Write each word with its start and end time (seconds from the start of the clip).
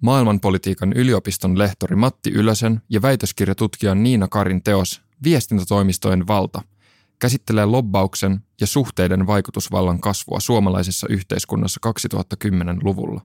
maailmanpolitiikan 0.00 0.92
yliopiston 0.92 1.58
lehtori 1.58 1.96
Matti 1.96 2.30
Ylösen 2.30 2.82
ja 2.88 3.02
väitöskirjatutkija 3.02 3.94
Niina 3.94 4.28
Karin 4.28 4.62
teos 4.62 5.02
Viestintätoimistojen 5.24 6.26
valta 6.26 6.62
käsittelee 7.18 7.64
lobbauksen 7.64 8.40
ja 8.60 8.66
suhteiden 8.66 9.26
vaikutusvallan 9.26 10.00
kasvua 10.00 10.40
suomalaisessa 10.40 11.06
yhteiskunnassa 11.10 11.80
2010-luvulla. 11.86 13.20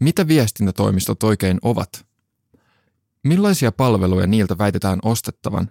Mitä 0.00 0.28
viestintätoimistot 0.28 1.22
oikein 1.22 1.58
ovat? 1.62 2.06
Millaisia 3.24 3.72
palveluja 3.72 4.26
niiltä 4.26 4.58
väitetään 4.58 4.98
ostettavan 5.02 5.70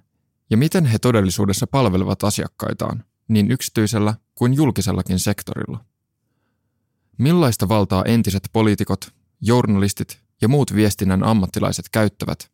ja 0.49 0.57
miten 0.57 0.85
he 0.85 0.99
todellisuudessa 0.99 1.67
palvelevat 1.67 2.23
asiakkaitaan, 2.23 3.03
niin 3.27 3.51
yksityisellä 3.51 4.13
kuin 4.35 4.53
julkisellakin 4.53 5.19
sektorilla? 5.19 5.85
Millaista 7.17 7.69
valtaa 7.69 8.03
entiset 8.03 8.49
poliitikot, 8.53 9.13
journalistit 9.41 10.24
ja 10.45 10.49
muut 10.49 10.75
viestinnän 10.75 11.23
ammattilaiset 11.23 11.89
käyttävät, 11.89 12.51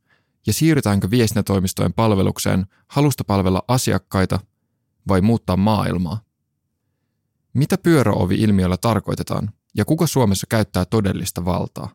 ja 0.47 0.53
siirrytäänkö 0.53 1.09
viestintätoimistojen 1.09 1.93
palvelukseen 1.93 2.65
halusta 2.87 3.23
palvella 3.23 3.63
asiakkaita 3.67 4.39
vai 5.07 5.21
muuttaa 5.21 5.57
maailmaa? 5.57 6.21
Mitä 7.53 7.77
pyöräovi-ilmiöllä 7.77 8.77
tarkoitetaan 8.77 9.51
ja 9.75 9.85
kuka 9.85 10.07
Suomessa 10.07 10.47
käyttää 10.49 10.85
todellista 10.85 11.45
valtaa? 11.45 11.89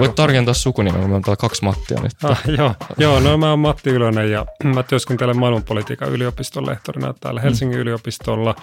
Voit 0.00 0.14
tarkentaa 0.14 0.54
sukunimen, 0.54 1.00
kun 1.00 1.12
on 1.12 1.22
täällä 1.22 1.36
kaksi 1.36 1.64
Mattia 1.64 2.00
nyt. 2.02 2.12
Ah, 2.22 2.42
joo, 2.58 2.74
joo, 2.98 3.20
no 3.20 3.38
mä 3.38 3.50
oon 3.50 3.58
Matti 3.58 3.90
Ylönen 3.90 4.30
ja 4.30 4.46
mä 4.64 4.82
työskentelen 4.82 5.38
maailmanpolitiikan 5.38 6.12
yliopiston 6.12 6.66
lehtorina 6.66 7.14
täällä 7.20 7.40
mm. 7.40 7.42
Helsingin 7.42 7.78
mm. 7.78 7.82
yliopistolla 7.82 8.54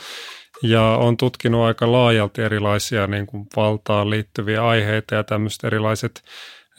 ja 0.63 0.83
on 0.83 1.17
tutkinut 1.17 1.61
aika 1.61 1.91
laajalti 1.91 2.41
erilaisia 2.41 3.07
niin 3.07 3.27
kuin 3.27 3.47
valtaan 3.55 4.09
liittyviä 4.09 4.67
aiheita 4.67 5.15
ja 5.15 5.23
tämmöiset 5.23 5.63
erilaiset 5.63 6.23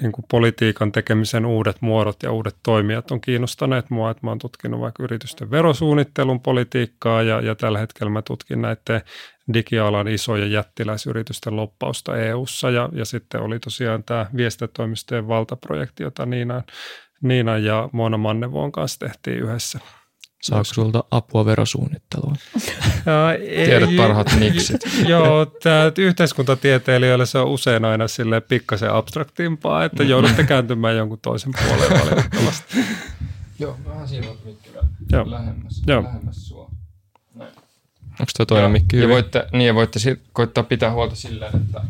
niin 0.00 0.12
kuin 0.12 0.24
politiikan 0.30 0.92
tekemisen 0.92 1.46
uudet 1.46 1.76
muodot 1.80 2.22
ja 2.22 2.32
uudet 2.32 2.56
toimijat 2.62 3.10
on 3.10 3.20
kiinnostaneet 3.20 3.90
mua, 3.90 4.10
että 4.10 4.26
mä 4.26 4.30
oon 4.30 4.38
tutkinut 4.38 4.80
vaikka 4.80 5.02
yritysten 5.02 5.50
verosuunnittelun 5.50 6.40
politiikkaa 6.40 7.22
ja, 7.22 7.40
ja 7.40 7.54
tällä 7.54 7.78
hetkellä 7.78 8.10
mä 8.10 8.22
tutkin 8.22 8.62
näiden 8.62 9.02
digialan 9.54 10.08
isojen 10.08 10.52
jättiläisyritysten 10.52 11.56
loppausta 11.56 12.16
EU-ssa 12.16 12.70
ja, 12.70 12.88
ja 12.92 13.04
sitten 13.04 13.40
oli 13.40 13.58
tosiaan 13.58 14.04
tämä 14.04 14.26
viestintätoimistojen 14.36 15.28
valtaprojekti, 15.28 16.02
jota 16.02 16.26
Niina, 16.26 16.62
Niina 17.22 17.58
ja 17.58 17.88
Mona 17.92 18.18
Mannevuon 18.18 18.72
kanssa 18.72 18.98
tehtiin 18.98 19.38
yhdessä. 19.38 19.80
Saako 20.42 20.64
sulta 20.64 21.04
apua 21.10 21.44
verosuunnitteluun? 21.44 22.36
Tiedät 23.64 23.96
parhaat 23.96 24.26
miksit. 24.38 24.80
Joo, 25.08 25.46
tämä 25.46 25.92
yhteiskuntatieteilijöille 25.98 27.26
se 27.26 27.38
on 27.38 27.48
usein 27.48 27.84
aina 27.84 28.08
sille 28.08 28.40
pikkasen 28.40 28.92
abstraktimpaa, 28.92 29.84
että 29.84 30.02
joudutte 30.02 30.44
kääntymään 30.44 30.96
jonkun 30.96 31.18
toisen 31.22 31.52
puoleen 31.58 32.00
valitettavasti. 32.00 32.78
Joo, 33.58 33.76
vähän 33.86 34.08
siinä 34.08 34.26
mikki 34.44 34.70
lähemmäs, 35.24 35.82
Joo. 35.86 36.02
lähemmäs 36.02 36.48
sua. 36.48 36.69
Onko 38.20 38.32
tuo 38.36 38.46
toinen 38.46 38.70
mikki 38.70 38.96
ja 38.98 39.08
voitte, 39.08 39.46
niin 39.52 39.66
ja 39.66 39.74
voitte 39.74 39.98
si- 39.98 40.20
koittaa 40.32 40.64
pitää 40.64 40.90
huolta 40.92 41.16
silleen, 41.16 41.56
että 41.56 41.80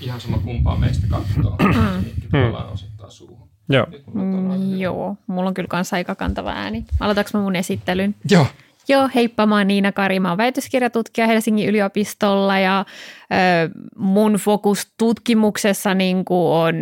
ihan 0.00 0.20
sama 0.20 0.38
kumpaa 0.38 0.76
meistä 0.78 1.06
katsoo, 1.10 1.56
mikki 2.04 2.28
tavallaan 2.30 2.68
osoittaa 2.72 3.10
suuhun. 3.10 3.48
Joo. 3.68 3.86
Mm, 4.14 4.76
joo, 4.78 5.16
mulla 5.26 5.48
on 5.48 5.54
kyllä 5.54 5.68
kanssa 5.68 5.96
aika 5.96 6.14
kantava 6.14 6.50
ääni. 6.52 6.84
Aloitanko 7.00 7.30
mä 7.34 7.40
mun 7.40 7.56
esittelyn? 7.56 8.14
Joo. 8.30 8.46
Joo, 8.88 9.10
heippa, 9.14 9.46
mä 9.46 9.56
oon 9.56 9.66
Niina 9.66 9.92
Kari, 9.92 10.20
mä 10.20 10.28
oon 10.28 10.38
väitöskirjatutkija 10.38 11.26
Helsingin 11.26 11.68
yliopistolla 11.68 12.58
ja 12.58 12.84
ö, 13.32 13.34
mun 13.96 14.32
fokus 14.32 14.92
tutkimuksessa 14.98 15.94
niin 15.94 16.24
on 16.28 16.74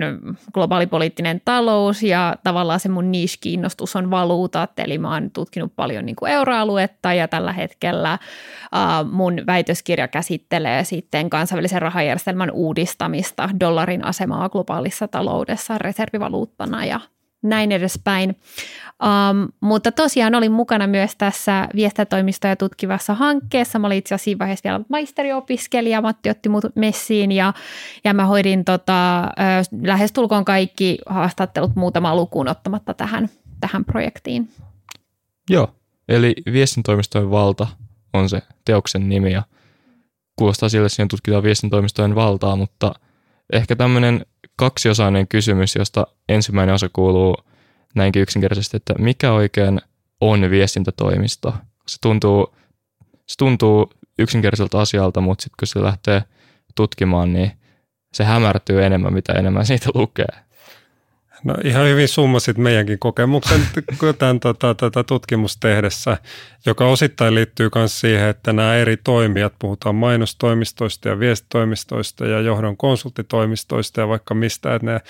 globaalipoliittinen 0.55 1.41
talous 1.45 2.03
ja 2.03 2.37
tavallaan 2.45 2.81
se 2.81 2.89
mun 2.89 3.13
niche-kiinnostus 3.13 3.97
on 3.97 4.11
valuutat, 4.11 4.79
eli 4.79 4.99
mä 4.99 5.13
oon 5.13 5.31
tutkinut 5.31 5.73
paljon 5.77 6.07
niin 6.07 6.17
euroaluetta 6.29 7.13
ja 7.13 7.29
tällä 7.29 7.53
hetkellä 7.53 8.13
ö, 8.13 9.05
mun 9.11 9.43
väitöskirja 9.47 10.09
käsittelee 10.09 10.85
sitten 10.85 11.31
kansainvälisen 11.31 11.83
rahajärjestelmän 11.83 12.51
uudistamista, 12.51 13.51
dollarin 13.61 14.05
asemaa 14.05 14.49
globaalissa 14.49 15.09
taloudessa 15.09 15.79
reservivaluuttana 15.79 16.85
ja 16.85 17.01
näin 17.45 17.73
edespäin. 17.73 18.37
Um, 19.03 19.49
mutta 19.61 19.93
tosiaan 19.93 20.35
olin 20.35 20.53
mukana 20.53 20.87
myös 20.87 21.17
tässä 21.17 21.69
viestintätoimistoja 21.75 22.57
tutkivassa 22.57 23.15
hankkeessa. 23.15 23.79
Mä 23.79 23.87
olin 23.87 23.99
itse 23.99 24.15
asiassa 24.15 24.25
siinä 24.25 24.39
vaiheessa 24.39 24.65
vielä 24.65 24.81
maisteriopiskelija. 24.89 26.03
Matti 26.03 26.31
otti 26.31 26.49
mut 26.49 26.65
messiin 26.75 27.33
ja, 27.33 27.53
ja 28.05 28.15
mä 28.15 28.27
hoidin 28.27 28.65
tota, 28.65 29.29
lähestulkoon 29.83 30.45
kaikki 30.45 30.99
haastattelut 31.07 31.77
muutama 31.77 32.17
lukuun 32.17 32.49
ottamatta 32.49 32.95
tähän, 32.95 33.29
tähän 33.61 33.85
projektiin. 33.85 34.49
Joo, 35.51 35.75
eli 36.09 36.35
viestintätoimistojen 36.53 37.31
valta 37.31 37.67
on 38.13 38.29
se 38.29 38.43
teoksen 38.65 39.09
nimi 39.09 39.33
ja 39.33 39.43
kuulostaa 40.37 40.69
siltä, 40.69 40.87
että 40.87 40.97
siinä 40.97 41.09
tutkitaan 41.09 41.43
viestintätoimistojen 41.43 42.15
valtaa, 42.15 42.57
mutta 42.57 42.95
ehkä 43.53 43.77
tämmöinen 43.77 44.27
kaksiosainen 44.57 45.29
kysymys, 45.29 45.77
josta 45.77 46.07
ensimmäinen 46.29 46.75
osa 46.75 46.89
kuuluu 46.93 47.37
näinkin 47.95 48.23
yksinkertaisesti, 48.23 48.77
että 48.77 48.95
mikä 48.99 49.33
oikein 49.33 49.81
on 50.21 50.51
viestintätoimisto? 50.51 51.55
Se 51.87 51.97
tuntuu, 52.01 52.55
se 53.27 53.37
tuntuu 53.39 53.93
yksinkertaiselta 54.19 54.81
asialta, 54.81 55.21
mutta 55.21 55.43
sitten 55.43 55.57
kun 55.59 55.69
se 55.69 55.83
lähtee 55.83 56.25
tutkimaan, 56.75 57.33
niin 57.33 57.53
se 58.13 58.25
hämärtyy 58.25 58.85
enemmän, 58.85 59.13
mitä 59.13 59.33
enemmän 59.33 59.67
siitä 59.67 59.91
lukee. 59.95 60.45
No 61.45 61.55
ihan 61.65 61.87
hyvin 61.87 62.09
summasit 62.09 62.59
meidänkin 62.59 62.99
kokemuksen 62.99 63.61
tämän 64.19 64.41
tota, 64.41 64.75
tätä 64.75 65.05
tutkimustehdessä, 65.05 66.19
joka 66.67 66.87
osittain 66.87 67.35
liittyy 67.35 67.71
myös 67.75 68.01
siihen, 68.01 68.29
että 68.29 68.53
nämä 68.53 68.75
eri 68.75 68.97
toimijat, 68.97 69.55
puhutaan 69.59 69.95
mainostoimistoista 69.95 71.09
ja 71.09 71.19
viestitoimistoista 71.19 72.27
ja 72.27 72.41
johdon 72.41 72.77
konsulttitoimistoista 72.77 74.01
ja 74.01 74.09
vaikka 74.09 74.35
mistä, 74.35 74.75
että 74.75 74.87
ne 74.87 75.01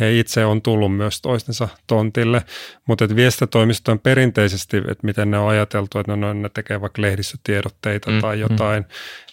he 0.00 0.18
itse 0.18 0.44
on 0.44 0.62
tullut 0.62 0.96
myös 0.96 1.20
toistensa 1.20 1.68
tontille, 1.86 2.42
mutta 2.86 3.04
että 3.04 3.16
viestintätoimisto 3.16 3.96
perinteisesti, 3.96 4.76
että 4.76 5.06
miten 5.06 5.30
ne 5.30 5.38
on 5.38 5.48
ajateltu, 5.48 5.98
että 5.98 6.16
no, 6.16 6.32
ne 6.32 6.48
tekee 6.48 6.80
vaikka 6.80 7.02
lehdistötiedotteita 7.02 8.10
mm, 8.10 8.20
tai 8.20 8.36
mm. 8.36 8.40
jotain, 8.40 8.82
mm 8.82 8.88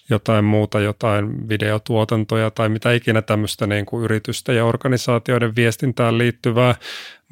jotain 0.10 0.46
muuta, 0.46 0.80
jotain 0.80 1.50
videotuotantoja 1.50 2.52
tai 2.52 2.70
mitä 2.70 2.92
ikinä 2.92 3.22
tämmöistä 3.22 3.68
niin 3.68 3.86
kuin 3.86 4.04
yritysten 4.04 4.56
ja 4.56 4.66
organisaatioiden 4.66 5.56
viestintään 5.56 6.18
liittyvää. 6.18 6.76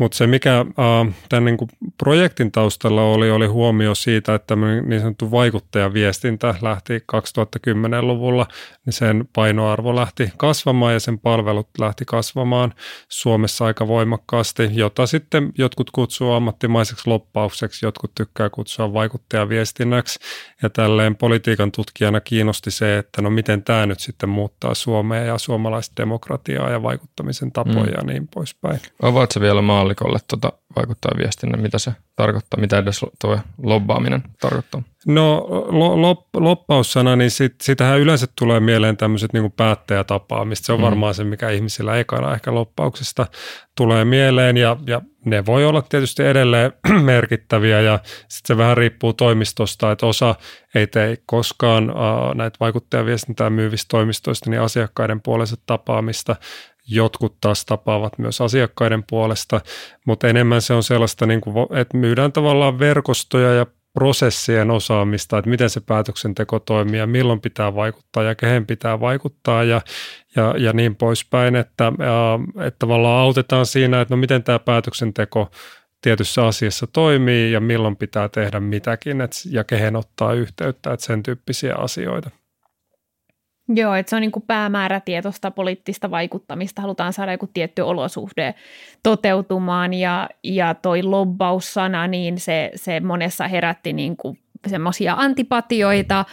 Mutta 0.01 0.17
se, 0.17 0.27
mikä 0.27 0.59
äh, 0.59 1.15
tämän 1.29 1.45
niin 1.45 1.57
kuin 1.57 1.69
projektin 1.97 2.51
taustalla 2.51 3.03
oli, 3.03 3.31
oli 3.31 3.47
huomio 3.47 3.95
siitä, 3.95 4.35
että 4.35 4.55
niin 4.55 4.99
sanottu 4.99 5.31
vaikuttajaviestintä 5.31 6.55
lähti 6.61 6.97
2010-luvulla, 6.97 8.47
niin 8.85 8.93
sen 8.93 9.25
painoarvo 9.33 9.95
lähti 9.95 10.29
kasvamaan 10.37 10.93
ja 10.93 10.99
sen 10.99 11.19
palvelut 11.19 11.69
lähti 11.79 12.05
kasvamaan 12.05 12.73
Suomessa 13.09 13.65
aika 13.65 13.87
voimakkaasti, 13.87 14.69
jota 14.71 15.05
sitten 15.05 15.51
jotkut 15.57 15.91
kutsuu 15.91 16.31
ammattimaiseksi 16.31 17.09
loppaukseksi, 17.09 17.85
jotkut 17.85 18.11
tykkää 18.15 18.49
kutsua 18.49 18.93
vaikuttajaviestinnäksi. 18.93 20.19
Ja 20.63 20.69
tälleen 20.69 21.15
politiikan 21.15 21.71
tutkijana 21.71 22.21
kiinnosti 22.21 22.71
se, 22.71 22.97
että 22.97 23.21
no 23.21 23.29
miten 23.29 23.63
tämä 23.63 23.85
nyt 23.85 23.99
sitten 23.99 24.29
muuttaa 24.29 24.73
Suomea 24.73 25.23
ja 25.23 25.37
suomalaista 25.37 25.93
demokratiaa 25.97 26.69
ja 26.69 26.83
vaikuttamisen 26.83 27.51
tapoja 27.51 27.83
mm. 27.83 27.93
ja 27.97 28.03
niin 28.03 28.27
poispäin. 28.27 28.79
Avaatko 29.01 29.39
vielä 29.39 29.61
maali 29.61 29.90
maalikolle 29.91 30.19
tuota 30.27 30.53
vaikuttaa 30.75 31.11
viestinnän, 31.17 31.61
mitä 31.61 31.79
se 31.79 31.91
tarkoittaa, 32.15 32.59
mitä 32.59 32.77
edes 32.77 33.05
tuo 33.21 33.39
lobbaaminen 33.63 34.23
tarkoittaa? 34.41 34.83
No 35.07 35.47
lop, 36.01 36.19
loppaussana, 36.35 37.15
niin 37.15 37.31
sit, 37.31 37.55
sitähän 37.61 37.99
yleensä 37.99 38.27
tulee 38.35 38.59
mieleen 38.59 38.97
tämmöiset 38.97 39.33
niin 39.33 39.51
päättäjätapaamista. 39.51 40.65
Se 40.65 40.73
on 40.73 40.79
mm. 40.79 40.83
varmaan 40.83 41.13
se, 41.13 41.23
mikä 41.23 41.49
ihmisillä 41.49 41.97
ekana 41.97 42.33
ehkä 42.33 42.53
loppauksesta 42.53 43.27
tulee 43.77 44.05
mieleen 44.05 44.57
ja, 44.57 44.77
ja 44.87 45.01
ne 45.25 45.45
voi 45.45 45.65
olla 45.65 45.81
tietysti 45.81 46.23
edelleen 46.23 46.73
merkittäviä 47.01 47.81
ja 47.81 47.99
sitten 48.03 48.47
se 48.47 48.57
vähän 48.57 48.77
riippuu 48.77 49.13
toimistosta, 49.13 49.91
että 49.91 50.05
osa 50.05 50.35
ei 50.75 50.87
tee 50.87 51.17
koskaan 51.25 51.91
uh, 51.91 52.35
näitä 52.35 52.57
vaikuttajaviestintää 52.59 53.49
myyvistä 53.49 53.85
toimistoista 53.89 54.49
niin 54.49 54.61
asiakkaiden 54.61 55.21
puolesta 55.21 55.55
tapaamista. 55.65 56.35
Jotkut 56.87 57.37
taas 57.41 57.65
tapaavat 57.65 58.17
myös 58.17 58.41
asiakkaiden 58.41 59.03
puolesta, 59.09 59.61
mutta 60.05 60.27
enemmän 60.27 60.61
se 60.61 60.73
on 60.73 60.83
sellaista, 60.83 61.25
niin 61.25 61.41
kuin, 61.41 61.55
että 61.77 61.97
myydään 61.97 62.31
tavallaan 62.31 62.79
verkostoja 62.79 63.53
ja 63.53 63.65
prosessien 63.93 64.71
osaamista, 64.71 65.37
että 65.37 65.49
miten 65.49 65.69
se 65.69 65.81
päätöksenteko 65.81 66.59
toimii 66.59 66.99
ja 66.99 67.07
milloin 67.07 67.41
pitää 67.41 67.75
vaikuttaa 67.75 68.23
ja 68.23 68.35
kehen 68.35 68.65
pitää 68.65 68.99
vaikuttaa 68.99 69.63
ja, 69.63 69.81
ja, 70.35 70.55
ja 70.57 70.73
niin 70.73 70.95
poispäin, 70.95 71.55
että, 71.55 71.91
että 72.65 72.79
tavallaan 72.79 73.21
autetaan 73.21 73.65
siinä, 73.65 74.01
että 74.01 74.13
no 74.15 74.19
miten 74.19 74.43
tämä 74.43 74.59
päätöksenteko 74.59 75.51
tietyssä 76.01 76.45
asiassa 76.45 76.87
toimii 76.87 77.51
ja 77.51 77.59
milloin 77.59 77.95
pitää 77.95 78.29
tehdä 78.29 78.59
mitäkin 78.59 79.21
et, 79.21 79.31
ja 79.49 79.63
kehen 79.63 79.95
ottaa 79.95 80.33
yhteyttä, 80.33 80.93
että 80.93 81.05
sen 81.05 81.23
tyyppisiä 81.23 81.75
asioita. 81.75 82.29
Joo, 83.75 83.95
että 83.95 84.09
se 84.09 84.15
on 84.15 84.21
niin 84.21 84.31
kuin 84.31 84.43
päämäärätietoista 84.47 85.51
poliittista 85.51 86.11
vaikuttamista. 86.11 86.81
Halutaan 86.81 87.13
saada 87.13 87.31
joku 87.31 87.49
tietty 87.53 87.81
olosuhde 87.81 88.55
toteutumaan 89.03 89.93
ja, 89.93 90.29
ja 90.43 90.73
toi 90.73 91.03
lobbaussana, 91.03 92.07
niin 92.07 92.39
se, 92.39 92.71
se 92.75 92.99
monessa 92.99 93.47
herätti 93.47 93.93
niin 93.93 94.17
kuin 94.17 94.39
semmoisia 94.67 95.13
antipatioita, 95.17 96.25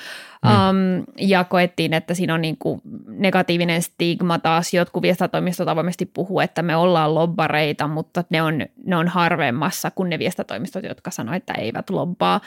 Mm. 0.45 0.51
Um, 0.51 1.05
ja 1.19 1.45
koettiin, 1.45 1.95
että 1.95 2.15
siinä 2.15 2.35
on 2.35 2.43
niin 2.43 2.57
kuin 2.59 2.81
negatiivinen 3.07 3.83
stigma 3.83 4.39
taas. 4.39 4.75
Jotkut 4.75 5.03
viestatoimistot 5.03 5.69
avoimesti 5.69 6.07
puhuu, 6.07 6.41
että 6.41 6.63
me 6.63 6.77
ollaan 6.77 7.15
lobbareita, 7.15 7.89
mutta 7.89 8.25
ne 8.31 8.43
on, 8.43 8.67
ne 8.85 8.97
on 8.97 9.09
harvemmassa 9.09 9.91
kuin 9.91 10.11
ne 10.11 10.19
viestatoimistot, 10.19 10.85
jotka 10.85 11.11
sanoivat, 11.11 11.43
että 11.43 11.53
eivät 11.53 11.91
lobbaa. 11.91 12.41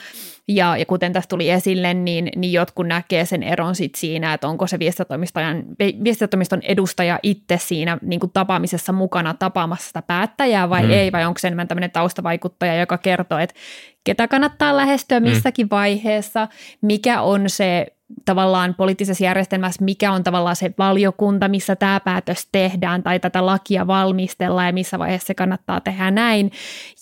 Ja, 0.48 0.78
ja 0.78 0.86
kuten 0.86 1.14
tästä 1.14 1.30
tuli 1.30 1.50
esille, 1.50 1.94
niin, 1.94 2.30
niin 2.36 2.54
jotkut 2.54 2.88
näkee 2.88 3.26
sen 3.26 3.44
eron 3.44 3.76
sit 3.76 3.96
siinä, 3.96 4.34
että 4.34 4.48
onko 4.48 4.68
se 4.68 4.80
viestatoimistojen, 4.80 5.66
viestatoimiston 6.04 6.62
edustaja 6.64 7.20
itse 7.24 7.58
siinä 7.58 7.98
niin 8.02 8.20
kuin 8.20 8.32
tapaamisessa 8.32 8.94
mukana 8.94 9.34
tapaamassa 9.34 9.88
sitä 9.88 10.02
päättäjää 10.02 10.70
vai 10.70 10.84
mm. 10.84 10.92
ei, 10.92 11.12
vai 11.12 11.26
onko 11.26 11.40
se 11.40 11.48
enemmän 11.48 11.68
tämmöinen 11.68 11.92
taustavaikuttaja, 11.92 12.76
joka 12.76 12.98
kertoo, 12.98 13.38
että 13.38 13.56
ketä 14.04 14.28
kannattaa 14.28 14.78
lähestyä 14.78 15.20
mm. 15.20 15.30
missäkin 15.30 15.66
mm. 15.66 15.70
vaiheessa, 15.72 16.48
mikä 16.82 17.22
on 17.22 17.50
se 17.50 17.81
tavallaan 18.26 18.76
poliittisessa 18.76 19.24
järjestelmässä, 19.24 19.86
mikä 19.86 20.12
on 20.12 20.24
tavallaan 20.24 20.56
se 20.56 20.74
valiokunta, 20.78 21.48
missä 21.48 21.76
tämä 21.76 22.00
päätös 22.00 22.48
tehdään 22.52 23.04
tai 23.04 23.20
tätä 23.20 23.46
lakia 23.46 23.88
valmistellaan 23.88 24.68
ja 24.68 24.74
missä 24.74 25.00
vaiheessa 25.00 25.28
se 25.28 25.34
kannattaa 25.34 25.82
tehdä 25.82 26.12
näin. 26.12 26.52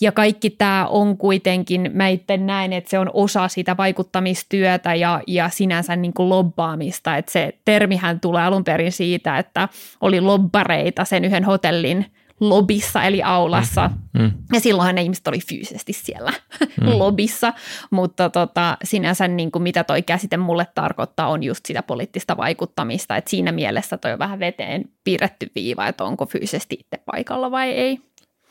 Ja 0.00 0.12
kaikki 0.12 0.50
tämä 0.50 0.86
on 0.86 1.16
kuitenkin, 1.16 1.90
mä 1.94 2.08
itse 2.08 2.36
näin, 2.36 2.72
että 2.72 2.90
se 2.90 2.98
on 2.98 3.10
osa 3.14 3.48
sitä 3.48 3.76
vaikuttamistyötä 3.76 4.94
ja, 4.94 5.20
ja 5.26 5.48
sinänsä 5.48 5.96
niin 5.96 6.14
kuin 6.14 6.28
lobbaamista. 6.28 7.16
Että 7.16 7.32
se 7.32 7.52
termihän 7.64 8.20
tulee 8.20 8.42
alun 8.42 8.64
perin 8.64 8.92
siitä, 8.92 9.38
että 9.38 9.68
oli 10.00 10.20
lobbareita 10.20 11.04
sen 11.04 11.24
yhden 11.24 11.44
hotellin– 11.44 12.06
lobissa 12.40 13.02
eli 13.02 13.22
aulassa. 13.22 13.90
Mm. 14.12 14.22
Mm. 14.22 14.32
Ja 14.52 14.60
silloinhan 14.60 14.94
ne 14.94 15.02
ihmiset 15.02 15.28
oli 15.28 15.38
fyysisesti 15.48 15.92
siellä 15.92 16.32
mm. 16.80 16.86
lobissa, 16.98 17.52
mutta 17.90 18.30
tota, 18.30 18.76
sinänsä 18.84 19.28
niin 19.28 19.50
kuin 19.50 19.62
mitä 19.62 19.84
toi 19.84 20.02
käsite 20.02 20.36
mulle 20.36 20.66
tarkoittaa 20.74 21.28
on 21.28 21.42
just 21.42 21.66
sitä 21.66 21.82
poliittista 21.82 22.36
vaikuttamista, 22.36 23.16
että 23.16 23.30
siinä 23.30 23.52
mielessä 23.52 23.98
toi 23.98 24.12
on 24.12 24.18
vähän 24.18 24.40
veteen 24.40 24.84
piirretty 25.04 25.50
viiva, 25.54 25.86
että 25.86 26.04
onko 26.04 26.26
fyysisesti 26.26 26.76
itse 26.80 27.02
paikalla 27.06 27.50
vai 27.50 27.70
ei. 27.70 28.00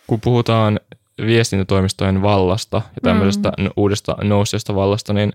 Kun 0.08 0.22
puhutaan 0.22 0.80
viestintätoimistojen 1.26 2.22
vallasta 2.22 2.82
ja 2.96 3.02
tämmöisestä 3.04 3.52
mm. 3.58 3.70
uudesta 3.78 4.18
nousseesta 4.24 4.76
vallasta, 4.76 5.14
niin 5.14 5.34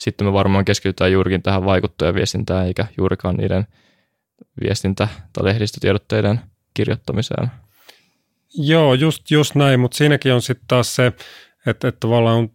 sitten 0.00 0.26
me 0.26 0.32
varmaan 0.32 0.64
keskitytään 0.64 1.12
juurikin 1.12 1.42
tähän 1.42 1.64
vaikuttajaviestintään 1.64 2.66
eikä 2.66 2.86
juurikaan 2.98 3.36
niiden 3.36 3.66
viestintä- 4.60 5.08
tai 5.32 5.44
lehdistötiedotteiden 5.44 6.40
kirjoittamiseen. 6.74 7.50
Joo, 8.54 8.94
just, 8.94 9.30
just 9.30 9.54
näin, 9.54 9.80
mutta 9.80 9.96
siinäkin 9.96 10.32
on 10.32 10.42
sitten 10.42 10.64
taas 10.68 10.96
se, 10.96 11.06
että, 11.66 11.88
että 11.88 12.00
tavallaan 12.00 12.50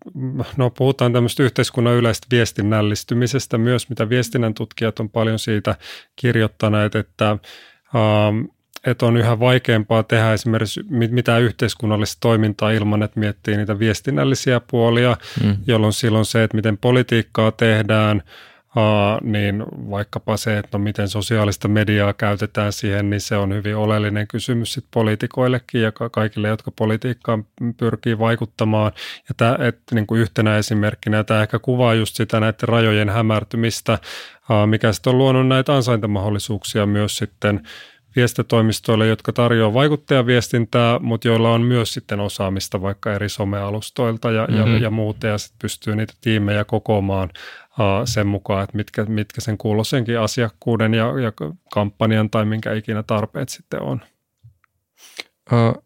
no, 0.57 0.69
puhutaan 0.69 1.13
tämmöistä 1.13 1.43
yhteiskunnan 1.43 1.93
yleistä 1.93 2.27
viestinnällistymisestä 2.31 3.57
myös, 3.57 3.89
mitä 3.89 4.09
viestinnän 4.09 4.53
tutkijat 4.53 4.99
on 4.99 5.09
paljon 5.09 5.39
siitä 5.39 5.75
kirjoittaneet, 6.15 6.95
että, 6.95 7.29
ähm, 7.95 8.45
että 8.85 9.05
on 9.05 9.17
yhä 9.17 9.39
vaikeampaa 9.39 10.03
tehdä 10.03 10.33
esimerkiksi 10.33 10.81
mitään 10.89 11.41
yhteiskunnallista 11.41 12.17
toimintaa 12.19 12.71
ilman, 12.71 13.03
että 13.03 13.19
miettii 13.19 13.57
niitä 13.57 13.79
viestinnällisiä 13.79 14.61
puolia, 14.71 15.17
mm. 15.43 15.57
jolloin 15.67 15.93
silloin 15.93 16.25
se, 16.25 16.43
että 16.43 16.57
miten 16.57 16.77
politiikkaa 16.77 17.51
tehdään– 17.51 18.23
niin 19.23 19.63
vaikkapa 19.69 20.37
se, 20.37 20.57
että 20.57 20.77
no 20.77 20.83
miten 20.83 21.07
sosiaalista 21.07 21.67
mediaa 21.67 22.13
käytetään 22.13 22.73
siihen, 22.73 23.09
niin 23.09 23.21
se 23.21 23.37
on 23.37 23.53
hyvin 23.53 23.75
oleellinen 23.75 24.27
kysymys 24.27 24.73
sit 24.73 24.85
poliitikoillekin 24.93 25.81
ja 25.81 25.91
kaikille, 26.11 26.47
jotka 26.47 26.71
politiikkaan 26.71 27.45
pyrkii 27.77 28.19
vaikuttamaan. 28.19 28.91
Ja 29.29 29.35
tämä, 29.37 29.57
että 29.59 29.95
niin 29.95 30.07
kuin 30.07 30.21
yhtenä 30.21 30.57
esimerkkinä, 30.57 31.23
tämä 31.23 31.41
ehkä 31.41 31.59
kuvaa 31.59 31.93
just 31.93 32.15
sitä 32.15 32.39
näiden 32.39 32.69
rajojen 32.69 33.09
hämärtymistä, 33.09 33.99
mikä 34.65 34.93
sitten 34.93 35.11
on 35.11 35.17
luonut 35.17 35.47
näitä 35.47 35.75
ansaintamahdollisuuksia 35.75 36.85
myös 36.85 37.17
sitten 37.17 37.61
viestintätoimistoille, 38.15 39.07
jotka 39.07 39.33
tarjoavat 39.33 39.73
vaikuttajaviestintää, 39.73 40.99
mutta 40.99 41.27
joilla 41.27 41.51
on 41.51 41.61
myös 41.61 41.93
sitten 41.93 42.19
osaamista 42.19 42.81
vaikka 42.81 43.13
eri 43.13 43.29
somealustoilta 43.29 44.31
ja, 44.31 44.47
mm-hmm. 44.47 44.73
ja, 44.73 44.79
ja 44.79 44.89
muuta, 44.89 45.27
ja 45.27 45.37
sitten 45.37 45.59
pystyy 45.61 45.95
niitä 45.95 46.13
tiimejä 46.21 46.63
kokoamaan 46.65 47.29
sen 48.05 48.27
mukaan, 48.27 48.63
että 48.63 48.77
mitkä, 48.77 49.05
mitkä 49.05 49.41
sen 49.41 49.57
kuuloisenkin 49.57 50.19
asiakkuuden 50.19 50.93
ja, 50.93 51.19
ja 51.19 51.31
kampanjan 51.73 52.29
tai 52.29 52.45
minkä 52.45 52.73
ikinä 52.73 53.03
tarpeet 53.03 53.49
sitten 53.49 53.81
on. 53.81 54.01
Ö, 55.53 55.81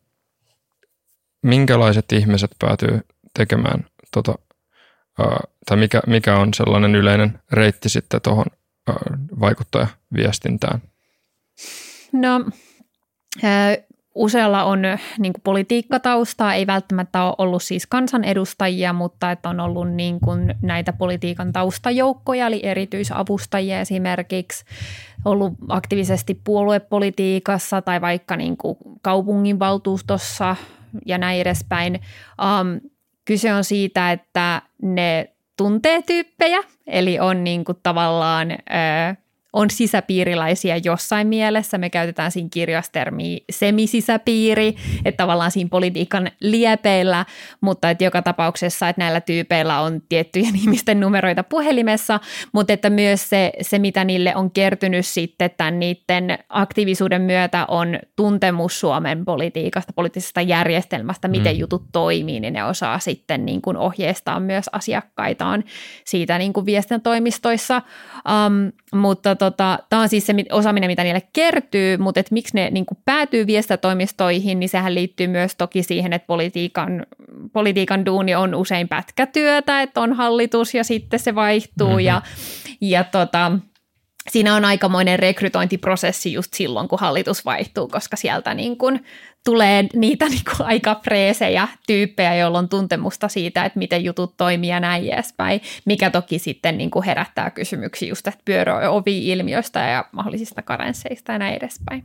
minkälaiset 1.44 2.12
ihmiset 2.12 2.52
päätyy 2.60 3.00
tekemään, 3.34 3.86
tota, 4.14 4.36
ö, 5.20 5.24
tai 5.66 5.78
mikä, 5.78 6.02
mikä 6.08 6.36
on 6.38 6.54
sellainen 6.54 6.96
yleinen 6.96 7.40
reitti 7.52 7.90
sitten 7.90 8.22
tuohon 8.22 8.46
vaikuttajaviestintään? 9.40 10.82
No, 12.14 12.46
Usealla 14.22 14.64
on 14.64 14.82
niin 15.20 15.34
kuin 15.34 15.42
politiikkataustaa, 15.44 16.54
ei 16.54 16.68
välttämättä 16.68 17.24
ole 17.24 17.36
ollut 17.38 17.64
siis 17.64 17.88
kansanedustajia, 17.88 18.94
mutta 18.94 19.32
että 19.32 19.50
on 19.50 19.60
ollut 19.60 19.92
niin 19.92 20.20
kuin 20.20 20.56
näitä 20.62 20.94
politiikan 20.94 21.54
taustajoukkoja, 21.54 22.48
eli 22.48 22.60
erityisavustajia 22.64 23.80
esimerkiksi, 23.80 24.66
ollut 25.26 25.54
aktiivisesti 25.70 26.42
puoluepolitiikassa 26.44 27.82
tai 27.82 28.02
vaikka 28.02 28.38
niin 28.38 28.58
kuin 28.58 28.78
kaupunginvaltuustossa 29.02 30.56
ja 31.06 31.18
näin 31.18 31.42
edespäin. 31.42 32.00
Um, 32.42 32.90
kyse 33.26 33.54
on 33.54 33.64
siitä, 33.64 34.12
että 34.12 34.62
ne 34.82 35.34
tuntee 35.58 36.02
tyyppejä, 36.02 36.60
eli 36.88 37.20
on 37.20 37.44
niin 37.44 37.66
kuin 37.66 37.78
tavallaan... 37.84 38.52
Ö, 38.52 39.21
on 39.54 39.70
sisäpiiriläisiä 39.70 40.80
jossain 40.84 41.28
mielessä. 41.28 41.78
Me 41.78 41.90
käytetään 41.90 42.32
siinä 42.32 42.50
kirjastermiä 42.52 43.40
semisisäpiiri, 43.50 44.76
että 45.06 45.24
tavallaan 45.24 45.52
siinä 45.52 45.70
politiikan 45.70 46.32
liepeillä, 46.40 47.26
mutta 47.62 47.90
että 47.90 48.04
joka 48.04 48.22
tapauksessa, 48.22 48.90
että 48.90 49.02
näillä 49.02 49.22
tyypeillä 49.22 49.82
on 49.82 50.02
tiettyjen 50.10 50.56
ihmisten 50.64 51.00
numeroita 51.00 51.44
puhelimessa, 51.44 52.20
mutta 52.52 52.74
että 52.74 52.90
myös 52.90 53.30
se, 53.30 53.52
se 53.62 53.80
mitä 53.80 54.04
niille 54.04 54.36
on 54.36 54.52
kertynyt 54.52 55.06
sitten 55.06 55.52
tämän 55.58 55.80
niiden 55.80 56.38
aktiivisuuden 56.50 57.22
myötä 57.22 57.66
on 57.68 58.00
tuntemus 58.16 58.80
Suomen 58.80 59.26
politiikasta, 59.26 59.94
poliittisesta 59.94 60.42
järjestelmästä, 60.42 61.28
miten 61.28 61.56
mm. 61.56 61.60
jutut 61.60 61.84
toimii, 61.92 62.40
niin 62.40 62.54
ne 62.54 62.64
osaa 62.64 63.00
sitten 63.00 63.46
niin 63.46 63.62
kuin 63.62 63.78
ohjeistaa 63.78 64.40
myös 64.40 64.66
asiakkaitaan 64.72 65.64
siitä 66.06 66.38
niin 66.38 66.54
kuin 66.54 66.66
viestintätoimistoissa, 66.66 67.82
um, 68.16 68.72
mutta 69.00 69.36
tota, 69.42 69.80
tämä 69.90 70.02
on 70.02 70.10
siis 70.10 70.26
se 70.26 70.34
osaaminen, 70.52 70.90
mitä 70.90 71.04
niille 71.04 71.22
kertyy, 71.34 71.98
mutta 71.98 72.20
et 72.20 72.32
miksi 72.32 72.56
ne 72.56 72.70
niin 72.70 72.86
päätyy 73.06 73.48
viestintätoimistoihin, 73.48 74.60
niin 74.60 74.70
sehän 74.70 74.96
liittyy 74.96 75.28
myös 75.28 75.56
toki 75.56 75.84
siihen, 75.84 76.14
että 76.14 76.28
politiikan, 76.28 77.06
politiikan 77.54 78.06
duuni 78.06 78.36
on 78.36 78.56
usein 78.56 78.88
pätkätyötä, 78.88 79.82
että 79.82 80.02
on 80.02 80.14
hallitus 80.14 80.74
ja 80.74 80.84
sitten 80.84 81.20
se 81.20 81.36
vaihtuu 81.36 81.88
mm-hmm. 81.88 82.00
ja, 82.00 82.22
ja 82.82 83.04
tota, 83.04 83.52
siinä 84.30 84.56
on 84.56 84.66
aikamoinen 84.66 85.20
rekrytointiprosessi 85.20 86.34
just 86.34 86.54
silloin, 86.54 86.88
kun 86.88 87.00
hallitus 87.00 87.46
vaihtuu, 87.46 87.88
koska 87.88 88.16
sieltä 88.16 88.54
niin 88.54 88.78
kuin 88.78 89.06
tulee 89.44 89.86
niitä 89.94 90.26
niin 90.26 90.42
kuin 90.46 90.68
aika 90.68 91.00
freesejä 91.04 91.68
tyyppejä, 91.88 92.36
joilla 92.36 92.60
on 92.60 92.70
tuntemusta 92.70 93.28
siitä, 93.28 93.66
että 93.66 93.80
miten 93.80 94.04
jutut 94.04 94.38
toimii 94.38 94.70
ja 94.70 94.80
näin 94.80 95.10
edespäin, 95.10 95.62
mikä 95.86 96.10
toki 96.10 96.40
sitten 96.40 96.78
niin 96.78 96.92
kuin 96.92 97.06
herättää 97.06 97.50
kysymyksiä 97.50 98.10
just 98.10 98.24
tästä 98.24 98.42
pyöröovi-ilmiöstä 98.46 99.80
ja 99.80 100.06
mahdollisista 100.12 100.62
karensseista 100.62 101.32
ja 101.32 101.40
näin 101.40 101.56
edespäin. 101.56 102.04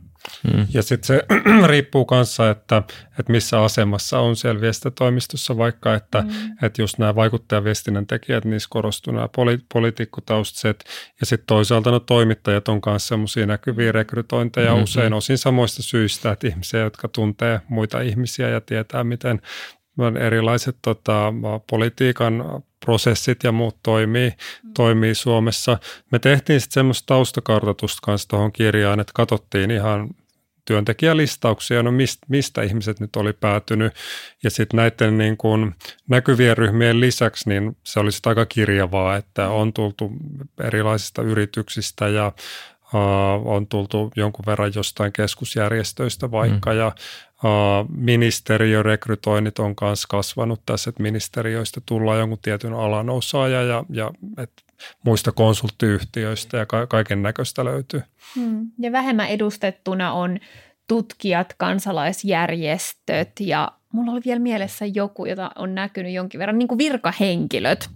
Hmm. 0.51 0.67
Ja 0.73 0.83
sitten 0.83 1.07
se 1.07 1.23
riippuu 1.67 2.05
kanssa, 2.05 2.49
että, 2.49 2.83
että 3.19 3.31
missä 3.31 3.63
asemassa 3.63 4.19
on 4.19 4.35
siellä 4.35 4.61
viestintätoimistossa, 4.61 5.57
vaikka 5.57 5.93
että, 5.93 6.21
hmm. 6.21 6.57
että 6.61 6.81
just 6.81 6.97
nämä 6.97 7.15
vaikuttajaviestinnän 7.15 8.07
tekijät, 8.07 8.45
niissä 8.45 8.67
korostuu 8.71 9.13
nämä 9.13 9.27
poli- 9.27 9.65
poliitikkotaustaset 9.73 10.83
ja 11.19 11.25
sitten 11.25 11.47
toisaalta 11.47 11.91
no 11.91 11.99
toimittajat 11.99 12.67
on 12.67 12.79
myös 12.85 13.07
semmoisia 13.07 13.45
näkyviä 13.45 13.91
rekrytointeja 13.91 14.73
hmm. 14.73 14.83
usein 14.83 15.13
osin 15.13 15.37
samoista 15.37 15.83
syistä, 15.83 16.31
että 16.31 16.47
ihmisiä, 16.47 16.79
jotka 16.79 17.07
tuntuu 17.07 17.26
tuntee 17.27 17.61
muita 17.69 18.01
ihmisiä 18.01 18.49
ja 18.49 18.61
tietää, 18.61 19.03
miten 19.03 19.41
erilaiset 20.19 20.77
tota, 20.81 21.33
politiikan 21.69 22.63
prosessit 22.85 23.43
ja 23.43 23.51
muut 23.51 23.77
toimii, 23.83 24.29
mm. 24.29 24.73
toimii 24.73 25.15
Suomessa. 25.15 25.77
Me 26.11 26.19
tehtiin 26.19 26.61
sitten 26.61 26.73
semmoista 26.73 27.05
taustakartoitusta 27.05 27.99
kanssa 28.03 28.29
tuohon 28.29 28.51
kirjaan, 28.51 28.99
että 28.99 29.11
katsottiin 29.15 29.71
ihan 29.71 30.09
työntekijälistauksia, 30.65 31.83
no 31.83 31.91
mistä, 31.91 32.25
mistä 32.29 32.61
ihmiset 32.61 32.99
nyt 32.99 33.15
oli 33.15 33.33
päätynyt. 33.33 33.93
Ja 34.43 34.49
sitten 34.49 34.77
näiden 34.77 35.17
niin 35.17 35.37
kuin 35.37 35.75
näkyvien 36.09 36.57
ryhmien 36.57 36.99
lisäksi, 36.99 37.49
niin 37.49 37.77
se 37.83 37.99
oli 37.99 38.09
aika 38.25 38.45
kirjavaa, 38.45 39.15
että 39.15 39.49
on 39.49 39.73
tultu 39.73 40.11
erilaisista 40.63 41.21
yrityksistä 41.21 42.07
ja 42.07 42.31
Uh, 42.93 43.47
on 43.51 43.67
tultu 43.67 44.11
jonkun 44.15 44.45
verran 44.45 44.71
jostain 44.75 45.13
keskusjärjestöistä 45.13 46.31
vaikka 46.31 46.71
mm. 46.71 46.77
ja 46.77 46.87
uh, 46.87 47.89
ministeriörekrytoinnit 47.89 49.59
on 49.59 49.75
myös 49.81 50.05
kasvanut 50.05 50.61
tässä, 50.65 50.89
että 50.89 51.03
ministeriöistä 51.03 51.81
tullaan 51.85 52.19
jonkun 52.19 52.39
tietyn 52.41 52.73
alan 52.73 53.09
osaaja 53.09 53.63
ja, 53.63 53.83
ja 53.89 54.11
et 54.37 54.51
muista 55.03 55.31
konsulttiyhtiöistä 55.31 56.57
ja 56.57 56.65
ka- 56.65 56.87
kaiken 56.87 57.21
näköistä 57.23 57.65
löytyy. 57.65 58.01
Hmm. 58.35 58.71
Ja 58.79 58.91
vähemmän 58.91 59.27
edustettuna 59.29 60.13
on 60.13 60.39
tutkijat, 60.87 61.53
kansalaisjärjestöt 61.57 63.39
ja 63.39 63.71
mulla 63.93 64.11
oli 64.11 64.21
vielä 64.25 64.39
mielessä 64.39 64.85
joku, 64.85 65.25
jota 65.25 65.51
on 65.55 65.75
näkynyt 65.75 66.13
jonkin 66.13 66.39
verran, 66.39 66.57
niin 66.57 66.67
kuin 66.67 66.77
virkahenkilöt. 66.77 67.89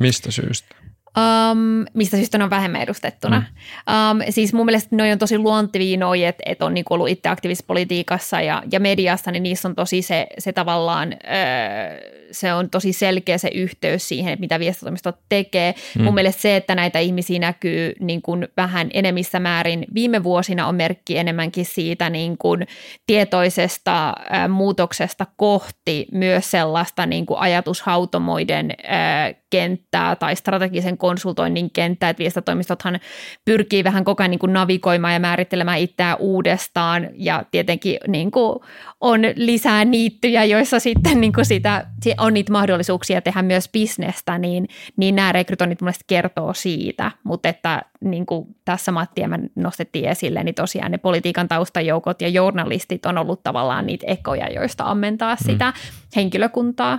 Mistä 0.00 0.30
syystä? 0.30 0.76
Um, 1.18 1.86
mistä 1.94 2.16
syystä 2.16 2.38
ne 2.38 2.44
on 2.44 2.50
vähemmän 2.50 2.82
edustettuna. 2.82 3.38
Mm. 3.38 4.20
Um, 4.20 4.22
siis 4.30 4.52
mun 4.52 4.66
mielestä 4.66 4.96
ne 4.96 5.12
on 5.12 5.18
tosi 5.18 5.38
luontevia 5.38 5.98
noi, 5.98 6.24
että 6.24 6.42
et 6.46 6.62
on 6.62 6.74
niinku 6.74 6.94
ollut 6.94 7.08
itse 7.08 7.28
politiikassa 7.66 8.40
ja, 8.40 8.62
ja 8.72 8.80
mediassa, 8.80 9.30
niin 9.30 9.42
niissä 9.42 9.68
on 9.68 9.74
tosi 9.74 10.02
se, 10.02 10.26
se 10.38 10.52
tavallaan, 10.52 11.12
öö, 11.12 12.18
se 12.30 12.54
on 12.54 12.70
tosi 12.70 12.92
selkeä 12.92 13.38
se 13.38 13.50
yhteys 13.54 14.08
siihen, 14.08 14.32
että 14.32 14.40
mitä 14.40 14.58
viestintätoimistot 14.60 15.16
tekee. 15.28 15.74
Mm. 15.98 16.04
Mun 16.04 16.14
mielestä 16.14 16.42
se, 16.42 16.56
että 16.56 16.74
näitä 16.74 16.98
ihmisiä 16.98 17.38
näkyy 17.38 17.92
niin 18.00 18.22
kuin 18.22 18.48
vähän 18.56 18.90
enemmissä 18.92 19.40
määrin 19.40 19.84
viime 19.94 20.22
vuosina 20.22 20.66
on 20.66 20.74
merkki 20.74 21.18
enemmänkin 21.18 21.64
siitä 21.64 22.10
niin 22.10 22.38
kuin 22.38 22.66
tietoisesta 23.06 24.08
ö, 24.44 24.48
muutoksesta 24.48 25.26
kohti 25.36 26.06
myös 26.12 26.50
sellaista 26.50 27.06
niin 27.06 27.26
kuin 27.26 27.38
ajatushautomoiden 27.38 28.70
ö, 28.70 29.34
kenttää 29.50 30.16
tai 30.16 30.36
strategisen 30.36 30.98
konsultoinnin 31.08 31.70
kenttää, 31.70 32.10
että 32.10 32.18
viestintätoimistothan 32.18 33.00
pyrkii 33.44 33.84
vähän 33.84 34.04
koko 34.04 34.22
ajan 34.22 34.30
niin 34.30 34.38
kuin 34.38 34.52
navigoimaan 34.52 35.12
ja 35.12 35.20
määrittelemään 35.20 35.78
itseään 35.78 36.16
uudestaan 36.18 37.08
ja 37.14 37.44
tietenkin 37.50 37.98
niin 38.06 38.30
kuin 38.30 38.60
on 39.00 39.20
lisää 39.36 39.84
niittyjä, 39.84 40.44
joissa 40.44 40.80
sitten 40.80 41.20
niin 41.20 41.32
kuin 41.32 41.44
sitä, 41.44 41.86
on 42.18 42.34
niitä 42.34 42.52
mahdollisuuksia 42.52 43.20
tehdä 43.20 43.42
myös 43.42 43.68
bisnestä, 43.68 44.38
niin, 44.38 44.68
niin 44.96 45.16
nämä 45.16 45.32
rekrytoinnit 45.32 45.80
mun 45.80 45.92
kertoo 46.06 46.54
siitä, 46.54 47.10
mutta 47.24 47.48
että 47.48 47.82
niin 48.00 48.26
kuin 48.26 48.46
tässä 48.64 48.92
Matti 48.92 49.20
ja 49.20 49.28
mä 49.28 49.38
nostettiin 49.54 50.08
esille, 50.08 50.44
niin 50.44 50.54
tosiaan 50.54 50.92
ne 50.92 50.98
politiikan 50.98 51.48
taustajoukot 51.48 52.22
ja 52.22 52.28
journalistit 52.28 53.06
on 53.06 53.18
ollut 53.18 53.42
tavallaan 53.42 53.86
niitä 53.86 54.06
ekoja, 54.06 54.52
joista 54.52 54.84
ammentaa 54.84 55.34
mm. 55.34 55.44
sitä 55.44 55.72
henkilökuntaa. 56.16 56.98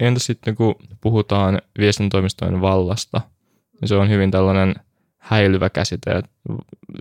Entä 0.00 0.20
sitten 0.20 0.54
kun 0.54 0.74
puhutaan 1.00 1.62
viestintätoimistojen 1.78 2.60
vallasta, 2.60 3.20
niin 3.80 3.88
se 3.88 3.94
on 3.94 4.08
hyvin 4.08 4.30
tällainen 4.30 4.74
häilyvä 5.18 5.70
käsite, 5.70 6.10
että 6.10 6.30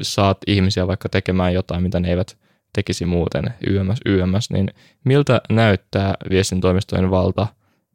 saat 0.01 0.37
ihmisiä 0.47 0.87
vaikka 0.87 1.09
tekemään 1.09 1.53
jotain, 1.53 1.83
mitä 1.83 1.99
ne 1.99 2.09
eivät 2.09 2.37
tekisi 2.75 3.05
muuten 3.05 3.53
YMS, 3.67 3.99
YMS, 4.05 4.49
niin 4.49 4.73
miltä 5.03 5.41
näyttää 5.49 6.13
viestintätoimistojen 6.29 7.11
valta, 7.11 7.47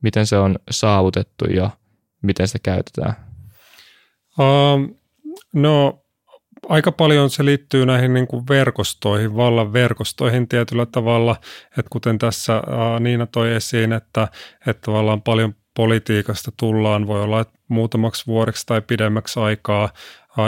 miten 0.03 0.27
se 0.27 0.39
on 0.39 0.59
saavutettu 0.71 1.45
ja 1.45 1.71
miten 2.23 2.49
sitä 2.49 2.59
käytetään? 2.63 3.15
Um, 4.39 4.95
no 5.53 6.03
aika 6.69 6.93
paljon 6.93 7.31
se 7.31 7.45
liittyy 7.45 7.87
näihin 7.87 8.15
niin 8.15 8.27
kuin 8.27 8.45
verkostoihin, 8.49 9.37
vallan 9.37 9.73
verkostoihin 9.73 10.49
tietyllä 10.49 10.87
tavalla, 10.87 11.37
että 11.71 11.91
kuten 11.91 12.19
tässä 12.19 12.63
Niina 13.01 13.27
toi 13.27 13.55
esiin, 13.55 13.93
että, 13.93 14.29
että 14.67 14.81
tavallaan 14.81 15.23
paljon 15.23 15.55
politiikasta 15.77 16.53
tullaan, 16.57 17.07
voi 17.07 17.23
olla 17.23 17.41
että 17.41 17.59
muutamaksi 17.69 18.27
vuodeksi 18.27 18.67
tai 18.67 18.83
pidemmäksi 18.83 19.41
aikaa 19.41 19.89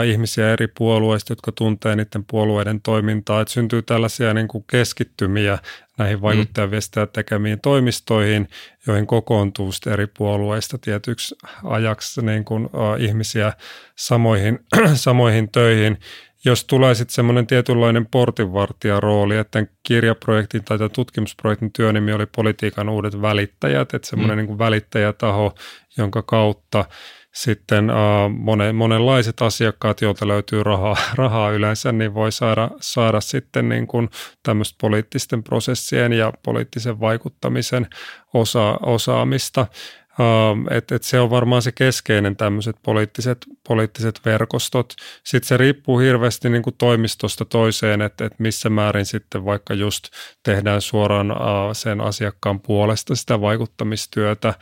ihmisiä 0.03 0.53
eri 0.53 0.67
puolueista, 0.67 1.31
jotka 1.31 1.51
tuntee 1.51 1.95
niiden 1.95 2.25
puolueiden 2.31 2.81
toimintaa, 2.81 3.41
että 3.41 3.53
syntyy 3.53 3.81
tällaisia 3.81 4.33
niin 4.33 4.47
kuin 4.47 4.63
keskittymiä 4.71 5.57
näihin 5.97 6.17
mm. 6.17 6.21
vaikuttajaviestejä 6.21 7.07
tekemiin 7.07 7.61
toimistoihin, 7.61 8.47
joihin 8.87 9.07
kokoontuu 9.07 9.71
eri 9.93 10.07
puolueista 10.17 10.77
tietyksi 10.77 11.35
ajaksi 11.63 12.21
niin 12.21 12.45
kuin, 12.45 12.65
uh, 12.65 12.71
ihmisiä 12.99 13.53
samoihin, 13.95 14.59
samoihin 14.93 15.51
töihin. 15.51 15.97
Jos 16.45 16.65
tulee 16.65 16.95
sitten 16.95 17.13
semmoinen 17.13 17.47
tietynlainen 17.47 18.05
portinvartijarooli, 18.05 19.37
että 19.37 19.51
tämän 19.51 19.69
kirjaprojektin 19.83 20.63
tai 20.63 20.77
tämän 20.77 20.91
tutkimusprojektin 20.91 21.73
työnimi 21.73 22.13
oli 22.13 22.25
politiikan 22.25 22.89
uudet 22.89 23.21
välittäjät, 23.21 23.93
että 23.93 24.07
semmoinen 24.07 24.39
mm. 24.39 24.45
niin 24.45 24.57
välittäjätaho, 24.57 25.55
jonka 25.97 26.21
kautta 26.21 26.85
sitten 27.33 27.89
uh, 27.89 28.37
monen, 28.37 28.75
monenlaiset 28.75 29.41
asiakkaat, 29.41 30.01
joilta 30.01 30.27
löytyy 30.27 30.63
rahaa, 30.63 30.97
rahaa 31.15 31.51
yleensä, 31.51 31.91
niin 31.91 32.13
voi 32.13 32.31
saada, 32.31 32.69
saada 32.79 33.21
sitten 33.21 33.69
niin 33.69 33.87
kuin 33.87 34.09
tämmöistä 34.43 34.75
poliittisten 34.81 35.43
prosessien 35.43 36.13
ja 36.13 36.33
poliittisen 36.43 36.99
vaikuttamisen 36.99 37.87
osa, 38.33 38.77
osaamista. 38.81 39.67
Uh, 40.11 40.77
et, 40.77 40.91
et 40.91 41.03
se 41.03 41.19
on 41.19 41.29
varmaan 41.29 41.61
se 41.61 41.71
keskeinen 41.71 42.35
tämmöiset 42.35 42.75
poliittiset, 42.83 43.45
poliittiset 43.67 44.21
verkostot. 44.25 44.93
Sitten 45.23 45.47
se 45.47 45.57
riippuu 45.57 45.99
hirveästi 45.99 46.49
niin 46.49 46.63
kuin 46.63 46.75
toimistosta 46.77 47.45
toiseen, 47.45 48.01
että 48.01 48.25
et 48.25 48.39
missä 48.39 48.69
määrin 48.69 49.05
sitten 49.05 49.45
vaikka 49.45 49.73
just 49.73 50.03
tehdään 50.43 50.81
suoraan 50.81 51.35
sen 51.73 52.01
asiakkaan 52.01 52.59
puolesta 52.59 53.15
sitä 53.15 53.41
vaikuttamistyötä 53.41 54.53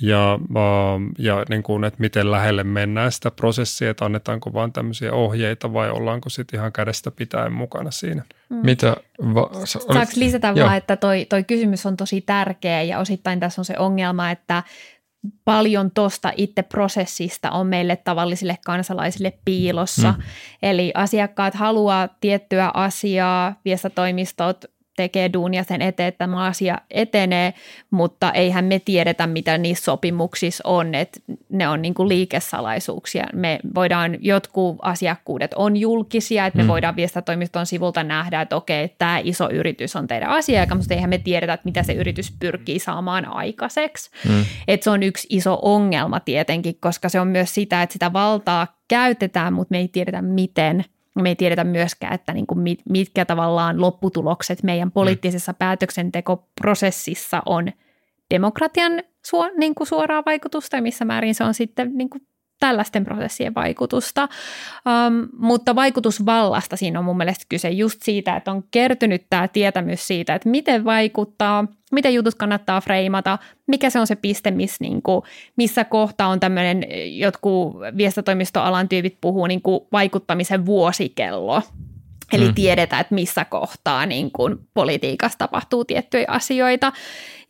ja, 0.00 0.38
ja 1.18 1.44
niin 1.48 1.62
kuin, 1.62 1.84
että 1.84 2.00
miten 2.00 2.30
lähelle 2.30 2.64
mennään 2.64 3.12
sitä 3.12 3.30
prosessia, 3.30 3.90
että 3.90 4.04
annetaanko 4.04 4.52
vain 4.52 4.72
tämmöisiä 4.72 5.12
ohjeita 5.12 5.72
vai 5.72 5.90
ollaanko 5.90 6.28
sitten 6.28 6.60
ihan 6.60 6.72
kädestä 6.72 7.10
pitäen 7.10 7.52
mukana 7.52 7.90
siinä. 7.90 8.22
Mm. 8.48 8.56
Mitä 8.56 8.96
va- 9.34 9.50
Saanko 9.64 10.12
lisätä 10.16 10.52
Joo. 10.56 10.66
vaan, 10.66 10.76
että 10.76 10.96
toi, 10.96 11.26
toi 11.28 11.44
kysymys 11.44 11.86
on 11.86 11.96
tosi 11.96 12.20
tärkeä 12.20 12.82
ja 12.82 12.98
osittain 12.98 13.40
tässä 13.40 13.60
on 13.60 13.64
se 13.64 13.74
ongelma, 13.78 14.30
että 14.30 14.62
paljon 15.44 15.90
tuosta 15.90 16.32
itse 16.36 16.62
prosessista 16.62 17.50
on 17.50 17.66
meille 17.66 17.96
tavallisille 17.96 18.58
kansalaisille 18.64 19.32
piilossa. 19.44 20.12
Mm. 20.12 20.22
Eli 20.62 20.92
asiakkaat 20.94 21.54
haluaa 21.54 22.08
tiettyä 22.20 22.70
asiaa, 22.74 23.54
viestintätoimistot 23.64 24.64
tekee 24.96 25.32
duunia 25.32 25.64
sen 25.64 25.82
eteen, 25.82 26.08
että 26.08 26.18
tämä 26.18 26.44
asia 26.44 26.78
etenee, 26.90 27.54
mutta 27.90 28.32
eihän 28.32 28.64
me 28.64 28.78
tiedetä, 28.78 29.26
mitä 29.26 29.58
niissä 29.58 29.84
sopimuksissa 29.84 30.62
on, 30.66 30.94
että 30.94 31.20
ne 31.48 31.68
on 31.68 31.82
niin 31.82 31.94
kuin 31.94 32.08
liikesalaisuuksia. 32.08 33.26
Me 33.32 33.58
voidaan, 33.74 34.16
jotkut 34.20 34.76
asiakkuudet 34.82 35.54
on 35.54 35.76
julkisia, 35.76 36.46
että 36.46 36.56
me 36.56 36.62
mm. 36.62 36.68
voidaan 36.68 36.96
viestintätoimiston 36.96 37.66
sivulta 37.66 38.04
nähdä, 38.04 38.40
että 38.40 38.56
okei, 38.56 38.88
tämä 38.88 39.20
iso 39.24 39.50
yritys 39.50 39.96
on 39.96 40.06
teidän 40.06 40.30
asiakas, 40.30 40.78
mutta 40.78 40.94
eihän 40.94 41.10
me 41.10 41.18
tiedetä, 41.18 41.52
että 41.52 41.64
mitä 41.64 41.82
se 41.82 41.92
yritys 41.92 42.36
pyrkii 42.40 42.78
saamaan 42.78 43.24
aikaiseksi. 43.24 44.10
Mm. 44.28 44.44
Että 44.68 44.84
se 44.84 44.90
on 44.90 45.02
yksi 45.02 45.26
iso 45.30 45.58
ongelma 45.62 46.20
tietenkin, 46.20 46.76
koska 46.80 47.08
se 47.08 47.20
on 47.20 47.28
myös 47.28 47.54
sitä, 47.54 47.82
että 47.82 47.92
sitä 47.92 48.12
valtaa 48.12 48.76
käytetään, 48.88 49.52
mutta 49.52 49.72
me 49.72 49.78
ei 49.78 49.88
tiedetä 49.88 50.22
miten– 50.22 50.84
me 51.22 51.28
ei 51.28 51.36
tiedetä 51.36 51.64
myöskään, 51.64 52.14
että 52.14 52.32
niin 52.32 52.46
kuin 52.46 52.60
mitkä 52.88 53.24
tavallaan 53.24 53.80
lopputulokset 53.80 54.62
meidän 54.62 54.92
poliittisessa 54.92 55.52
mm. 55.52 55.56
päätöksentekoprosessissa 55.58 57.42
on 57.46 57.68
demokratian 58.30 59.02
suo, 59.24 59.50
niin 59.58 59.74
kuin 59.74 59.86
suoraa 59.86 60.22
vaikutusta 60.26 60.76
ja 60.76 60.82
missä 60.82 61.04
määrin 61.04 61.34
se 61.34 61.44
on 61.44 61.54
sitten 61.54 61.90
niin 61.94 62.10
kuin 62.10 62.22
tällaisten 62.60 63.04
prosessien 63.04 63.54
vaikutusta. 63.54 64.22
Um, 64.22 65.28
mutta 65.38 65.74
vaikutusvallasta 65.74 66.76
siinä 66.76 66.98
on 66.98 67.04
mun 67.04 67.16
mielestä 67.16 67.44
kyse 67.48 67.70
just 67.70 68.02
siitä, 68.02 68.36
että 68.36 68.50
on 68.50 68.64
kertynyt 68.70 69.26
tämä 69.30 69.48
tietämys 69.48 70.06
siitä, 70.06 70.34
että 70.34 70.48
miten 70.48 70.84
vaikuttaa, 70.84 71.64
miten 71.92 72.14
jutut 72.14 72.34
kannattaa 72.34 72.80
freimata, 72.80 73.38
mikä 73.66 73.90
se 73.90 74.00
on 74.00 74.06
se 74.06 74.16
piste, 74.16 74.50
missä, 74.50 74.76
niin 74.80 75.02
kuin, 75.02 75.22
missä 75.56 75.84
kohta 75.84 76.26
on 76.26 76.40
tämmöinen, 76.40 76.84
jotkut 77.18 77.76
viestintätoimistoalan 77.96 78.88
tyypit 78.88 79.18
puhuu 79.20 79.46
niin 79.46 79.62
kuin 79.62 79.80
vaikuttamisen 79.92 80.66
vuosikello. 80.66 81.62
Eli 82.32 82.48
mm. 82.48 82.54
tiedetään, 82.54 83.00
että 83.00 83.14
missä 83.14 83.44
kohtaa 83.44 84.06
niin 84.06 84.30
kuin 84.30 84.58
politiikassa 84.74 85.38
tapahtuu 85.38 85.84
tiettyjä 85.84 86.24
asioita. 86.28 86.92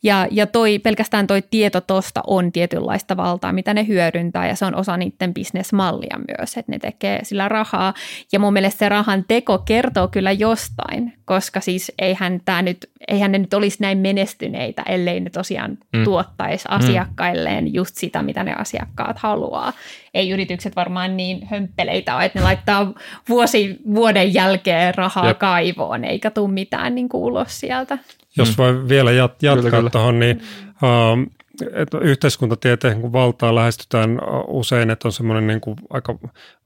Ja, 0.03 0.27
ja 0.31 0.47
toi, 0.47 0.79
pelkästään 0.79 1.27
toi 1.27 1.43
tieto 1.49 1.81
tosta 1.81 2.23
on 2.27 2.51
tietynlaista 2.51 3.17
valtaa, 3.17 3.53
mitä 3.53 3.73
ne 3.73 3.87
hyödyntää 3.87 4.47
ja 4.47 4.55
se 4.55 4.65
on 4.65 4.75
osa 4.75 4.97
niiden 4.97 5.33
bisnesmallia 5.33 6.19
myös, 6.27 6.57
että 6.57 6.71
ne 6.71 6.79
tekee 6.79 7.19
sillä 7.23 7.49
rahaa. 7.49 7.93
Ja 8.31 8.39
mun 8.39 8.53
mielestä 8.53 8.79
se 8.79 8.89
rahan 8.89 9.25
teko 9.27 9.57
kertoo 9.57 10.07
kyllä 10.07 10.31
jostain, 10.31 11.13
koska 11.25 11.59
siis 11.59 11.91
eihän, 11.99 12.41
tää 12.45 12.61
nyt, 12.61 12.89
eihän 13.07 13.31
ne 13.31 13.37
nyt 13.37 13.53
olisi 13.53 13.77
näin 13.81 13.97
menestyneitä, 13.97 14.81
ellei 14.81 15.19
ne 15.19 15.29
tosiaan 15.29 15.77
mm. 15.93 16.03
tuottaisi 16.03 16.67
mm. 16.67 16.75
asiakkailleen 16.75 17.63
mm. 17.63 17.73
just 17.73 17.95
sitä, 17.95 18.21
mitä 18.21 18.43
ne 18.43 18.53
asiakkaat 18.53 19.17
haluaa. 19.17 19.73
Ei 20.13 20.29
yritykset 20.29 20.75
varmaan 20.75 21.17
niin 21.17 21.45
hömppeleitä 21.45 22.15
ole, 22.15 22.25
että 22.25 22.39
ne 22.39 22.43
laittaa 22.43 22.93
vuosi 23.29 23.77
vuoden 23.95 24.33
jälkeen 24.33 24.95
rahaa 24.95 25.27
Jep. 25.27 25.39
kaivoon, 25.39 26.03
eikä 26.03 26.31
tule 26.31 26.51
mitään 26.51 26.95
niin 26.95 27.09
ulos 27.13 27.59
sieltä. 27.59 27.97
Jos 28.37 28.49
mm. 28.49 28.63
voi 28.63 28.89
vielä 28.89 29.11
jat- 29.11 29.37
jatkaa 29.41 29.89
tuohon, 29.89 30.19
niin 30.19 30.41
uh, 30.83 31.37
että 31.73 31.97
yhteiskuntatieteen 31.97 33.01
kun 33.01 33.13
valtaa 33.13 33.55
lähestytään 33.55 34.19
usein, 34.47 34.89
että 34.89 35.07
on 35.07 35.11
semmoinen 35.11 35.47
niin 35.47 35.61
kuin 35.61 35.75
aika 35.89 36.19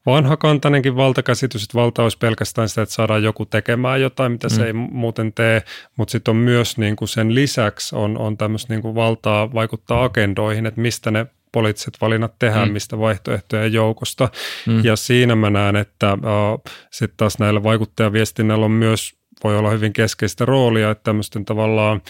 vanhakantainenkin 0.05 0.95
valtakäsitys, 0.95 1.63
että 1.63 1.77
valta 1.77 2.03
olisi 2.03 2.17
pelkästään 2.17 2.69
sitä, 2.69 2.81
että 2.81 2.95
saadaan 2.95 3.23
joku 3.23 3.45
tekemään 3.45 4.01
jotain, 4.01 4.31
mitä 4.31 4.47
mm. 4.47 4.51
se 4.55 4.65
ei 4.65 4.73
muuten 4.73 5.33
tee, 5.33 5.63
mutta 5.95 6.11
sitten 6.11 6.31
on 6.31 6.35
myös 6.35 6.77
niin 6.77 6.95
kuin 6.95 7.07
sen 7.07 7.35
lisäksi 7.35 7.95
on, 7.95 8.17
on 8.17 8.37
tämmöistä 8.37 8.73
niin 8.73 8.81
kuin 8.81 8.95
valtaa 8.95 9.53
vaikuttaa 9.53 10.03
agendoihin, 10.03 10.65
että 10.65 10.81
mistä 10.81 11.11
ne 11.11 11.25
poliittiset 11.51 11.97
valinnat 12.01 12.33
tehdään, 12.39 12.67
mm. 12.67 12.73
mistä 12.73 12.99
vaihtoehtojen 12.99 13.73
joukosta. 13.73 14.29
Mm. 14.67 14.83
Ja 14.83 14.95
siinä 14.95 15.35
mä 15.35 15.49
näen, 15.49 15.75
että 15.75 16.13
uh, 16.13 16.71
sitten 16.91 17.17
taas 17.17 17.39
näillä 17.39 17.63
vaikuttajaviestinnällä 17.63 18.65
on 18.65 18.71
myös 18.71 19.20
voi 19.43 19.57
olla 19.57 19.69
hyvin 19.69 19.93
keskeistä 19.93 20.45
roolia, 20.45 20.91
että 20.91 21.03
tämmöisten 21.03 21.45
tavallaan 21.45 22.01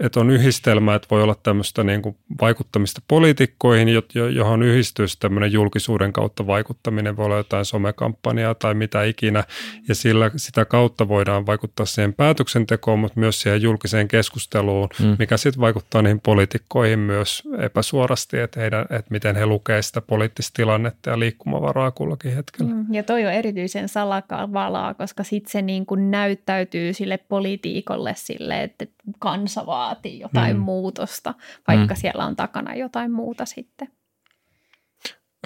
että 0.00 0.20
on 0.20 0.30
yhdistelmä, 0.30 0.94
että 0.94 1.08
voi 1.10 1.22
olla 1.22 1.34
tämmöistä 1.42 1.84
niin 1.84 2.02
kuin 2.02 2.16
vaikuttamista 2.40 3.00
poliitikkoihin, 3.08 3.88
johon 4.34 4.62
yhdistyisi 4.62 5.16
tämmöinen 5.20 5.52
julkisuuden 5.52 6.12
kautta 6.12 6.46
vaikuttaminen, 6.46 7.16
voi 7.16 7.26
olla 7.26 7.36
jotain 7.36 7.64
somekampanjaa 7.64 8.54
tai 8.54 8.74
mitä 8.74 9.04
ikinä, 9.04 9.44
ja 9.88 9.94
sillä, 9.94 10.30
sitä 10.36 10.64
kautta 10.64 11.08
voidaan 11.08 11.46
vaikuttaa 11.46 11.86
siihen 11.86 12.14
päätöksentekoon, 12.14 12.98
mutta 12.98 13.20
myös 13.20 13.42
siihen 13.42 13.62
julkiseen 13.62 14.08
keskusteluun, 14.08 14.88
mm. 15.00 15.16
mikä 15.18 15.36
sitten 15.36 15.60
vaikuttaa 15.60 16.02
niihin 16.02 16.20
poliitikkoihin 16.20 16.98
myös 16.98 17.42
epäsuorasti, 17.58 18.38
että, 18.38 18.60
heidän, 18.60 18.82
että 18.82 19.10
miten 19.10 19.36
he 19.36 19.46
lukevat 19.46 19.84
sitä 19.84 20.00
poliittista 20.00 20.56
tilannetta 20.56 21.10
ja 21.10 21.18
liikkumavaraa 21.18 21.90
kullakin 21.90 22.34
hetkellä. 22.34 22.74
Mm, 22.74 22.94
ja 22.94 23.02
toi 23.02 23.26
on 23.26 23.32
erityisen 23.32 23.88
salakavalaa, 23.88 24.94
koska 24.94 25.24
sitten 25.24 25.52
se 25.52 25.62
niin 25.62 25.86
kuin 25.86 26.10
näyttäytyy 26.10 26.92
sille 26.92 27.18
politiikolle 27.18 28.14
sille, 28.16 28.62
että 28.62 28.86
kansa 29.18 29.66
vaatii 29.90 30.20
jotain 30.20 30.56
mm. 30.56 30.62
muutosta, 30.62 31.34
vaikka 31.68 31.94
mm. 31.94 31.98
siellä 31.98 32.24
on 32.24 32.36
takana 32.36 32.74
jotain 32.74 33.12
muuta 33.12 33.44
sitten. 33.44 33.88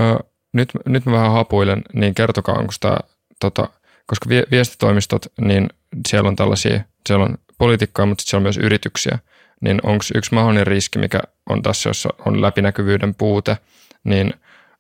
Ö, 0.01 0.19
nyt, 0.53 0.69
nyt 0.87 1.07
mä 1.07 1.13
vähän 1.13 1.33
hapuilen, 1.33 1.83
niin 1.93 2.15
kertokaa, 2.15 2.55
onko 2.55 2.73
tämä, 2.81 2.97
tota, 3.41 3.69
koska 4.07 4.29
viestitoimistot, 4.51 5.27
niin 5.41 5.69
siellä 6.09 6.29
on 6.29 6.37
tällaisia, 6.37 6.81
siellä 7.07 7.25
on 7.25 7.39
politiikkaa, 7.59 8.07
mutta 8.07 8.25
siellä 8.27 8.39
on 8.39 8.43
myös 8.43 8.59
yrityksiä, 8.59 9.19
niin 9.61 9.81
onko 9.83 10.05
yksi 10.15 10.35
mahdollinen 10.35 10.67
riski, 10.67 10.99
mikä 10.99 11.21
on 11.51 11.63
tässä, 11.63 11.91
jossa 11.91 12.09
on 12.27 12.43
läpinäkyvyyden 12.43 13.15
puute, 13.15 13.59
niin 14.05 14.35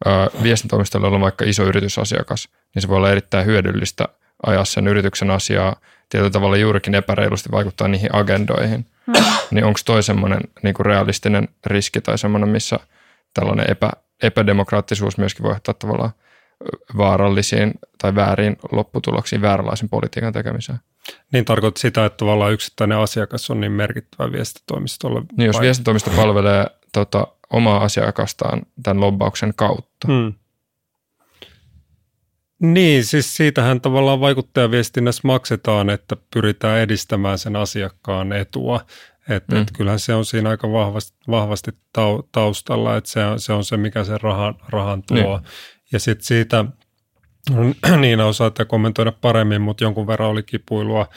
ö, 0.06 0.10
viestintoimistolla 0.42 1.08
on 1.08 1.20
vaikka 1.20 1.44
iso 1.44 1.62
yritysasiakas, 1.62 2.48
niin 2.74 2.82
se 2.82 2.88
voi 2.88 2.96
olla 2.96 3.10
erittäin 3.10 3.46
hyödyllistä 3.46 4.08
ajaa 4.46 4.64
sen 4.64 4.88
yrityksen 4.88 5.30
asiaa 5.30 5.76
tietyllä 6.14 6.30
tavalla 6.30 6.56
juurikin 6.56 6.94
epäreilusti 6.94 7.50
vaikuttaa 7.50 7.88
niihin 7.88 8.14
agendoihin. 8.14 8.86
Hmm. 9.06 9.24
Niin 9.50 9.64
onko 9.64 9.80
toi 9.84 10.02
semmoinen 10.02 10.40
niin 10.62 10.74
realistinen 10.80 11.48
riski 11.66 12.00
tai 12.00 12.18
semmoinen, 12.18 12.48
missä 12.48 12.78
tällainen 13.34 13.70
epä, 13.70 13.90
epädemokraattisuus 14.22 15.18
myöskin 15.18 15.42
voi 15.42 15.52
johtaa 15.52 15.74
tavallaan 15.74 16.10
vaarallisiin 16.96 17.74
tai 17.98 18.14
väärin 18.14 18.56
lopputuloksiin, 18.72 19.42
vääränlaisen 19.42 19.88
politiikan 19.88 20.32
tekemiseen. 20.32 20.78
Niin 21.32 21.44
tarkoittaa 21.44 21.80
sitä, 21.80 22.04
että 22.04 22.16
tavallaan 22.16 22.52
yksittäinen 22.52 22.98
asiakas 22.98 23.50
on 23.50 23.60
niin 23.60 23.72
merkittävä 23.72 24.32
viestitoimistolle. 24.32 25.22
Niin 25.36 25.46
jos 25.46 25.56
vai? 25.56 25.62
viestitoimisto 25.62 26.10
palvelee 26.10 26.66
tota, 26.92 27.26
omaa 27.50 27.84
asiakastaan 27.84 28.62
tämän 28.82 29.00
lobbauksen 29.00 29.52
kautta, 29.56 30.08
hmm. 30.08 30.32
Niin, 32.72 33.04
siis 33.04 33.36
siitähän 33.36 33.80
tavallaan 33.80 34.20
vaikuttajaviestinnässä 34.20 35.20
maksetaan, 35.24 35.90
että 35.90 36.16
pyritään 36.34 36.80
edistämään 36.80 37.38
sen 37.38 37.56
asiakkaan 37.56 38.32
etua. 38.32 38.80
Että 39.28 39.54
mm. 39.54 39.62
et 39.62 39.68
kyllähän 39.76 39.98
se 39.98 40.14
on 40.14 40.24
siinä 40.24 40.50
aika 40.50 40.72
vahvasti, 40.72 41.18
vahvasti 41.30 41.70
taustalla, 42.32 42.96
että 42.96 43.10
se 43.10 43.24
on, 43.24 43.40
se 43.40 43.52
on 43.52 43.64
se, 43.64 43.76
mikä 43.76 44.04
sen 44.04 44.20
rahan, 44.20 44.54
rahan 44.68 45.02
tuo. 45.02 45.16
Niin. 45.16 45.50
Ja 45.92 45.98
sitten 45.98 46.24
siitä, 46.24 46.64
niin 48.00 48.20
osaatte 48.20 48.64
kommentoida 48.64 49.12
paremmin, 49.12 49.62
mutta 49.62 49.84
jonkun 49.84 50.06
verran 50.06 50.30
oli 50.30 50.42
kipuilua 50.42 51.08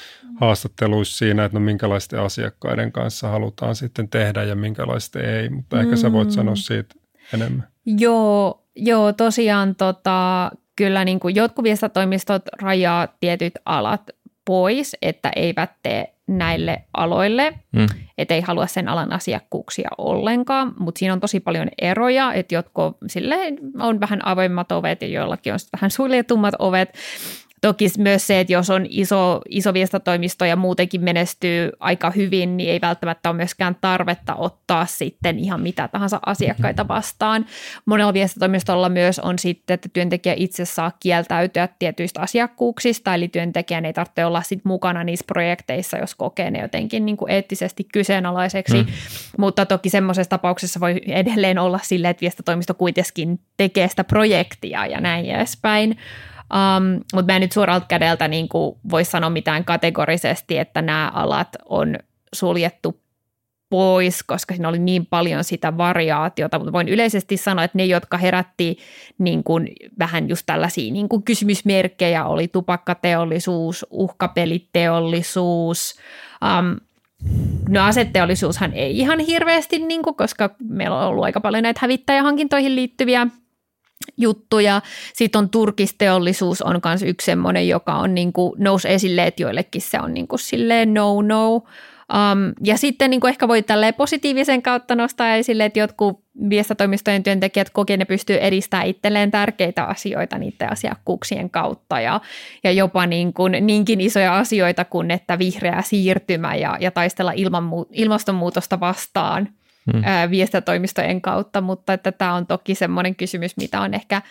haastatteluissa 0.42 1.18
siinä, 1.18 1.46
että 1.46 1.60
no 1.60 1.66
minkälaisten 1.66 2.20
asiakkaiden 2.20 2.92
kanssa 2.92 3.28
halutaan 3.28 3.76
sitten 3.76 4.10
tehdä 4.10 4.44
ja 4.44 4.56
minkälaisten 4.56 5.26
ei, 5.26 5.50
mutta 5.50 5.76
mm. 5.76 5.82
ehkä 5.82 5.96
sä 5.96 6.12
voit 6.12 6.32
sanoa 6.32 6.54
mm. 6.54 6.58
siitä 6.58 6.96
enemmän. 7.34 7.68
Joo, 7.86 8.68
joo 8.76 9.14
tosiaan 9.14 9.76
tota, 9.76 10.52
kyllä 10.78 11.06
niin 11.06 11.20
kuin 11.20 11.36
jotkut 11.36 11.64
viestintätoimistot 11.64 12.42
rajaa 12.62 13.08
tietyt 13.20 13.54
alat 13.66 14.02
pois, 14.46 14.96
että 15.02 15.32
eivät 15.36 15.72
tee 15.84 16.14
näille 16.28 16.84
aloille, 16.98 17.54
mm. 17.72 17.86
että 18.18 18.34
ei 18.34 18.42
halua 18.42 18.68
sen 18.68 18.88
alan 18.88 19.14
asiakkuuksia 19.14 19.90
ollenkaan, 19.98 20.74
mutta 20.80 21.00
siinä 21.00 21.14
on 21.14 21.20
tosi 21.20 21.40
paljon 21.40 21.68
eroja, 21.82 22.34
että 22.34 22.56
jotkut 22.56 22.98
silleen 23.08 23.58
on 23.80 24.00
vähän 24.00 24.28
avoimmat 24.28 24.72
ovet 24.72 25.02
ja 25.02 25.08
joillakin 25.08 25.54
on 25.54 25.60
vähän 25.74 25.92
suljetummat 25.92 26.54
ovet, 26.60 26.98
Toki 27.62 27.88
myös 27.98 28.28
se, 28.28 28.40
että 28.40 28.54
jos 28.54 28.70
on 28.70 28.86
iso, 28.90 29.42
iso 29.50 29.74
viestatoimisto 29.74 30.46
ja 30.46 30.56
muutenkin 30.56 31.02
menestyy 31.02 31.72
aika 31.80 32.12
hyvin, 32.12 32.58
niin 32.58 32.70
ei 32.70 32.82
välttämättä 32.82 33.30
ole 33.30 33.38
myöskään 33.38 33.78
tarvetta 33.82 34.36
ottaa 34.36 34.86
sitten 34.86 35.40
ihan 35.40 35.62
mitä 35.62 35.88
tahansa 35.88 36.20
asiakkaita 36.26 36.84
mm-hmm. 36.84 36.96
vastaan. 36.96 37.46
Monella 37.86 38.14
viestatoimistolla 38.14 38.90
myös 38.90 39.20
on 39.20 39.40
sitten, 39.40 39.74
että 39.74 39.90
työntekijä 39.94 40.36
itse 40.38 40.66
saa 40.66 40.92
kieltäytyä 41.00 41.70
tietyistä 41.80 42.22
asiakkuuksista, 42.22 43.14
eli 43.14 43.28
työntekijän 43.28 43.86
ei 43.86 43.94
tarvitse 43.94 44.26
olla 44.26 44.42
sit 44.42 44.66
mukana 44.66 45.04
niissä 45.04 45.26
projekteissa, 45.28 45.98
jos 45.98 46.16
kokee 46.16 46.52
ne 46.52 46.60
jotenkin 46.60 47.06
niin 47.06 47.18
kuin 47.18 47.32
eettisesti 47.32 47.84
kyseenalaiseksi. 47.94 48.84
Mm. 48.84 48.88
Mutta 49.38 49.66
toki 49.66 49.90
semmoisessa 49.90 50.30
tapauksessa 50.30 50.80
voi 50.80 51.02
edelleen 51.08 51.60
olla 51.60 51.80
silleen, 51.84 52.12
että 52.12 52.22
viestatoimisto 52.22 52.74
kuitenkin 52.74 53.40
tekee 53.58 53.88
sitä 53.88 54.04
projektia 54.04 54.86
ja 54.86 55.02
näin 55.02 55.26
edespäin. 55.26 55.98
Um, 56.54 57.02
mutta 57.14 57.32
mä 57.32 57.36
en 57.36 57.42
nyt 57.42 57.52
suoralta 57.52 57.86
kädeltä 57.88 58.28
niin 58.28 58.48
voi 58.92 59.06
sanoa 59.06 59.30
mitään 59.30 59.66
kategorisesti, 59.66 60.58
että 60.58 60.82
nämä 60.82 61.12
alat 61.14 61.50
on 61.66 61.96
suljettu 62.34 63.02
pois, 63.70 64.24
koska 64.24 64.54
siinä 64.54 64.70
oli 64.70 64.80
niin 64.80 65.06
paljon 65.06 65.44
sitä 65.44 65.78
variaatiota, 65.78 66.60
mutta 66.60 66.74
voin 66.74 66.90
yleisesti 66.90 67.38
sanoa, 67.38 67.64
että 67.64 67.78
ne, 67.78 67.86
jotka 67.86 68.18
herätti 68.18 68.78
niin 69.18 69.44
kuin 69.44 69.70
vähän 70.00 70.30
just 70.30 70.44
tällaisia 70.46 70.94
niin 70.94 71.10
kuin 71.10 71.24
kysymysmerkkejä, 71.24 72.26
oli 72.26 72.48
tupakkateollisuus, 72.48 73.86
uhkapeliteollisuus, 73.90 75.96
um, 76.60 76.76
No 77.70 77.86
asetteollisuushan 77.86 78.74
ei 78.74 78.98
ihan 78.98 79.20
hirveästi, 79.20 79.80
niin 79.80 80.04
kuin, 80.04 80.16
koska 80.16 80.50
meillä 80.70 81.00
on 81.00 81.08
ollut 81.08 81.24
aika 81.24 81.42
paljon 81.42 81.64
näitä 81.64 81.80
hävittäjähankintoihin 81.84 82.76
liittyviä 82.76 83.28
juttuja. 84.18 84.82
Sitten 85.14 85.40
on 85.40 85.50
turkisteollisuus 85.50 86.62
on 86.62 86.80
myös 86.86 87.04
yksi 87.04 87.26
semmoinen, 87.26 87.68
joka 87.68 87.96
on 87.96 88.16
niin 88.16 88.34
kuin, 88.34 88.54
nousi 88.58 88.90
esille, 88.90 89.24
että 89.28 89.44
joillekin 89.44 89.82
se 89.82 90.00
on 90.00 90.14
niin 90.14 90.28
kuin 90.28 90.40
silleen 90.40 90.94
no-no. 90.94 91.64
Um, 92.14 92.54
ja 92.64 92.78
sitten 92.78 93.10
niin 93.10 93.22
kuin 93.22 93.30
ehkä 93.30 93.48
voi 93.48 93.64
tälleen 93.64 93.94
positiivisen 93.94 94.62
kautta 94.62 94.96
nostaa 94.96 95.36
esille, 95.36 95.66
että 95.66 95.80
jotkut 95.80 96.24
viestitoimistojen 96.50 97.24
työntekijät 97.24 97.70
kokee, 97.70 97.98
ne 97.98 98.06
pystyy 98.06 98.38
edistämään 98.38 98.88
itselleen 98.88 99.32
tärkeitä 99.32 99.84
asioita 99.84 100.38
niiden 100.38 100.72
asiakkuuksien 100.72 101.50
kautta 101.50 102.00
ja, 102.00 102.22
ja 102.64 102.72
jopa 102.72 103.06
niin 103.06 103.34
kuin, 103.34 103.56
niinkin 103.62 104.02
isoja 104.02 104.38
asioita 104.38 104.86
kuin, 104.86 105.12
että 105.12 105.40
vihreä 105.40 105.82
siirtymä 105.82 106.56
ja, 106.56 106.78
ja 106.80 106.92
taistella 106.92 107.32
ilman, 107.32 107.70
ilmastonmuutosta 107.92 108.80
vastaan– 108.80 109.50
hmm. 109.94 110.32
viestintätoimistojen 110.32 111.22
kautta, 111.22 111.62
mutta 111.62 111.94
että 111.94 112.12
tämä 112.12 112.34
on 112.34 112.48
toki 112.48 112.76
semmoinen 112.76 113.16
kysymys, 113.16 113.58
mitä 113.58 113.82
on 113.82 113.94
ehkä 113.94 114.22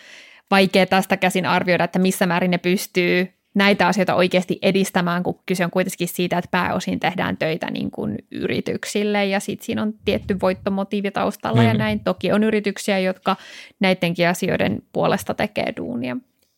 vaikea 0.51 0.85
tästä 0.85 1.17
käsin 1.17 1.45
arvioida, 1.45 1.83
että 1.83 1.99
missä 1.99 2.25
määrin 2.25 2.51
ne 2.51 2.57
pystyy 2.57 3.33
näitä 3.55 3.87
asioita 3.87 4.15
oikeasti 4.15 4.59
edistämään, 4.61 5.23
kun 5.23 5.39
kyse 5.45 5.65
on 5.65 5.71
kuitenkin 5.71 6.07
siitä, 6.07 6.37
että 6.37 6.51
pääosin 6.51 6.99
tehdään 6.99 7.37
töitä 7.37 7.71
niin 7.71 7.91
kuin 7.91 8.17
yrityksille 8.31 9.25
ja 9.25 9.39
sitten 9.39 9.65
siinä 9.65 9.81
on 9.81 9.93
tietty 10.05 10.37
voittomotiivi 10.41 11.11
taustalla 11.11 11.61
hmm. 11.61 11.67
ja 11.67 11.73
näin. 11.73 11.99
Toki 11.99 12.31
on 12.31 12.43
yrityksiä, 12.43 12.99
jotka 12.99 13.35
näidenkin 13.79 14.29
asioiden 14.29 14.81
puolesta 14.93 15.33
tekee 15.33 15.73
duunia. 15.77 16.17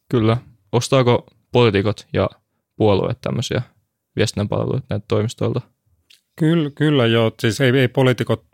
Kyllä. 0.09 0.37
Ostaako 0.71 1.25
poliitikot 1.51 2.07
ja 2.13 2.29
puolueet 2.75 3.17
tämmöisiä 3.21 3.61
viestinnän 4.15 4.49
palveluita 4.49 4.85
näitä 4.89 5.05
toimistoilta? 5.07 5.61
Kyllä, 6.39 6.69
kyllä 6.69 7.05
joo. 7.05 7.31
Siis 7.39 7.61
ei, 7.61 7.79
ei 7.79 7.87
poliitikot 7.87 8.45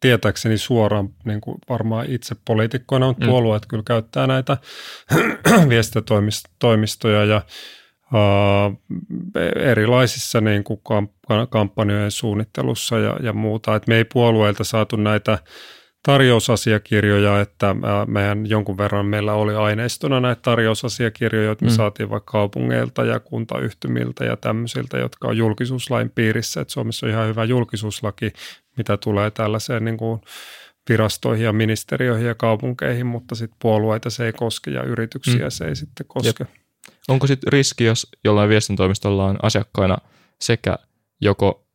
tietääkseni 0.00 0.58
suoraan 0.58 1.08
niin 1.24 1.40
kuin 1.40 1.58
varmaan 1.68 2.06
itse 2.08 2.36
poliitikkoina, 2.44 3.06
mutta 3.06 3.24
mm. 3.24 3.30
puolueet 3.30 3.66
kyllä 3.66 3.82
käyttää 3.86 4.26
näitä 4.26 4.56
viestintätoimistoja 5.68 7.24
ja 7.24 7.42
uh, 8.14 8.82
erilaisissa 9.56 10.40
niin 10.40 10.64
kuin 10.64 10.80
kampanjojen 11.50 12.10
suunnittelussa 12.10 12.98
ja, 12.98 13.16
ja 13.22 13.32
muuta. 13.32 13.76
Et 13.76 13.86
me 13.86 13.96
ei 13.96 14.04
puolueilta 14.04 14.64
saatu 14.64 14.96
näitä 14.96 15.38
tarjousasiakirjoja, 16.08 17.40
että 17.40 17.76
meidän 18.06 18.48
jonkun 18.48 18.78
verran 18.78 19.06
meillä 19.06 19.34
oli 19.34 19.54
aineistona 19.54 20.20
näitä 20.20 20.42
tarjousasiakirjoja, 20.42 21.46
joita 21.46 21.64
me 21.64 21.70
mm. 21.70 21.74
saatiin 21.74 22.10
vaikka 22.10 22.32
kaupungeilta 22.32 23.04
ja 23.04 23.20
kuntayhtymiltä 23.20 24.24
ja 24.24 24.36
tämmöisiltä, 24.36 24.98
jotka 24.98 25.28
on 25.28 25.36
julkisuuslain 25.36 26.10
piirissä. 26.10 26.60
Et 26.60 26.70
Suomessa 26.70 27.06
on 27.06 27.12
ihan 27.12 27.28
hyvä 27.28 27.44
julkisuuslaki, 27.44 28.32
mitä 28.76 28.96
tulee 28.96 29.30
tällaiseen 29.30 29.84
niin 29.84 29.96
kuin 29.96 30.20
virastoihin 30.88 31.44
ja 31.44 31.52
ministeriöihin 31.52 32.26
ja 32.26 32.34
kaupunkeihin, 32.34 33.06
mutta 33.06 33.34
sitten 33.34 33.58
puolueita 33.62 34.10
se 34.10 34.26
ei 34.26 34.32
koske 34.32 34.70
ja 34.70 34.82
yrityksiä 34.82 35.46
mm. 35.46 35.50
se 35.50 35.64
ei 35.64 35.76
sitten 35.76 36.06
koske. 36.06 36.44
Jep. 36.44 36.50
Onko 37.08 37.26
sitten 37.26 37.52
riski, 37.52 37.84
jos 37.84 38.06
jollain 38.24 38.48
viestintoimistolla 38.48 39.24
on 39.24 39.38
asiakkaina 39.42 39.98
sekä 40.40 40.78
joko 41.20 41.66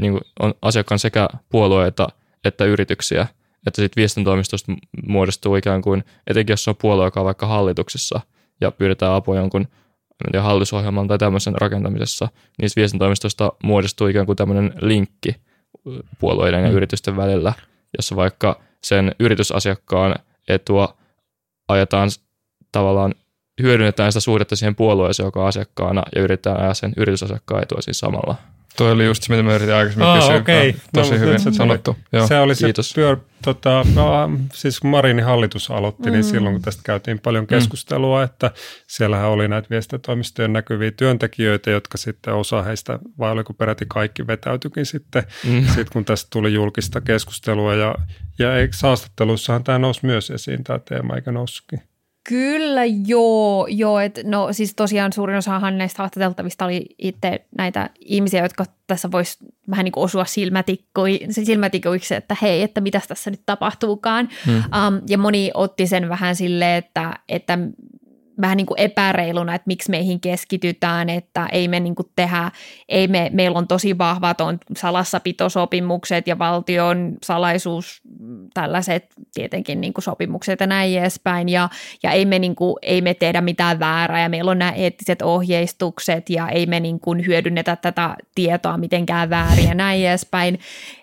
niin 0.00 0.12
kuin 0.12 0.22
on 0.40 0.54
asiakkaan 0.62 0.98
sekä 0.98 1.28
puolueita– 1.48 2.08
että 2.46 2.64
yrityksiä, 2.64 3.26
että 3.66 3.82
sitten 3.82 4.00
viestintätoimistosta 4.00 4.72
muodostuu 5.06 5.56
ikään 5.56 5.82
kuin, 5.82 6.04
etenkin 6.26 6.52
jos 6.52 6.68
on 6.68 6.76
puolue, 6.76 7.04
joka 7.04 7.20
on 7.20 7.26
vaikka 7.26 7.46
hallituksessa 7.46 8.20
ja 8.60 8.70
pyydetään 8.70 9.12
apua 9.12 9.36
jonkun 9.36 9.66
tiedä, 10.24 10.42
hallitusohjelman 10.42 11.08
tai 11.08 11.18
tämmöisen 11.18 11.54
rakentamisessa, 11.54 12.28
niin 12.58 12.70
viestintätoimistosta 12.76 13.52
muodostuu 13.62 14.06
ikään 14.06 14.26
kuin 14.26 14.36
tämmöinen 14.36 14.72
linkki 14.80 15.36
puolueiden 16.18 16.64
ja 16.64 16.70
mm. 16.70 16.76
yritysten 16.76 17.16
välillä, 17.16 17.52
jossa 17.96 18.16
vaikka 18.16 18.60
sen 18.82 19.14
yritysasiakkaan 19.20 20.14
etua 20.48 20.96
ajetaan 21.68 22.08
tavallaan 22.72 23.14
hyödynnetään 23.62 24.12
sitä 24.12 24.20
suhdetta 24.20 24.56
siihen 24.56 24.74
puolueeseen, 24.74 25.24
joka 25.24 25.40
on 25.40 25.48
asiakkaana, 25.48 26.02
ja 26.14 26.22
yritetään 26.22 26.60
ajaa 26.60 26.74
sen 26.74 26.92
yritysasiakkaan 26.96 27.62
etua 27.62 27.80
siinä 27.80 27.94
samalla. 27.94 28.36
Toi 28.76 28.92
oli 28.92 29.04
just 29.06 29.22
se, 29.22 29.32
mitä 29.32 29.42
mä 29.42 29.54
yritin 29.54 29.74
aikaisemmin 29.74 30.08
Aa, 30.08 30.18
kysyä. 30.18 30.36
Okay. 30.36 30.72
Tosi 30.94 31.12
no, 31.12 31.18
hyvin 31.18 31.40
se 31.40 31.52
sanottu. 31.52 31.96
Joo. 32.12 32.26
Se 32.26 32.40
oli 32.40 32.54
Kiitos. 32.54 32.88
se 32.88 32.94
pyör, 32.94 33.16
tota, 33.42 33.86
no, 33.94 34.30
siis 34.54 34.80
kun 34.80 34.90
Marinin 34.90 35.24
hallitus 35.24 35.70
aloitti, 35.70 36.02
niin 36.02 36.12
mm. 36.12 36.14
niin 36.14 36.24
silloin 36.24 36.54
kun 36.54 36.62
tästä 36.62 36.82
käytiin 36.84 37.18
paljon 37.18 37.44
mm. 37.44 37.48
keskustelua, 37.48 38.18
mm. 38.18 38.24
että 38.24 38.50
siellähän 38.86 39.28
oli 39.28 39.48
näitä 39.48 39.70
viestintätoimistojen 39.70 40.52
näkyviä 40.52 40.90
työntekijöitä, 40.90 41.70
jotka 41.70 41.98
sitten 41.98 42.34
osa 42.34 42.62
heistä, 42.62 42.98
vai 43.18 43.30
oliko 43.30 43.54
peräti 43.54 43.84
kaikki 43.88 44.26
vetäytyikin 44.26 44.86
sitten, 44.86 45.22
mm. 45.44 45.66
sit 45.74 45.90
kun 45.90 46.04
tästä 46.04 46.28
tuli 46.32 46.54
julkista 46.54 47.00
keskustelua. 47.00 47.74
Ja, 47.74 47.94
ja 48.38 48.48
haastatteluissahan 48.82 49.64
tämä 49.64 49.78
nousi 49.78 50.00
myös 50.02 50.30
esiin, 50.30 50.64
tämä 50.64 50.78
teema, 50.78 51.14
eikä 51.14 51.32
noussutkin. 51.32 51.95
Kyllä 52.28 52.84
joo, 53.06 53.66
joo 53.70 54.00
et, 54.00 54.20
no 54.24 54.52
siis 54.52 54.74
tosiaan 54.74 55.12
suurin 55.12 55.36
osahan 55.36 55.78
näistä 55.78 56.02
haastateltavista 56.02 56.64
oli 56.64 56.86
itse 56.98 57.46
näitä 57.58 57.90
ihmisiä, 58.00 58.42
jotka 58.42 58.64
tässä 58.86 59.10
voisi 59.10 59.38
vähän 59.70 59.84
niin 59.84 59.92
kuin 59.92 60.04
osua 60.04 60.24
silmätikuiksi, 61.30 62.14
että 62.14 62.36
hei, 62.42 62.62
että 62.62 62.80
mitä 62.80 63.00
tässä 63.08 63.30
nyt 63.30 63.42
tapahtuukaan. 63.46 64.28
Hmm. 64.46 64.56
Um, 64.56 65.00
ja 65.08 65.18
moni 65.18 65.50
otti 65.54 65.86
sen 65.86 66.08
vähän 66.08 66.36
silleen, 66.36 66.78
että, 66.78 67.18
että 67.28 67.58
vähän 68.40 68.56
niin 68.56 68.66
kuin 68.66 68.80
epäreiluna, 68.80 69.54
että 69.54 69.66
miksi 69.66 69.90
meihin 69.90 70.20
keskitytään, 70.20 71.08
että 71.08 71.46
ei 71.52 71.68
me 71.68 71.80
niin 71.80 71.94
kuin 71.94 72.08
tehdä, 72.16 72.50
ei 72.88 73.08
me, 73.08 73.30
meillä 73.32 73.58
on 73.58 73.68
tosi 73.68 73.98
vahvat 73.98 74.40
on 74.40 74.58
salassapitosopimukset 74.76 76.26
ja 76.26 76.38
valtion 76.38 77.16
salaisuus, 77.22 78.00
tällaiset 78.54 79.06
tietenkin 79.34 79.80
niin 79.80 79.92
kuin 79.92 80.02
sopimukset 80.02 80.60
ja 80.60 80.66
näin 80.66 80.98
edespäin, 80.98 81.48
ja, 81.48 81.68
ja 82.02 82.10
ei, 82.10 82.24
me 82.24 82.38
niin 82.38 82.56
kuin, 82.56 82.76
ei 82.82 83.00
me 83.00 83.14
tehdä 83.14 83.40
mitään 83.40 83.78
väärää, 83.78 84.22
ja 84.22 84.28
meillä 84.28 84.50
on 84.50 84.58
nämä 84.58 84.72
eettiset 84.72 85.22
ohjeistukset, 85.22 86.30
ja 86.30 86.48
ei 86.48 86.66
me 86.66 86.80
niin 86.80 87.00
kuin 87.00 87.26
hyödynnetä 87.26 87.76
tätä 87.76 88.16
tietoa 88.34 88.76
mitenkään 88.76 89.30
väärin 89.30 89.68
ja 89.68 89.74
näin 89.74 90.06
edespäin. 90.06 90.58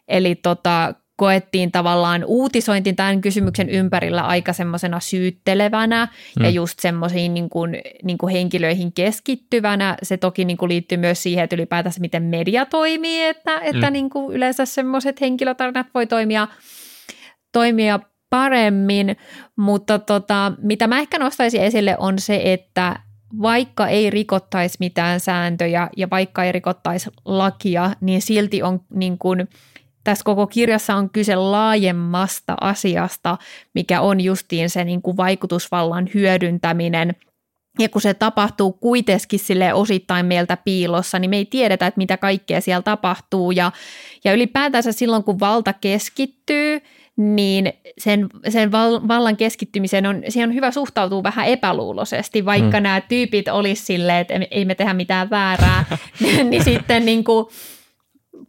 Eli 0.08 0.36
tota, 0.36 0.93
koettiin 1.15 1.71
tavallaan 1.71 2.23
uutisointi 2.26 2.93
tämän 2.93 3.21
kysymyksen 3.21 3.69
ympärillä 3.69 4.21
aika 4.21 4.54
semmoisena 4.54 4.99
syyttelevänä 4.99 6.08
mm. 6.39 6.45
ja 6.45 6.49
just 6.49 6.80
semmoisiin 6.80 7.34
niin 7.34 7.49
kuin, 7.49 7.78
niin 8.04 8.17
kuin 8.17 8.32
henkilöihin 8.32 8.93
keskittyvänä. 8.93 9.97
Se 10.04 10.17
toki 10.17 10.45
niin 10.45 10.58
kuin 10.58 10.69
liittyy 10.69 10.97
myös 10.97 11.23
siihen, 11.23 11.43
että 11.43 11.56
ylipäätänsä 11.56 11.99
miten 11.99 12.23
media 12.23 12.65
toimii, 12.65 13.23
että, 13.23 13.60
että 13.60 13.88
mm. 13.88 13.93
niin 13.93 14.10
kuin 14.10 14.36
yleensä 14.36 14.65
semmoiset 14.65 15.21
henkilötarinat 15.21 15.88
voi 15.93 16.08
toimia, 16.08 16.47
toimia 17.52 17.99
paremmin, 18.30 19.17
mutta 19.56 19.99
tota, 19.99 20.52
mitä 20.62 20.88
mä 20.88 20.99
ehkä 20.99 21.19
nostaisin 21.19 21.62
esille 21.62 21.95
on 21.99 22.19
se, 22.19 22.41
että 22.43 22.99
vaikka 23.41 23.88
ei 23.88 24.10
rikottaisi 24.10 24.78
mitään 24.80 25.19
sääntöjä 25.19 25.89
ja 25.97 26.10
vaikka 26.10 26.43
ei 26.43 26.52
rikottaisi 26.52 27.10
lakia, 27.26 27.91
niin 28.02 28.21
silti 28.21 28.63
on 28.63 28.80
niin 28.93 29.17
kuin– 29.17 29.47
tässä 30.04 30.24
koko 30.24 30.48
kirjassa 30.48 30.96
on 30.96 31.10
kyse 31.10 31.36
laajemmasta 31.36 32.56
asiasta, 32.62 33.38
mikä 33.74 34.02
on 34.02 34.22
justiin 34.22 34.70
se 34.70 34.84
niin 34.84 35.02
kuin 35.02 35.18
vaikutusvallan 35.18 36.10
hyödyntäminen. 36.13 37.16
Ja 37.80 37.89
kun 37.89 38.02
se 38.02 38.13
tapahtuu 38.13 38.72
kuitenkin 38.72 39.39
sille 39.39 39.74
osittain 39.74 40.26
meiltä 40.26 40.58
piilossa, 40.58 41.20
niin 41.20 41.30
me 41.30 41.38
ei 41.38 41.46
tiedetä, 41.46 41.88
että 41.88 41.98
mitä 41.98 42.18
kaikkea 42.18 42.62
siellä 42.62 42.82
tapahtuu. 42.82 43.52
Ja, 43.52 43.72
ja 44.24 44.34
ylipäätänsä 44.34 44.92
silloin, 44.92 45.24
kun 45.24 45.39
valta 45.39 45.74
keskittyy, 45.74 46.82
niin 47.18 47.74
sen, 47.98 48.30
sen 48.50 48.72
val, 48.72 49.02
vallan 49.08 49.38
keskittymiseen 49.38 50.06
on, 50.06 50.24
siihen 50.30 50.50
on 50.50 50.56
hyvä 50.56 50.72
suhtautua 50.72 51.24
vähän 51.24 51.48
epäluuloisesti, 51.48 52.46
vaikka 52.46 52.78
hmm. 52.78 52.84
nämä 52.84 53.02
tyypit 53.02 53.48
olisi 53.48 53.86
silleen, 53.86 54.18
että 54.18 54.34
ei 54.52 54.66
me 54.66 54.76
tehdä 54.76 54.94
mitään 54.94 55.30
väärää, 55.30 55.86
niin 56.50 56.63
sitten 56.63 57.06
niin 57.06 57.24
kuin, 57.24 57.48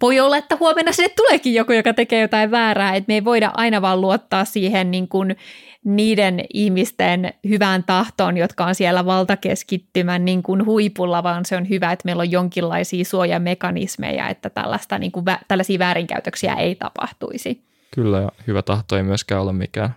voi 0.03 0.21
olla, 0.21 0.37
että 0.37 0.57
huomenna 0.61 0.93
sinne 0.93 1.09
tuleekin 1.09 1.55
joku, 1.55 1.73
joka 1.73 1.95
tekee 1.95 2.21
jotain 2.21 2.51
väärää, 2.51 2.95
että 2.95 3.09
me 3.09 3.15
ei 3.15 3.25
voida 3.25 3.51
aina 3.55 3.83
vaan 3.83 4.01
luottaa 4.01 4.45
siihen 4.45 4.91
niin 4.91 5.09
kuin 5.09 5.37
niiden 5.85 6.45
ihmisten 6.55 7.35
hyvään 7.49 7.85
tahtoon, 7.85 8.37
jotka 8.37 8.65
on 8.65 8.75
siellä 8.75 9.07
valtakeskittymän 9.07 10.25
niin 10.25 10.43
kuin 10.43 10.65
huipulla, 10.65 11.23
vaan 11.23 11.45
se 11.45 11.57
on 11.57 11.69
hyvä, 11.69 11.93
että 11.93 12.07
meillä 12.07 12.21
on 12.21 12.31
jonkinlaisia 12.31 13.05
suojamekanismeja, 13.05 14.29
että 14.29 14.51
tällaista, 14.51 14.99
niin 14.99 15.13
kuin, 15.13 15.25
tällaisia 15.49 15.79
väärinkäytöksiä 15.79 16.55
ei 16.55 16.75
tapahtuisi. 16.75 17.65
Kyllä, 17.95 18.19
ja 18.21 18.29
hyvä 18.47 18.63
tahto 18.63 18.97
ei 18.97 19.03
myöskään 19.03 19.43
ole 19.43 19.53
mikään 19.53 19.97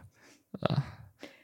äh, 0.72 0.84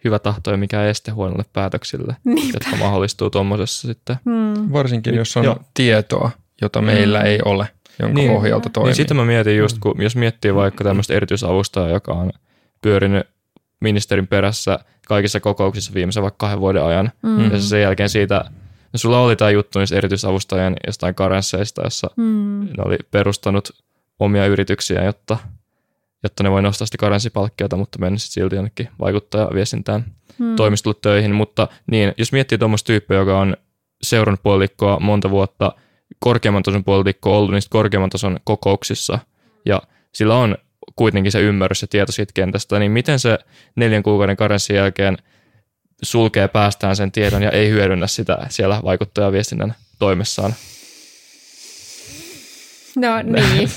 hyvä 0.04 0.20
tahto 0.20 0.52
ei 0.52 0.58
mikään 0.58 0.88
este 0.88 1.12
huonolle 1.12 1.46
päätöksille, 1.54 2.16
Niinpä. 2.24 2.54
jotka 2.54 2.76
mahdollistuu 2.86 3.30
tuommoisessa 3.30 3.88
sitten. 3.88 4.16
Hmm. 4.26 4.74
Varsinkin, 4.74 5.16
jos 5.16 5.38
on 5.38 5.44
Joo. 5.44 5.60
tietoa, 5.74 6.32
jota 6.62 6.82
meillä 6.82 7.20
hmm. 7.20 7.28
ei 7.28 7.40
ole 7.46 7.68
jonka 8.00 8.20
niin, 8.20 8.32
pohjalta 8.32 8.70
toimii. 8.70 8.90
Niin 8.90 8.96
sitten 8.96 9.18
mä 9.18 9.26
mietin 9.26 9.58
just, 9.58 9.78
kun 9.80 10.02
jos 10.02 10.16
miettii 10.16 10.56
vaikka 10.56 10.84
tämmöistä 10.84 11.14
erityisavustajaa, 11.14 11.90
joka 11.90 12.14
on 12.14 12.32
pyörinyt 12.82 13.28
ministerin 13.80 14.28
perässä 14.28 14.80
kaikissa 15.08 15.40
kokouksissa 15.40 15.94
viimeisen 15.94 16.24
vaikka 16.24 16.38
kahden 16.38 16.60
vuoden 16.60 16.84
ajan, 16.84 17.12
mm. 17.22 17.52
ja 17.52 17.62
sen 17.62 17.82
jälkeen 17.82 18.10
siitä, 18.10 18.46
no 18.94 18.98
sulla 18.98 19.20
oli 19.20 19.36
tämä 19.36 19.52
juttu 19.52 19.80
niistä 19.80 19.96
erityisavustajan 19.96 20.76
jostain 20.88 21.16
karensseista, 21.16 21.82
jossa 21.84 22.10
mm. 22.18 22.68
ne 22.78 22.84
oli 22.86 22.98
perustanut 23.12 23.70
omia 24.20 24.46
yrityksiä, 24.46 25.04
jotta, 25.04 25.38
jotta 26.24 26.44
ne 26.44 26.52
voi 26.52 26.62
nostaa 26.62 26.86
sitä 26.86 26.98
karenssipalkkiota, 26.98 27.78
mutta 27.78 28.00
mennä 28.00 28.18
sitten 28.18 28.34
silti 28.34 28.56
jonnekin 28.56 28.90
vaikuttaa 29.00 29.50
viestintään 29.54 30.06
mm. 30.40 30.56
toimistolle 30.56 30.98
töihin. 31.02 31.36
Mutta 31.36 31.68
niin, 31.92 32.14
jos 32.18 32.32
miettii 32.32 32.58
tuommoista 32.58 32.88
tyyppiä, 32.88 33.18
joka 33.18 33.40
on 33.40 33.58
seurannut 34.02 34.44
puolikkoa 34.44 35.00
monta 35.00 35.30
vuotta– 35.30 35.72
korkeamman 36.24 36.64
tason 36.64 36.84
poliitikko 36.84 37.38
ollut 37.38 37.52
niistä 37.52 37.70
korkeamman 37.70 38.10
tason 38.10 38.40
kokouksissa 38.44 39.20
ja 39.66 39.82
sillä 40.12 40.36
on 40.36 40.58
kuitenkin 40.96 41.32
se 41.32 41.42
ymmärrys 41.42 41.82
ja 41.82 41.88
tieto 41.88 42.12
siitä 42.12 42.32
kentästä, 42.34 42.80
niin 42.80 42.92
miten 42.92 43.20
se 43.20 43.40
neljän 43.76 44.04
kuukauden 44.04 44.38
karenssin 44.38 44.76
jälkeen 44.76 45.18
sulkee 46.02 46.48
päästään 46.48 46.96
sen 46.96 47.12
tiedon 47.12 47.44
ja 47.44 47.50
ei 47.50 47.70
hyödynnä 47.70 48.08
sitä 48.08 48.38
siellä 48.50 48.82
vaikuttajaviestinnän 48.84 49.76
toimessaan? 50.00 50.54
No 52.96 53.22
niin, 53.22 53.70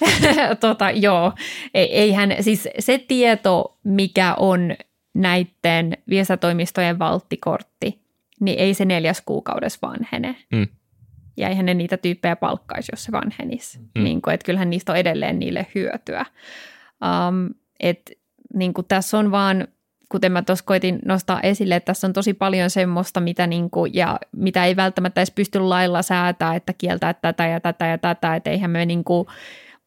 tota, 0.60 0.90
joo. 0.90 1.32
E, 1.74 1.82
eihän 1.82 2.36
siis 2.40 2.68
se 2.78 2.98
tieto, 2.98 3.78
mikä 3.84 4.34
on 4.34 4.76
näiden 5.14 5.96
viestintätoimistojen 6.08 6.98
valttikortti, 6.98 7.98
niin 8.40 8.58
ei 8.58 8.74
se 8.74 8.84
neljäs 8.84 9.22
kuukaudessa 9.26 9.78
vanhene. 9.82 10.36
Mm 10.52 10.66
ja 11.38 11.48
eihän 11.48 11.66
ne 11.66 11.74
niitä 11.74 11.96
tyyppejä 11.96 12.36
palkkaisi, 12.36 12.92
jos 12.92 13.04
se 13.04 13.12
vanhenisi. 13.12 13.78
Mm. 13.78 14.04
Niin 14.04 14.22
kuin, 14.22 14.34
että 14.34 14.44
kyllähän 14.44 14.70
niistä 14.70 14.92
on 14.92 14.98
edelleen 14.98 15.38
niille 15.38 15.66
hyötyä. 15.74 16.26
Um, 17.28 17.50
et, 17.80 18.12
niin 18.54 18.74
kuin 18.74 18.86
tässä 18.88 19.18
on 19.18 19.30
vaan 19.30 19.68
kuten 20.08 20.32
mä 20.32 20.42
tuossa 20.42 20.64
koitin 20.64 20.98
nostaa 21.04 21.40
esille, 21.40 21.76
että 21.76 21.86
tässä 21.86 22.06
on 22.06 22.12
tosi 22.12 22.34
paljon 22.34 22.70
semmoista, 22.70 23.20
mitä, 23.20 23.46
niin 23.46 23.70
kuin, 23.70 23.94
ja 23.94 24.18
mitä 24.36 24.64
ei 24.64 24.76
välttämättä 24.76 25.20
edes 25.20 25.30
pysty 25.30 25.60
lailla 25.60 26.02
säätää, 26.02 26.54
että 26.54 26.72
kieltää 26.72 27.14
tätä 27.14 27.46
ja 27.46 27.60
tätä 27.60 27.86
ja 27.86 27.98
tätä, 27.98 28.36
että 28.36 28.50
eihän 28.50 28.70
me 28.70 28.86
niin 28.86 29.04
kuin, 29.04 29.26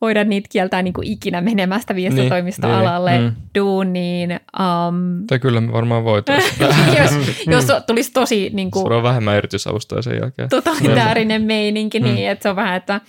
voida 0.02 0.24
niitä 0.24 0.48
kieltää 0.52 0.82
niin 0.82 0.94
kuin 0.94 1.08
ikinä 1.08 1.42
menemästä 1.42 1.96
viestintätoimistoalalle 1.96 3.12
niin, 3.12 3.24
niin, 3.24 3.34
duuniin. 3.58 4.32
Um, 4.32 5.28
tai 5.28 5.40
kyllä 5.40 5.62
me 5.62 5.72
varmaan 5.72 6.04
voitaisiin. 6.04 6.56
jos, 7.02 7.12
jos 7.48 7.66
tulisi 7.88 8.12
tosi... 8.12 8.50
Niin 8.54 8.72
kuin, 8.72 8.94
on 8.94 9.04
vähemmän 9.04 9.36
erityisavustajia 9.36 10.02
sen 10.02 10.20
jälkeen. 10.22 10.50
Totalitaarinen 10.50 11.42
meininki, 11.42 12.00
mm. 12.00 12.06
niin 12.06 12.30
että 12.30 12.44
se 12.44 12.50
on 12.50 12.56
vähän, 12.56 12.76
että 12.76 13.02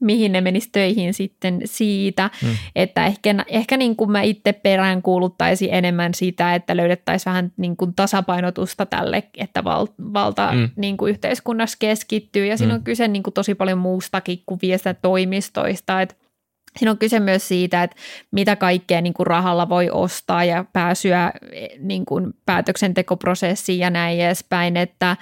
mihin 0.00 0.32
ne 0.32 0.40
menisi 0.40 0.68
töihin 0.72 1.14
sitten 1.14 1.60
siitä, 1.64 2.30
mm. 2.42 2.48
että 2.76 3.06
ehkä, 3.06 3.34
ehkä 3.48 3.76
niin 3.76 3.96
kuin 3.96 4.10
mä 4.10 4.22
itse 4.22 4.52
perään 4.52 5.02
kuuluttaisin 5.02 5.68
enemmän 5.72 6.14
sitä, 6.14 6.54
että 6.54 6.76
löydettäisiin 6.76 7.30
vähän 7.30 7.52
niin 7.56 7.76
kuin 7.76 7.94
tasapainotusta 7.94 8.86
tälle, 8.86 9.22
että 9.36 9.64
val, 9.64 9.86
valta 10.12 10.52
mm. 10.52 10.70
niin 10.76 10.96
kuin 10.96 11.10
yhteiskunnassa 11.10 11.76
keskittyy 11.80 12.46
ja 12.46 12.56
siinä 12.56 12.72
mm. 12.72 12.76
on 12.76 12.84
kyse 12.84 13.08
niin 13.08 13.22
kuin 13.22 13.34
tosi 13.34 13.54
paljon 13.54 13.78
muustakin 13.78 14.42
kuin 14.46 14.58
viestintätoimistoista, 14.62 16.00
että 16.00 16.14
Siinä 16.78 16.90
on 16.90 16.98
kyse 16.98 17.20
myös 17.20 17.48
siitä, 17.48 17.82
että 17.82 17.96
mitä 18.30 18.56
kaikkea 18.56 19.00
niin 19.00 19.14
kuin 19.14 19.26
rahalla 19.26 19.68
voi 19.68 19.90
ostaa 19.90 20.44
ja 20.44 20.64
pääsyä 20.72 21.32
niin 21.78 22.04
kuin 22.04 22.34
päätöksentekoprosessiin 22.46 23.78
ja 23.78 23.90
näin 23.90 24.20
edespäin. 24.20 24.76
Että, 24.76 25.16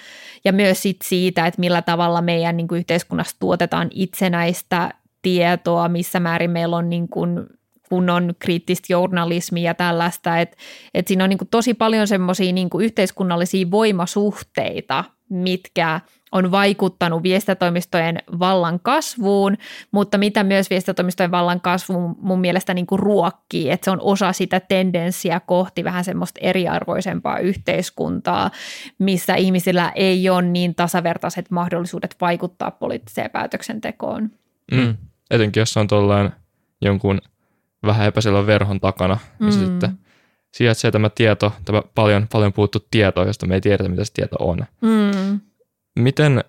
ja 0.45 0.53
myös 0.53 0.83
sit 0.83 0.97
siitä, 1.05 1.47
että 1.47 1.61
millä 1.61 1.83
tavalla 1.83 2.23
meidän 2.23 2.57
niin 2.57 2.69
kuin 2.69 2.79
yhteiskunnassa 2.79 3.37
tuotetaan 3.41 3.89
itsenäistä 3.91 4.91
tietoa, 5.23 5.89
missä 5.89 6.21
määrin 6.21 6.51
meillä 6.51 6.77
on 6.77 6.91
niin 6.91 7.09
kuin 7.09 7.47
kunnon 7.89 8.35
kriittistä 8.39 8.93
journalismia 8.93 9.65
ja 9.65 9.75
tällaista. 9.75 10.39
Että, 10.39 10.57
että 10.95 11.09
siinä 11.09 11.25
on 11.25 11.31
niin 11.31 11.39
kuin 11.39 11.49
tosi 11.51 11.75
paljon 11.75 12.09
semmoisia 12.09 12.53
niin 12.53 12.69
yhteiskunnallisia 12.81 13.71
voimasuhteita, 13.71 15.05
mitkä– 15.29 16.01
on 16.33 16.51
vaikuttanut 16.51 17.23
viestintätoimistojen 17.23 18.19
vallan 18.39 18.81
kasvuun, 18.81 19.57
mutta 19.91 20.19
mitä 20.19 20.45
myös 20.45 20.71
viestintätoimistojen 20.71 21.31
vallan 21.31 21.61
kasvu 21.61 22.17
mun 22.21 22.41
mielestä 22.41 22.75
niin 22.75 22.87
kuin 22.87 22.99
ruokkii, 22.99 23.71
että 23.71 23.85
se 23.85 23.91
on 23.91 24.01
osa 24.01 24.33
sitä 24.33 24.61
tendenssiä 24.61 25.41
kohti 25.41 25.85
vähän 25.85 26.05
semmoista 26.05 26.41
eriarvoisempaa 26.43 27.39
yhteiskuntaa, 27.39 28.51
missä 28.99 29.35
ihmisillä 29.35 29.93
ei 29.95 30.31
ole 30.31 30.43
niin 30.43 30.75
tasavertaiset 30.75 31.51
mahdollisuudet 31.51 32.17
vaikuttaa 32.21 32.71
poliittiseen 32.71 33.31
päätöksentekoon. 33.31 34.31
Mm. 34.73 34.97
Etenkin 35.31 35.61
jos 35.61 35.77
on 35.77 35.89
tuollainen 35.89 36.33
jonkun 36.81 37.21
vähän 37.87 38.07
epäselvän 38.07 38.47
verhon 38.47 38.81
takana, 38.81 39.19
niin 39.39 39.55
mm. 39.55 39.61
sitten 39.61 39.99
sijaitsee 40.55 40.91
tämä 40.91 41.11
tieto, 41.11 41.53
tämä 41.65 41.83
paljon, 41.95 42.27
paljon 42.33 42.53
puhuttu 42.53 42.87
tieto, 42.91 43.25
josta 43.25 43.47
me 43.47 43.55
ei 43.55 43.61
tiedetä, 43.61 43.89
mitä 43.89 44.05
se 44.05 44.13
tieto 44.13 44.37
on. 44.39 44.59
Mm 44.81 45.41
miten, 45.99 46.45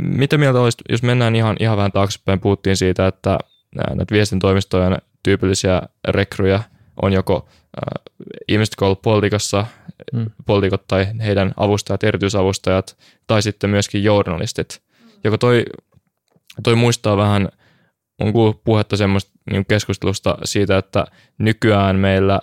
mitä 0.00 0.38
mieltä 0.38 0.60
olisi, 0.60 0.78
jos 0.88 1.02
mennään 1.02 1.36
ihan, 1.36 1.56
ihan 1.60 1.76
vähän 1.76 1.92
taaksepäin, 1.92 2.40
puhuttiin 2.40 2.76
siitä, 2.76 3.06
että 3.06 3.38
näitä 3.74 4.14
viestintoimistojen 4.14 4.96
tyypillisiä 5.22 5.82
rekryjä 6.08 6.62
on 7.02 7.12
joko 7.12 7.48
äh, 7.48 8.04
ihmiset, 8.48 8.72
jotka 8.72 8.86
ovat 8.86 9.02
politiikassa, 9.02 9.66
hmm. 10.16 10.26
poliitikot 10.46 10.86
tai 10.86 11.06
heidän 11.18 11.52
avustajat, 11.56 12.04
erityisavustajat, 12.04 12.98
tai 13.26 13.42
sitten 13.42 13.70
myöskin 13.70 14.04
journalistit, 14.04 14.82
joka 15.24 15.38
toi, 15.38 15.64
toi 16.62 16.74
muistaa 16.74 17.16
vähän, 17.16 17.48
on 18.18 18.32
kuullut 18.32 18.64
puhetta 18.64 18.96
semmoista 18.96 19.32
niin 19.50 19.66
keskustelusta 19.66 20.38
siitä, 20.44 20.78
että 20.78 21.06
nykyään 21.38 21.96
meillä 21.96 22.40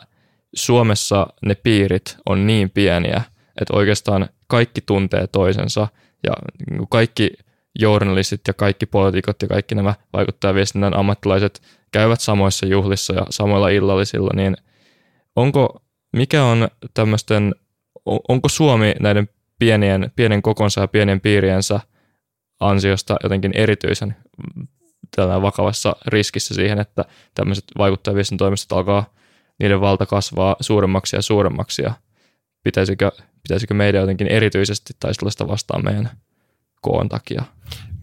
Suomessa 0.55 1.27
ne 1.45 1.55
piirit 1.55 2.17
on 2.25 2.47
niin 2.47 2.69
pieniä, 2.69 3.21
että 3.61 3.75
oikeastaan 3.75 4.29
kaikki 4.47 4.81
tuntee 4.81 5.27
toisensa 5.27 5.87
ja 6.23 6.33
niin 6.69 6.87
kaikki 6.89 7.31
journalistit 7.79 8.41
ja 8.47 8.53
kaikki 8.53 8.85
poliitikot 8.85 9.41
ja 9.41 9.47
kaikki 9.47 9.75
nämä 9.75 9.95
vaikuttajaviestinnän 10.13 10.97
ammattilaiset 10.97 11.61
käyvät 11.91 12.21
samoissa 12.21 12.65
juhlissa 12.65 13.13
ja 13.13 13.25
samoilla 13.29 13.69
illallisilla, 13.69 14.31
niin 14.35 14.57
onko, 15.35 15.81
mikä 16.13 16.43
on 16.43 16.67
tämmöisten, 16.93 17.55
onko 18.05 18.49
Suomi 18.49 18.93
näiden 18.99 19.29
pienien, 19.59 20.11
pienen 20.15 20.41
kokonsa 20.41 20.81
ja 20.81 20.87
pienen 20.87 21.21
piiriensä 21.21 21.79
ansiosta 22.59 23.15
jotenkin 23.23 23.51
erityisen 23.55 24.15
tällä 25.15 25.41
vakavassa 25.41 25.95
riskissä 26.07 26.53
siihen, 26.53 26.79
että 26.79 27.05
tämmöiset 27.35 27.65
vaikuttajaviestintätoimistot 27.77 28.77
alkaa 28.77 29.13
niiden 29.59 29.81
valta 29.81 30.05
kasvaa 30.05 30.55
suuremmaksi 30.59 31.15
ja 31.15 31.21
suuremmaksi 31.21 31.81
ja 31.81 31.93
pitäisikö 32.63 33.11
pitäisikö 33.47 33.73
meidän 33.73 34.01
jotenkin 34.01 34.27
erityisesti 34.27 34.93
taistella 34.99 35.31
sitä 35.31 35.47
vastaan 35.47 35.83
meidän 35.83 36.09
koon 36.81 37.09
takia. 37.09 37.43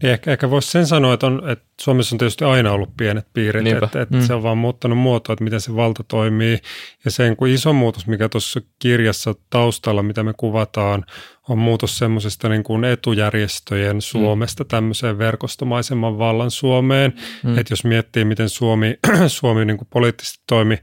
Niin 0.03 0.11
ehkä, 0.11 0.31
ehkä 0.31 0.49
voisi 0.49 0.71
sen 0.71 0.87
sanoa, 0.87 1.13
että, 1.13 1.27
on, 1.27 1.49
että 1.49 1.65
Suomessa 1.81 2.15
on 2.15 2.17
tietysti 2.17 2.45
aina 2.45 2.71
ollut 2.71 2.97
pienet 2.97 3.27
piirit, 3.33 3.63
Niinpä. 3.63 3.85
että, 3.85 4.01
että 4.01 4.15
mm. 4.15 4.21
se 4.21 4.33
on 4.33 4.43
vaan 4.43 4.57
muuttanut 4.57 4.97
muotoa, 4.97 5.33
että 5.33 5.43
miten 5.43 5.61
se 5.61 5.75
valta 5.75 6.03
toimii. 6.07 6.59
Ja 7.05 7.11
sen 7.11 7.35
kuin 7.35 7.53
iso 7.53 7.73
muutos, 7.73 8.07
mikä 8.07 8.29
tuossa 8.29 8.61
kirjassa 8.79 9.35
taustalla, 9.49 10.03
mitä 10.03 10.23
me 10.23 10.33
kuvataan, 10.37 11.05
on 11.49 11.57
muutos 11.57 11.97
semmoisesta 11.97 12.49
niin 12.49 12.63
kuin 12.63 12.83
etujärjestöjen 12.83 13.95
mm. 13.95 14.01
Suomesta 14.01 14.63
mm. 14.63 14.67
tämmöiseen 14.67 15.17
verkostomaisemman 15.17 16.17
vallan 16.17 16.51
Suomeen. 16.51 17.13
Mm. 17.43 17.57
Että 17.57 17.71
jos 17.71 17.83
miettii, 17.83 18.25
miten 18.25 18.49
Suomi, 18.49 18.97
Suomi 19.27 19.65
niin 19.65 19.77
kuin 19.77 19.87
poliittisesti 19.91 20.43
toimi 20.47 20.77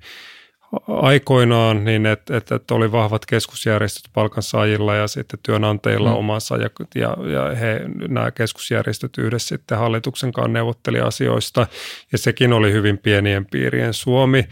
aikoinaan 0.88 1.84
niin, 1.84 2.06
että, 2.06 2.36
että, 2.36 2.54
että 2.54 2.74
oli 2.74 2.92
vahvat 2.92 3.26
keskusjärjestöt 3.26 4.12
palkansaajilla 4.12 4.94
ja 4.94 5.08
sitten 5.08 5.38
työnantajilla 5.42 6.10
mm. 6.10 6.16
omansa 6.16 6.56
ja, 6.56 6.70
ja, 6.94 7.16
ja 7.32 7.54
he, 7.54 7.80
nämä 8.08 8.30
keskusjärjestöt 8.30 9.18
yhdessä 9.18 9.48
sitten 9.48 9.78
hallituksen 9.78 10.32
kanssa 10.32 10.52
neuvotteli 10.52 11.00
asioista 11.00 11.66
ja 12.12 12.18
sekin 12.18 12.52
oli 12.52 12.72
hyvin 12.72 12.98
pienien 12.98 13.46
piirien 13.46 13.94
Suomi 13.94 14.44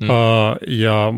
mm. 0.00 0.10
uh, 0.10 0.16
ja, 0.66 1.12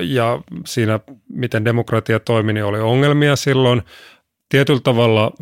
ja 0.00 0.40
siinä 0.66 1.00
miten 1.28 1.64
demokratia 1.64 2.20
toimi, 2.20 2.52
niin 2.52 2.64
oli 2.64 2.80
ongelmia 2.80 3.36
silloin. 3.36 3.82
Tietyllä 4.48 4.80
tavalla 4.80 5.32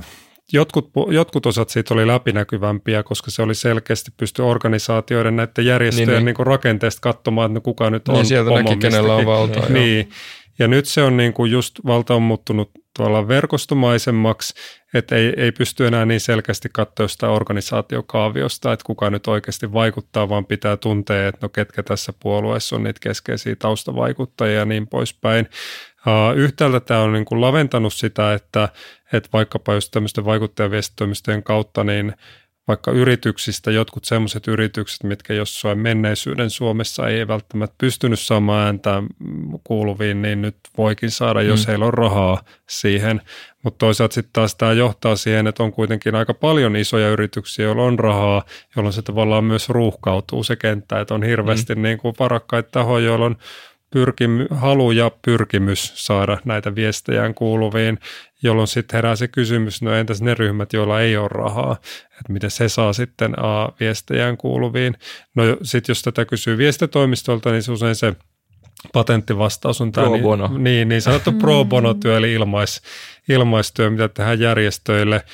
jotkut, 0.53 0.91
jotkut 1.11 1.47
osat 1.47 1.69
siitä 1.69 1.95
oli 1.95 2.07
läpinäkyvämpiä, 2.07 3.03
koska 3.03 3.31
se 3.31 3.43
oli 3.43 3.55
selkeästi 3.55 4.11
pysty 4.17 4.43
organisaatioiden 4.43 5.37
näiden 5.37 5.67
järjestöjen 5.67 6.09
niin, 6.09 6.25
niin. 6.25 6.35
Niin 6.39 6.47
rakenteesta 6.47 7.01
katsomaan, 7.01 7.47
että 7.51 7.55
no 7.55 7.61
kuka 7.61 7.91
nyt 7.91 8.09
niin, 8.09 8.19
on 8.19 8.27
sieltä 8.27 8.51
näki, 8.51 8.77
kenellä 8.77 9.15
on 9.15 9.27
valtaa. 9.27 9.69
Niin. 9.69 10.11
Ja 10.59 10.69
nyt 10.69 10.87
se 10.87 11.03
on 11.03 11.17
niin 11.17 11.33
kuin 11.33 11.51
just 11.51 11.81
valta 11.87 12.15
on 12.15 12.23
muuttunut 12.23 12.71
tavallaan 12.97 13.29
verkostomaisemmaksi, 13.29 14.55
että 14.95 15.17
ei, 15.17 15.33
ei 15.37 15.53
pysty 15.53 15.87
enää 15.87 16.07
niin 16.07 16.21
selkeästi 16.21 16.69
katsoa 16.73 17.09
sitä 17.09 17.29
organisaatiokaaviosta, 17.29 18.73
että 18.73 18.85
kuka 18.85 19.11
nyt 19.11 19.27
oikeasti 19.27 19.73
vaikuttaa, 19.73 20.29
vaan 20.29 20.47
pitää 20.47 20.77
tuntea, 20.77 21.29
että 21.29 21.39
no 21.43 21.49
ketkä 21.49 21.83
tässä 21.83 22.13
puolueessa 22.23 22.77
on 22.77 22.83
niitä 22.83 23.01
keskeisiä 23.03 23.57
taustavaikuttajia 23.57 24.59
ja 24.59 24.65
niin 24.65 24.87
poispäin. 24.87 25.49
Yhtäältä 26.35 26.81
tämä 26.81 27.01
on 27.01 27.13
niin 27.13 27.25
kuin 27.25 27.41
laventanut 27.41 27.95
sitä, 27.95 28.35
että, 28.35 28.69
että 29.13 29.29
vaikkapa 29.33 29.75
just 29.75 29.91
tämmöisten 29.91 30.25
vaikuttajaviestitoimistojen 30.25 31.43
kautta, 31.43 31.85
niin 31.85 32.15
vaikka 32.69 32.91
yrityksistä 32.91 33.71
jotkut 33.71 34.05
sellaiset 34.05 34.49
yritykset, 34.49 35.03
mitkä 35.03 35.35
jossain 35.35 35.79
menneisyyden 35.79 36.51
Suomessa 36.51 37.09
ei 37.09 37.29
välttämättä 37.29 37.75
pystynyt 37.79 38.21
saamaan 38.21 38.67
ääntä 38.67 39.03
kuuluviin, 39.65 40.23
niin 40.23 40.43
nyt 40.43 40.57
voikin 40.79 41.11
saada, 41.11 41.43
jos 41.43 41.67
mm. 41.67 41.71
heillä 41.71 41.87
on 41.87 41.95
rahaa 41.95 42.43
siihen. 42.69 43.21
Mutta 43.63 43.79
toisaalta 43.79 44.15
sitten 44.15 44.33
taas 44.33 44.55
tämä 44.55 44.73
johtaa 44.73 45.17
siihen, 45.17 45.47
että 45.47 45.63
on 45.63 45.73
kuitenkin 45.73 46.15
aika 46.15 46.35
paljon 46.35 46.77
isoja 46.77 47.09
yrityksiä, 47.09 47.65
joilla 47.65 47.83
on 47.83 47.99
rahaa, 47.99 48.43
jolloin 48.77 48.93
se 48.93 49.03
tavallaan 49.03 49.45
myös 49.45 49.69
ruuhkautuu 49.69 50.45
se 50.45 50.57
kenttä, 50.57 51.01
että 51.01 51.15
on 51.15 51.23
hirveästi 51.23 51.75
mm. 51.75 51.83
niin 51.83 51.99
kuin 51.99 52.15
varakkaita 52.19 52.71
tahoja, 52.71 53.05
joilla 53.05 53.27
on 53.27 53.37
pyrkimy, 53.91 54.47
halu 54.51 54.91
ja 54.91 55.11
pyrkimys 55.25 55.93
saada 55.95 56.39
näitä 56.45 56.75
viestejään 56.75 57.35
kuuluviin, 57.35 57.99
jolloin 58.43 58.69
sitten 58.69 58.97
herää 58.97 59.17
se 59.17 59.29
kysymys, 59.29 59.83
no 59.83 59.93
entäs 59.93 60.23
ne 60.23 60.35
ryhmät, 60.35 60.73
joilla 60.73 61.01
ei 61.01 61.17
ole 61.17 61.29
rahaa, 61.29 61.77
että 62.21 62.33
miten 62.33 62.51
se 62.51 62.69
saa 62.69 62.93
sitten 62.93 63.39
a, 63.39 63.73
viestejään 63.81 64.37
kuuluviin. 64.37 64.95
No 65.35 65.43
sitten 65.63 65.91
jos 65.91 66.03
tätä 66.03 66.25
kysyy 66.25 66.59
viestitoimistolta, 66.59 67.51
niin 67.51 67.63
se 67.63 67.73
usein 67.73 67.95
se 67.95 68.15
patenttivastaus 68.93 69.81
on 69.81 69.93
tämä 69.93 70.07
pro 70.07 70.19
bono. 70.19 70.49
Niin, 70.49 70.65
niin, 70.65 70.89
niin 70.89 71.03
sanottu 71.03 71.33
pro 71.33 71.65
bono 71.65 71.95
työ, 71.95 72.17
eli 72.17 72.33
ilmais, 72.33 72.83
ilmaistyö, 73.29 73.91
mitä 73.91 74.09
tehdään 74.09 74.41
järjestöille. 74.41 75.25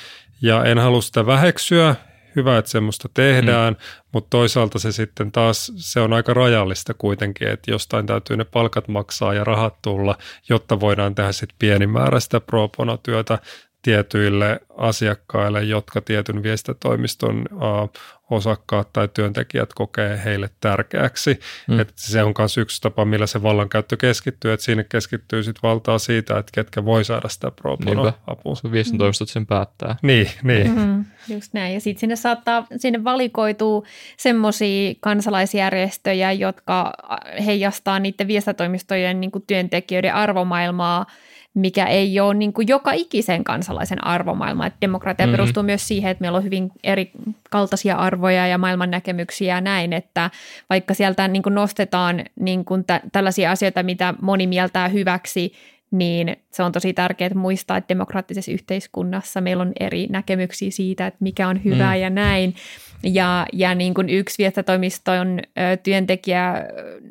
Ja 0.41 0.63
en 0.65 0.77
halua 0.77 1.01
sitä 1.01 1.25
väheksyä, 1.25 1.95
hyvä, 2.35 2.57
että 2.57 2.71
semmoista 2.71 3.09
tehdään, 3.13 3.73
mm. 3.73 3.79
mutta 4.11 4.29
toisaalta 4.29 4.79
se 4.79 4.91
sitten 4.91 5.31
taas, 5.31 5.71
se 5.75 5.99
on 5.99 6.13
aika 6.13 6.33
rajallista 6.33 6.93
kuitenkin, 6.93 7.47
että 7.47 7.71
jostain 7.71 8.05
täytyy 8.05 8.37
ne 8.37 8.43
palkat 8.43 8.87
maksaa 8.87 9.33
ja 9.33 9.43
rahat 9.43 9.81
tulla, 9.81 10.17
jotta 10.49 10.79
voidaan 10.79 11.15
tehdä 11.15 11.31
sitten 11.31 11.55
pieni 11.59 11.87
määrä 11.87 12.19
sitä 12.19 12.39
pro 12.39 12.69
työtä 13.03 13.39
tietyille 13.85 14.59
asiakkaille, 14.77 15.63
jotka 15.63 16.01
tietyn 16.01 16.43
viestintätoimiston 16.43 17.45
osakkaat 18.29 18.93
tai 18.93 19.07
työntekijät 19.07 19.73
kokee 19.73 20.21
heille 20.25 20.49
tärkeäksi. 20.61 21.39
Mm. 21.67 21.79
Että 21.79 21.93
se 21.95 22.23
on 22.23 22.33
myös 22.37 22.57
yksi 22.57 22.81
tapa, 22.81 23.05
millä 23.05 23.27
se 23.27 23.43
vallankäyttö 23.43 23.97
keskittyy, 23.97 24.53
että 24.53 24.63
sinne 24.63 24.83
keskittyy 24.83 25.43
sitten 25.43 25.61
valtaa 25.63 25.99
siitä, 25.99 26.37
että 26.37 26.51
ketkä 26.53 26.85
voi 26.85 27.03
saada 27.03 27.29
sitä 27.29 27.51
pro 27.51 27.77
apua. 28.27 28.55
Se 28.55 28.71
viestintätoimistot 28.71 29.29
sen 29.29 29.45
päättää. 29.45 29.95
Niin, 30.01 30.29
niin. 30.43 30.71
Mm-hmm, 30.71 31.05
just 31.27 31.53
näin. 31.53 31.73
Ja 31.73 31.81
sitten 31.81 31.99
sinne 31.99 32.15
saattaa, 32.15 32.67
sinne 32.77 33.03
valikoituu 33.03 33.85
semmoisia 34.17 34.93
kansalaisjärjestöjä, 34.99 36.31
jotka 36.31 36.93
heijastaa 37.45 37.99
niiden 37.99 38.27
viestintätoimistojen 38.27 39.21
niin 39.21 39.31
työntekijöiden 39.47 40.13
arvomaailmaa– 40.13 41.05
mikä 41.55 41.85
ei 41.85 42.19
ole 42.19 42.33
niin 42.33 42.53
kuin 42.53 42.67
joka 42.67 42.91
ikisen 42.91 43.43
kansalaisen 43.43 44.07
arvomaailma. 44.07 44.65
Että 44.65 44.77
demokratia 44.81 45.25
mm-hmm. 45.25 45.37
perustuu 45.37 45.63
myös 45.63 45.87
siihen, 45.87 46.11
että 46.11 46.21
meillä 46.21 46.37
on 46.37 46.43
hyvin 46.43 46.71
eri 46.83 47.11
kaltaisia 47.49 47.95
arvoja 47.95 48.47
ja 48.47 48.57
maailman 48.57 48.91
näkemyksiä 48.91 49.55
ja 49.55 49.61
näin, 49.61 49.93
että 49.93 50.29
vaikka 50.69 50.93
sieltä 50.93 51.27
niin 51.27 51.43
kuin 51.43 51.55
nostetaan 51.55 52.23
niin 52.39 52.65
kuin 52.65 52.85
tä- 52.85 53.01
tällaisia 53.11 53.51
asioita, 53.51 53.83
mitä 53.83 54.13
moni 54.21 54.47
mieltää 54.47 54.87
hyväksi, 54.87 55.53
niin 55.97 56.37
se 56.51 56.63
on 56.63 56.71
tosi 56.71 56.93
tärkeää 56.93 57.33
muistaa, 57.35 57.77
että 57.77 57.89
demokraattisessa 57.89 58.51
yhteiskunnassa 58.51 59.41
meillä 59.41 59.61
on 59.61 59.71
eri 59.79 60.07
näkemyksiä 60.09 60.71
siitä, 60.71 61.07
että 61.07 61.17
mikä 61.19 61.47
on 61.47 61.63
hyvää 61.63 61.95
mm. 61.95 62.01
ja 62.01 62.09
näin. 62.09 62.55
Ja, 63.03 63.45
ja 63.53 63.75
niin 63.75 63.93
kuin 63.93 64.09
yksi 64.09 64.37
viestintätoimiston 64.37 65.39
työntekijä 65.83 66.53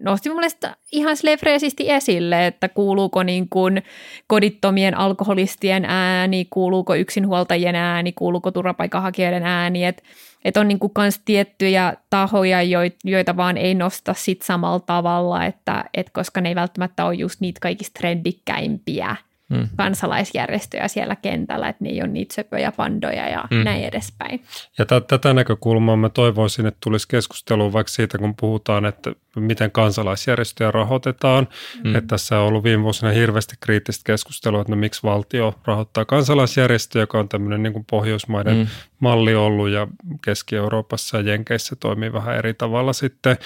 nosti 0.00 0.28
mun 0.28 0.38
mielestä 0.38 0.76
ihan 0.92 1.16
freesisti 1.40 1.90
esille, 1.90 2.46
että 2.46 2.68
kuuluuko 2.68 3.22
niin 3.22 3.48
kuin 3.48 3.82
kodittomien 4.26 4.96
alkoholistien 4.96 5.84
ääni, 5.84 6.46
kuuluuko 6.50 6.94
yksinhuoltajien 6.94 7.74
ääni, 7.74 8.12
kuuluuko 8.12 8.50
turvapaikanhakijoiden 8.50 9.42
ääni, 9.42 9.84
että 9.84 10.02
että 10.44 10.60
on 10.60 10.68
niinku 10.68 10.88
kans 10.88 11.20
tiettyjä 11.24 11.94
tahoja, 12.10 12.58
joita 13.04 13.36
vaan 13.36 13.56
ei 13.56 13.74
nosta 13.74 14.14
sit 14.14 14.42
samalla 14.42 14.80
tavalla, 14.80 15.44
että, 15.44 15.84
et 15.94 16.10
koska 16.10 16.40
ne 16.40 16.48
ei 16.48 16.54
välttämättä 16.54 17.04
ole 17.04 17.14
just 17.14 17.40
niitä 17.40 17.60
kaikista 17.60 17.98
trendikkäimpiä 17.98 19.16
mm. 19.54 19.68
kansalaisjärjestöjä 19.76 20.88
siellä 20.88 21.16
kentällä, 21.16 21.68
että 21.68 21.84
ne 21.84 21.90
ei 21.90 22.02
ole 22.02 22.08
niitä 22.08 22.34
söpöjä 22.34 22.72
pandoja 22.72 23.28
ja 23.28 23.44
mm. 23.50 23.64
näin 23.64 23.84
edespäin. 23.84 24.44
Ja 24.78 24.84
t- 24.84 25.06
tätä 25.06 25.34
näkökulmaa 25.34 25.96
mä 25.96 26.08
toivoisin, 26.08 26.66
että 26.66 26.78
tulisi 26.80 27.08
keskustelua 27.08 27.72
vaikka 27.72 27.92
siitä, 27.92 28.18
kun 28.18 28.34
puhutaan, 28.36 28.86
että 28.86 29.12
miten 29.36 29.70
kansalaisjärjestöjä 29.70 30.70
rahoitetaan. 30.70 31.48
Mm. 31.84 31.94
Että 31.94 32.08
tässä 32.08 32.38
on 32.38 32.46
ollut 32.46 32.64
viime 32.64 32.82
vuosina 32.82 33.10
hirveästi 33.10 33.54
kriittistä 33.60 34.02
keskustelua, 34.06 34.60
että 34.60 34.72
no 34.72 34.76
miksi 34.76 35.02
valtio 35.02 35.54
rahoittaa 35.64 36.04
kansalaisjärjestöjä, 36.04 37.02
joka 37.02 37.18
on 37.18 37.28
tämmöinen 37.28 37.62
niin 37.62 37.72
kuin 37.72 37.84
Pohjoismaiden 37.90 38.56
mm. 38.56 38.66
malli 39.00 39.34
ollut 39.34 39.68
ja 39.68 39.86
Keski-Euroopassa 40.24 41.16
ja 41.16 41.22
Jenkeissä 41.22 41.76
toimii 41.76 42.12
vähän 42.12 42.36
eri 42.36 42.54
tavalla 42.54 42.92
sitten. 42.92 43.36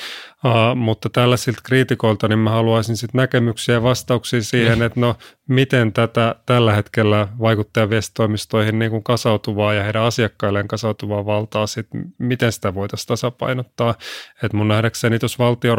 Uh, 0.44 0.76
mutta 0.76 1.08
tällaisilta 1.08 1.60
kriitikoilta 1.64 2.28
niin 2.28 2.38
mä 2.38 2.50
haluaisin 2.50 2.96
sitten 2.96 3.18
näkemyksiä 3.18 3.74
ja 3.74 3.82
vastauksia 3.82 4.42
siihen, 4.42 4.78
mm. 4.78 4.84
että 4.84 5.00
no 5.00 5.16
miten 5.48 5.92
tätä 5.92 6.34
tällä 6.46 6.72
hetkellä 6.72 7.28
vaikuttajaviestitoimistoihin 7.40 8.78
niin 8.78 8.90
kuin 8.90 9.02
kasautuvaa 9.02 9.74
ja 9.74 9.82
heidän 9.82 10.02
asiakkailleen 10.02 10.68
kasautuvaa 10.68 11.26
valtaa 11.26 11.66
sitten, 11.66 12.04
miten 12.18 12.52
sitä 12.52 12.74
voitaisiin 12.74 13.08
tasapainottaa. 13.08 13.94
Että 14.42 14.56
mun 14.56 14.68
nähdäkseni 14.68 15.18
tuossa 15.18 15.44
valtio 15.44 15.76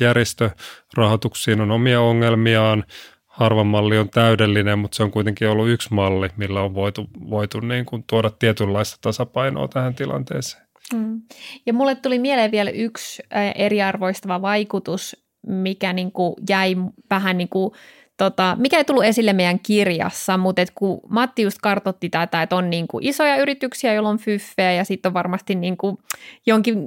järjestörahoituksiin 0.00 1.60
on 1.60 1.70
omia 1.70 2.00
ongelmiaan. 2.00 2.84
Harva 3.26 3.64
malli 3.64 3.98
on 3.98 4.10
täydellinen, 4.10 4.78
mutta 4.78 4.96
se 4.96 5.02
on 5.02 5.10
kuitenkin 5.10 5.48
ollut 5.48 5.68
yksi 5.68 5.94
malli, 5.94 6.28
millä 6.36 6.62
on 6.62 6.74
voitu, 6.74 7.06
voitu 7.30 7.60
niin 7.60 7.84
kuin 7.84 8.04
tuoda 8.06 8.30
tietynlaista 8.30 8.98
tasapainoa 9.00 9.68
tähän 9.68 9.94
tilanteeseen. 9.94 10.66
Mm. 10.94 11.22
Ja 11.66 11.72
mulle 11.72 11.94
tuli 11.94 12.18
mieleen 12.18 12.50
vielä 12.50 12.70
yksi 12.70 13.22
eriarvoistava 13.54 14.42
vaikutus, 14.42 15.16
mikä 15.46 15.92
niin 15.92 16.12
kuin 16.12 16.34
jäi 16.48 16.76
vähän 17.10 17.38
niin 17.38 17.48
kuin 17.48 17.74
tota, 18.22 18.56
mikä 18.60 18.78
ei 18.78 18.84
tullut 18.84 19.04
esille 19.04 19.32
meidän 19.32 19.58
kirjassa, 19.58 20.36
mutta 20.36 20.62
et 20.62 20.72
kun 20.74 21.00
Matti 21.08 21.42
just 21.42 21.58
kartotti 21.62 22.08
tätä, 22.08 22.42
että 22.42 22.56
on 22.56 22.70
niin 22.70 22.88
kuin 22.88 23.06
isoja 23.06 23.36
yrityksiä, 23.36 23.94
joilla 23.94 24.08
on 24.08 24.18
fyffeä 24.18 24.72
ja 24.72 24.84
sitten 24.84 25.10
on 25.10 25.14
varmasti 25.14 25.54
niin 25.54 25.76
kuin 25.76 25.98
jonkin, 26.46 26.78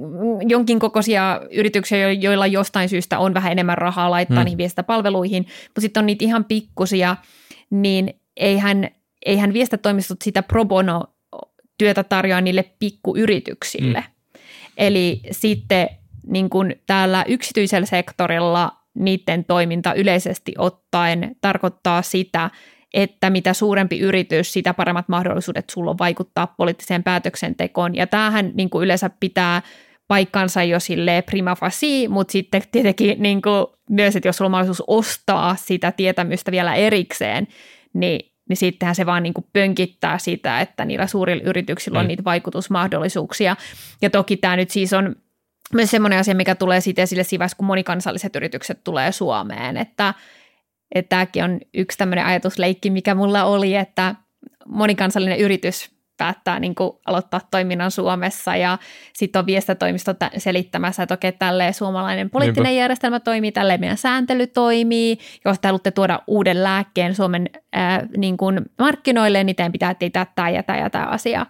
jonkin 0.48 0.78
kokoisia 0.78 1.40
yrityksiä, 1.52 2.12
joilla 2.12 2.46
jostain 2.46 2.88
syystä 2.88 3.18
on 3.18 3.34
vähän 3.34 3.52
enemmän 3.52 3.78
rahaa 3.78 4.10
laittaa 4.10 4.36
hmm. 4.36 4.44
niihin 4.44 4.58
viestintäpalveluihin, 4.58 5.46
mutta 5.64 5.80
sitten 5.80 6.00
on 6.00 6.06
niitä 6.06 6.24
ihan 6.24 6.44
pikkusia, 6.44 7.16
niin 7.70 8.20
eihän, 8.36 8.88
eihän 9.26 9.52
viestintätoimistot 9.52 10.22
sitä 10.22 10.42
pro 10.42 10.64
bono 10.64 11.04
työtä 11.78 12.04
tarjoa 12.04 12.40
niille 12.40 12.64
pikkuyrityksille. 12.78 14.00
Hmm. 14.00 14.40
Eli 14.78 15.20
sitten 15.30 15.88
niin 16.26 16.50
kuin 16.50 16.82
täällä 16.86 17.24
yksityisellä 17.28 17.86
sektorilla– 17.86 18.72
niiden 18.96 19.44
toiminta 19.44 19.94
yleisesti 19.94 20.54
ottaen 20.58 21.36
tarkoittaa 21.40 22.02
sitä, 22.02 22.50
että 22.94 23.30
mitä 23.30 23.52
suurempi 23.52 23.98
yritys, 23.98 24.52
sitä 24.52 24.74
paremmat 24.74 25.08
mahdollisuudet 25.08 25.70
sulla 25.70 25.90
on 25.90 25.98
vaikuttaa 25.98 26.46
poliittiseen 26.46 27.02
päätöksentekoon. 27.02 27.94
Ja 27.94 28.06
tämähän 28.06 28.50
niin 28.54 28.70
kuin 28.70 28.84
yleensä 28.84 29.10
pitää 29.20 29.62
paikkansa 30.08 30.62
jo 30.62 30.80
sille 30.80 31.22
prima 31.22 31.54
facie, 31.54 32.08
mutta 32.08 32.32
sitten 32.32 32.62
tietenkin 32.72 33.22
niin 33.22 33.42
kuin 33.42 33.66
myös, 33.90 34.16
että 34.16 34.28
jos 34.28 34.36
sulla 34.36 34.46
on 34.46 34.50
mahdollisuus 34.50 34.84
ostaa 34.86 35.56
sitä 35.56 35.92
tietämystä 35.92 36.52
vielä 36.52 36.74
erikseen, 36.74 37.48
niin, 37.92 38.32
niin 38.48 38.56
sittenhän 38.56 38.94
se 38.94 39.06
vaan 39.06 39.22
niin 39.22 39.34
kuin 39.34 39.46
pönkittää 39.52 40.18
sitä, 40.18 40.60
että 40.60 40.84
niillä 40.84 41.06
suurilla 41.06 41.42
yrityksillä 41.44 41.98
on 41.98 42.04
mm. 42.04 42.08
niitä 42.08 42.24
vaikutusmahdollisuuksia. 42.24 43.56
Ja 44.02 44.10
toki 44.10 44.36
tämä 44.36 44.56
nyt 44.56 44.70
siis 44.70 44.92
on 44.92 45.16
myös 45.74 45.90
semmoinen 45.90 46.18
asia, 46.18 46.34
mikä 46.34 46.54
tulee 46.54 46.80
siitä 46.80 47.02
esille 47.02 47.24
siinä 47.24 47.46
kun 47.56 47.66
monikansalliset 47.66 48.36
yritykset 48.36 48.84
tulee 48.84 49.12
Suomeen, 49.12 49.76
että, 49.76 50.14
että 50.94 51.08
tämäkin 51.08 51.44
on 51.44 51.60
yksi 51.74 51.98
tämmöinen 51.98 52.24
ajatusleikki, 52.24 52.90
mikä 52.90 53.14
mulla 53.14 53.44
oli, 53.44 53.74
että 53.74 54.14
monikansallinen 54.66 55.38
yritys 55.38 55.96
päättää 56.16 56.60
niin 56.60 56.74
kuin 56.74 56.90
aloittaa 57.06 57.40
toiminnan 57.50 57.90
Suomessa 57.90 58.56
ja 58.56 58.78
sitten 59.12 59.40
on 59.40 59.46
viestintätoimisto 59.46 60.14
selittämässä, 60.38 61.02
että 61.02 61.14
okei, 61.14 61.32
tälleen 61.32 61.74
suomalainen 61.74 62.30
poliittinen 62.30 62.68
Niinpä. 62.68 62.80
järjestelmä 62.80 63.20
toimii, 63.20 63.52
tälleen 63.52 63.80
meidän 63.80 63.96
sääntely 63.96 64.46
toimii. 64.46 65.18
Jos 65.44 65.58
te 65.60 65.68
haluatte 65.68 65.90
tuoda 65.90 66.22
uuden 66.26 66.62
lääkkeen 66.62 67.14
Suomen 67.14 67.50
ää, 67.72 68.06
niin 68.16 68.36
kuin 68.36 68.60
markkinoille, 68.78 69.44
niin 69.44 69.56
teidän 69.56 69.72
pitää 69.72 69.94
tietää 69.94 70.26
tämä 70.34 70.50
ja 70.50 70.62
tämä 70.62 70.78
ja 70.78 70.90
tämä 70.90 71.06
asia 71.06 71.46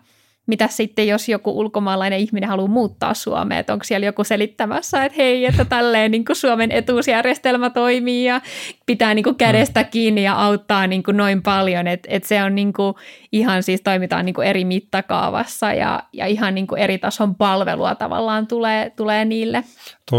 mitä 0.46 0.68
sitten, 0.68 1.08
jos 1.08 1.28
joku 1.28 1.58
ulkomaalainen 1.58 2.18
ihminen 2.18 2.48
haluaa 2.48 2.68
muuttaa 2.68 3.14
Suomeen, 3.14 3.60
että 3.60 3.72
onko 3.72 3.84
siellä 3.84 4.06
joku 4.06 4.24
selittämässä, 4.24 5.04
että 5.04 5.16
hei, 5.16 5.46
että 5.46 5.64
tälleen 5.64 6.10
niin 6.10 6.24
kuin 6.24 6.36
Suomen 6.36 6.72
etuusjärjestelmä 6.72 7.70
toimii 7.70 8.24
ja 8.24 8.40
pitää 8.86 9.14
niin 9.14 9.22
kuin 9.22 9.36
kädestä 9.36 9.82
mm. 9.82 9.88
kiinni 9.90 10.24
ja 10.24 10.34
auttaa 10.34 10.86
niin 10.86 11.02
kuin 11.02 11.16
noin 11.16 11.42
paljon, 11.42 11.86
että, 11.86 12.08
että 12.12 12.28
se 12.28 12.42
on 12.42 12.54
niin 12.54 12.72
kuin 12.72 12.94
ihan 13.32 13.62
siis 13.62 13.80
toimitaan 13.80 14.24
niin 14.24 14.34
kuin 14.34 14.48
eri 14.48 14.64
mittakaavassa 14.64 15.72
ja, 15.72 16.02
ja 16.12 16.26
ihan 16.26 16.54
niin 16.54 16.66
kuin 16.66 16.80
eri 16.80 16.98
tason 16.98 17.34
palvelua 17.34 17.94
tavallaan 17.94 18.46
tulee, 18.46 18.90
tulee 18.96 19.24
niille. 19.24 19.64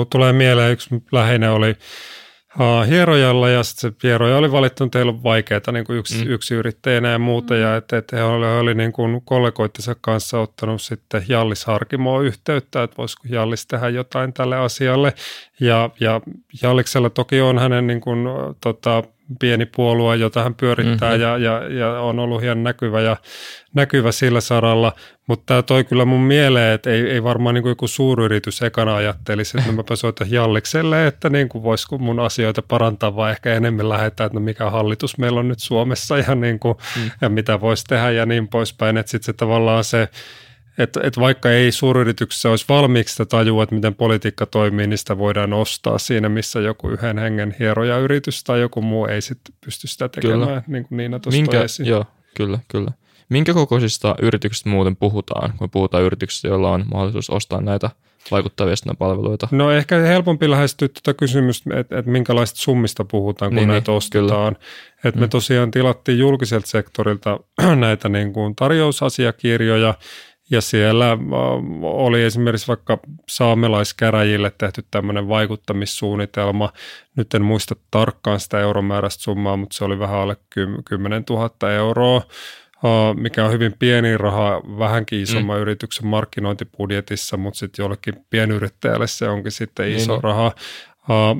Tulee 0.09 0.33
mieleen, 0.33 0.71
yksi 0.71 1.03
läheinen 1.11 1.51
oli 1.51 1.75
hierojalla 2.87 3.49
ja 3.49 3.63
sitten 3.63 3.91
se 3.91 3.97
hieroja 4.03 4.37
oli 4.37 4.51
valittu, 4.51 4.83
että 4.83 4.99
heillä 4.99 5.11
on 5.11 5.23
vaikeaa 5.23 5.71
niin 5.71 5.85
kuin 5.85 5.99
yksi, 5.99 6.25
mm. 6.25 6.31
yksi 6.31 6.55
yrittäjänä 6.55 7.09
ja 7.09 7.19
muuta 7.19 7.53
mm. 7.53 7.59
ja 7.59 7.75
että, 7.75 7.97
että 7.97 8.15
he 8.15 8.23
oli, 8.23 8.45
oli 8.45 8.73
niin 8.73 8.91
kuin 8.91 9.21
kollegoittensa 9.25 9.95
kanssa 10.01 10.39
ottanut 10.39 10.81
sitten 10.81 11.23
Jallis 11.27 11.65
Harkimoa 11.65 12.21
yhteyttä, 12.21 12.83
että 12.83 12.97
voisiko 12.97 13.23
Jallis 13.29 13.67
tehdä 13.67 13.89
jotain 13.89 14.33
tälle 14.33 14.57
asialle 14.57 15.13
ja, 15.59 15.89
ja 15.99 16.21
Jalliksella 16.61 17.09
toki 17.09 17.41
on 17.41 17.59
hänen 17.59 17.87
niin 17.87 18.01
kuin, 18.01 18.27
tota, 18.61 19.03
pieni 19.39 19.65
puolue, 19.65 20.15
jota 20.15 20.43
hän 20.43 20.55
pyörittää 20.55 21.09
mm-hmm. 21.09 21.21
ja, 21.21 21.37
ja, 21.37 21.67
ja 21.79 21.99
on 22.01 22.19
ollut 22.19 22.41
hieman 22.41 22.63
näkyvä, 22.63 23.01
ja, 23.01 23.17
näkyvä 23.77 24.11
sillä 24.11 24.41
saralla, 24.41 24.93
mutta 25.27 25.43
tämä 25.45 25.61
toi 25.61 25.83
kyllä 25.83 26.05
mun 26.05 26.21
mieleen, 26.21 26.73
että 26.73 26.89
ei, 26.89 27.01
ei 27.01 27.23
varmaan 27.23 27.55
niin 27.55 27.61
kuin 27.61 27.71
joku 27.71 27.87
suuryritys 27.87 28.61
ekana 28.61 28.95
ajattelisi, 28.95 29.57
että 29.57 29.71
no 29.71 29.75
mäpä 29.75 29.95
soitan 29.95 30.31
Jallikselle, 30.31 31.07
että 31.07 31.29
niin 31.29 31.49
kuin 31.49 31.63
voisiko 31.63 31.97
mun 31.97 32.19
asioita 32.19 32.61
parantaa, 32.61 33.15
vai 33.15 33.31
ehkä 33.31 33.53
enemmän 33.53 33.89
lähetään, 33.89 34.25
että 34.25 34.39
no 34.39 34.45
mikä 34.45 34.69
hallitus 34.69 35.17
meillä 35.17 35.39
on 35.39 35.47
nyt 35.47 35.59
Suomessa 35.59 36.17
ja, 36.17 36.35
niin 36.35 36.59
kuin, 36.59 36.77
mm. 36.95 37.11
ja 37.21 37.29
mitä 37.29 37.61
voisi 37.61 37.83
tehdä 37.85 38.11
ja 38.11 38.25
niin 38.25 38.47
poispäin, 38.47 38.97
että 38.97 39.09
sitten 39.11 39.25
se 39.25 39.33
tavallaan 39.33 39.83
se 39.83 40.09
että 40.77 40.99
et 41.03 41.19
vaikka 41.19 41.51
ei 41.51 41.71
suuryrityksessä 41.71 42.49
olisi 42.49 42.65
valmiiksi 42.69 43.11
sitä 43.11 43.25
tajua, 43.25 43.63
että 43.63 43.75
miten 43.75 43.95
politiikka 43.95 44.45
toimii, 44.45 44.87
niin 44.87 44.97
sitä 44.97 45.17
voidaan 45.17 45.53
ostaa 45.53 45.97
siinä, 45.97 46.29
missä 46.29 46.59
joku 46.59 46.89
yhden 46.89 47.17
hengen 47.17 47.55
hieroja 47.59 47.97
yritys 47.97 48.43
tai 48.43 48.61
joku 48.61 48.81
muu 48.81 49.05
ei 49.05 49.21
sitten 49.21 49.55
pysty 49.65 49.87
sitä 49.87 50.09
tekemään, 50.09 50.39
kyllä. 50.39 50.63
niin 50.67 50.85
kuin 50.85 50.97
Niina 50.97 51.19
tuossa 51.19 51.41
Minkä, 51.41 51.65
Joo, 51.83 52.05
kyllä, 52.35 52.59
kyllä. 52.67 52.91
Minkä 53.29 53.53
kokoisista 53.53 54.15
yrityksistä 54.21 54.69
muuten 54.69 54.95
puhutaan, 54.95 55.53
kun 55.57 55.69
puhutaan 55.69 56.03
yrityksistä, 56.03 56.47
joilla 56.47 56.71
on 56.71 56.85
mahdollisuus 56.91 57.29
ostaa 57.29 57.61
näitä 57.61 57.89
vaikuttaa 58.31 58.67
palveluita? 58.97 59.47
No 59.51 59.71
ehkä 59.71 59.95
helpompi 59.97 60.49
lähestyä 60.49 60.87
tuota 60.87 61.17
kysymystä, 61.19 61.79
että, 61.79 61.99
että 61.99 62.11
minkälaista 62.11 62.59
summista 62.59 63.05
puhutaan, 63.05 63.51
kun 63.51 63.55
niin, 63.55 63.67
näitä 63.67 63.91
niin, 63.91 63.97
ostetaan. 63.97 64.55
Että 65.03 65.19
mm. 65.19 65.21
me 65.21 65.27
tosiaan 65.27 65.71
tilattiin 65.71 66.19
julkiselta 66.19 66.67
sektorilta 66.67 67.39
näitä 67.75 68.09
niin 68.09 68.33
kuin 68.33 68.55
tarjousasiakirjoja, 68.55 69.93
ja 70.49 70.61
siellä 70.61 71.11
äh, 71.11 71.19
oli 71.81 72.23
esimerkiksi 72.23 72.67
vaikka 72.67 72.99
saamelaiskäräjille 73.29 74.51
tehty 74.57 74.85
tämmöinen 74.91 75.27
vaikuttamissuunnitelma. 75.27 76.73
Nyt 77.15 77.33
en 77.33 77.41
muista 77.41 77.75
tarkkaan 77.91 78.39
sitä 78.39 78.59
euromääräistä 78.59 79.23
summaa, 79.23 79.57
mutta 79.57 79.77
se 79.77 79.83
oli 79.83 79.99
vähän 79.99 80.19
alle 80.19 80.37
10 80.85 81.23
000 81.29 81.71
euroa 81.71 82.21
mikä 83.17 83.45
on 83.45 83.51
hyvin 83.51 83.75
pieni 83.79 84.17
raha 84.17 84.61
vähänkin 84.79 85.21
isomman 85.21 85.57
mm. 85.57 85.61
yrityksen 85.61 86.07
markkinointibudjetissa, 86.07 87.37
mutta 87.37 87.57
sitten 87.57 87.83
jollekin 87.83 88.13
pienyrittäjälle 88.29 89.07
se 89.07 89.29
onkin 89.29 89.51
sitten 89.51 89.85
niin, 89.85 89.97
iso 89.97 90.13
niin, 90.13 90.23
raha. 90.23 90.51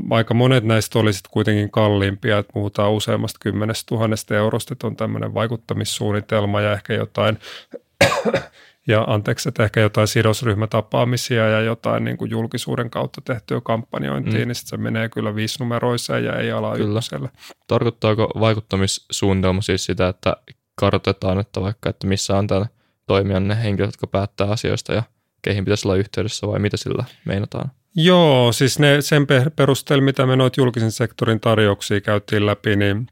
Aika 0.09 0.33
monet 0.33 0.63
näistä 0.63 0.99
oli 0.99 1.13
sitten 1.13 1.31
kuitenkin 1.31 1.71
kalliimpia, 1.71 2.37
että 2.37 2.53
puhutaan 2.53 2.91
useammasta 2.91 3.39
kymmenestä 3.41 3.83
tuhannesta 3.89 4.35
eurosta, 4.35 4.73
että 4.73 4.87
on 4.87 4.95
tämmöinen 4.95 5.33
vaikuttamissuunnitelma 5.33 6.61
ja 6.61 6.73
ehkä 6.73 6.93
jotain 6.93 7.37
ja 8.87 9.03
anteeksi, 9.07 9.49
että 9.49 9.63
ehkä 9.63 9.79
jotain 9.79 10.07
sidosryhmätapaamisia 10.07 11.47
ja 11.47 11.61
jotain 11.61 12.03
niin 12.03 12.17
kuin 12.17 12.31
julkisuuden 12.31 12.89
kautta 12.89 13.21
tehtyä 13.21 13.61
kampanjointia, 13.61 14.39
mm. 14.39 14.47
niin 14.47 14.55
sitten 14.55 14.69
se 14.69 14.77
menee 14.77 15.09
kyllä 15.09 15.35
viisinumeroiseen 15.35 16.25
ja 16.25 16.35
ei 16.35 16.51
ala 16.51 16.75
ykköselle. 16.75 17.29
Tarkoittaako 17.67 18.31
vaikuttamissuunnitelma 18.39 19.61
siis 19.61 19.85
sitä, 19.85 20.07
että 20.07 20.37
kartoitetaan, 20.75 21.39
että 21.39 21.61
vaikka, 21.61 21.89
että 21.89 22.07
missä 22.07 22.37
on 22.37 22.47
tämän 22.47 22.65
toimijan 23.07 23.47
ne 23.47 23.63
henkilöt, 23.63 23.87
jotka 23.87 24.07
päättää 24.07 24.47
asioista 24.51 24.93
ja 24.93 25.03
keihin 25.41 25.65
pitäisi 25.65 25.87
olla 25.87 25.97
yhteydessä 25.97 26.47
vai 26.47 26.59
mitä 26.59 26.77
sillä 26.77 27.03
meinataan? 27.25 27.71
Joo, 27.95 28.51
siis 28.51 28.79
ne, 28.79 29.01
sen 29.01 29.27
perusteella, 29.55 30.03
mitä 30.03 30.25
me 30.25 30.35
noita 30.35 30.61
julkisen 30.61 30.91
sektorin 30.91 31.39
tarjouksia 31.39 32.01
käytiin 32.01 32.45
läpi, 32.45 32.75
niin 32.75 33.07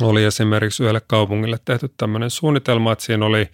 oli 0.00 0.24
esimerkiksi 0.24 0.82
yhdelle 0.82 1.00
kaupungille 1.06 1.58
tehty 1.64 1.90
tämmöinen 1.96 2.30
suunnitelma, 2.30 2.92
että 2.92 3.04
siinä 3.04 3.26
oli 3.26 3.48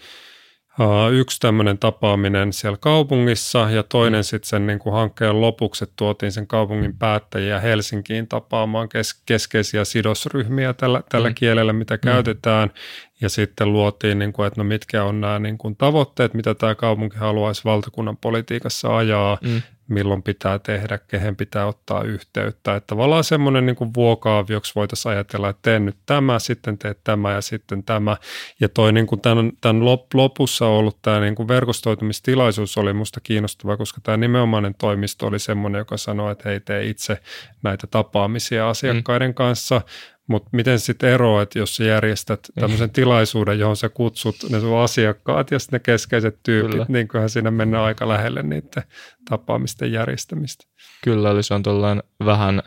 yksi 1.12 1.41
tämmöinen 1.41 1.79
tapaaminen 1.79 2.53
siellä 2.53 2.79
kaupungissa 2.81 3.70
ja 3.70 3.83
toinen 3.83 4.20
mm. 4.20 4.25
sitten 4.25 4.49
sen 4.49 4.66
niin 4.66 4.79
kuin 4.79 4.93
hankkeen 4.93 5.41
lopuksi, 5.41 5.85
että 5.85 5.95
tuotiin 5.97 6.33
sen 6.33 6.47
kaupungin 6.47 6.99
päättäjiä 6.99 7.61
Helsinkiin 7.61 8.29
tapaamaan 8.29 8.89
kes- 8.89 9.23
keskeisiä 9.27 9.85
sidosryhmiä 9.85 10.73
tällä, 10.73 11.03
tällä 11.09 11.29
mm. 11.29 11.35
kielellä, 11.35 11.73
mitä 11.73 11.95
mm. 11.95 12.01
käytetään 12.01 12.70
ja 13.20 13.29
sitten 13.29 13.73
luotiin, 13.73 14.18
niin 14.18 14.33
kuin, 14.33 14.47
että 14.47 14.61
no 14.61 14.64
mitkä 14.64 15.05
on 15.05 15.20
nämä 15.20 15.39
niin 15.39 15.59
kuin 15.59 15.77
tavoitteet, 15.77 16.35
mitä 16.35 16.55
tämä 16.55 16.75
kaupunki 16.75 17.16
haluaisi 17.16 17.64
valtakunnan 17.64 18.16
politiikassa 18.16 18.97
ajaa, 18.97 19.39
mm. 19.43 19.62
Milloin 19.89 20.22
pitää 20.22 20.59
tehdä, 20.59 20.99
kehen 20.99 21.37
pitää 21.37 21.66
ottaa 21.66 22.03
yhteyttä. 22.03 22.76
Että 22.76 22.87
tavallaan 22.87 23.24
semmoinen 23.24 23.66
niin 23.66 23.95
vuokaavioksi 23.95 24.74
voitaisiin 24.74 25.12
ajatella, 25.12 25.49
että 25.49 25.62
teen 25.62 25.87
nyt 25.87 25.97
tämä, 26.07 26.39
sitten 26.39 26.78
teet 26.78 26.99
tämä 27.05 27.33
ja 27.33 27.41
sitten 27.41 27.83
tämä. 27.83 28.16
Ja 28.61 28.68
toi 28.68 28.93
niin 28.93 29.07
kuin 29.07 29.20
tämän, 29.20 29.53
tämän 29.61 29.85
lopussa 30.14 30.66
ollut 30.66 30.99
tämä 31.03 31.20
niin 31.20 31.35
kuin 31.35 31.49
verkostoitumistilaisuus 31.49 32.78
oli 32.78 32.93
musta 32.93 33.20
kiinnostava, 33.20 33.76
koska 33.76 34.01
tämä 34.03 34.16
nimenomainen 34.16 34.74
toimisto 34.78 35.26
oli 35.26 35.39
semmoinen, 35.39 35.78
joka 35.78 35.97
sanoi, 35.97 36.33
että 36.33 36.49
hei 36.49 36.61
tee 36.61 36.85
itse 36.85 37.18
näitä 37.62 37.87
tapaamisia 37.87 38.68
asiakkaiden 38.68 39.30
mm. 39.30 39.35
kanssa, 39.35 39.80
mutta 40.27 40.49
miten 40.53 40.79
sitten 40.79 41.11
eroa, 41.11 41.43
että 41.43 41.59
jos 41.59 41.77
sä 41.77 41.85
järjestät 41.85 42.41
tämmöisen 42.61 42.91
tilaisuuden, 42.91 43.59
johon 43.59 43.77
sä 43.77 43.89
kutsut 43.89 44.37
ne 44.51 44.61
sun 44.61 44.79
asiakkaat 44.79 45.51
ja 45.51 45.59
ne 45.73 45.79
keskeiset 45.79 46.39
tyypit, 46.43 46.70
Kyllä. 46.70 46.87
niin 46.89 47.09
kyllähän 47.09 47.31
siinä 47.31 47.51
mennään 47.51 47.85
aika 47.85 48.09
lähelle 48.09 48.43
niiden 48.43 48.83
tapaamisten 49.31 49.93
järjestämistä. 49.93 50.64
Kyllä, 51.05 51.31
eli 51.31 51.43
se 51.43 51.55
on 51.55 51.62
tuollainen 51.62 52.03
vähän 52.25 52.62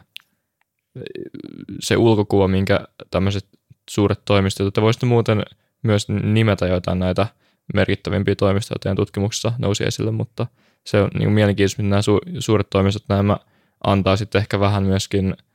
se 1.79 1.97
ulkokuva, 1.97 2.47
minkä 2.47 2.79
tämmöiset 3.11 3.45
suuret 3.89 4.19
toimistot, 4.25 4.67
että 4.67 4.81
voisitte 4.81 5.05
muuten 5.05 5.43
myös 5.83 6.09
nimetä 6.09 6.67
jotain 6.67 6.99
näitä 6.99 7.27
merkittävimpiä 7.73 8.35
toimistoja 8.35 8.79
teidän 8.79 8.95
tutkimuksessa 8.95 9.53
nousi 9.57 9.83
esille, 9.83 10.11
mutta 10.11 10.47
se 10.83 11.01
on 11.01 11.09
niin 11.19 11.31
mielenkiintoista, 11.31 11.81
että 11.81 11.89
nämä 11.89 12.01
su- 12.01 12.41
suuret 12.41 12.69
toimistot 12.69 13.03
nämä 13.09 13.37
antaa 13.83 14.15
sitten 14.15 14.39
ehkä 14.39 14.59
vähän 14.59 14.83
myöskin– 14.83 15.35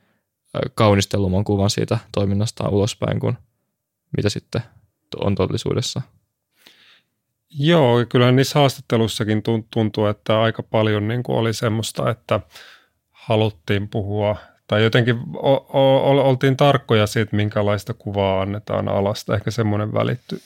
kaunistelumman 0.74 1.44
kuvan 1.44 1.70
siitä 1.70 1.98
toiminnastaan 2.12 2.72
ulospäin 2.72 3.20
kuin 3.20 3.36
mitä 4.16 4.28
sitten 4.28 4.62
on 5.16 5.34
todellisuudessa. 5.34 6.02
Joo, 7.58 8.06
kyllä 8.08 8.32
niissä 8.32 8.58
haastattelussakin 8.58 9.42
tuntuu, 9.70 10.06
että 10.06 10.40
aika 10.40 10.62
paljon 10.62 11.08
niin 11.08 11.22
kuin 11.22 11.38
oli 11.38 11.52
semmoista, 11.52 12.10
että 12.10 12.40
haluttiin 13.10 13.88
puhua 13.88 14.36
tai 14.66 14.82
jotenkin 14.82 15.16
o- 15.36 15.66
o- 15.78 16.28
oltiin 16.28 16.56
tarkkoja 16.56 17.06
siitä, 17.06 17.36
minkälaista 17.36 17.94
kuvaa 17.94 18.42
annetaan 18.42 18.88
alasta. 18.88 19.34
Ehkä 19.34 19.50
semmoinen 19.50 19.94
välitty. 19.94 20.40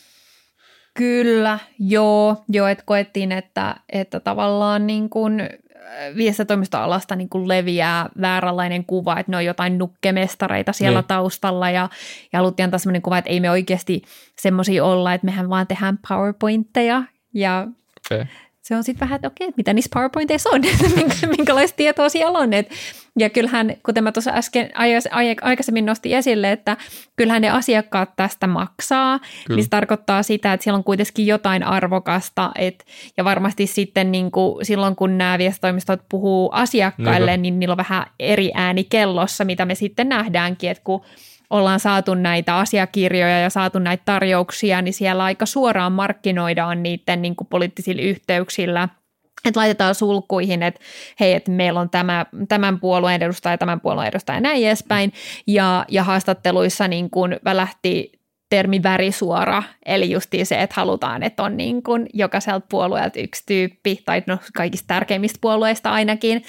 Kyllä, 0.95 1.59
joo, 1.79 2.45
joo 2.49 2.67
että 2.67 2.85
koettiin, 2.87 3.33
että, 3.33 3.77
että 3.93 4.21
tavallaan 4.21 4.87
niin 4.87 5.11
kuin 5.11 5.49
viestintätoimistoalasta 6.17 7.17
niin 7.17 7.29
kuin 7.29 7.49
leviää 7.49 8.09
vääränlainen 8.21 8.85
kuva, 8.85 9.19
että 9.19 9.33
ne 9.33 9.37
on 9.37 9.45
jotain 9.45 9.79
nukkemestareita 9.79 10.73
siellä 10.73 11.01
niin. 11.01 11.09
taustalla 11.09 11.71
ja, 11.71 11.89
ja 12.33 12.39
haluttiin 12.39 12.65
antaa 12.65 12.79
sellainen 12.79 13.03
kuva, 13.03 13.19
että 13.19 13.31
ei 13.31 13.41
me 13.41 13.51
oikeasti 13.51 14.03
semmoisia 14.39 14.85
olla, 14.85 15.15
että 15.15 15.25
mehän 15.25 15.49
vaan 15.49 15.67
tehdään 15.67 15.99
PowerPointteja 16.09 17.03
ja 17.35 17.67
okay 18.13 18.27
se 18.65 18.77
on 18.77 18.85
sitten 18.85 19.01
vähän, 19.01 19.17
että 19.17 19.29
okei, 19.29 19.53
mitä 19.57 19.73
niissä 19.73 19.91
PowerPointeissa 19.95 20.51
on, 20.51 20.61
minkälaista 21.37 21.77
tietoa 21.77 22.09
siellä 22.09 22.39
on. 22.39 22.53
Et, 22.53 22.71
ja 23.19 23.31
kyllähän, 23.31 23.77
kuten 23.87 24.05
mä 24.05 24.13
tuossa 24.13 24.31
äsken 24.35 24.71
aikaisemmin 25.43 25.87
nostin 25.87 26.17
esille, 26.17 26.53
että 26.53 26.77
kyllähän 27.17 27.43
ne 27.43 27.51
asiakkaat 27.51 28.17
tästä 28.17 28.47
maksaa, 28.47 29.19
Kyllä. 29.19 29.57
niin 29.57 29.65
se 29.65 29.71
tarkoittaa 29.71 30.23
sitä, 30.23 30.53
että 30.53 30.65
siellä 30.65 30.79
on 30.79 30.85
kuitenkin 30.85 31.27
jotain 31.27 31.63
arvokasta, 31.63 32.53
et, 32.59 32.85
ja 33.17 33.25
varmasti 33.25 33.67
sitten 33.67 34.13
niin 34.13 34.31
kuin, 34.31 34.67
silloin, 34.67 34.97
kun 34.97 35.19
nämä 35.19 35.39
viestitoimistot 35.39 36.01
puhuu 36.09 36.51
asiakkaille, 36.53 37.31
Niinpä. 37.31 37.43
niin 37.43 37.59
niillä 37.59 37.73
on 37.73 37.79
vähän 37.79 38.07
eri 38.21 38.51
ääni 38.55 38.85
kellossa, 38.85 39.45
mitä 39.45 39.65
me 39.65 39.75
sitten 39.75 40.09
nähdäänkin, 40.09 40.71
että 40.71 40.85
kun 40.85 41.05
ollaan 41.55 41.81
saatu 41.81 42.15
näitä 42.15 42.57
asiakirjoja 42.57 43.39
ja 43.39 43.51
saatu 43.51 43.79
näitä 43.79 44.03
tarjouksia, 44.05 44.83
niin 44.83 44.95
siellä 44.95 45.25
aika 45.25 45.47
suoraan 45.47 45.93
markkinoidaan 45.93 46.83
niiden 46.83 47.23
niin 47.23 47.37
kuin 47.37 47.49
poliittisilla 47.49 48.03
yhteyksillä– 48.03 48.89
että 49.45 49.61
laitetaan 49.61 49.95
sulkuihin, 49.95 50.63
että 50.63 50.81
hei, 51.21 51.33
että 51.33 51.51
meillä 51.51 51.81
on 51.81 51.91
tämä, 51.91 52.27
tämän 52.49 52.81
puolueen 52.81 53.23
edustaja, 53.23 53.59
tämän 53.59 53.81
puolueen 53.81 54.09
edustaja 54.09 54.37
ja 54.37 54.41
näin 54.41 54.67
edespäin. 54.67 55.13
Ja, 55.47 55.85
ja 55.89 56.05
haastatteluissa 56.05 56.89
niin 56.89 57.11
kuin 57.11 57.37
välähti 57.45 58.13
termi 58.51 58.83
värisuora, 58.83 59.63
eli 59.87 60.11
justiin 60.11 60.47
se, 60.47 60.63
että 60.63 60.75
halutaan, 60.77 61.23
että 61.23 61.43
on 61.43 61.57
niin 61.57 61.83
kuin 61.83 62.07
jokaiselta 62.13 62.67
puolueelta 62.71 63.21
yksi 63.21 63.43
tyyppi, 63.47 64.03
tai 64.05 64.23
no 64.27 64.39
kaikista 64.57 64.87
tärkeimmistä 64.87 65.39
puolueista 65.41 65.91
ainakin, 65.91 66.45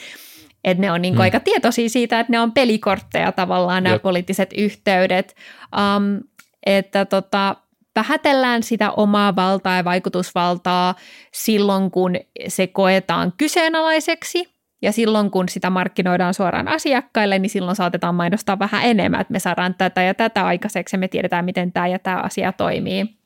että 0.66 0.82
ne 0.82 0.92
on 0.92 1.02
niin 1.02 1.14
mm. 1.14 1.20
aika 1.20 1.40
tietoisia 1.40 1.90
siitä, 1.90 2.20
että 2.20 2.32
ne 2.32 2.40
on 2.40 2.52
pelikortteja 2.52 3.32
tavallaan 3.32 3.84
nämä 3.84 3.96
Jep. 3.96 4.02
poliittiset 4.02 4.50
yhteydet, 4.58 5.36
um, 5.76 6.20
että 6.66 7.06
tota, 7.06 7.56
vähätellään 7.96 8.64
sitä 8.64 8.92
omaa 8.92 9.36
valtaa 9.36 9.76
ja 9.76 9.86
vaikutusvaltaa 9.86 10.96
silloin, 11.34 11.92
kun 11.92 12.16
se 12.48 12.68
koetaan 12.68 13.34
kyseenalaiseksi, 13.38 14.56
ja 14.82 14.92
silloin, 14.92 15.32
kun 15.32 15.50
sitä 15.50 15.70
markkinoidaan 15.70 16.34
suoraan 16.34 16.68
asiakkaille, 16.68 17.40
niin 17.40 17.50
silloin 17.50 17.76
saatetaan 17.76 18.16
mainostaa 18.16 18.60
vähän 18.60 18.84
enemmän, 18.84 19.22
että 19.22 19.32
me 19.32 19.40
saadaan 19.40 19.76
tätä 19.76 20.02
ja 20.02 20.14
tätä 20.14 20.46
aikaiseksi 20.46 20.96
ja 20.96 21.00
me 21.00 21.08
tiedetään, 21.08 21.46
miten 21.46 21.72
tämä 21.72 21.88
ja 21.88 22.00
tämä 22.00 22.18
asia 22.18 22.52
toimii. 22.52 23.25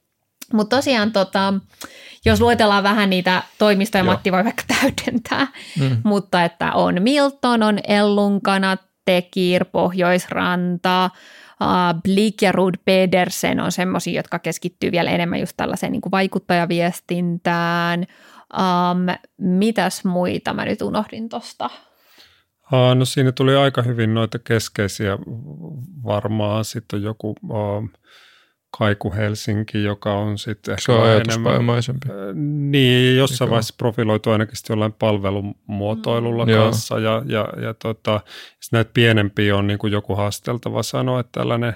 Mutta 0.54 0.76
tosiaan, 0.76 1.12
tota, 1.12 1.54
jos 2.26 2.42
luetellaan 2.42 2.84
vähän 2.84 3.10
niitä 3.10 3.44
toimistoja, 3.58 4.04
Joo. 4.04 4.14
Matti 4.14 4.32
voi 4.32 4.44
vaikka 4.44 4.64
täydentää, 4.82 5.48
mm. 5.80 5.98
mutta 6.04 6.44
että 6.44 6.72
on 6.74 6.96
Milton, 7.02 7.64
on 7.64 7.80
Ellunkana, 7.88 8.78
Tekir, 9.06 9.66
Pohjoisranta, 9.66 11.10
uh, 11.62 12.02
Blik 12.04 12.42
ja 12.42 12.52
Rud 12.52 12.76
Pedersen 12.86 13.60
on 13.60 13.72
semmoisia, 13.72 14.20
jotka 14.20 14.40
keskittyy 14.40 14.92
vielä 14.92 15.12
enemmän 15.12 15.40
just 15.40 15.54
tällaiseen 15.58 15.92
niin 15.92 16.02
kuin 16.02 16.12
vaikuttajaviestintään. 16.12 18.06
Um, 18.54 19.16
mitäs 19.38 20.06
muita 20.06 20.54
mä 20.54 20.66
nyt 20.66 20.82
unohdin 20.82 21.30
tuosta? 21.30 21.70
No 22.96 23.06
siinä 23.06 23.32
tuli 23.32 23.56
aika 23.56 23.82
hyvin 23.82 24.14
noita 24.14 24.40
keskeisiä 24.40 25.18
varmaan. 26.04 26.66
Sitten 26.66 26.98
on 26.98 27.04
joku 27.04 27.30
uh, 27.30 27.90
Kaiku 28.78 29.14
Helsinki, 29.14 29.84
joka 29.84 30.14
on 30.14 30.38
sitten 30.38 30.72
ehkä 30.72 30.82
Se 30.82 30.92
on 30.92 31.04
ajatuspäiväisempi. 31.04 32.08
Niin, 32.72 33.18
jossain 33.18 33.48
Mikä 33.48 33.52
vaiheessa 33.52 33.74
profiloitu 33.78 34.32
ainakin 34.32 34.56
jollain 34.70 34.94
palvelumuotoilulla 34.94 36.46
mm. 36.46 36.52
kanssa. 36.52 37.00
Ja, 37.00 37.24
ja, 37.26 37.48
ja 37.62 37.74
tota, 37.74 38.22
näitä 38.72 38.92
pienempiä 38.94 39.56
on 39.56 39.68
niin 39.68 39.80
kuin 39.80 39.94
joku 39.94 40.16
haasteltava 40.16 40.84
sanoa, 40.84 41.20
että 41.20 41.40
tällainen 41.40 41.74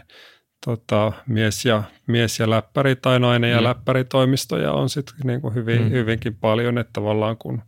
tota, 0.65 1.11
mies, 1.27 1.65
ja, 1.65 1.83
mies 2.07 2.39
ja 2.39 2.49
läppäri 2.49 2.95
tai 2.95 3.19
nainen 3.19 3.49
mm. 3.49 3.55
ja 3.55 3.63
läppäritoimistoja 3.63 4.71
on 4.71 4.89
sitten 4.89 5.15
niin 5.23 5.41
kuin 5.41 5.55
hyvin, 5.55 5.81
mm. 5.81 5.89
hyvinkin 5.89 6.35
paljon, 6.35 6.77
että 6.77 6.93
tavallaan 6.93 7.37
kun 7.37 7.61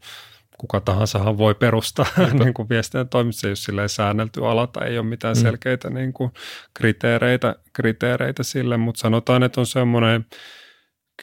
kuka 0.58 0.82
tahansahan 0.82 1.38
voi 1.38 1.56
perustaa 1.56 2.06
niin 2.43 2.53
kuin 2.53 2.70
viestinnän 2.70 3.10
toimissa, 3.10 3.47
jos 3.47 3.64
silleen 3.64 3.89
säännelty 3.89 4.45
ala 4.45 4.68
tai 4.68 4.88
ei 4.89 4.97
ole 4.97 5.08
mitään 5.08 5.38
mm. 5.38 5.41
selkeitä 5.41 5.89
niin 5.89 6.14
kuin 6.14 6.32
kriteereitä, 6.74 7.56
kriteereitä 7.74 8.43
sille, 8.43 8.78
mutta 8.78 8.99
sanotaan, 8.99 9.43
että 9.43 9.62
on 9.62 9.68
semmoinen 9.68 10.26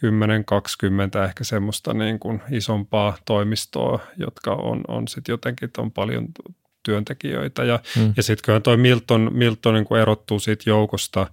10-20 0.00 1.24
ehkä 1.28 1.44
semmoista 1.44 1.94
niin 1.94 2.18
kuin 2.18 2.42
isompaa 2.50 3.16
toimistoa, 3.24 3.98
jotka 4.16 4.52
on, 4.52 4.80
on 4.88 5.08
sitten 5.08 5.32
jotenkin, 5.32 5.70
on 5.78 5.92
paljon 5.92 6.28
työntekijöitä. 6.82 7.64
Ja, 7.64 7.80
mm. 7.96 8.12
ja 8.16 8.22
sitten 8.22 8.44
kyllä 8.44 8.60
toi 8.60 8.76
Milton, 8.76 9.30
Milton 9.32 9.74
niin 9.74 9.84
kuin 9.84 10.00
erottuu 10.00 10.38
siitä 10.38 10.70
joukosta 10.70 11.26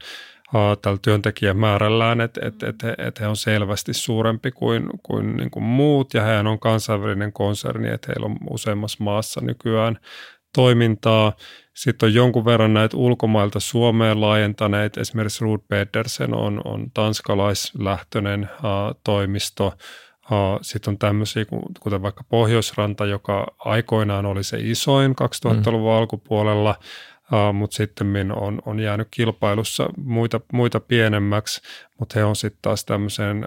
tällä 0.82 1.00
työntekijämäärällään, 1.02 2.22
että 2.22 2.41
et, 2.47 2.64
et, 2.64 2.76
et 2.97 3.20
he 3.20 3.28
on 3.28 3.36
selvästi 3.36 3.93
suurempi 3.93 4.52
kuin, 4.52 4.89
kuin, 5.04 5.38
niin 5.38 5.52
kuin 5.52 5.64
muut 5.64 6.14
ja 6.14 6.22
hän 6.22 6.47
on 6.47 6.60
kansainvälinen 6.60 7.34
konserni, 7.34 7.89
että 7.89 8.08
heillä 8.08 8.26
on 8.26 8.38
useammassa 8.50 9.04
maassa 9.04 9.41
nykyään 9.41 10.00
toimintaa. 10.56 11.34
Sitten 11.76 12.08
on 12.08 12.14
jonkun 12.14 12.45
verran 12.45 12.74
näitä 12.74 12.97
ulkomailta 12.97 13.60
Suomeen 13.60 14.22
laajentaneet, 14.22 14.97
esimerkiksi 14.97 15.43
Ruud 15.43 15.60
Pedersen 15.68 16.34
on, 16.34 16.62
on 16.66 16.91
tanskalaislähtöinen 16.93 18.41
uh, 18.43 19.02
toimisto. 19.04 19.74
Uh, 20.32 20.60
sitten 20.62 20.91
on 20.91 20.97
tämmöisiä, 20.97 21.45
kuten 21.80 22.02
vaikka 22.02 22.24
Pohjoisranta, 22.30 23.06
joka 23.06 23.47
aikoinaan 23.60 24.26
oli 24.26 24.43
se 24.43 24.58
isoin 24.62 25.12
2000-luvun 25.12 25.91
mm. 25.91 25.97
alkupuolella– 25.97 26.76
Uh, 27.34 27.54
mutta 27.54 27.76
sitten 27.76 28.32
on, 28.32 28.62
on 28.66 28.80
jäänyt 28.80 29.08
kilpailussa 29.12 29.90
muita, 29.98 30.42
muita 30.54 30.80
pienemmäksi, 30.80 31.62
mutta 32.00 32.20
he 32.20 32.26
on 32.26 32.36
sitten 32.36 32.60
taas 32.62 32.86
tämmöisen 32.86 33.46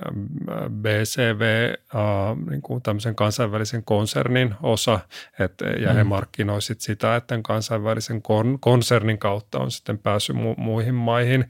BCV, 0.71 1.75
uh, 1.95 2.51
niin 2.51 2.63
kuin 2.63 2.83
tämmöisen 2.83 3.15
kansainvälisen 3.15 3.85
konsernin 3.85 4.55
osa, 4.63 5.01
et, 5.39 5.55
ja 5.81 5.91
mm. 5.91 5.97
he 5.97 6.05
markkinoisivat 6.05 6.81
sitä, 6.81 7.17
että 7.17 7.39
kansainvälisen 7.43 8.23
kon, 8.23 8.59
konsernin 8.61 9.19
kautta 9.19 9.59
on 9.59 9.71
sitten 9.71 9.99
päässyt 9.99 10.37
mu, 10.37 10.55
muihin 10.57 10.95
maihin. 10.95 11.45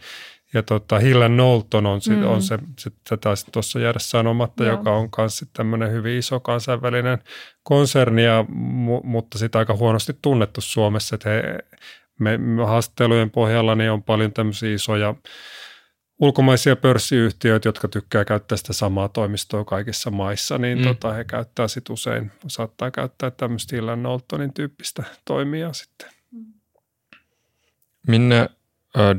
Ja 0.55 0.63
tota, 0.63 0.99
Hillen 0.99 1.33
Knowlton 1.33 1.87
on, 1.87 2.01
sit, 2.01 2.19
mm. 2.19 2.27
on 2.27 2.43
se, 2.43 2.59
se 3.09 3.17
taisi 3.17 3.47
tuossa 3.53 3.81
jäädä 3.81 3.99
sanomatta, 3.99 4.65
Joo. 4.65 4.77
joka 4.77 4.97
on 4.97 5.09
myös 5.19 5.45
tämmöinen 5.53 5.93
hyvin 5.93 6.19
iso 6.19 6.41
kansainvälinen 6.41 7.19
konserni, 7.63 8.25
ja, 8.25 8.45
mu, 8.49 9.01
mutta 9.05 9.39
sitä 9.39 9.59
aika 9.59 9.75
huonosti 9.75 10.13
tunnettu 10.23 10.61
Suomessa, 10.61 11.15
että 11.15 11.29
he 11.29 11.59
me, 12.23 12.39
me 12.39 12.65
haastattelujen 12.65 13.31
pohjalla 13.31 13.75
niin 13.75 13.91
on 13.91 14.03
paljon 14.03 14.33
tämmöisiä 14.33 14.75
isoja 14.75 15.15
ulkomaisia 16.23 16.77
pörssiyhtiöitä, 16.77 17.69
jotka 17.69 17.89
tykkää 17.89 18.25
käyttää 18.25 18.59
sitä 18.59 18.73
samaa 18.73 19.09
toimistoa 19.09 19.65
kaikissa 19.65 20.11
maissa, 20.11 20.59
niin 20.59 20.79
mm. 20.79 20.85
tota, 20.85 21.13
he 21.13 21.25
käyttää 21.25 21.69
sitten 21.69 21.95
usein, 21.95 22.33
saattaa 22.47 22.91
käyttää 22.91 23.31
tämmöistä 23.31 23.77
Hillan 23.77 23.99
Knowltonin 23.99 24.55
tyyppistä 24.55 25.03
toimia 25.25 25.73
sitten. 25.73 26.09
Minne 28.09 28.49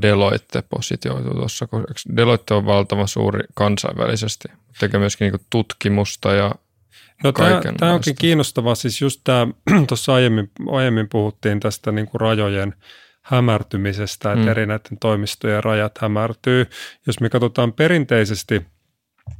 Deloitte 0.01 0.63
positioituu 0.69 1.33
tuossa, 1.33 1.67
koska 1.67 2.15
Deloitte 2.15 2.53
on 2.53 2.65
valtava 2.65 3.07
suuri 3.07 3.39
kansainvälisesti, 3.53 4.47
tekee 4.79 4.99
myöskin 4.99 5.31
niin 5.31 5.45
tutkimusta 5.49 6.33
ja 6.33 6.51
No 7.23 7.31
tämä, 7.31 7.61
tämä 7.77 7.93
onkin 7.93 8.15
kiinnostavaa, 8.15 8.75
siis 8.75 9.01
just 9.01 9.21
tämä, 9.23 9.47
tuossa 9.87 10.13
aiemmin, 10.15 10.51
aiemmin 10.71 11.09
puhuttiin 11.09 11.59
tästä 11.59 11.91
niin 11.91 12.07
kuin 12.07 12.21
rajojen 12.21 12.73
hämärtymisestä, 13.21 14.31
että 14.31 14.45
mm. 14.45 14.51
eri 14.51 14.65
näiden 14.65 14.97
toimistojen 14.99 15.63
rajat 15.63 15.97
hämärtyy. 15.97 16.65
Jos 17.07 17.19
me 17.19 17.29
katsotaan 17.29 17.73
perinteisesti– 17.73 18.61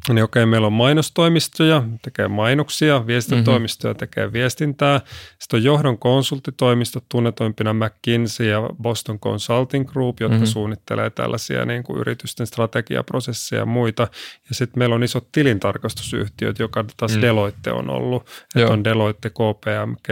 niin 0.09 0.23
okei, 0.23 0.45
meillä 0.45 0.67
on 0.67 0.73
mainostoimistoja, 0.73 1.83
tekee 2.01 2.27
mainoksia, 2.27 3.07
viestintätoimistoja 3.07 3.93
tekee 3.93 4.33
viestintää. 4.33 5.01
Sitten 5.39 5.57
on 5.57 5.63
johdon 5.63 5.97
konsulttitoimistot, 5.97 7.03
tunnetuimpina 7.09 7.73
McKinsey 7.73 8.47
ja 8.47 8.69
Boston 8.81 9.19
Consulting 9.19 9.89
Group, 9.89 10.19
jotka 10.19 10.35
mm-hmm. 10.35 10.45
suunnittelee 10.45 11.09
tällaisia 11.09 11.65
niin 11.65 11.83
kuin 11.83 11.99
yritysten 11.99 12.47
strategiaprosesseja 12.47 13.61
ja 13.61 13.65
muita. 13.65 14.07
Ja 14.49 14.55
sitten 14.55 14.79
meillä 14.79 14.95
on 14.95 15.03
isot 15.03 15.31
tilintarkastusyhtiöt, 15.31 16.59
joka 16.59 16.85
taas 16.97 17.15
mm. 17.15 17.21
Deloitte 17.21 17.71
on 17.71 17.89
ollut. 17.89 18.27
Että 18.55 18.73
on 18.73 18.83
Deloitte, 18.83 19.29
KPMG, 19.29 20.07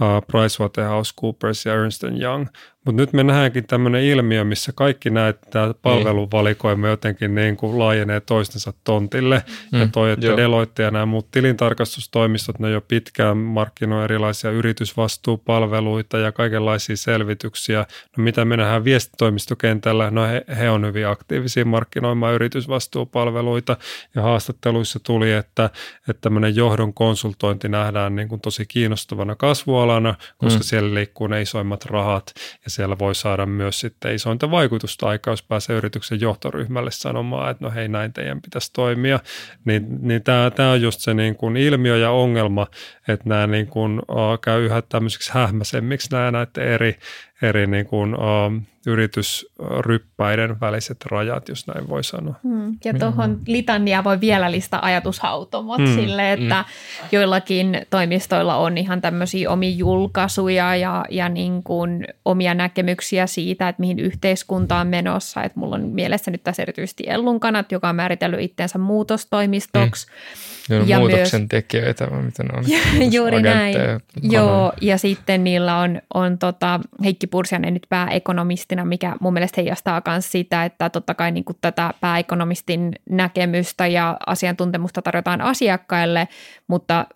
uh, 0.00 0.22
PricewaterhouseCoopers 0.26 1.66
ja 1.66 1.74
Ernst 1.74 2.02
Young. 2.02 2.46
Mutta 2.86 3.02
nyt 3.02 3.12
me 3.12 3.22
nähdäänkin 3.22 3.66
tämmöinen 3.66 4.04
ilmiö, 4.04 4.44
missä 4.44 4.72
kaikki 4.74 5.10
näet, 5.10 5.38
tämä 5.50 5.74
palveluvalikoima 5.82 6.88
jotenkin 6.88 7.34
niin 7.34 7.56
kuin 7.56 7.78
laajenee 7.78 8.20
toistensa 8.20 8.72
tontille. 8.84 9.42
Mm, 9.72 9.80
ja 9.80 9.88
toi, 9.92 10.12
että 10.12 10.26
joo. 10.26 10.36
Deloitte 10.36 10.82
ja 10.82 10.90
nämä 10.90 11.06
muut 11.06 11.30
tilintarkastustoimistot, 11.30 12.58
ne 12.58 12.70
jo 12.70 12.80
pitkään 12.80 13.36
markkinoi 13.36 14.04
erilaisia 14.04 14.50
yritysvastuupalveluita 14.50 16.18
ja 16.18 16.32
kaikenlaisia 16.32 16.96
selvityksiä. 16.96 17.86
No 18.16 18.24
mitä 18.24 18.44
me 18.44 18.56
nähdään 18.56 18.84
viestitoimistokentällä? 18.84 20.10
No 20.10 20.26
he, 20.26 20.44
he 20.58 20.70
on 20.70 20.86
hyvin 20.86 21.08
aktiivisia 21.08 21.64
markkinoimaan 21.64 22.34
yritysvastuupalveluita 22.34 23.76
ja 24.14 24.22
haastatteluissa 24.22 25.00
tuli, 25.02 25.32
että, 25.32 25.70
että 26.08 26.20
tämmöinen 26.20 26.56
johdon 26.56 26.94
konsultointi 26.94 27.68
nähdään 27.68 28.16
niin 28.16 28.28
kuin 28.28 28.40
tosi 28.40 28.66
kiinnostavana 28.66 29.34
kasvualana, 29.34 30.14
koska 30.36 30.58
mm. 30.58 30.64
siellä 30.64 30.94
liikkuu 30.94 31.26
ne 31.26 31.42
isoimmat 31.42 31.84
rahat 31.84 32.32
ja 32.64 32.70
siellä 32.78 32.98
voi 32.98 33.14
saada 33.14 33.46
myös 33.46 33.80
sitten 33.80 34.14
isointa 34.14 34.50
vaikutusta 34.50 35.08
aikaa, 35.08 35.32
jos 35.32 35.42
pääsee 35.42 35.76
yrityksen 35.76 36.20
johtoryhmälle 36.20 36.90
sanomaan, 36.90 37.50
että 37.50 37.64
no 37.64 37.70
hei 37.70 37.88
näin 37.88 38.12
teidän 38.12 38.42
pitäisi 38.42 38.72
toimia. 38.72 39.20
Niin, 39.64 39.86
niin 40.00 40.22
tämä, 40.22 40.50
tämä 40.50 40.70
on 40.70 40.82
just 40.82 41.00
se 41.00 41.14
niin 41.14 41.36
kuin 41.36 41.56
ilmiö 41.56 41.96
ja 41.96 42.10
ongelma, 42.10 42.66
että 43.08 43.28
nämä 43.28 43.46
niin 43.46 43.66
kuin, 43.66 43.98
uh, 43.98 44.40
käy 44.40 44.64
yhä 44.64 44.82
tämmöisiksi 44.82 45.30
hähmäsemmiksi 45.34 46.08
nämä 46.12 46.30
näiden 46.30 46.64
eri, 46.64 46.98
eri 47.42 47.66
niin 47.66 47.86
kuin, 47.86 48.14
uh, 48.14 48.62
yritysryppäiden 48.88 50.60
väliset 50.60 50.96
rajat, 51.06 51.48
jos 51.48 51.66
näin 51.66 51.88
voi 51.88 52.04
sanoa. 52.04 52.34
Mm. 52.42 52.78
Ja 52.84 52.94
tuohon 52.94 53.40
litania 53.46 54.04
voi 54.04 54.20
vielä 54.20 54.50
listaa 54.50 54.84
ajatushautomot 54.86 55.78
mm. 55.78 55.94
sille, 55.94 56.32
että 56.32 56.64
mm. 56.68 57.08
joillakin 57.12 57.86
toimistoilla 57.90 58.56
on 58.56 58.78
ihan 58.78 59.00
tämmöisiä 59.00 59.50
omia 59.50 59.70
julkaisuja 59.70 60.76
ja, 60.76 61.04
ja 61.10 61.28
niin 61.28 61.62
kuin 61.62 62.06
omia 62.24 62.54
näkemyksiä 62.54 63.26
siitä, 63.26 63.68
että 63.68 63.80
mihin 63.80 63.98
yhteiskunta 63.98 64.76
on 64.76 64.86
menossa. 64.86 65.42
Että 65.42 65.60
mulla 65.60 65.76
on 65.76 65.82
mielessä 65.82 66.30
nyt 66.30 66.42
tässä 66.42 66.62
erityisesti 66.62 67.04
Ellunkanat, 67.06 67.72
joka 67.72 67.88
on 67.88 67.96
määritellyt 67.96 68.40
itsensä 68.40 68.78
muutostoimistoksi. 68.78 70.06
Mm 70.06 70.47
Joo, 70.68 70.84
ja 70.86 70.98
muutoksen 70.98 71.40
myös, 71.40 71.48
tekijöitä, 71.48 72.10
vai 72.10 72.22
miten 72.22 72.46
on? 72.56 72.64
Juuri 73.14 73.42
näin. 73.42 73.76
Joo, 74.22 74.72
ja 74.80 74.98
sitten 74.98 75.44
niillä 75.44 75.78
on, 75.78 76.02
on 76.14 76.38
tota, 76.38 76.80
Heikki 77.04 77.26
Pursianen 77.26 77.74
nyt 77.74 77.86
pääekonomistina, 77.88 78.84
mikä 78.84 79.16
mun 79.20 79.32
mielestä 79.32 79.60
heijastaa 79.60 80.02
myös 80.06 80.32
sitä, 80.32 80.64
että 80.64 80.90
totta 80.90 81.14
kai 81.14 81.30
niin 81.30 81.44
kuin 81.44 81.56
tätä 81.60 81.94
pääekonomistin 82.00 82.92
näkemystä 83.10 83.86
ja 83.86 84.16
asiantuntemusta 84.26 85.02
tarjotaan 85.02 85.40
asiakkaille, 85.40 86.28
mutta 86.66 87.06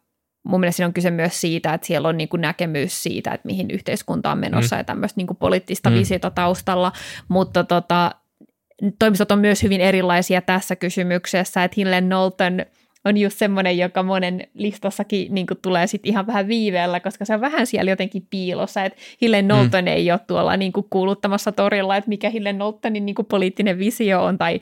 mun 0.44 0.60
mielestä 0.60 0.76
siinä 0.76 0.86
on 0.86 0.94
kyse 0.94 1.10
myös 1.10 1.40
siitä, 1.40 1.74
että 1.74 1.86
siellä 1.86 2.08
on 2.08 2.16
niin 2.16 2.28
kuin 2.28 2.40
näkemys 2.40 3.02
siitä, 3.02 3.30
että 3.30 3.46
mihin 3.46 3.70
yhteiskunta 3.70 4.32
on 4.32 4.38
menossa 4.38 4.76
mm. 4.76 4.80
ja 4.80 4.84
tämmöistä 4.84 5.18
niin 5.18 5.26
kuin 5.26 5.36
poliittista 5.36 5.90
mm. 5.90 5.96
visiota 5.96 6.30
taustalla, 6.30 6.92
mutta 7.28 7.64
tota, 7.64 8.10
toimistot 8.98 9.32
on 9.32 9.38
myös 9.38 9.62
hyvin 9.62 9.80
erilaisia 9.80 10.42
tässä 10.42 10.76
kysymyksessä, 10.76 11.64
että 11.64 11.74
Hillen 11.76 12.04
Knowlton– 12.04 12.60
on 13.04 13.16
just 13.16 13.38
semmoinen, 13.38 13.78
joka 13.78 14.02
monen 14.02 14.46
listassakin 14.54 15.34
niin 15.34 15.46
tulee 15.62 15.86
sitten 15.86 16.10
ihan 16.10 16.26
vähän 16.26 16.48
viiveellä, 16.48 17.00
koska 17.00 17.24
se 17.24 17.34
on 17.34 17.40
vähän 17.40 17.66
siellä 17.66 17.90
jotenkin 17.90 18.26
piilossa, 18.30 18.84
että 18.84 18.98
Hille 19.20 19.42
Knowlton 19.42 19.84
mm. 19.84 19.88
ei 19.88 20.10
ole 20.10 20.20
tuolla 20.26 20.56
niin 20.56 20.72
kuin 20.72 20.86
kuuluttamassa 20.90 21.52
torilla, 21.52 21.96
että 21.96 22.08
mikä 22.08 22.30
Hille 22.30 22.52
Knowltonin 22.52 23.06
niin 23.06 23.14
kuin 23.14 23.26
poliittinen 23.26 23.78
visio 23.78 24.24
on, 24.24 24.38
tai 24.38 24.60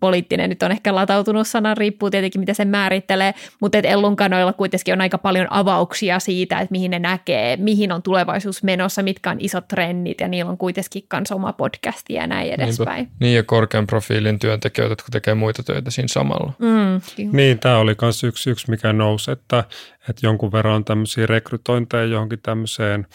poliittinen 0.00 0.50
nyt 0.50 0.62
on 0.62 0.72
ehkä 0.72 0.94
latautunut 0.94 1.48
sana, 1.48 1.74
riippuu 1.74 2.10
tietenkin, 2.10 2.40
mitä 2.40 2.54
se 2.54 2.64
määrittelee, 2.64 3.34
mutta 3.60 3.78
että 3.78 3.90
Ellunkanoilla 3.90 4.52
kuitenkin 4.52 4.94
on 4.94 5.00
aika 5.00 5.18
paljon 5.18 5.46
avauksia 5.50 6.18
siitä, 6.18 6.58
että 6.58 6.72
mihin 6.72 6.90
ne 6.90 6.98
näkee, 6.98 7.56
mihin 7.56 7.92
on 7.92 8.02
tulevaisuus 8.02 8.62
menossa, 8.62 9.02
mitkä 9.02 9.30
on 9.30 9.36
isot 9.40 9.68
trendit, 9.68 10.20
ja 10.20 10.28
niillä 10.28 10.50
on 10.50 10.58
kuitenkin 10.58 11.04
kanssa 11.08 11.34
oma 11.34 11.52
podcasti 11.52 12.14
ja 12.14 12.26
näin 12.26 12.52
edespäin. 12.52 12.96
Niinpä. 12.96 13.14
Niin, 13.20 13.36
ja 13.36 13.42
korkean 13.42 13.86
profiilin 13.86 14.38
työntekijöitä, 14.38 14.92
jotka 14.92 15.08
tekee 15.12 15.34
muita 15.34 15.62
töitä 15.62 15.90
siinä 15.90 16.08
samalla. 16.08 16.52
Mm, 16.58 17.00
niin, 17.32 17.58
tämä 17.70 17.78
oli 17.80 17.94
myös 18.02 18.24
yksi, 18.24 18.50
yksi, 18.50 18.70
mikä 18.70 18.92
nousi, 18.92 19.30
että, 19.30 19.64
että 20.08 20.26
jonkun 20.26 20.52
verran 20.52 20.74
on 20.74 20.84
tämmöisiä 20.84 21.26
rekrytointeja 21.26 22.04
johonkin 22.04 22.38
tämmöiseen 22.42 23.06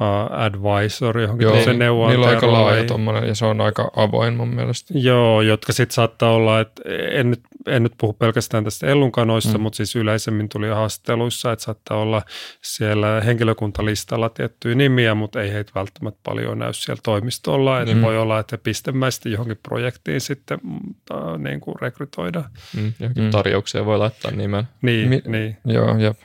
uh, 0.00 0.38
advisor, 0.38 1.18
johonkin 1.18 1.44
Joo, 1.44 1.72
neuvontajan 1.72 2.20
Niillä 2.20 2.26
on 2.26 2.34
aika 2.34 2.52
laaja 2.52 2.84
tommonen, 2.84 3.28
ja 3.28 3.34
se 3.34 3.46
on 3.46 3.60
aika 3.60 3.90
avoin 3.96 4.34
mun 4.34 4.48
mielestä. 4.48 4.94
Joo, 4.96 5.42
jotka 5.42 5.72
sitten 5.72 5.94
saattaa 5.94 6.32
olla, 6.32 6.60
että 6.60 6.82
en 7.10 7.30
nyt, 7.30 7.40
en 7.66 7.82
nyt 7.82 7.92
puhu 7.98 8.12
pelkästään 8.12 8.64
tästä 8.64 8.86
ellunkanoista, 8.86 9.58
mm. 9.58 9.62
mutta 9.62 9.76
siis 9.76 9.96
yleisemmin 9.96 10.48
tuli 10.48 10.68
haastatteluissa, 10.68 11.52
että 11.52 11.64
saattaa 11.64 11.98
olla 11.98 12.22
siellä 12.62 13.20
henkilökuntalistalla 13.20 14.28
tiettyjä 14.28 14.74
nimiä, 14.74 15.14
mutta 15.14 15.42
ei 15.42 15.52
heitä 15.52 15.72
välttämättä 15.74 16.20
paljon 16.22 16.58
näy 16.58 16.72
siellä 16.72 17.00
toimistolla. 17.04 17.80
Että 17.80 17.94
mm. 17.94 18.02
voi 18.02 18.18
olla, 18.18 18.38
että 18.38 18.58
pistemäisesti 18.58 19.32
johonkin 19.32 19.58
projektiin 19.62 20.20
sitten 20.20 20.58
äh, 21.12 21.38
niin 21.38 21.60
kuin 21.60 21.76
rekrytoida. 21.80 22.44
Mm, 22.76 22.92
mm. 23.16 23.30
tarjouksia 23.30 23.84
voi 23.84 23.98
laittaa 23.98 24.30
nimen. 24.30 24.64
Niin, 24.82 25.08
Mi- 25.08 25.22
niin. 25.26 25.56
Joo, 25.64 25.98
jep. 25.98 26.16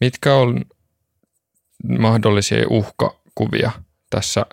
Mitkä 0.00 0.34
on 0.34 0.64
mahdollisia 1.88 2.64
uhkakuvia 2.68 3.70
tässä, 4.10 4.46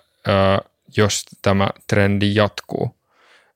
jos 0.96 1.24
tämä 1.42 1.68
trendi 1.86 2.34
jatkuu? 2.34 2.96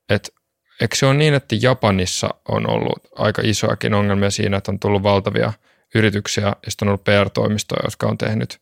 Et, 0.09 0.35
eikö 0.81 0.97
se 0.97 1.07
ole 1.07 1.15
niin, 1.15 1.35
että 1.35 1.57
Japanissa 1.61 2.35
on 2.49 2.71
ollut 2.71 2.99
aika 3.17 3.43
isoakin 3.45 3.95
ongelmia 3.95 4.31
siinä, 4.31 4.57
että 4.57 4.73
on 4.73 4.79
tullut 4.79 5.03
valtavia 5.03 5.53
yrityksiä 5.95 6.45
ja 6.47 6.57
sitten 6.69 6.89
on 6.89 6.91
ollut 6.91 7.05
PR-toimistoja, 7.05 7.85
jotka 7.85 8.07
on 8.07 8.19
tehnyt 8.19 8.61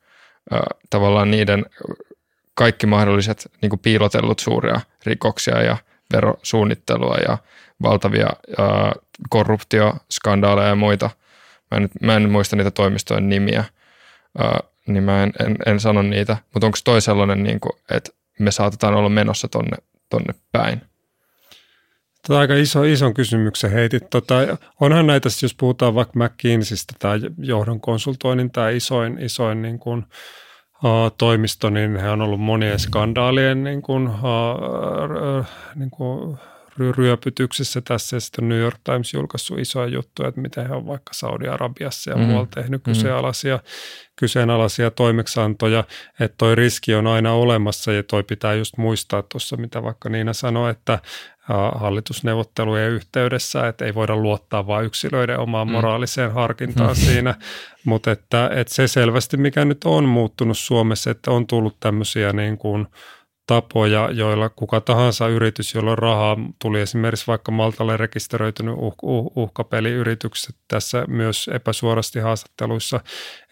tavallaan 0.91 1.31
niiden 1.31 1.67
kaikki 2.55 2.87
mahdolliset 2.87 3.51
niin 3.62 3.79
piilotellut 3.79 4.39
suuria 4.39 4.81
rikoksia 5.07 5.62
ja 5.62 5.77
verosuunnittelua 6.12 7.17
ja 7.29 7.39
valtavia 7.83 8.29
ää, 8.59 8.93
korruptioskandaaleja 9.29 10.69
ja 10.69 10.75
muita. 10.75 11.11
Mä 11.71 11.77
en, 11.77 11.89
mä 12.01 12.17
en 12.17 12.31
muista 12.31 12.57
niitä 12.57 12.71
toimistojen 12.71 13.29
nimiä, 13.29 13.65
ää, 14.39 14.61
niin 14.89 15.05
mä 15.05 15.22
en, 15.22 15.32
en, 15.47 15.57
en 15.66 15.80
sano 15.80 16.03
niitä, 16.03 16.37
mutta 16.55 16.66
onko 16.66 16.78
toi 16.85 17.01
sellainen, 17.01 17.43
niin 17.43 17.61
kuin, 17.61 17.72
että 17.91 18.11
me 18.39 18.51
saatetaan 18.51 18.95
olla 18.95 19.09
menossa 19.09 19.49
tonne, 19.49 19.76
tonne 20.11 20.35
päin? 20.53 20.80
Tota 22.26 22.39
aika 22.39 22.55
iso, 22.55 22.82
ison 22.82 23.14
kysymyksen 23.14 23.70
heitit. 23.70 24.11
Tota, 24.11 24.35
onhan 24.80 25.07
näitä, 25.07 25.28
jos 25.43 25.55
puhutaan 25.55 25.95
vaikka 25.95 26.24
McKinseystä 26.24 26.95
tai 26.99 27.20
johdon 27.39 27.80
konsultoinnin 27.80 28.51
tai 28.51 28.76
isoin, 28.76 29.18
isoin 29.18 29.62
niin 29.62 29.78
kuin, 29.78 30.05
uh, 30.85 31.12
toimisto, 31.18 31.70
niin 31.70 31.97
he 31.97 32.11
on 32.11 32.22
ollut 32.22 32.41
monien 32.41 32.78
skandaalien 32.78 33.64
niin 33.64 33.82
kuin, 33.82 34.09
uh, 34.09 35.47
niin 35.74 35.91
kuin, 35.91 36.39
ryöpytyksissä 36.79 37.81
tässä 37.81 38.16
ja 38.16 38.20
sitten 38.20 38.49
New 38.49 38.59
York 38.59 38.77
Times 38.85 39.14
julkaissut 39.14 39.59
isoja 39.59 39.87
juttuja, 39.87 40.29
että 40.29 40.41
miten 40.41 40.68
he 40.68 40.75
on 40.75 40.87
vaikka 40.87 41.14
Saudi-Arabiassa 41.14 42.11
ja 42.11 42.16
mm. 42.16 42.22
muualla 42.22 42.49
tehnyt 42.55 42.70
mm-hmm. 42.87 42.95
kyseenalaisia, 42.95 43.59
kyseenalaisia 44.16 44.91
toimeksiantoja, 44.91 45.85
että 46.20 46.35
toi 46.39 46.55
riski 46.55 46.95
on 46.95 47.07
aina 47.07 47.33
olemassa 47.33 47.93
ja 47.93 48.03
toi 48.03 48.22
pitää 48.22 48.55
just 48.55 48.77
muistaa 48.77 49.22
tuossa, 49.22 49.57
mitä 49.57 49.83
vaikka 49.83 50.09
Niina 50.09 50.33
sanoi, 50.33 50.70
että 50.70 50.99
hallitusneuvottelujen 51.75 52.91
yhteydessä, 52.91 53.68
että 53.68 53.85
ei 53.85 53.95
voida 53.95 54.16
luottaa 54.16 54.66
vain 54.66 54.87
yksilöiden 54.87 55.39
omaan 55.39 55.66
mm. 55.66 55.72
moraaliseen 55.72 56.33
harkintaan 56.33 56.91
mm. 56.91 56.95
siinä, 56.95 57.35
mutta 57.85 58.11
että, 58.11 58.51
että 58.55 58.75
se 58.75 58.89
selvästi, 58.89 59.37
mikä 59.37 59.64
nyt 59.64 59.85
on 59.85 60.05
muuttunut 60.05 60.59
Suomessa, 60.59 61.11
että 61.11 61.31
on 61.31 61.47
tullut 61.47 61.77
tämmöisiä 61.81 62.33
niin 62.33 62.59
kuin– 62.59 62.87
tapoja, 63.47 64.11
joilla 64.11 64.49
kuka 64.49 64.80
tahansa 64.80 65.28
yritys, 65.28 65.74
jolla 65.74 65.90
on 65.90 65.99
rahaa, 65.99 66.36
tuli 66.59 66.80
esimerkiksi 66.80 67.26
vaikka 67.26 67.53
Maltalle 67.53 67.97
rekisteröitynyt 67.97 68.74
uh, 68.78 68.95
uh, 69.03 69.32
uhkapeliyritykset 69.36 70.57
tässä 70.68 71.05
myös 71.09 71.51
epäsuorasti 71.55 72.18
haastatteluissa 72.18 73.01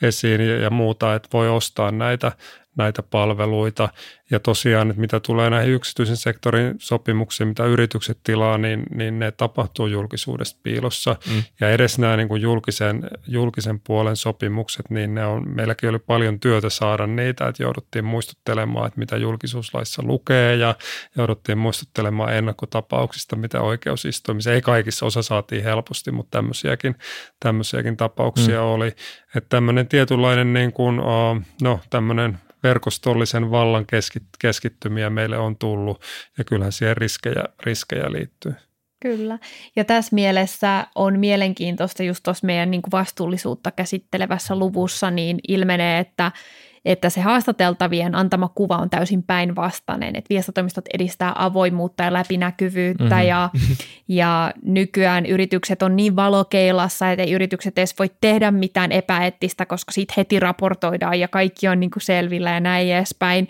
esiin 0.03 0.41
ja, 0.41 0.57
ja 0.57 0.71
muuta, 0.71 1.15
että 1.15 1.29
voi 1.33 1.49
ostaa 1.49 1.91
näitä 1.91 2.33
näitä 2.77 3.03
palveluita. 3.03 3.89
Ja 4.31 4.41
tosiaan, 4.41 4.91
että 4.91 5.01
mitä 5.01 5.21
tulee 5.21 5.51
näihin 5.51 5.73
yksityisen 5.73 6.17
sektorin 6.17 6.75
sopimuksiin, 6.79 7.49
mitä 7.49 7.65
yritykset 7.65 8.19
tilaa, 8.25 8.59
niin, 8.59 8.83
niin 8.95 9.19
ne 9.19 9.31
tapahtuu 9.31 9.87
julkisuudesta 9.87 10.61
piilossa. 10.63 11.17
Mm. 11.31 11.43
Ja 11.61 11.71
edes 11.71 11.99
nämä 11.99 12.17
niin 12.17 12.29
kuin 12.29 12.43
julkisen, 12.43 13.11
julkisen 13.27 13.81
puolen 13.81 14.17
sopimukset, 14.17 14.91
niin 14.91 15.15
ne 15.15 15.27
on, 15.27 15.49
meilläkin 15.49 15.91
oli 15.91 15.99
paljon 15.99 16.41
työtä 16.41 16.71
saada 16.71 17.07
niitä, 17.07 17.49
että 17.49 17.63
jouduttiin 17.63 18.05
muistuttelemaan, 18.05 18.87
että 18.87 18.99
mitä 18.99 19.17
julkisuuslaissa 19.17 20.03
lukee 20.03 20.57
ja 20.57 20.75
jouduttiin 21.17 21.59
muistuttelemaan 21.59 22.35
ennakkotapauksista, 22.35 23.37
mitä 23.37 23.61
oikeusistuimissa. 23.61 24.53
Ei 24.53 24.63
kaikissa 24.63 25.07
osa 25.07 25.23
saatiin 25.23 25.65
helposti, 25.65 26.11
mutta 26.11 26.39
tämmöisiäkin, 26.39 26.97
tämmöisiäkin 27.41 27.97
tapauksia 27.97 28.61
mm. 28.61 28.67
oli. 28.67 28.87
Että 29.37 29.49
tämmöinen 29.49 29.89
tietynlainen 29.89 30.53
niin 30.53 30.73
kuin, 30.73 30.97
no 31.63 31.81
tämmöinen 31.91 32.39
verkostollisen 32.63 33.51
vallan 33.51 33.87
keskittymiä 34.39 35.11
meille 35.11 35.39
on 35.39 35.57
tullut 35.59 36.03
ja 36.39 36.45
kyllähän 36.45 36.73
siihen 36.73 36.97
riskejä, 36.97 37.45
riskejä 37.63 38.13
liittyy. 38.13 38.55
Kyllä. 39.01 39.39
Ja 39.77 39.85
tässä 39.85 40.15
mielessä 40.15 40.87
on 40.95 41.19
mielenkiintoista 41.19 42.03
just 42.03 42.23
tuossa 42.23 42.47
meidän 42.47 42.71
niin 42.71 42.83
kuin 42.83 42.93
vastuullisuutta 42.93 43.71
käsittelevässä 43.71 44.57
luvussa, 44.57 45.11
niin 45.11 45.39
ilmenee, 45.49 45.99
että 45.99 46.33
että 46.85 47.11
se 47.11 47.21
haastateltavien 47.21 48.15
antama 48.15 48.49
kuva 48.49 48.77
on 48.77 48.91
täysin 48.91 49.23
päinvastainen, 49.23 50.17
että 50.17 50.29
viestitoimistot 50.31 50.85
edistää 50.95 51.33
avoimuutta 51.35 52.03
ja 52.03 52.13
läpinäkyvyyttä 52.13 53.05
mm-hmm. 53.05 53.29
ja, 53.29 53.51
ja 54.09 54.53
nykyään 54.65 55.27
yritykset 55.27 55.83
on 55.83 55.97
niin 55.97 56.17
valokeilassa, 56.17 57.11
että 57.11 57.25
yritykset 57.25 57.79
edes 57.79 57.99
voi 57.99 58.11
tehdä 58.21 58.51
mitään 58.51 58.93
epäeettistä, 58.93 59.67
koska 59.67 59.93
siitä 59.93 60.15
heti 60.17 60.41
raportoidaan 60.41 61.21
ja 61.21 61.29
kaikki 61.29 61.69
on 61.69 61.81
niin 61.81 61.91
kuin 61.91 62.03
selvillä 62.03 62.51
ja 62.51 62.61
näin 62.61 62.93
edespäin. 62.93 63.49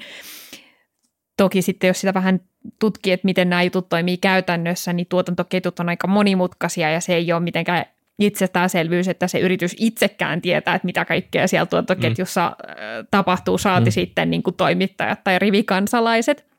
Toki 1.37 1.63
sitten 1.63 1.89
jos 1.89 2.01
sitä 2.01 2.15
vähän 2.15 2.41
tutkii, 2.79 3.13
että 3.13 3.25
miten 3.25 3.51
nämä 3.51 3.63
jutut 3.63 3.89
toimii 3.89 4.17
käytännössä, 4.17 4.93
niin 4.93 5.07
tuotantoketjut 5.07 5.81
on 5.81 5.89
aika 5.89 6.07
monimutkaisia 6.07 6.91
ja 6.91 7.01
se 7.01 7.15
ei 7.15 7.33
ole 7.33 7.41
mitenkään 7.41 7.85
itsestäänselvyys, 8.19 9.09
että 9.09 9.29
se 9.29 9.39
yritys 9.39 9.77
itsekään 9.79 10.43
tietää, 10.43 10.75
että 10.75 10.87
mitä 10.87 11.05
kaikkea 11.05 11.49
siellä 11.49 11.67
tuotantoketjussa 11.67 12.57
mm. 12.59 13.07
tapahtuu, 13.11 13.59
saati 13.59 13.91
mm. 13.91 13.93
sitten 13.93 14.31
niin 14.31 14.43
kuin 14.43 14.57
toimittajat 14.57 15.25
tai 15.25 15.39
rivikansalaiset 15.39 16.52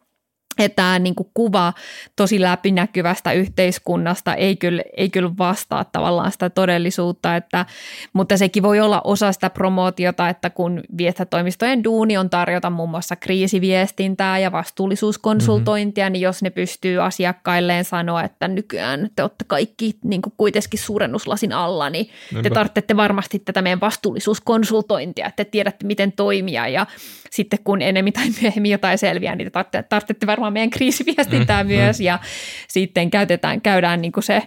että 0.60 0.76
tämä 0.76 1.00
niin 1.00 1.16
kuin 1.16 1.30
kuva 1.34 1.74
tosi 2.16 2.42
läpinäkyvästä 2.42 3.32
yhteiskunnasta 3.32 4.34
ei 4.36 4.56
kyllä, 4.56 4.84
ei 4.98 5.10
kyllä 5.10 5.32
vastaa 5.38 5.84
tavallaan 5.84 6.32
sitä 6.32 6.50
todellisuutta, 6.50 7.36
että, 7.36 7.66
mutta 8.14 8.38
sekin 8.38 8.64
voi 8.64 8.80
olla 8.80 9.02
osa 9.04 9.32
sitä 9.32 9.50
promootiota, 9.50 10.30
että 10.30 10.50
kun 10.50 10.82
viestintätoimistojen 10.98 11.84
duuni 11.84 12.18
on 12.18 12.30
tarjota 12.30 12.70
muun 12.70 12.90
muassa 12.90 13.16
kriisiviestintää 13.16 14.40
ja 14.40 14.52
vastuullisuuskonsultointia, 14.52 16.04
mm-hmm. 16.06 16.14
niin 16.14 16.22
jos 16.22 16.44
ne 16.44 16.50
pystyy 16.50 17.04
asiakkailleen 17.04 17.86
sanoa, 17.86 18.24
että 18.24 18.48
nykyään 18.48 19.10
te 19.16 19.24
olette 19.24 19.46
kaikki 19.48 19.98
niin 20.04 20.22
kuin 20.22 20.34
kuitenkin 20.38 20.80
suurennuslasin 20.80 21.54
alla, 21.54 21.90
niin 21.90 22.10
Niinpä. 22.32 22.50
te 22.50 22.54
tarvitsette 22.54 22.98
varmasti 22.98 23.40
tätä 23.40 23.62
meidän 23.62 23.82
vastuullisuuskonsultointia, 23.82 25.28
että 25.28 25.46
te 25.46 25.52
tiedätte 25.52 25.86
miten 25.86 26.12
toimia 26.12 26.68
ja 26.68 26.86
sitten 27.34 27.60
kun 27.64 27.82
enemmän 27.82 28.14
tai 28.14 28.30
myöhemmin 28.42 28.72
jotain 28.72 28.98
selviää, 28.98 29.36
niin 29.36 29.52
te 29.72 29.84
tarvitsette 29.84 30.28
varmaan 30.28 30.54
meidän 30.54 30.70
kriisiviestintää 30.70 31.64
mm, 31.64 31.68
myös 31.68 32.00
mm. 32.00 32.06
ja 32.06 32.20
sitten 32.68 33.12
käytetään, 33.12 33.62
käydään 33.62 34.02
niin 34.02 34.12
kuin 34.12 34.24
se 34.24 34.42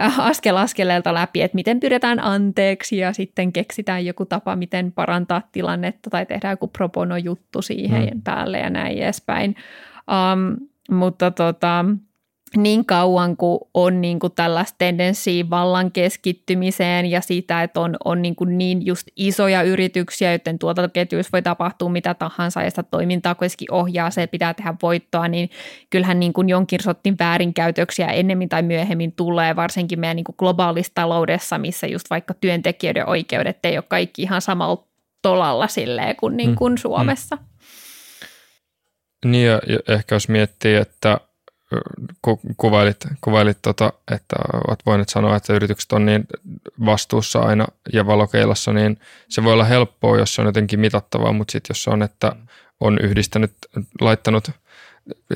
äh, 0.00 0.20
askel 0.20 0.56
askeleelta 0.56 1.14
läpi, 1.14 1.42
että 1.42 1.54
miten 1.54 1.80
pyydetään 1.80 2.24
anteeksi 2.24 2.96
ja 2.96 3.12
sitten 3.12 3.52
keksitään 3.52 4.06
joku 4.06 4.24
tapa, 4.24 4.56
miten 4.56 4.92
parantaa 4.92 5.42
tilannetta 5.52 6.10
tai 6.10 6.26
tehdään 6.26 6.52
joku 6.52 6.68
propono 6.68 7.16
juttu 7.16 7.62
siihen 7.62 8.10
mm. 8.14 8.22
päälle 8.22 8.58
ja 8.58 8.70
näin 8.70 8.98
edespäin. 8.98 9.56
Um, 10.10 10.56
mutta 10.90 11.30
tota, 11.30 11.84
niin 12.56 12.84
kauan 12.84 13.36
kuin 13.36 13.58
on 13.74 14.00
niin 14.00 14.18
kuin 14.18 14.32
tällaista 14.32 14.74
tendenssiä 14.78 15.50
vallan 15.50 15.92
keskittymiseen 15.92 17.06
ja 17.06 17.20
siitä, 17.20 17.62
että 17.62 17.80
on, 17.80 17.96
on 18.04 18.22
niin, 18.22 18.36
kuin 18.36 18.58
niin 18.58 18.86
just 18.86 19.08
isoja 19.16 19.62
yrityksiä, 19.62 20.30
joiden 20.30 20.58
tuotantoketjuissa 20.58 21.32
voi 21.32 21.42
tapahtua 21.42 21.88
mitä 21.88 22.14
tahansa 22.14 22.62
ja 22.62 22.70
sitä 22.70 22.82
toimintaa 22.82 23.34
kuitenkin 23.34 23.72
ohjaa, 23.72 24.10
se 24.10 24.26
pitää 24.26 24.54
tehdä 24.54 24.74
voittoa, 24.82 25.28
niin 25.28 25.50
kyllähän 25.90 26.20
niin 26.20 26.32
kuin 26.32 26.48
jonkin 26.48 26.82
sortin 26.82 27.16
väärinkäytöksiä 27.18 28.06
ennemmin 28.06 28.48
tai 28.48 28.62
myöhemmin 28.62 29.12
tulee, 29.12 29.56
varsinkin 29.56 30.00
meidän 30.00 30.16
niin 30.16 30.24
kuin 30.24 30.36
globaalissa 30.38 30.92
taloudessa, 30.94 31.58
missä 31.58 31.86
just 31.86 32.10
vaikka 32.10 32.34
työntekijöiden 32.34 33.08
oikeudet 33.08 33.58
ei 33.64 33.76
ole 33.76 33.84
kaikki 33.88 34.22
ihan 34.22 34.42
samalla 34.42 34.86
tolalla 35.22 35.66
silleen 35.66 36.16
kuin, 36.16 36.36
niin 36.36 36.56
kuin 36.56 36.72
mm. 36.72 36.76
Suomessa. 36.76 37.36
Mm. 37.36 37.42
Niin 39.30 39.46
ja 39.46 39.60
ehkä 39.88 40.14
jos 40.14 40.28
miettii, 40.28 40.74
että– 40.74 41.18
ku, 42.22 42.40
kuvailit, 42.56 42.96
kuvailit 43.20 43.58
tota, 43.62 43.92
että 44.10 44.36
olet 44.68 44.80
voinut 44.86 45.08
sanoa, 45.08 45.36
että 45.36 45.52
yritykset 45.52 45.92
on 45.92 46.06
niin 46.06 46.24
vastuussa 46.86 47.38
aina 47.38 47.66
ja 47.92 48.06
valokeilassa, 48.06 48.72
niin 48.72 48.98
se 49.28 49.44
voi 49.44 49.52
olla 49.52 49.64
helppoa, 49.64 50.18
jos 50.18 50.34
se 50.34 50.40
on 50.42 50.46
jotenkin 50.46 50.80
mitattavaa, 50.80 51.32
mutta 51.32 51.52
sitten 51.52 51.74
jos 51.74 51.82
se 51.82 51.90
on, 51.90 52.02
että 52.02 52.36
on 52.80 52.98
yhdistänyt, 53.02 53.52
laittanut 54.00 54.50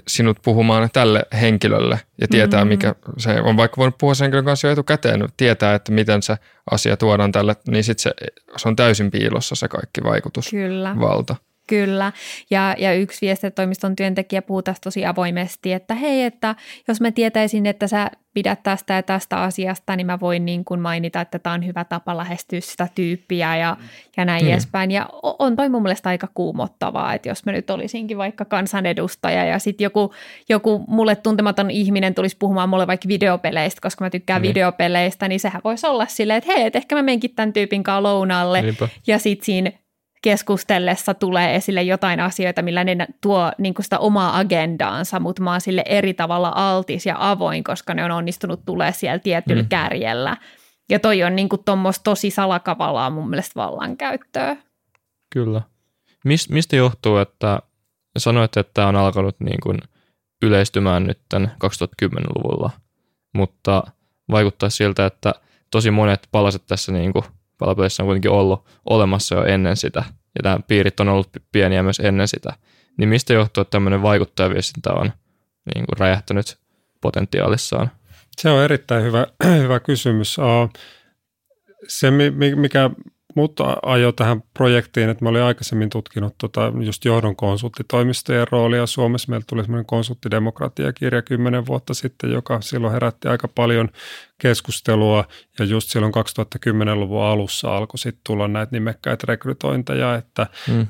sinut 0.09 0.39
puhumaan 0.45 0.89
tälle 0.93 1.23
henkilölle 1.41 2.01
ja 2.21 2.29
tietää, 2.29 2.61
mm-hmm. 2.61 2.69
mikä 2.69 2.95
se 3.19 3.41
on, 3.41 3.57
vaikka 3.57 3.77
voinut 3.77 3.99
puhua 3.99 4.15
sen 4.15 4.25
henkilön 4.25 4.45
kanssa 4.45 4.67
jo 4.67 4.73
etukäteen, 4.73 5.29
tietää, 5.37 5.75
että 5.75 5.93
miten 5.93 6.23
se 6.23 6.37
asia 6.71 6.97
tuodaan 6.97 7.33
tälle, 7.33 7.57
niin 7.69 7.85
sitten 7.85 8.03
se, 8.03 8.13
se 8.57 8.69
on 8.69 8.77
täysin 8.77 9.11
piilossa 9.11 9.55
se 9.55 9.69
kaikki 9.69 10.05
vaikutusvalta. 10.05 11.35
Kyllä. 11.35 11.47
Kyllä, 11.67 12.13
ja, 12.51 12.75
ja 12.79 12.95
yksi 12.95 13.27
viestintätoimiston 13.27 13.97
työntekijä 13.97 14.43
puhuu 14.43 14.63
tästä 14.63 14.85
tosi 14.85 15.07
avoimesti, 15.07 15.73
että 15.73 15.95
hei, 15.95 16.23
että 16.23 16.55
jos 16.89 17.01
mä 17.01 17.11
tietäisin, 17.11 17.67
että 17.67 17.87
sä 17.87 18.11
pidät 18.37 18.63
tästä 18.63 18.95
ja 18.95 19.03
tästä 19.03 19.37
asiasta, 19.37 19.97
niin 19.97 20.07
mä 20.07 20.21
voin 20.21 20.45
niin 20.45 20.65
kuin 20.65 20.81
mainita, 20.81 21.21
että 21.21 21.39
tämä 21.39 21.55
on 21.55 21.67
hyvä 21.67 21.85
tapa 21.85 22.17
lähestyä 22.17 22.61
sitä 22.61 22.89
tyyppiä 22.95 23.57
ja, 23.57 23.77
ja 24.17 24.25
näin 24.25 24.45
mm. 24.45 24.51
edespäin. 24.51 24.91
Ja 24.91 25.09
on 25.23 25.57
toi 25.57 25.69
mun 25.69 25.83
mielestä 25.83 26.09
aika 26.09 26.29
kuumottavaa, 26.35 27.15
että 27.15 27.29
jos 27.29 27.45
mä 27.47 27.53
nyt 27.53 27.71
olisinkin 27.71 28.19
vaikka 28.19 28.45
kansanedustaja 28.45 29.45
ja 29.45 29.59
sitten 29.59 29.85
joku, 29.85 30.13
joku 30.49 30.85
mulle 30.89 31.17
tuntematon 31.17 31.71
ihminen 31.71 32.15
tulisi 32.15 32.37
puhumaan 32.39 32.69
mulle 32.69 32.87
vaikka 32.87 33.09
videopeleistä, 33.09 33.81
koska 33.83 34.05
mä 34.05 34.11
tykkään 34.11 34.43
mm. 34.43 34.49
videopeleistä, 34.49 35.29
niin 35.29 35.41
sehän 35.41 35.63
voisi 35.65 35.87
olla 35.87 36.07
silleen, 36.07 36.39
että 36.39 36.53
hei, 36.53 36.67
et 36.67 36.77
ehkä 36.77 36.97
mä 36.97 37.03
menkin 37.03 37.35
tämän 37.35 37.53
tyypin 37.53 37.83
kanssa 37.83 38.03
lounalle 38.03 38.63
Niinpä. 38.63 38.89
ja 39.07 39.19
sitten 39.19 39.47
siinä 39.47 39.73
keskustellessa 40.23 41.15
tulee 41.15 41.57
esille 41.57 41.83
jotain 41.83 42.21
asioita, 42.21 42.63
millä 42.63 42.85
ne 42.85 43.07
tuo 43.21 43.53
niin 43.59 43.75
kuin 43.75 43.85
sitä 43.85 43.99
omaa 43.99 44.39
agendaansa, 44.39 45.21
mutta 45.21 45.43
mä 45.43 45.51
oon 45.51 45.61
sille 45.61 45.83
eri 45.87 46.15
tavalla 46.15 46.53
altis 46.55 47.07
ja 47.07 47.17
avoin, 47.19 47.65
koska 47.65 47.95
ne 47.95 48.05
on 48.05 48.11
onnistunut 48.11 48.65
tulee 48.67 48.93
siellä 48.93 49.19
tietyllä 49.19 49.63
mm. 49.63 49.69
kärjellä. 49.69 50.37
Ja 50.91 51.01
toi 51.01 51.23
on 51.23 51.37
niin 51.37 51.49
kuin 51.49 51.63
tosi 52.05 52.31
salakavalaa 52.31 53.11
mun 53.11 53.31
mielestä 53.31 53.53
vallankäyttöä. 53.57 54.57
Kyllä. 55.33 55.63
Mist, 56.25 56.51
mistä 56.51 56.77
johtuu, 56.77 57.17
että 57.17 57.59
sanoit, 58.19 58.57
että 58.57 58.71
tämä 58.75 58.89
on 58.89 58.97
alkanut 58.97 59.37
niin 59.41 59.61
kuin 59.63 59.79
yleistymään 60.43 61.05
nyt 61.05 61.21
2010-luvulla, 61.35 62.71
mutta 63.35 63.83
vaikuttaa 64.31 64.71
siltä, 64.71 65.07
että 65.07 65.35
tosi 65.71 65.91
monet 65.91 66.29
palaset 66.33 66.63
tässä 66.67 66.93
niin 66.93 67.13
kuin 67.13 67.25
palapelissä 67.59 68.03
on 68.03 68.07
kuitenkin 68.07 68.31
ollut 68.31 68.67
olemassa 68.91 69.35
jo 69.35 69.45
ennen 69.45 69.77
sitä, 69.77 70.05
ja 70.09 70.41
nämä 70.43 70.59
piirit 70.69 71.01
on 71.01 71.09
ollut 71.09 71.29
pieniä 71.53 71.83
myös 71.83 72.01
ennen 72.01 72.29
sitä, 72.29 72.53
niin 72.99 73.09
mistä 73.09 73.33
johtuu, 73.33 73.61
että 73.61 73.71
tämmöinen 73.71 74.03
vaikuttajaviestintä 74.03 74.93
on 74.93 75.13
niin 75.75 75.87
kuin 75.87 75.99
räjähtänyt 75.99 76.59
potentiaalissaan? 77.01 77.91
Se 78.37 78.51
on 78.51 78.63
erittäin 78.63 79.05
hyvä, 79.05 79.27
hyvä 79.63 79.81
kysymys. 79.81 80.37
Se, 81.89 82.11
mikä 82.57 82.91
mutta 83.37 83.77
ajo 83.83 84.13
tähän 84.13 84.43
projektiin, 84.55 85.11
että 85.11 85.25
mä 85.25 85.29
olin 85.29 85.43
aikaisemmin 85.43 85.91
tutkinut 85.91 86.35
tota 86.39 86.73
just 86.85 87.05
johdon 87.05 87.37
konsulttitoimistojen 87.37 88.47
roolia 88.51 88.87
Suomessa. 88.87 89.31
Meillä 89.31 89.45
tuli 89.49 89.63
semmoinen 89.63 89.87
konsulttidemokratiakirja 89.87 91.23
kymmenen 91.23 91.67
vuotta 91.67 91.95
sitten, 91.95 92.33
joka 92.33 92.61
silloin 92.61 92.93
herätti 92.93 93.29
aika 93.29 93.49
paljon 93.49 93.89
keskustelua 94.39 95.25
ja 95.59 95.65
just 95.65 95.91
silloin 95.91 96.13
2010-luvun 96.15 97.23
alussa 97.23 97.77
alkoi 97.77 97.99
sitten 97.99 98.21
tulla 98.27 98.49
näitä 98.49 98.73
nimekkäitä 98.73 99.25
rekrytointeja, 99.29 100.15
että 100.15 100.47
mm. 100.69 100.87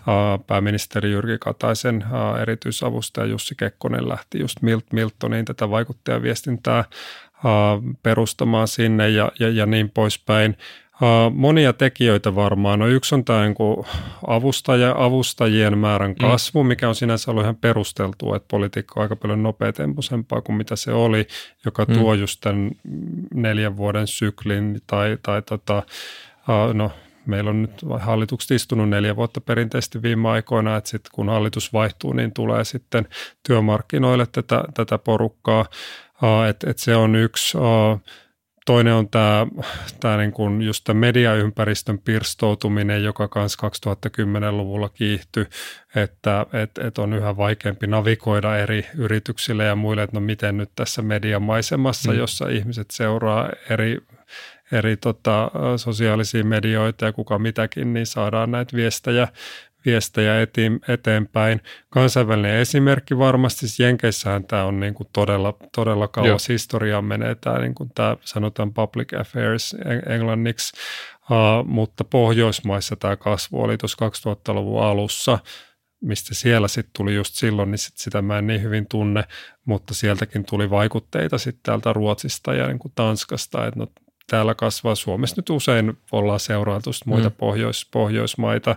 pääministeri 0.46 1.10
Jyrki 1.10 1.38
Kataisen 1.40 2.04
erityisavustaja 2.42 3.26
Jussi 3.26 3.54
Kekkonen 3.54 4.08
lähti 4.08 4.38
just 4.38 4.62
Milt 4.62 4.92
Miltoniin 4.92 5.44
tätä 5.44 5.70
vaikuttajaviestintää 5.70 6.84
perustamaan 8.02 8.68
sinne 8.68 9.08
ja, 9.08 9.32
ja, 9.40 9.48
ja 9.48 9.66
niin 9.66 9.90
poispäin. 9.90 10.56
Monia 11.34 11.72
tekijöitä 11.72 12.34
varmaan. 12.34 12.78
No 12.78 12.86
yksi 12.86 13.14
on 13.14 13.24
tämä 13.24 13.44
niin 13.44 13.86
avustaja, 14.26 14.94
avustajien 14.98 15.78
määrän 15.78 16.10
mm. 16.10 16.16
kasvu, 16.16 16.64
mikä 16.64 16.88
on 16.88 16.94
sinänsä 16.94 17.30
ollut 17.30 17.42
ihan 17.42 17.56
perusteltua, 17.56 18.36
että 18.36 18.48
politiikka 18.50 18.94
on 18.96 19.02
aika 19.02 19.16
paljon 19.16 19.42
nopeatempoisempaa 19.42 20.40
kuin 20.40 20.56
mitä 20.56 20.76
se 20.76 20.92
oli, 20.92 21.26
joka 21.64 21.84
mm. 21.84 21.94
tuo 21.94 22.14
just 22.14 22.40
tämän 22.40 22.70
neljän 23.34 23.76
vuoden 23.76 24.06
syklin 24.06 24.80
tai, 24.86 25.18
tai 25.22 25.42
tota, 25.42 25.82
no 26.72 26.90
meillä 27.26 27.50
on 27.50 27.62
nyt 27.62 27.84
hallitukset 27.98 28.50
istunut 28.50 28.88
neljä 28.88 29.16
vuotta 29.16 29.40
perinteisesti 29.40 30.02
viime 30.02 30.28
aikoina, 30.28 30.76
että 30.76 30.90
sitten 30.90 31.10
kun 31.14 31.28
hallitus 31.28 31.72
vaihtuu, 31.72 32.12
niin 32.12 32.32
tulee 32.32 32.64
sitten 32.64 33.08
työmarkkinoille 33.42 34.26
tätä, 34.32 34.64
tätä 34.74 34.98
porukkaa, 34.98 35.66
että 36.48 36.70
et 36.70 36.78
se 36.78 36.96
on 36.96 37.16
yksi. 37.16 37.58
Toinen 38.66 38.94
on 38.94 39.08
tämä, 39.08 39.46
tämä 40.00 40.16
niin 40.16 40.32
kuin 40.32 40.62
just 40.62 40.84
tämä 40.84 41.00
mediaympäristön 41.00 41.98
pirstoutuminen, 41.98 43.04
joka 43.04 43.28
kanssa 43.28 43.68
2010-luvulla 43.68 44.88
kiihtyi, 44.88 45.46
että 45.94 46.46
et, 46.52 46.78
et 46.78 46.98
on 46.98 47.12
yhä 47.12 47.36
vaikeampi 47.36 47.86
navigoida 47.86 48.58
eri 48.58 48.86
yrityksille 48.94 49.64
ja 49.64 49.76
muille, 49.76 50.02
että 50.02 50.16
no 50.16 50.20
miten 50.20 50.56
nyt 50.56 50.70
tässä 50.74 51.02
mediamaisemassa, 51.02 52.12
mm. 52.12 52.18
jossa 52.18 52.48
ihmiset 52.48 52.90
seuraa 52.90 53.50
eri, 53.70 53.98
eri 54.72 54.96
tota, 54.96 55.50
sosiaalisia 55.76 56.44
medioita 56.44 57.04
ja 57.04 57.12
kuka 57.12 57.38
mitäkin, 57.38 57.92
niin 57.92 58.06
saadaan 58.06 58.50
näitä 58.50 58.76
viestejä, 58.76 59.28
viestejä 59.86 60.34
eteenpäin. 60.88 61.60
Kansainvälinen 61.90 62.56
esimerkki 62.56 63.18
varmasti, 63.18 63.60
siis 63.60 63.80
Jenkeissähän 63.80 64.44
tämä 64.44 64.64
on 64.64 64.80
niin 64.80 64.94
kuin 64.94 65.08
todella, 65.12 65.54
todella 65.74 66.08
kauas 66.08 66.48
historiaa 66.48 67.02
menee 67.02 67.34
tämä, 67.34 67.58
niin 67.58 67.74
kuin 67.74 67.90
tämä 67.94 68.16
sanotaan 68.24 68.74
public 68.74 69.14
affairs 69.20 69.76
englanniksi, 70.08 70.76
uh, 71.30 71.66
mutta 71.66 72.04
Pohjoismaissa 72.04 72.96
tämä 72.96 73.16
kasvu 73.16 73.62
oli 73.62 73.78
tuossa 73.78 74.30
2000-luvun 74.30 74.82
alussa, 74.82 75.38
mistä 76.00 76.34
siellä 76.34 76.68
sitten 76.68 76.90
tuli 76.96 77.14
just 77.14 77.34
silloin, 77.34 77.70
niin 77.70 77.78
sit 77.78 77.96
sitä 77.96 78.22
mä 78.22 78.38
en 78.38 78.46
niin 78.46 78.62
hyvin 78.62 78.86
tunne, 78.90 79.24
mutta 79.64 79.94
sieltäkin 79.94 80.44
tuli 80.44 80.70
vaikutteita 80.70 81.38
sitten 81.38 81.62
täältä 81.62 81.92
Ruotsista 81.92 82.54
ja 82.54 82.66
niin 82.66 82.78
kuin 82.78 82.92
Tanskasta, 82.94 83.66
että 83.66 83.80
no, 83.80 83.86
täällä 84.30 84.54
kasvaa. 84.54 84.94
Suomessa 84.94 85.36
nyt 85.38 85.50
usein 85.50 85.98
ollaan 86.12 86.40
seurailtu 86.40 86.90
muita 87.06 87.28
mm. 87.28 87.34
Pohjois, 87.34 87.88
Pohjoismaita, 87.92 88.76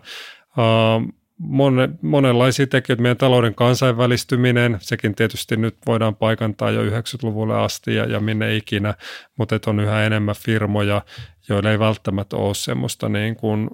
monenlaisia 2.01 2.67
tekijöitä. 2.67 3.01
Meidän 3.01 3.17
talouden 3.17 3.55
kansainvälistyminen, 3.55 4.77
sekin 4.81 5.15
tietysti 5.15 5.57
nyt 5.57 5.77
voidaan 5.85 6.15
paikantaa 6.15 6.71
jo 6.71 6.83
90-luvulle 6.83 7.55
asti 7.55 7.95
ja, 7.95 8.05
ja 8.05 8.19
minne 8.19 8.55
ikinä, 8.55 8.93
mutta 9.37 9.59
on 9.67 9.79
yhä 9.79 10.03
enemmän 10.03 10.35
firmoja, 10.35 11.01
joilla 11.49 11.71
ei 11.71 11.79
välttämättä 11.79 12.35
ole 12.35 12.55
semmoista 12.55 13.09
niin 13.09 13.35
kuin, 13.35 13.69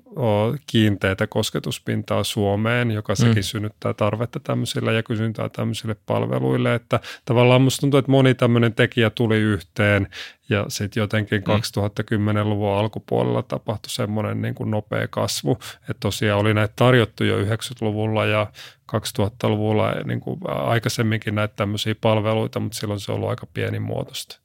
kiinteitä 0.68 1.28
kosketuspintaa 1.28 2.24
Suomeen, 2.24 2.92
joka 2.92 3.14
mm. 3.14 3.18
sekin 3.18 3.36
mm. 3.36 3.44
synnyttää 3.44 3.94
tarvetta 3.94 4.40
tämmöisille 4.40 4.94
ja 4.94 5.04
kysyntää 5.04 5.50
tämmöisille 5.50 5.96
palveluille. 6.06 6.76
Että 6.76 7.00
tavallaan 7.26 7.62
musta 7.62 7.82
tuntuu, 7.82 7.98
että 7.98 8.12
moni 8.12 8.34
tämmöinen 8.34 8.74
tekijä 8.74 9.10
tuli 9.10 9.38
yhteen 9.38 10.08
ja 10.50 10.66
sitten 10.68 11.02
jotenkin 11.02 11.44
mm. 11.48 11.54
2010-luvun 11.54 12.78
alkupuolella 12.78 13.44
tapahtui 13.44 13.90
semmoinen 13.90 14.42
niin 14.42 14.56
kuin 14.56 14.72
nopea 14.72 15.08
kasvu, 15.08 15.58
että 15.82 16.00
tosiaan 16.00 16.40
oli 16.40 16.54
näitä 16.54 16.74
tarjottu 16.76 17.24
jo 17.24 17.40
90-luvulla 17.40 18.26
ja 18.26 18.48
2000-luvulla 18.96 19.92
niin 19.92 20.20
kuin 20.20 20.40
aikaisemminkin 20.48 21.36
näitä 21.36 21.54
tämmöisiä 21.56 21.96
palveluita, 22.02 22.60
mutta 22.60 22.78
silloin 22.78 23.00
se 23.00 23.12
on 23.12 23.16
ollut 23.16 23.30
aika 23.30 23.48
pienimuotoista. 23.54 24.45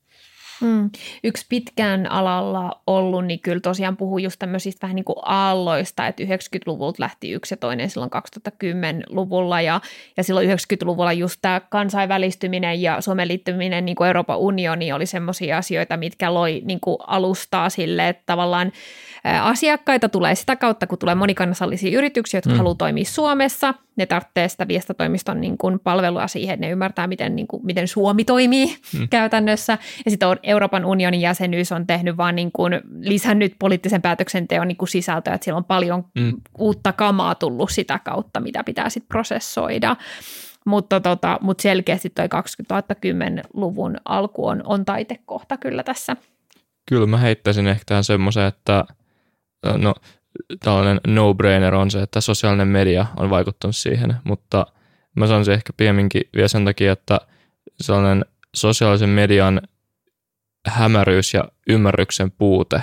Mm. 0.61 0.91
Yksi 1.25 1.47
pitkään 1.49 2.11
alalla 2.11 2.81
ollut, 2.87 3.27
niin 3.27 3.41
kyllä 3.41 3.61
tosiaan 3.61 3.97
puhuu 3.97 4.19
just 4.19 4.39
tämmöisistä 4.39 4.83
vähän 4.83 4.95
niin 4.95 5.05
kuin 5.05 5.17
aalloista, 5.23 6.07
että 6.07 6.23
90-luvulta 6.23 7.03
lähti 7.03 7.33
yksi 7.33 7.53
ja 7.53 7.57
toinen 7.57 7.91
silloin 7.91 8.11
2010-luvulla 8.15 9.61
ja, 9.61 9.81
ja 10.17 10.25
silloin 10.25 10.51
90-luvulla 10.51 11.13
just 11.13 11.39
tämä 11.43 11.61
kansainvälistyminen 11.61 12.83
ja 12.83 13.01
Suomen 13.01 13.29
liittyminen 13.29 13.85
niin 13.85 13.97
kuin 13.97 14.07
Euroopan 14.07 14.39
unioni 14.39 14.93
oli 14.93 15.07
semmoisia 15.07 15.59
asioita, 15.59 15.97
mitkä 15.97 16.35
loi 16.35 16.63
niin 16.65 16.81
kuin 16.81 16.97
alustaa 17.07 17.71
sille, 17.71 18.09
että 18.09 18.23
tavallaan 18.27 18.73
asiakkaita 19.43 20.09
tulee 20.09 20.35
sitä 20.35 20.57
kautta, 20.57 20.87
kun 20.87 20.99
tulee 20.99 21.15
monikansallisia 21.15 21.99
yrityksiä, 21.99 22.39
jotka 22.39 22.51
mm. 22.51 22.57
haluaa 22.57 22.75
toimia 22.75 23.05
Suomessa. 23.05 23.75
Ne 24.01 24.07
tarvitsee 24.07 24.49
sitä 24.49 24.69
viestitoimiston 24.69 25.41
niin 25.41 25.59
kuin 25.59 25.81
palvelua 25.81 26.27
siihen, 26.27 26.55
että 26.55 26.67
ne 26.67 26.73
ymmärtää, 26.73 27.07
miten, 27.07 27.37
niin 27.37 27.47
kuin, 27.47 27.67
miten 27.67 27.89
Suomi 27.89 28.25
toimii 28.25 28.77
mm. 28.99 29.09
käytännössä. 29.09 29.79
Ja 30.05 30.11
sitten 30.11 30.29
Euroopan 30.43 30.85
unionin 30.85 31.21
jäsenyys 31.21 31.73
on 31.73 31.87
tehnyt 31.87 32.17
vaan 32.17 32.37
niin 32.37 32.53
kuin, 32.53 32.81
lisännyt 33.01 33.55
poliittisen 33.59 34.03
päätöksenteon 34.03 34.69
niin 34.69 34.77
kuin 34.77 34.89
sisältöä, 34.89 35.35
että 35.35 35.45
siellä 35.45 35.59
on 35.59 35.65
paljon 35.65 36.05
mm. 36.19 36.33
uutta 36.59 36.93
kamaa 36.93 37.35
tullut 37.35 37.71
sitä 37.71 38.01
kautta, 38.05 38.41
mitä 38.41 38.65
pitää 38.65 38.91
sitten 38.91 39.09
prosessoida. 39.09 39.97
Mutta, 40.67 41.01
tota, 41.01 41.39
mutta 41.41 41.63
selkeästi 41.63 42.11
tuo 42.11 42.25
2010-luvun 42.25 43.97
alku 44.05 44.47
on, 44.47 44.63
on 44.65 44.85
taitekohta 44.85 45.57
kyllä 45.57 45.83
tässä. 45.83 46.17
Kyllä 46.89 47.07
mä 47.07 47.17
heittäisin 47.17 47.67
ehkä 47.67 47.83
tähän 47.87 48.05
semmoisen, 48.05 48.45
että– 48.45 48.85
no, 49.79 49.95
tällainen 50.61 51.01
no-brainer 51.07 51.75
on 51.75 51.91
se, 51.91 52.03
että 52.03 52.21
sosiaalinen 52.21 52.69
media 52.69 53.07
on 53.17 53.31
vaikuttanut 53.31 53.77
siihen, 53.77 54.17
mutta 54.25 54.67
mä 55.17 55.27
sanoisin 55.27 55.55
ehkä 55.55 55.73
piemminkin 55.77 56.23
vielä 56.37 56.49
sen 56.49 56.65
takia, 56.65 56.93
että 56.93 57.21
sellainen 57.81 58.25
sosiaalisen 58.55 59.09
median 59.09 59.61
hämäryys 60.67 61.35
ja 61.35 61.45
ymmärryksen 61.69 62.31
puute 62.31 62.83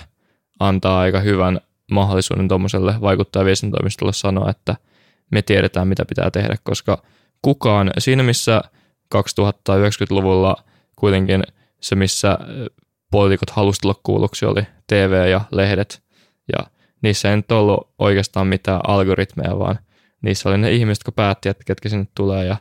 antaa 0.60 1.00
aika 1.00 1.20
hyvän 1.20 1.60
mahdollisuuden 1.92 2.48
tuommoiselle 2.48 3.02
vaikuttajaviestintätoimistolle 3.02 4.14
sanoa, 4.14 4.50
että 4.50 4.76
me 5.32 5.42
tiedetään, 5.42 5.88
mitä 5.88 6.06
pitää 6.06 6.32
tehdä, 6.32 6.56
koska 6.64 7.04
kukaan, 7.42 7.92
siinä 7.98 8.24
missä 8.24 8.62
2090-luvulla 9.16 10.64
kuitenkin 10.96 11.44
se, 11.82 11.96
missä 11.96 12.38
poliitikot 13.12 13.50
halusivat 13.50 13.82
tulla 13.82 14.02
kuulluksi, 14.04 14.46
oli 14.46 14.62
TV 14.88 15.28
ja 15.32 15.42
lehdet, 15.52 16.04
ja 16.58 16.66
niissä 17.02 17.30
ei 17.30 17.36
nyt 17.36 17.52
ollut 17.52 17.90
oikeastaan 18.00 18.48
mitään 18.48 18.82
algoritmeja, 18.88 19.60
vaan 19.60 19.80
niissä 20.22 20.50
oli 20.50 20.58
ne 20.58 20.72
ihmiset, 20.72 21.02
jotka 21.02 21.12
päätti, 21.12 21.50
että 21.50 21.64
ketkä 21.66 21.90
sinne 21.90 22.08
tulee 22.16 22.46
ja 22.46 22.58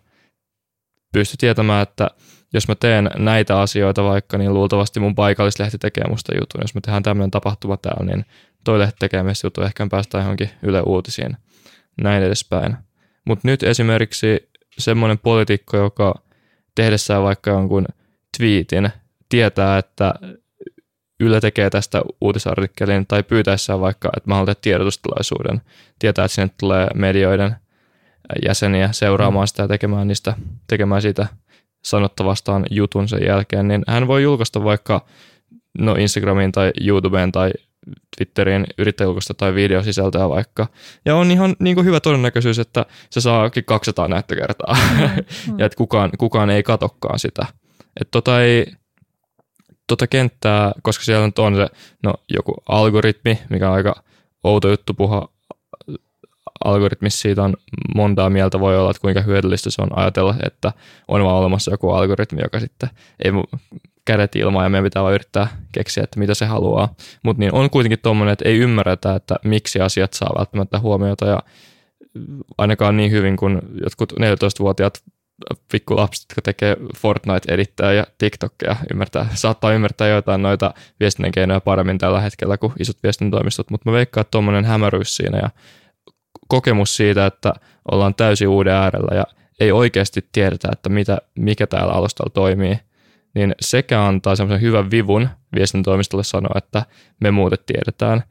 pysty 1.13 1.37
tietämään, 1.39 1.83
että 1.83 2.11
jos 2.53 2.69
mä 2.69 2.75
teen 2.75 3.11
näitä 3.19 3.61
asioita 3.61 4.05
vaikka, 4.05 4.39
niin 4.39 4.55
luultavasti 4.55 5.01
mun 5.01 5.15
paikallislehti 5.15 5.79
tekee 5.79 6.05
musta 6.09 6.35
jutun. 6.35 6.61
Jos 6.61 6.75
me 6.75 6.81
tehdään 6.81 7.03
tämmöinen 7.03 7.31
tapahtuma 7.31 7.77
täällä, 7.77 8.05
niin 8.05 8.25
toi 8.65 8.79
lehti 8.79 8.97
tekee 8.99 9.23
meistä 9.23 9.47
jutun, 9.47 9.65
ehkä 9.65 9.85
me 9.85 9.89
päästään 9.89 10.23
johonkin 10.23 10.51
Yle 10.63 10.83
Uutisiin, 10.87 11.37
näin 12.03 12.23
edespäin. 12.23 12.77
Mutta 13.25 13.49
nyt 13.49 13.63
esimerkiksi 13.63 14.51
semmoinen 14.79 15.19
poliitikko, 15.19 15.77
joka 15.77 16.15
tehdessään 16.75 17.23
vaikka 17.23 17.51
jonkun 17.51 17.87
twiitin, 18.39 18.91
tietää, 19.29 19.79
että 19.79 20.15
Yle 21.21 21.41
tekee 21.41 21.71
tästä 21.71 22.03
uutisartikkelin 22.21 23.07
tai 23.07 23.23
pyytäessään 23.23 23.81
vaikka, 23.81 24.11
että 24.17 24.31
mä 24.31 24.35
haluan 24.35 24.57
tiedotustilaisuuden, 24.63 25.63
tietää, 25.99 26.25
että 26.25 26.35
sinne 26.35 26.51
tulee 26.61 26.89
medioiden 26.95 27.57
jäseniä 28.45 28.93
seuraamaan 28.93 29.49
sitä 29.49 29.63
ja 29.63 29.69
tekemään, 29.69 30.09
niistä, 30.09 30.35
tekemään 30.67 31.03
siitä 31.03 31.27
sanottavastaan 31.85 32.67
jutun 32.71 33.09
sen 33.09 33.27
jälkeen, 33.27 33.69
niin 33.69 33.83
hän 33.89 34.09
voi 34.09 34.23
julkaista 34.23 34.65
vaikka 34.65 35.07
no 35.79 35.95
Instagramiin 35.95 36.53
tai 36.53 36.73
YouTubeen 36.81 37.33
tai 37.33 37.51
Twitteriin 38.17 38.67
yrittäjäjulkaista 38.79 39.35
tai 39.35 39.55
videosisältöä 39.55 40.29
vaikka. 40.29 40.67
Ja 41.05 41.17
on 41.17 41.31
ihan 41.31 41.57
niin 41.59 41.75
kuin 41.75 41.85
hyvä 41.85 42.01
todennäköisyys, 42.01 42.59
että 42.59 42.87
se 43.11 43.21
saakin 43.21 43.65
200 43.65 44.09
näyttökertaa 44.09 44.77
mm. 44.95 45.01
ja 45.59 45.67
että 45.67 45.77
kukaan, 45.77 46.11
kukaan 46.19 46.51
ei 46.51 46.63
katokkaan 46.63 47.19
sitä. 47.19 47.47
Että 48.01 48.11
tota 48.11 48.43
ei, 48.43 48.67
tota 49.87 50.07
kenttää, 50.07 50.73
koska 50.83 51.05
siellä 51.05 51.27
nyt 51.27 51.39
on 51.39 51.57
se 51.57 51.67
no, 52.03 52.15
joku 52.29 52.55
algoritmi, 52.69 53.39
mikä 53.51 53.69
on 53.69 53.75
aika 53.75 54.03
outo 54.45 54.69
juttu 54.69 54.95
puhua 54.95 55.29
algoritmissa 56.65 57.21
siitä 57.21 57.43
on 57.43 57.55
montaa 57.95 58.31
mieltä 58.31 58.61
voi 58.61 58.79
olla, 58.79 58.91
että 58.91 59.01
kuinka 59.01 59.21
hyödyllistä 59.21 59.71
se 59.71 59.83
on 59.83 59.99
ajatella, 59.99 60.35
että 60.47 60.73
on 61.09 61.25
vaan 61.25 61.37
olemassa 61.37 61.71
joku 61.71 61.91
algoritmi, 61.91 62.43
joka 62.43 62.61
sitten 62.61 62.91
ei 63.25 63.31
kädet 64.05 64.37
ilmaa 64.37 64.63
ja 64.63 64.69
meidän 64.69 64.85
pitää 64.85 65.03
vaan 65.03 65.15
yrittää 65.15 65.49
keksiä, 65.73 66.05
että 66.05 66.19
mitä 66.19 66.35
se 66.35 66.47
haluaa. 66.47 66.95
Mutta 67.23 67.41
niin 67.41 67.55
on 67.55 67.71
kuitenkin 67.71 67.99
tuommoinen, 68.03 68.33
että 68.33 68.49
ei 68.49 68.59
ymmärretä, 68.59 69.15
että 69.15 69.37
miksi 69.45 69.81
asiat 69.81 70.13
saa 70.13 70.35
välttämättä 70.39 70.79
huomiota 70.79 71.27
ja 71.27 71.43
ainakaan 72.59 72.97
niin 72.97 73.11
hyvin 73.11 73.37
kuin 73.37 73.61
jotkut 73.83 74.13
14-vuotiaat 74.13 75.03
pikkulapset, 75.73 76.25
jotka 76.29 76.43
tekee 76.43 76.77
Fortnite-edittää 76.97 77.93
ja 77.93 78.07
TikTokia, 78.19 78.77
ymmärtää, 78.91 79.27
saattaa 79.35 79.73
ymmärtää 79.73 80.09
joitain 80.09 80.43
noita 80.43 80.75
viestinnän 81.01 81.33
keinoja 81.33 81.61
paremmin 81.61 81.99
tällä 81.99 82.21
hetkellä 82.21 82.59
kuin 82.59 82.73
isot 82.79 83.03
viestintätoimistot, 83.03 83.71
mutta 83.71 83.91
mä 83.91 83.97
veikkaan, 83.97 84.23
että 84.23 84.31
tuommoinen 84.31 84.65
hämäryys 84.65 85.17
siinä 85.17 85.39
ja 85.39 85.51
kokemus 86.49 86.97
siitä, 86.97 87.27
että 87.27 87.53
ollaan 87.93 88.15
täysin 88.15 88.49
uuden 88.49 88.75
äärellä 88.75 89.17
ja 89.17 89.25
ei 89.61 89.73
oikeasti 89.73 90.29
tiedetä, 90.33 90.69
että 90.73 90.89
mitä, 90.89 91.19
mikä 91.39 91.67
täällä 91.67 91.93
alustalla 91.93 92.31
toimii, 92.35 92.79
niin 93.35 93.55
sekä 93.61 94.05
antaa 94.05 94.37
semmoisen 94.37 94.63
hyvän 94.63 94.91
vivun 94.91 95.29
viestintätoimistolle 95.55 96.25
sanoa, 96.25 96.55
että 96.57 96.83
me 97.21 97.31
muutet 97.31 97.67
tiedetään, 97.67 98.23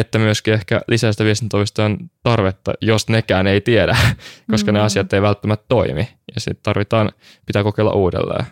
että 0.00 0.18
myöskin 0.18 0.54
ehkä 0.54 0.80
lisää 0.88 1.12
sitä 1.12 1.24
viestintätoimistojen 1.24 1.98
tarvetta, 2.22 2.72
jos 2.80 3.08
nekään 3.08 3.46
ei 3.46 3.60
tiedä, 3.60 3.96
koska 4.50 4.72
mm-hmm. 4.72 4.78
ne 4.78 4.84
asiat 4.84 5.12
ei 5.12 5.22
välttämättä 5.22 5.66
toimi. 5.68 6.08
Ja 6.34 6.40
sitten 6.40 6.62
tarvitaan, 6.62 7.10
pitää 7.46 7.62
kokeilla 7.62 7.92
uudelleen. 7.92 8.46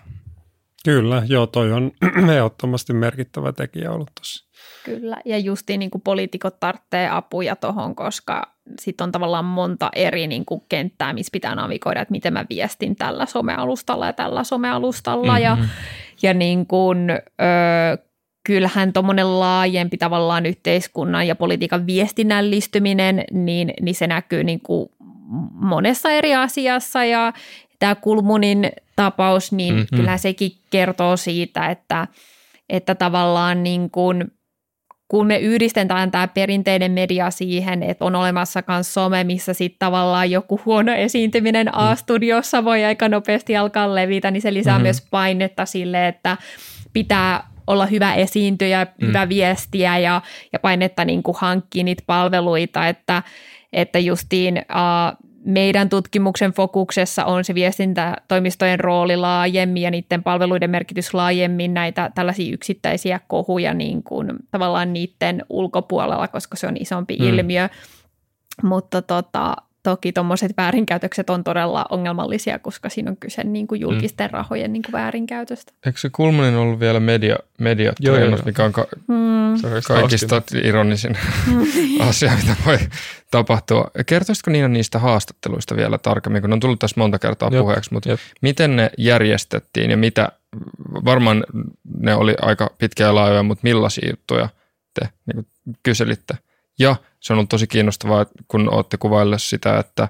Kyllä, 0.84 1.22
joo, 1.26 1.46
toi 1.46 1.72
on 1.72 1.92
ehdottomasti 2.34 2.92
merkittävä 2.92 3.52
tekijä 3.52 3.92
ollut 3.92 4.10
tuossa. 4.14 4.46
Kyllä, 4.84 5.16
ja 5.24 5.38
justiin 5.38 5.80
niin 5.80 5.90
kuin 5.90 6.02
poliitikot 6.02 6.60
tarvitsee 6.60 7.08
apuja 7.08 7.56
tuohon, 7.56 7.94
koska 7.96 8.56
sitten 8.80 9.04
on 9.04 9.12
tavallaan 9.12 9.44
monta 9.44 9.90
eri 9.94 10.26
niin 10.26 10.44
kuin 10.44 10.60
kenttää, 10.68 11.12
missä 11.12 11.30
pitää 11.32 11.54
navigoida, 11.54 12.00
että 12.02 12.12
miten 12.12 12.32
mä 12.32 12.44
viestin 12.50 12.96
tällä 12.96 13.26
somealustalla 13.26 14.06
ja 14.06 14.12
tällä 14.12 14.44
somealustalla. 14.44 15.32
Mm-hmm. 15.32 15.44
Ja, 15.44 15.58
ja 16.22 16.34
niin 16.34 16.66
kuin, 16.66 17.10
ö, 17.10 18.05
kyllähän 18.46 18.92
tuommoinen 18.92 19.40
laajempi 19.40 19.96
tavallaan 19.96 20.46
yhteiskunnan 20.46 21.26
ja 21.26 21.36
politiikan 21.36 21.86
viestinnällistyminen, 21.86 23.24
niin, 23.32 23.74
niin 23.80 23.94
se 23.94 24.06
näkyy 24.06 24.44
niin 24.44 24.60
kuin 24.60 24.88
monessa 25.52 26.10
eri 26.10 26.34
asiassa 26.34 27.04
ja 27.04 27.32
tämä 27.78 27.94
Kulmunin 27.94 28.70
tapaus, 28.96 29.52
niin 29.52 29.74
mm-hmm. 29.74 29.96
kyllähän 29.96 30.18
sekin 30.18 30.52
kertoo 30.70 31.16
siitä, 31.16 31.66
että, 31.66 32.06
että 32.68 32.94
tavallaan 32.94 33.62
niin 33.62 33.90
kuin– 33.90 34.24
kun 35.08 35.26
me 35.26 35.38
yhdistetään 35.38 36.10
tämä 36.10 36.28
perinteinen 36.28 36.92
media 36.92 37.30
siihen, 37.30 37.82
että 37.82 38.04
on 38.04 38.14
olemassa 38.14 38.62
myös 38.68 38.94
some, 38.94 39.24
missä 39.24 39.54
sitten 39.54 39.78
tavallaan 39.78 40.30
joku 40.30 40.60
huono 40.64 40.92
esiintyminen 40.92 41.66
mm. 41.66 41.72
A-studiossa 41.74 42.64
voi 42.64 42.84
aika 42.84 43.08
nopeasti 43.08 43.56
alkaa 43.56 43.94
levitä, 43.94 44.30
niin 44.30 44.42
se 44.42 44.54
lisää 44.54 44.74
mm-hmm. 44.74 44.82
myös 44.82 45.06
painetta 45.10 45.66
sille, 45.66 46.08
että 46.08 46.36
pitää 46.92 47.55
olla 47.66 47.86
hyvä 47.86 48.14
esiintyjä, 48.14 48.84
mm. 48.84 49.06
hyvä 49.06 49.28
viestiä 49.28 49.98
ja, 49.98 50.22
ja 50.52 50.58
painetta 50.58 51.04
niin 51.04 51.22
kuin 51.22 51.36
hankkia 51.40 51.84
niitä 51.84 52.02
palveluita, 52.06 52.88
että, 52.88 53.22
että 53.72 53.98
justiin 53.98 54.56
uh, 54.58 55.26
meidän 55.46 55.88
tutkimuksen 55.88 56.52
fokuksessa 56.52 57.24
on 57.24 57.44
se 57.44 57.54
viestintätoimistojen 57.54 58.80
rooli 58.80 59.16
laajemmin 59.16 59.82
ja 59.82 59.90
niiden 59.90 60.22
palveluiden 60.22 60.70
merkitys 60.70 61.14
laajemmin 61.14 61.74
näitä 61.74 62.10
tällaisia 62.14 62.54
yksittäisiä 62.54 63.20
kohuja 63.28 63.74
niin 63.74 64.02
kuin 64.02 64.32
tavallaan 64.50 64.92
niiden 64.92 65.44
ulkopuolella, 65.48 66.28
koska 66.28 66.56
se 66.56 66.66
on 66.66 66.76
isompi 66.80 67.16
mm. 67.20 67.28
ilmiö. 67.28 67.68
Mutta 68.62 69.02
tota, 69.02 69.56
Toki 69.86 70.12
tuommoiset 70.12 70.52
väärinkäytökset 70.56 71.30
on 71.30 71.44
todella 71.44 71.86
ongelmallisia, 71.90 72.58
koska 72.58 72.88
siinä 72.88 73.10
on 73.10 73.16
kyse 73.16 73.44
niin 73.44 73.66
kuin 73.66 73.80
julkisten 73.80 74.30
mm. 74.30 74.32
rahojen 74.32 74.72
niin 74.72 74.82
kuin 74.82 74.92
väärinkäytöstä. 74.92 75.72
Eikö 75.86 75.98
se 75.98 76.10
Kulmunin 76.12 76.54
ollut 76.54 76.80
vielä 76.80 77.00
media, 77.00 77.36
media 77.58 77.92
joo, 78.00 78.16
joo, 78.16 78.38
mikä 78.44 78.64
on 78.64 78.72
ka- 78.72 78.86
mm. 79.06 79.54
kaikista 79.86 80.42
ironisin 80.64 81.18
asia, 82.08 82.32
mitä 82.36 82.56
voi 82.66 82.78
tapahtua. 83.30 83.90
Kertoisitko 84.06 84.50
Niina 84.50 84.68
niistä 84.68 84.98
haastatteluista 84.98 85.76
vielä 85.76 85.98
tarkemmin, 85.98 86.42
kun 86.42 86.52
on 86.52 86.60
tullut 86.60 86.78
tässä 86.78 87.00
monta 87.00 87.18
kertaa 87.18 87.48
Jop. 87.52 87.62
puheeksi, 87.62 87.92
mutta 87.92 88.08
Jop. 88.08 88.20
miten 88.40 88.76
ne 88.76 88.90
järjestettiin 88.98 89.90
ja 89.90 89.96
mitä, 89.96 90.28
varmaan 91.04 91.44
ne 92.00 92.14
oli 92.14 92.34
aika 92.42 92.70
pitkiä 92.78 93.06
ja 93.06 93.14
laajoja, 93.14 93.42
mutta 93.42 93.62
millaisia 93.62 94.10
juttuja 94.10 94.48
te 95.00 95.08
niin 95.26 95.46
kyselitte? 95.82 96.34
Ja 96.78 96.96
se 97.20 97.32
on 97.32 97.38
ollut 97.38 97.48
tosi 97.48 97.66
kiinnostavaa, 97.66 98.26
kun 98.48 98.74
olette 98.74 98.96
kuvailleet 98.96 99.42
sitä, 99.42 99.78
että 99.78 100.08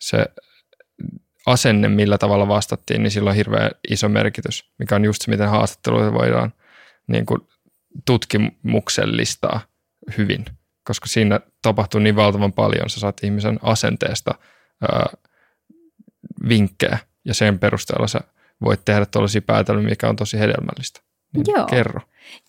se 0.00 0.26
asenne, 1.46 1.88
millä 1.88 2.18
tavalla 2.18 2.48
vastattiin, 2.48 3.02
niin 3.02 3.10
sillä 3.10 3.30
on 3.30 3.36
hirveän 3.36 3.70
iso 3.90 4.08
merkitys, 4.08 4.70
mikä 4.78 4.96
on 4.96 5.04
just 5.04 5.22
se, 5.22 5.30
miten 5.30 5.48
haastatteluita 5.48 6.12
voidaan 6.12 6.52
niin 7.06 7.26
kuin 7.26 7.40
tutkimuksellistaa 8.06 9.60
hyvin, 10.18 10.44
koska 10.84 11.06
siinä 11.06 11.40
tapahtuu 11.62 12.00
niin 12.00 12.16
valtavan 12.16 12.52
paljon, 12.52 12.90
sä 12.90 13.00
saat 13.00 13.24
ihmisen 13.24 13.58
asenteesta 13.62 14.34
ää, 14.82 15.06
vinkkejä 16.48 16.98
ja 17.24 17.34
sen 17.34 17.58
perusteella 17.58 18.06
sä 18.06 18.20
voit 18.60 18.84
tehdä 18.84 19.06
tällaisia 19.06 19.42
päätelmiä, 19.42 19.88
mikä 19.88 20.08
on 20.08 20.16
tosi 20.16 20.38
hedelmällistä. 20.38 21.05
Niin 21.34 21.44
Joo. 21.48 21.66
Kerro. 21.66 22.00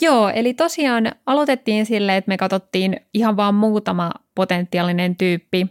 Joo, 0.02 0.30
eli 0.30 0.54
tosiaan 0.54 1.12
aloitettiin 1.26 1.86
sille, 1.86 2.18
että 2.18 2.30
me 2.30 2.38
katsottiin 2.38 3.00
ihan 3.14 3.38
vaan 3.38 3.56
muutama 3.56 4.12
potentiaalinen 4.36 5.16
tyyppi 5.16 5.68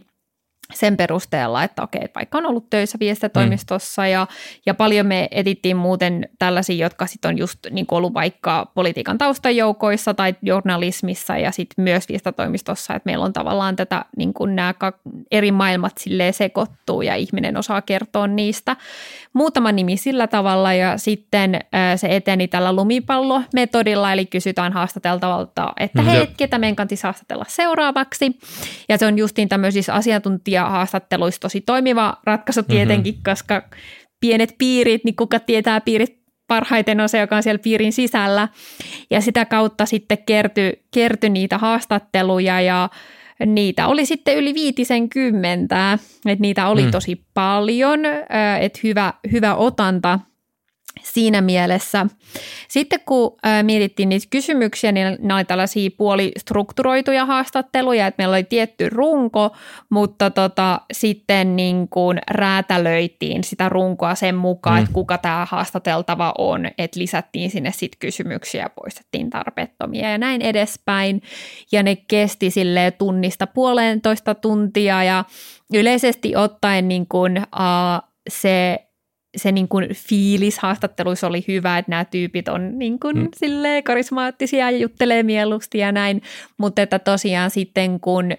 sen 0.73 0.97
perusteella, 0.97 1.63
että 1.63 1.83
okei, 1.83 2.01
että 2.03 2.19
vaikka 2.19 2.37
on 2.37 2.45
ollut 2.45 2.69
töissä 2.69 2.97
viestintätoimistossa 2.99 4.01
mm. 4.01 4.07
ja, 4.07 4.27
ja 4.65 4.73
paljon 4.73 5.05
me 5.05 5.27
etittiin 5.31 5.77
muuten 5.77 6.29
tällaisia, 6.39 6.85
jotka 6.85 7.07
sitten 7.07 7.29
on 7.29 7.37
just 7.37 7.59
niin 7.69 7.85
ollut 7.91 8.13
vaikka 8.13 8.71
politiikan 8.75 9.17
taustajoukoissa 9.17 10.13
tai 10.13 10.35
journalismissa 10.41 11.37
ja 11.37 11.51
sitten 11.51 11.83
myös 11.83 12.09
viestintätoimistossa, 12.09 12.93
että 12.93 13.07
meillä 13.07 13.25
on 13.25 13.33
tavallaan 13.33 13.75
tätä 13.75 14.05
niin 14.17 14.33
kuin 14.33 14.55
nämä 14.55 14.73
eri 15.31 15.51
maailmat 15.51 15.97
silleen 15.97 16.33
sekoittuu 16.33 17.01
ja 17.01 17.15
ihminen 17.15 17.57
osaa 17.57 17.81
kertoa 17.81 18.27
niistä. 18.27 18.75
Muutama 19.37 19.71
nimi 19.71 19.97
sillä 19.97 20.27
tavalla 20.27 20.73
ja 20.73 20.97
sitten 20.97 21.59
se 21.95 22.15
eteni 22.15 22.47
tällä 22.47 22.75
lumipallometodilla, 22.75 24.13
eli 24.13 24.25
kysytään 24.25 24.73
haastateltavalta, 24.73 25.73
että 25.79 26.01
hei, 26.01 26.25
mm. 26.25 26.33
ketä 26.37 26.57
meidän 26.57 26.75
kannattaisi 26.75 27.03
haastatella 27.03 27.45
seuraavaksi. 27.47 28.39
Ja 28.89 28.97
se 28.97 29.05
on 29.05 29.17
justiin 29.17 29.49
tämmöisissä 29.49 29.93
asiantuntija 29.93 30.69
haastatteluissa 30.69 31.41
tosi 31.41 31.61
toimiva 31.61 32.17
ratkaisu 32.23 32.61
mhm. 32.61 32.71
tietenkin, 32.71 33.13
mm-hmm. 33.13 33.31
koska 33.31 33.63
pienet 34.19 34.55
piirit, 34.57 35.03
niin 35.03 35.15
kuka 35.15 35.39
tietää 35.39 35.81
piirit 35.81 36.17
parhaiten 36.47 36.99
on 36.99 37.09
se, 37.09 37.19
joka 37.19 37.35
on 37.35 37.43
siellä 37.43 37.59
piirin 37.59 37.93
sisällä. 37.93 38.47
Ja 39.09 39.21
sitä 39.21 39.45
kautta 39.45 39.85
sitten 39.85 40.17
kertyi, 40.25 40.83
kerty 40.93 41.29
niitä 41.29 41.57
haastatteluja 41.57 42.61
ja 42.61 42.89
niitä 43.45 43.87
oli 43.87 44.05
sitten 44.05 44.37
yli 44.37 44.53
viitisen 44.53 45.09
kymmentä, 45.09 45.99
että 46.25 46.41
niitä 46.41 46.67
oli 46.67 46.83
mm. 46.85 46.91
tosi 46.91 47.25
paljon, 47.33 47.99
että 48.59 48.79
hyvä, 48.83 49.13
hyvä 49.31 49.55
otanta. 49.55 50.19
Siinä 51.03 51.41
mielessä. 51.41 52.05
Sitten 52.67 52.99
kun 53.05 53.37
mietittiin 53.63 54.09
niitä 54.09 54.27
kysymyksiä, 54.29 54.91
niin 54.91 55.17
ne 55.19 55.33
oli 55.33 55.45
tällaisia 55.45 55.89
puolistrukturoituja 55.97 57.25
haastatteluja, 57.25 58.07
että 58.07 58.21
meillä 58.21 58.33
oli 58.35 58.43
tietty 58.43 58.89
runko, 58.89 59.55
mutta 59.89 60.29
tota, 60.29 60.81
sitten 60.91 61.55
niin 61.55 61.87
kuin 61.89 62.19
räätälöitiin 62.31 63.43
sitä 63.43 63.69
runkoa 63.69 64.15
sen 64.15 64.35
mukaan, 64.35 64.77
mm. 64.77 64.83
että 64.83 64.93
kuka 64.93 65.17
tämä 65.17 65.47
haastateltava 65.49 66.33
on, 66.37 66.65
että 66.77 66.99
lisättiin 66.99 67.49
sinne 67.49 67.71
sitten 67.71 67.99
kysymyksiä 67.99 68.63
ja 68.63 68.69
poistettiin 68.69 69.29
tarpeettomia 69.29 70.11
ja 70.11 70.17
näin 70.17 70.41
edespäin. 70.41 71.21
Ja 71.71 71.83
ne 71.83 71.95
kesti 71.95 72.51
sille 72.51 72.91
tunnista 72.91 73.47
puolentoista 73.47 74.35
tuntia 74.35 75.03
ja 75.03 75.23
yleisesti 75.73 76.35
ottaen 76.35 76.87
niin 76.87 77.07
kuin, 77.07 77.37
uh, 77.37 78.07
se 78.29 78.86
se 79.37 79.51
niin 79.51 79.67
kuin 79.67 79.87
fiilis 79.93 80.59
haastatteluissa 80.59 81.27
oli 81.27 81.45
hyvä, 81.47 81.77
että 81.77 81.89
nämä 81.89 82.05
tyypit 82.05 82.47
on 82.47 82.79
niin 82.79 82.99
kuin 82.99 83.17
mm. 83.17 83.29
karismaattisia 83.83 84.71
ja 84.71 84.77
juttelee 84.77 85.23
mieluusti 85.23 85.77
ja 85.77 85.91
näin, 85.91 86.21
mutta 86.57 86.81
että 86.81 86.99
tosiaan 86.99 87.49
sitten 87.49 87.99
kun 87.99 88.31
ö, 88.31 88.37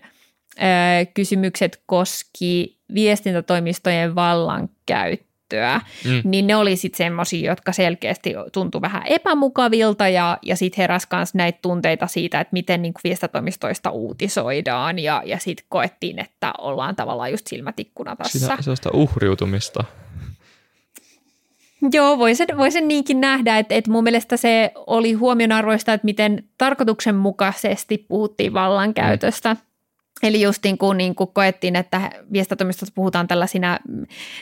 kysymykset 1.15 1.83
koski 1.87 2.79
viestintätoimistojen 2.95 4.15
vallankäyttöä, 4.15 5.81
mm. 6.05 6.21
niin 6.25 6.47
ne 6.47 6.57
oli 6.57 6.77
sitten 6.77 6.99
semmoisia, 6.99 7.51
jotka 7.51 7.73
selkeästi 7.73 8.35
tuntui 8.53 8.81
vähän 8.81 9.03
epämukavilta 9.07 10.09
ja, 10.09 10.39
ja 10.43 10.57
sitten 10.57 10.83
heräsi 10.83 11.07
myös 11.13 11.35
näitä 11.35 11.59
tunteita 11.63 12.07
siitä, 12.07 12.41
että 12.41 12.53
miten 12.53 12.83
niin 12.83 12.95
viestintätoimistoista 13.05 13.91
uutisoidaan 13.91 14.99
ja, 14.99 15.23
ja 15.27 15.39
sitten 15.39 15.67
koettiin, 15.69 16.19
että 16.19 16.53
ollaan 16.59 16.97
tavallaan 16.97 17.31
just 17.31 17.47
silmätikkuna 17.47 18.17
tässä. 18.17 18.39
Sitä, 18.39 18.57
sellaista 18.61 18.91
uhriutumista. 18.93 19.85
Joo, 21.93 22.19
voi 22.19 22.35
sen, 22.35 22.47
voi 22.57 22.71
sen 22.71 22.89
niinkin 22.89 23.21
nähdä, 23.21 23.59
että, 23.59 23.75
että 23.75 23.91
mun 23.91 24.05
mielestä 24.05 24.37
se 24.37 24.73
oli 24.75 25.13
huomionarvoista, 25.13 25.93
että 25.93 26.05
miten 26.05 26.45
tarkoituksenmukaisesti 26.59 28.07
puhuttiin 28.09 28.55
vallankäytöstä. 28.55 29.55
Mm. 29.55 29.61
Eli 30.23 30.43
just 30.43 30.65
niin 30.65 30.79
kuin, 30.79 30.99
niin 30.99 31.15
kuin 31.15 31.31
koettiin, 31.33 31.77
että 31.77 32.11
viestintätoimistossa 32.33 32.93
puhutaan 32.95 33.29
tällaisina 33.29 33.79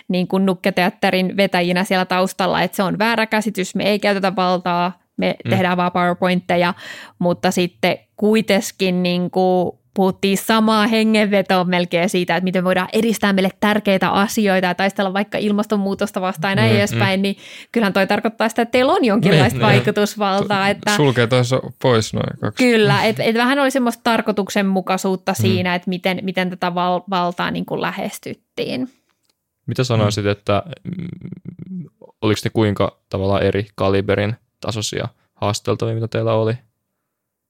niin 0.09 0.29
kuin 0.29 0.47
nukketeatterin 0.47 1.37
vetäjinä 1.37 1.85
siellä 1.85 2.05
taustalla, 2.05 2.63
että 2.63 2.77
se 2.77 2.83
on 2.83 2.99
väärä 2.99 3.27
käsitys, 3.27 3.75
me 3.75 3.85
ei 3.85 3.99
käytetä 3.99 4.37
valtaa, 4.37 4.99
me 5.17 5.37
mm. 5.45 5.51
tehdään 5.51 5.77
vaan 5.77 5.93
PowerPointteja, 5.93 6.75
mutta 7.19 7.51
sitten 7.51 7.99
kuitenkin 8.17 9.03
niin 9.03 9.31
kuin 9.31 9.79
puhuttiin 9.97 10.39
samaa 10.39 10.87
hengenvetoa 10.87 11.65
melkein 11.65 12.09
siitä, 12.09 12.37
että 12.37 12.45
miten 12.45 12.65
voidaan 12.65 12.89
edistää 12.93 13.33
meille 13.33 13.51
tärkeitä 13.61 14.11
asioita 14.11 14.67
ja 14.67 14.75
taistella 14.75 15.13
vaikka 15.13 15.39
ilmastonmuutosta 15.39 16.21
vastaan 16.21 16.53
ja 16.53 16.57
näin 16.57 16.71
mm, 16.71 16.77
edespäin, 16.77 17.21
mm. 17.21 17.23
niin 17.23 17.37
kyllähän 17.73 17.93
toi 17.93 18.07
tarkoittaa 18.07 18.49
sitä, 18.49 18.63
että 18.63 18.73
teillä 18.73 18.93
on 18.93 19.05
jonkinlaista 19.05 19.59
niin, 19.59 19.67
vaikutusvaltaa. 19.67 20.69
Että, 20.69 20.97
sulkee 20.97 21.27
tuossa 21.27 21.61
pois 21.83 22.15
noin 22.15 22.39
kaksi. 22.41 22.65
Kyllä, 22.65 23.05
että 23.05 23.23
et 23.23 23.37
vähän 23.37 23.59
oli 23.59 23.71
semmoista 23.71 24.01
tarkoituksenmukaisuutta 24.05 25.33
mm. 25.33 25.43
siinä, 25.43 25.75
että 25.75 25.89
miten, 25.89 26.19
miten 26.23 26.51
tätä 26.51 26.75
val, 26.75 27.01
valtaa 27.11 27.51
niin 27.51 27.67
kuin 27.67 27.81
lähestyttiin. 27.81 28.89
Mitä 29.67 29.85
sanoisit, 29.85 30.25
mm. 30.25 30.31
että 30.31 30.63
mm, 30.99 31.87
oliko 32.23 32.41
ne 32.45 32.51
kuinka 32.51 32.99
tavallaan 33.09 33.43
eri 33.43 33.67
kaliberin 33.75 34.37
tasoisia 34.61 35.09
haasteltavia, 35.35 35.95
mitä 35.95 36.09
teillä 36.09 36.33
oli? 36.35 36.55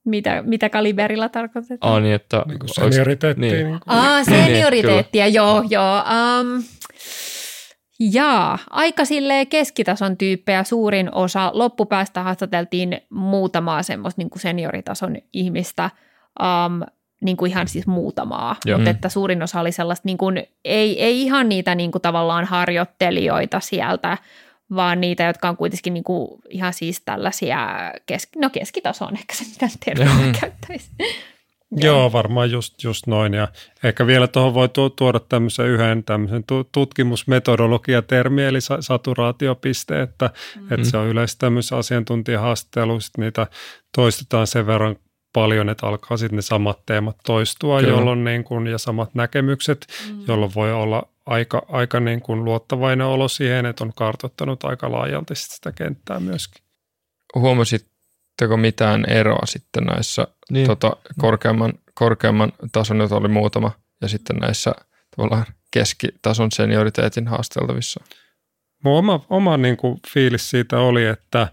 Mitä, 0.07 0.42
mitä 0.42 0.68
kaliberilla 0.68 1.28
tarkoitetaan? 1.28 1.92
Ah, 1.92 2.02
niin, 2.02 2.14
että... 2.14 2.42
Niin 2.46 2.59
kuin 2.59 2.74
senioriteettia. 2.74 3.52
Niin. 3.52 3.66
Niin 3.66 3.80
Ah, 3.86 4.24
senioriteettia, 4.24 5.24
niin, 5.24 5.34
joo, 5.34 5.64
joo. 5.70 5.96
Um, 5.96 6.62
jaa, 7.98 8.59
aika 8.70 9.04
silleen 9.04 9.46
keskitason 9.46 10.16
tyyppejä 10.16 10.64
suurin 10.64 11.14
osa. 11.14 11.50
Loppupäästä 11.54 12.22
haastateltiin 12.22 13.00
muutamaa 13.11 13.82
semmoista 13.82 14.20
niin 14.20 14.30
kuin 14.30 14.42
senioritason 14.42 15.16
ihmistä, 15.32 15.90
um, 16.40 16.82
niin 17.20 17.36
kuin 17.36 17.50
ihan 17.50 17.68
siis 17.68 17.86
muutamaa, 17.86 18.57
Joo. 18.64 18.78
mutta 18.78 18.90
mm. 18.90 18.94
että 18.94 19.09
suurin 19.09 19.42
osa 19.42 19.61
oli 19.61 19.72
sellaista, 19.72 20.07
niin 20.07 20.18
kuin, 20.18 20.46
ei, 20.64 21.02
ei 21.02 21.22
ihan 21.22 21.48
niitä 21.48 21.74
niin 21.74 21.92
kuin 21.92 22.02
tavallaan 22.02 22.44
harjoittelijoita 22.44 23.61
sieltä, 23.61 24.18
vaan 24.74 25.00
niitä, 25.00 25.24
jotka 25.24 25.48
on 25.48 25.56
kuitenkin 25.56 25.94
niin 25.94 26.04
kuin 26.04 26.40
ihan 26.48 26.72
siis 26.72 27.02
tällaisia, 27.04 27.68
keski, 28.06 28.38
no 28.38 28.50
keskitaso 28.50 29.04
on 29.04 29.16
ehkä 29.16 29.34
se, 29.34 29.44
mitä 29.44 29.78
termiä 29.84 30.32
käyttäisi. 30.40 30.90
Joo, 31.70 32.12
varmaan 32.12 32.50
just, 32.50 32.84
just 32.84 33.06
noin. 33.06 33.34
Ja 33.34 33.48
ehkä 33.84 34.06
vielä 34.06 34.28
tuohon 34.28 34.54
voi 34.54 34.68
tuoda 34.96 35.20
tämmöisen 35.20 35.66
yhden 35.66 36.04
tämmöisen 36.04 36.44
tutkimusmetodologiatermi, 36.72 38.44
eli 38.44 38.58
saturaatiopiste, 38.80 40.02
että, 40.02 40.30
mm. 40.60 40.72
että 40.72 40.90
se 40.90 40.96
on 40.96 41.06
yleensä 41.06 41.36
tämmöisen 41.38 41.78
asiantuntijahaastattelu, 41.78 43.00
sitten 43.00 43.24
niitä 43.24 43.46
toistetaan 43.96 44.46
sen 44.46 44.66
verran 44.66 44.96
paljon, 45.32 45.68
että 45.68 45.86
alkaa 45.86 46.16
sitten 46.16 46.36
ne 46.36 46.42
samat 46.42 46.86
teemat 46.86 47.16
toistua, 47.24 47.80
Kyllä. 47.80 47.92
jolloin 47.92 48.24
niin 48.24 48.44
kuin, 48.44 48.66
ja 48.66 48.78
samat 48.78 49.14
näkemykset, 49.14 49.86
mm. 50.08 50.24
jolloin 50.28 50.54
voi 50.54 50.72
olla 50.72 51.08
aika, 51.27 51.62
aika 51.68 52.01
niin 52.01 52.20
kuin 52.20 52.45
luottavainen 52.45 53.07
olo 53.07 53.29
siihen, 53.29 53.66
että 53.66 53.85
on 53.85 53.93
kartoittanut 53.97 54.64
aika 54.64 54.93
laajalti 54.93 55.35
sitä 55.35 55.72
kenttää 55.72 56.20
myöskin. 56.20 56.62
Huomasitteko 57.35 58.57
mitään 58.57 59.05
eroa 59.11 59.47
sitten 59.47 59.85
näissä 59.85 60.27
niin. 60.51 60.66
tota, 60.66 60.97
korkeamman, 61.18 61.72
korkeamman 61.95 62.53
tason, 62.72 63.01
jota 63.01 63.16
oli 63.16 63.29
muutama, 63.29 63.70
ja 64.01 64.09
sitten 64.09 64.37
näissä 64.37 64.74
tavallaan 65.16 65.47
keskitason 65.70 66.53
senioriteetin 66.53 67.29
haasteltavissa? 67.29 68.05
Mun 68.85 68.99
oma, 68.99 69.27
oma 69.31 69.57
niin 69.57 69.77
kuin 69.77 70.01
fiilis 70.12 70.51
siitä 70.51 70.79
oli, 70.79 71.05
että 71.05 71.49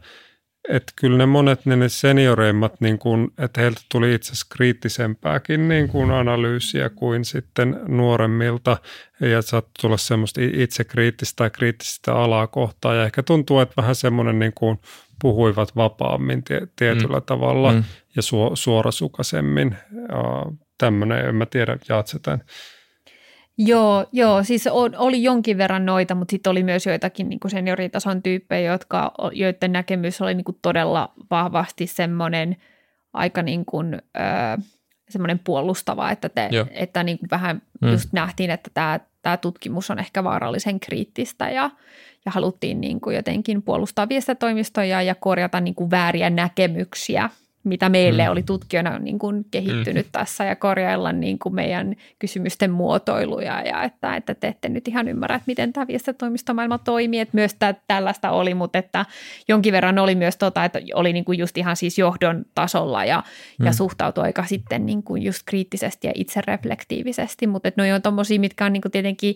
että 0.70 0.94
kyllä 0.96 1.18
ne 1.18 1.26
monet 1.26 1.66
ne, 1.66 1.76
ne 1.76 1.90
senioreimmat, 1.90 2.82
niin 2.82 3.00
kuin, 3.00 3.32
että 3.38 3.62
heiltä 3.62 3.82
tuli 3.92 4.14
itse 4.14 4.32
asiassa 4.32 4.56
kriittisempääkin 4.56 5.68
niin 5.68 5.88
kuin 5.88 6.12
analyysiä 6.12 6.90
kuin 6.90 7.26
sitten 7.26 7.80
nuoremmilta 7.88 8.78
ja 9.20 9.42
saattoi 9.42 9.72
tulla 9.82 9.98
semmoista 9.98 10.42
itsekriittistä 10.54 11.36
tai 11.36 11.50
kriittistä 11.50 12.16
alaa 12.16 12.48
kohtaan 12.48 12.98
ja 12.98 13.06
ehkä 13.06 13.24
tuntuu, 13.24 13.60
että 13.60 13.74
vähän 13.78 13.96
semmoinen 13.96 14.40
niin 14.40 14.54
kuin 14.56 14.80
puhuivat 15.22 15.76
vapaammin 15.76 16.44
tie, 16.44 16.68
tietyllä 16.76 17.18
mm. 17.18 17.26
tavalla 17.26 17.72
mm. 17.74 17.84
ja 18.16 18.22
su, 18.22 18.52
suorasukaisemmin. 18.54 19.76
Tämmöinen, 20.78 21.26
en 21.26 21.36
mä 21.36 21.46
tiedä, 21.46 21.78
jaat 21.90 22.08
Joo, 23.58 24.06
joo, 24.12 24.44
siis 24.44 24.68
oli 24.98 25.24
jonkin 25.24 25.58
verran 25.58 25.86
noita, 25.86 26.16
mutta 26.16 26.32
sitten 26.32 26.52
oli 26.52 26.64
myös 26.64 26.86
joitakin 26.86 27.30
niin 27.30 27.40
senioritason 27.48 28.24
tyyppejä, 28.24 28.72
jotka, 28.72 29.12
joiden 29.32 29.72
näkemys 29.72 30.22
oli 30.22 30.34
niin 30.34 30.44
kuin 30.44 30.58
todella 30.62 31.14
vahvasti 31.32 31.88
semmoinen 31.88 32.58
aika 33.14 33.42
niin 33.42 33.66
kuin, 33.66 33.94
ö, 33.94 34.62
semmoinen 35.10 35.40
puolustava, 35.40 36.12
että, 36.12 36.30
te, 36.30 36.50
että 36.72 37.04
niin 37.04 37.20
kuin 37.20 37.30
vähän 37.30 37.62
mm. 37.82 37.92
just 37.92 38.14
nähtiin, 38.14 38.50
että 38.50 38.70
tämä, 38.74 39.00
tämä 39.22 39.38
tutkimus 39.38 39.92
on 39.92 40.00
ehkä 40.00 40.24
vaarallisen 40.24 40.80
kriittistä 40.80 41.50
ja, 41.50 41.70
ja 42.26 42.32
haluttiin 42.32 42.82
niin 42.82 43.02
kuin 43.02 43.16
jotenkin 43.16 43.62
puolustaa 43.62 44.10
viestintätoimistoja 44.10 45.02
ja 45.02 45.16
korjata 45.16 45.62
niin 45.62 45.76
kuin 45.76 45.92
vääriä 45.92 46.30
näkemyksiä 46.30 47.30
mitä 47.64 47.90
meille 47.90 48.24
mm. 48.24 48.32
oli 48.32 48.44
tutkijoina 48.44 49.00
niin 49.00 49.20
kuin 49.20 49.46
kehittynyt 49.52 50.06
mm. 50.06 50.12
tässä 50.12 50.44
ja 50.46 50.56
korjailla 50.56 51.12
niin 51.12 51.40
kuin 51.40 51.56
meidän 51.56 51.96
kysymysten 52.20 52.72
muotoiluja 52.72 53.62
ja 53.62 53.84
että, 53.84 54.16
että 54.16 54.36
te 54.36 54.48
ette 54.48 54.70
nyt 54.70 54.88
ihan 54.88 55.08
ymmärrä, 55.08 55.36
että 55.36 55.48
miten 55.48 55.74
tämä 55.74 55.88
viestintätoimistomaailma 55.88 56.78
toimii, 56.78 57.20
että 57.20 57.38
myös 57.38 57.54
tä, 57.54 57.76
tällaista 57.88 58.32
oli, 58.32 58.54
mutta 58.54 58.80
että 58.80 59.06
jonkin 59.48 59.74
verran 59.74 60.00
oli 60.00 60.16
myös 60.16 60.38
tota, 60.38 60.66
että 60.66 60.80
oli 60.94 61.14
niin 61.14 61.26
kuin 61.26 61.40
just 61.40 61.58
ihan 61.58 61.76
siis 61.76 61.98
johdon 61.98 62.46
tasolla 62.56 63.06
ja, 63.06 63.24
mm. 63.60 63.66
ja 63.66 63.74
suhtautui 63.74 64.24
aika 64.24 64.46
sitten 64.46 64.86
niin 64.86 65.04
kuin 65.04 65.24
just 65.24 65.42
kriittisesti 65.46 66.08
ja 66.08 66.14
itsereflektiivisesti, 66.16 67.48
mutta 67.48 67.68
että 67.68 67.82
noi 67.82 67.92
on 67.92 68.02
tommosia, 68.02 68.40
mitkä 68.40 68.66
on 68.66 68.74
niin 68.74 68.82
kuin 68.82 68.92
tietenkin 68.92 69.36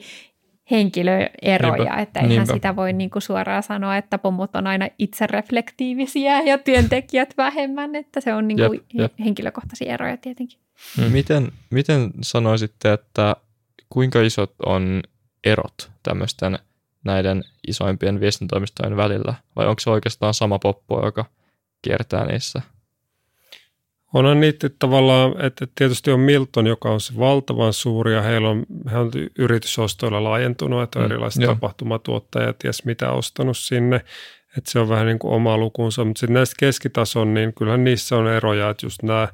henkilöeroja, 0.72 1.84
Niinpä. 1.84 2.02
että 2.02 2.20
eihän 2.20 2.30
Niinpä. 2.30 2.54
sitä 2.54 2.76
voi 2.76 2.94
niin 2.94 3.10
kuin 3.10 3.22
suoraan 3.22 3.64
sanoa, 3.64 3.98
että 3.98 4.18
pomot 4.18 4.56
on 4.56 4.68
aina 4.68 4.88
itsereflektiivisiä 5.00 6.42
ja 6.42 6.58
työntekijät 6.58 7.34
vähemmän, 7.38 7.96
että 7.96 8.22
se 8.22 8.34
on 8.34 8.48
niin 8.48 8.58
kuin 8.58 8.74
jep, 8.74 8.84
jep. 8.94 9.14
henkilökohtaisia 9.20 9.94
eroja 9.94 10.18
tietenkin. 10.18 10.60
Hmm. 10.98 11.12
Miten, 11.12 11.52
miten 11.70 12.12
sanoisitte, 12.22 12.94
että 12.94 13.36
kuinka 13.90 14.22
isot 14.22 14.54
on 14.66 15.04
erot 15.44 15.92
tämmöisten 16.04 16.60
näiden 17.06 17.44
isoimpien 17.68 18.20
viestintätoimistojen 18.20 18.98
välillä, 18.98 19.34
vai 19.56 19.68
onko 19.68 19.80
se 19.80 19.90
oikeastaan 19.90 20.34
sama 20.34 20.60
poppo, 20.60 21.06
joka 21.06 21.26
kiertää 21.82 22.26
niissä? 22.26 22.62
Onhan 24.14 24.40
niitä 24.40 24.70
tavallaan, 24.80 25.46
että 25.46 25.68
tietysti 25.76 26.12
on 26.12 26.20
Milton, 26.20 26.68
joka 26.68 26.90
on 26.90 27.02
se 27.02 27.18
valtavan 27.18 27.74
suuri 27.74 28.14
ja 28.14 28.22
heillä 28.22 28.50
on, 28.50 28.66
he 28.92 28.98
on 28.98 29.12
yritysostoilla 29.40 30.24
laajentunut, 30.24 30.84
että 30.84 31.00
on 31.00 31.06
mm, 31.06 31.12
erilaiset 31.12 31.44
joo. 31.44 31.54
tapahtumatuottajat, 31.54 32.60
ties 32.60 32.86
mitä 32.86 33.12
ostanut 33.12 33.58
sinne, 33.58 33.96
että 34.58 34.72
se 34.72 34.80
on 34.80 34.90
vähän 34.90 35.06
niin 35.06 35.20
kuin 35.20 35.34
oma 35.34 35.58
lukunsa, 35.58 36.06
mutta 36.06 36.20
sitten 36.20 36.34
näistä 36.34 36.56
keskitason, 36.60 37.34
niin 37.34 37.54
kyllähän 37.54 37.84
niissä 37.84 38.18
on 38.18 38.28
eroja, 38.28 38.70
että 38.70 38.86
just 38.86 39.04
nämä 39.04 39.28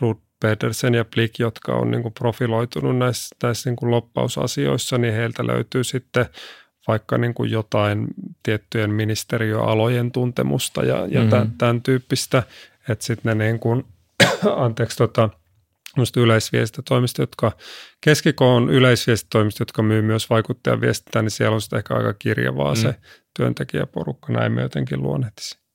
Ruth 0.00 0.22
Pedersen 0.40 0.94
ja 0.94 1.04
Blik, 1.04 1.38
jotka 1.38 1.72
on 1.72 1.90
niin 1.90 2.02
kuin 2.02 2.14
profiloitunut 2.14 2.98
näissä, 2.98 3.36
näissä 3.42 3.70
niin 3.70 3.76
kuin 3.76 3.90
loppausasioissa, 3.90 4.98
niin 4.98 5.14
heiltä 5.14 5.46
löytyy 5.46 5.84
sitten 5.84 6.26
vaikka 6.88 7.18
niin 7.18 7.34
kuin 7.34 7.50
jotain 7.50 8.06
tiettyjen 8.42 8.90
ministeriöalojen 8.90 10.12
tuntemusta 10.12 10.82
ja, 10.82 10.96
ja 10.96 11.06
mm-hmm. 11.06 11.30
tämän, 11.30 11.52
tämän 11.58 11.82
tyyppistä, 11.82 12.42
että 12.88 13.04
sitten 13.04 13.38
ne 13.38 13.44
niin 13.44 13.58
kuin, 13.58 13.84
anteeksi, 14.56 14.96
tota, 14.96 15.30
yleisviestintätoimistot, 16.16 17.22
jotka 17.22 17.52
keskikoon 18.00 18.70
yleisviestintätoimistot, 18.70 19.60
jotka 19.60 19.82
myy 19.82 20.02
myös 20.02 20.30
vaikuttajan 20.30 20.80
viestintää, 20.80 21.22
niin 21.22 21.30
siellä 21.30 21.54
on 21.54 21.60
sitten 21.60 21.76
ehkä 21.76 21.94
aika 21.94 22.14
kirjavaa 22.14 22.74
mm. 22.74 22.80
se 22.80 22.94
työntekijäporukka, 23.36 24.32
näin 24.32 24.52
me 24.52 24.62
jotenkin 24.62 25.02
luonnehtisin. 25.02 25.65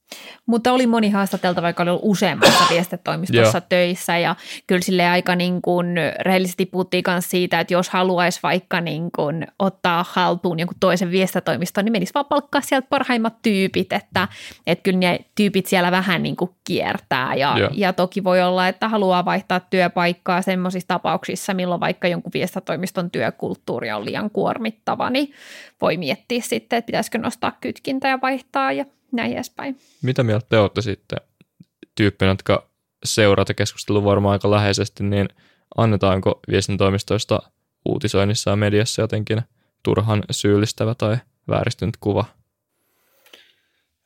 Mutta 0.45 0.71
oli 0.71 0.87
moni 0.87 1.09
haastateltava, 1.09 1.67
joka 1.67 1.83
oli 1.83 1.89
ollut 1.89 2.05
useammassa 2.05 2.63
viestetoimistossa 2.73 3.61
töissä. 3.61 4.17
Ja 4.17 4.35
kyllä 4.67 4.81
sille 4.81 5.07
aika 5.07 5.35
niin 5.35 5.61
kuin 5.61 5.87
rehellisesti 6.19 6.65
puhuttiin 6.65 7.03
myös 7.07 7.29
siitä, 7.29 7.59
että 7.59 7.73
jos 7.73 7.89
haluaisi 7.89 8.39
vaikka 8.43 8.81
niin 8.81 9.11
kuin 9.11 9.47
ottaa 9.59 10.05
haltuun 10.09 10.59
jonkun 10.59 10.77
toisen 10.79 11.11
viestetoimiston, 11.11 11.85
niin 11.85 11.91
menisi 11.91 12.13
vaan 12.13 12.25
palkkaa 12.25 12.61
sieltä 12.61 12.87
parhaimmat 12.89 13.41
tyypit, 13.41 13.93
että, 13.93 14.27
että 14.67 14.83
kyllä 14.83 14.99
ne 14.99 15.19
tyypit 15.35 15.65
siellä 15.65 15.91
vähän 15.91 16.23
niin 16.23 16.35
kuin 16.35 16.51
kiertää. 16.63 17.35
Ja, 17.35 17.55
ja 17.73 17.93
toki 17.93 18.23
voi 18.23 18.41
olla, 18.41 18.67
että 18.67 18.89
haluaa 18.89 19.25
vaihtaa 19.25 19.59
työpaikkaa 19.59 20.41
semmoisissa 20.41 20.87
tapauksissa, 20.87 21.53
milloin 21.53 21.81
vaikka 21.81 22.07
jonkun 22.07 22.31
viestetoimiston 22.33 23.11
työkulttuuri 23.11 23.91
on 23.91 24.05
liian 24.05 24.29
kuormittava, 24.29 25.09
niin 25.09 25.33
voi 25.81 25.97
miettiä 25.97 26.41
sitten, 26.41 26.77
että 26.77 26.85
pitäisikö 26.85 27.17
nostaa 27.17 27.57
kytkintä 27.61 28.07
ja 28.07 28.19
vaihtaa. 28.21 28.71
Ja 28.71 28.85
näin 29.11 29.33
edespäin. 29.33 29.79
Mitä 30.01 30.23
mieltä 30.23 30.45
te 30.49 30.57
olette 30.57 30.81
sitten 30.81 31.19
tyyppinä, 31.95 32.31
jotka 32.31 32.69
seuraatte 33.03 33.53
keskustelua 33.53 34.03
varmaan 34.03 34.33
aika 34.33 34.51
läheisesti, 34.51 35.03
niin 35.03 35.29
annetaanko 35.77 36.39
viestintätoimistoista 36.51 37.39
uutisoinnissa 37.85 38.49
ja 38.49 38.55
mediassa 38.55 39.01
jotenkin 39.01 39.41
turhan 39.83 40.23
syyllistävä 40.31 40.95
tai 40.95 41.17
vääristynyt 41.47 41.97
kuva? 41.99 42.25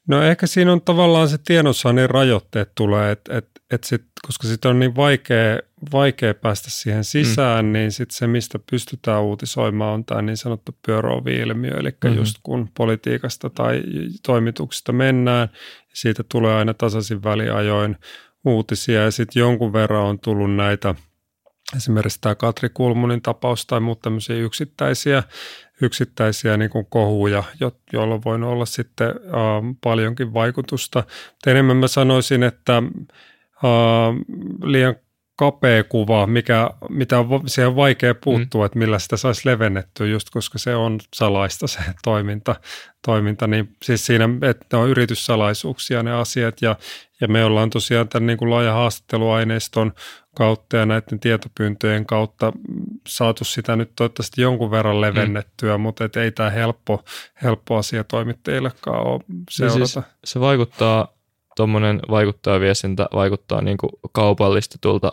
No 0.07 0.21
ehkä 0.21 0.47
siinä 0.47 0.71
on 0.71 0.81
tavallaan 0.81 1.29
se 1.29 1.37
tiedonsaannin 1.37 2.09
rajoitteet 2.09 2.71
tulee, 2.75 3.11
että 3.11 3.37
et, 3.37 3.49
et 3.71 3.83
sit, 3.83 4.03
koska 4.25 4.47
sitten 4.47 4.71
on 4.71 4.79
niin 4.79 4.95
vaikea, 4.95 5.59
vaikea 5.93 6.33
päästä 6.33 6.69
siihen 6.69 7.03
sisään, 7.03 7.65
mm. 7.65 7.71
niin 7.71 7.91
sitten 7.91 8.15
se, 8.17 8.27
mistä 8.27 8.59
pystytään 8.71 9.21
uutisoimaan, 9.21 9.93
on 9.93 10.05
tämä 10.05 10.21
niin 10.21 10.37
sanottu 10.37 10.75
pyöröovi-ilmiö, 10.85 11.77
eli 11.79 11.89
mm-hmm. 11.89 12.17
just 12.17 12.37
kun 12.43 12.69
politiikasta 12.77 13.49
tai 13.49 13.83
toimituksista 14.25 14.93
mennään, 14.93 15.49
siitä 15.93 16.23
tulee 16.31 16.55
aina 16.55 16.73
tasaisin 16.73 17.23
väliajoin 17.23 17.97
uutisia 18.45 19.03
ja 19.03 19.11
sitten 19.11 19.39
jonkun 19.39 19.73
verran 19.73 20.03
on 20.03 20.19
tullut 20.19 20.55
näitä 20.55 20.95
esimerkiksi 21.75 22.21
tämä 22.21 22.35
Katri 22.35 22.69
Kulmunin 22.73 23.21
tapaus 23.21 23.65
tai 23.65 23.79
muut 23.79 24.01
tämmöisiä 24.01 24.35
yksittäisiä 24.35 25.23
yksittäisiä 25.81 26.57
niin 26.57 26.69
kuin 26.69 26.85
kohuja, 26.89 27.43
jo, 27.59 27.71
joilla 27.93 28.23
voi 28.25 28.43
olla 28.43 28.65
sitten 28.65 29.07
äh, 29.07 29.13
paljonkin 29.83 30.33
vaikutusta. 30.33 31.03
Mutta 31.31 31.51
enemmän 31.51 31.77
mä 31.77 31.87
sanoisin, 31.87 32.43
että 32.43 32.77
äh, 32.77 32.83
liian 34.63 34.95
kapea 35.35 35.83
kuva, 35.83 36.27
mikä, 36.27 36.69
mitä 36.89 37.19
on, 37.19 37.27
siihen 37.45 37.69
on 37.69 37.75
vaikea 37.75 38.15
puuttua, 38.15 38.61
mm. 38.61 38.65
että 38.65 38.79
millä 38.79 38.99
sitä 38.99 39.17
saisi 39.17 39.49
levennettyä, 39.49 40.07
just 40.07 40.29
koska 40.29 40.57
se 40.57 40.75
on 40.75 40.99
salaista 41.13 41.67
se 41.67 41.79
toiminta, 42.03 42.55
toiminta 43.05 43.47
niin 43.47 43.75
siis 43.83 44.05
siinä, 44.05 44.29
että 44.41 44.65
ne 44.73 44.83
on 44.83 44.89
yrityssalaisuuksia 44.89 46.03
ne 46.03 46.13
asiat 46.13 46.61
ja, 46.61 46.75
ja 47.21 47.27
me 47.27 47.45
ollaan 47.45 47.69
tosiaan 47.69 48.07
tämän 48.07 48.27
niin 48.27 48.37
kuin 48.37 48.49
laaja 48.49 48.73
haastatteluaineiston 48.73 49.93
kautta 50.35 50.77
ja 50.77 50.85
näiden 50.85 51.19
tietopyyntöjen 51.19 52.05
kautta 52.05 52.53
saatu 53.07 53.43
sitä 53.43 53.75
nyt 53.75 53.91
toivottavasti 53.95 54.41
jonkun 54.41 54.71
verran 54.71 55.01
levennettyä, 55.01 55.77
mm. 55.77 55.81
mutta 55.81 56.05
et 56.05 56.15
ei 56.15 56.31
tämä 56.31 56.49
helppo, 56.49 57.03
helppo 57.43 57.77
asia 57.77 58.03
toimittajillekaan 58.03 59.07
ole 59.07 59.21
seurata. 59.49 59.79
Niin 59.79 59.87
siis 59.87 60.05
se 60.23 60.39
vaikuttaa, 60.39 61.07
tuommoinen 61.55 61.99
vaikuttajaviestintä 62.09 63.07
vaikuttaa 63.13 63.61
niin 63.61 63.77
kuin 63.77 63.91
kaupallistetulta 64.11 65.11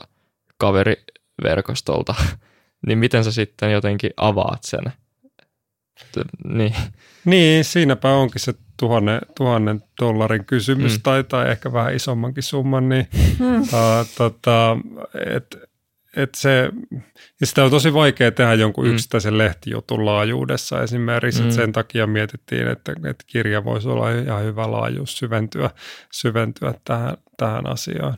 kaveriverkostolta, 0.62 2.14
niin 2.86 2.98
miten 2.98 3.24
sä 3.24 3.32
sitten 3.32 3.72
jotenkin 3.72 4.10
avaat 4.16 4.64
sen? 4.64 4.92
Niin. 6.44 6.74
niin, 7.24 7.64
siinäpä 7.64 8.08
onkin 8.08 8.40
se 8.40 8.54
tuhannen, 8.76 9.20
tuhannen 9.36 9.82
dollarin 10.00 10.44
kysymys 10.44 10.92
mm. 10.92 11.02
tai, 11.02 11.24
tai 11.24 11.50
ehkä 11.50 11.72
vähän 11.72 11.94
isommankin 11.94 12.42
summan, 12.42 12.88
niin 12.88 13.08
mm. 13.38 13.60
uh, 13.60 13.68
tota, 14.16 14.76
et, 15.36 15.56
et 16.16 16.34
se, 16.34 16.70
ja 17.40 17.46
sitä 17.46 17.64
on 17.64 17.70
tosi 17.70 17.94
vaikea 17.94 18.30
tehdä 18.30 18.54
jonkun 18.54 18.84
mm. 18.84 18.92
yksittäisen 18.92 19.38
lehtijutun 19.38 20.06
laajuudessa 20.06 20.82
esimerkiksi, 20.82 21.40
mm. 21.40 21.44
että 21.44 21.56
sen 21.56 21.72
takia 21.72 22.06
mietittiin, 22.06 22.68
että, 22.68 22.92
että 22.92 23.24
kirja 23.26 23.64
voisi 23.64 23.88
olla 23.88 24.10
ihan 24.10 24.44
hyvä 24.44 24.70
laajuus 24.70 25.18
syventyä, 25.18 25.70
syventyä 26.12 26.74
tähän, 26.84 27.16
tähän 27.36 27.66
asiaan. 27.66 28.16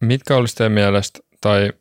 Mitkä 0.00 0.36
olisi 0.36 0.56
teidän 0.56 0.72
mielestä, 0.72 1.18
tai 1.40 1.72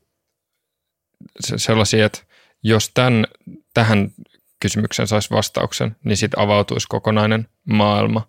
sellaisia, 1.35 2.05
että 2.05 2.19
jos 2.63 2.91
tämän, 2.93 3.25
tähän 3.73 4.11
kysymykseen 4.59 5.07
saisi 5.07 5.29
vastauksen, 5.31 5.95
niin 6.03 6.17
sitten 6.17 6.39
avautuisi 6.39 6.87
kokonainen 6.87 7.47
maailma 7.65 8.27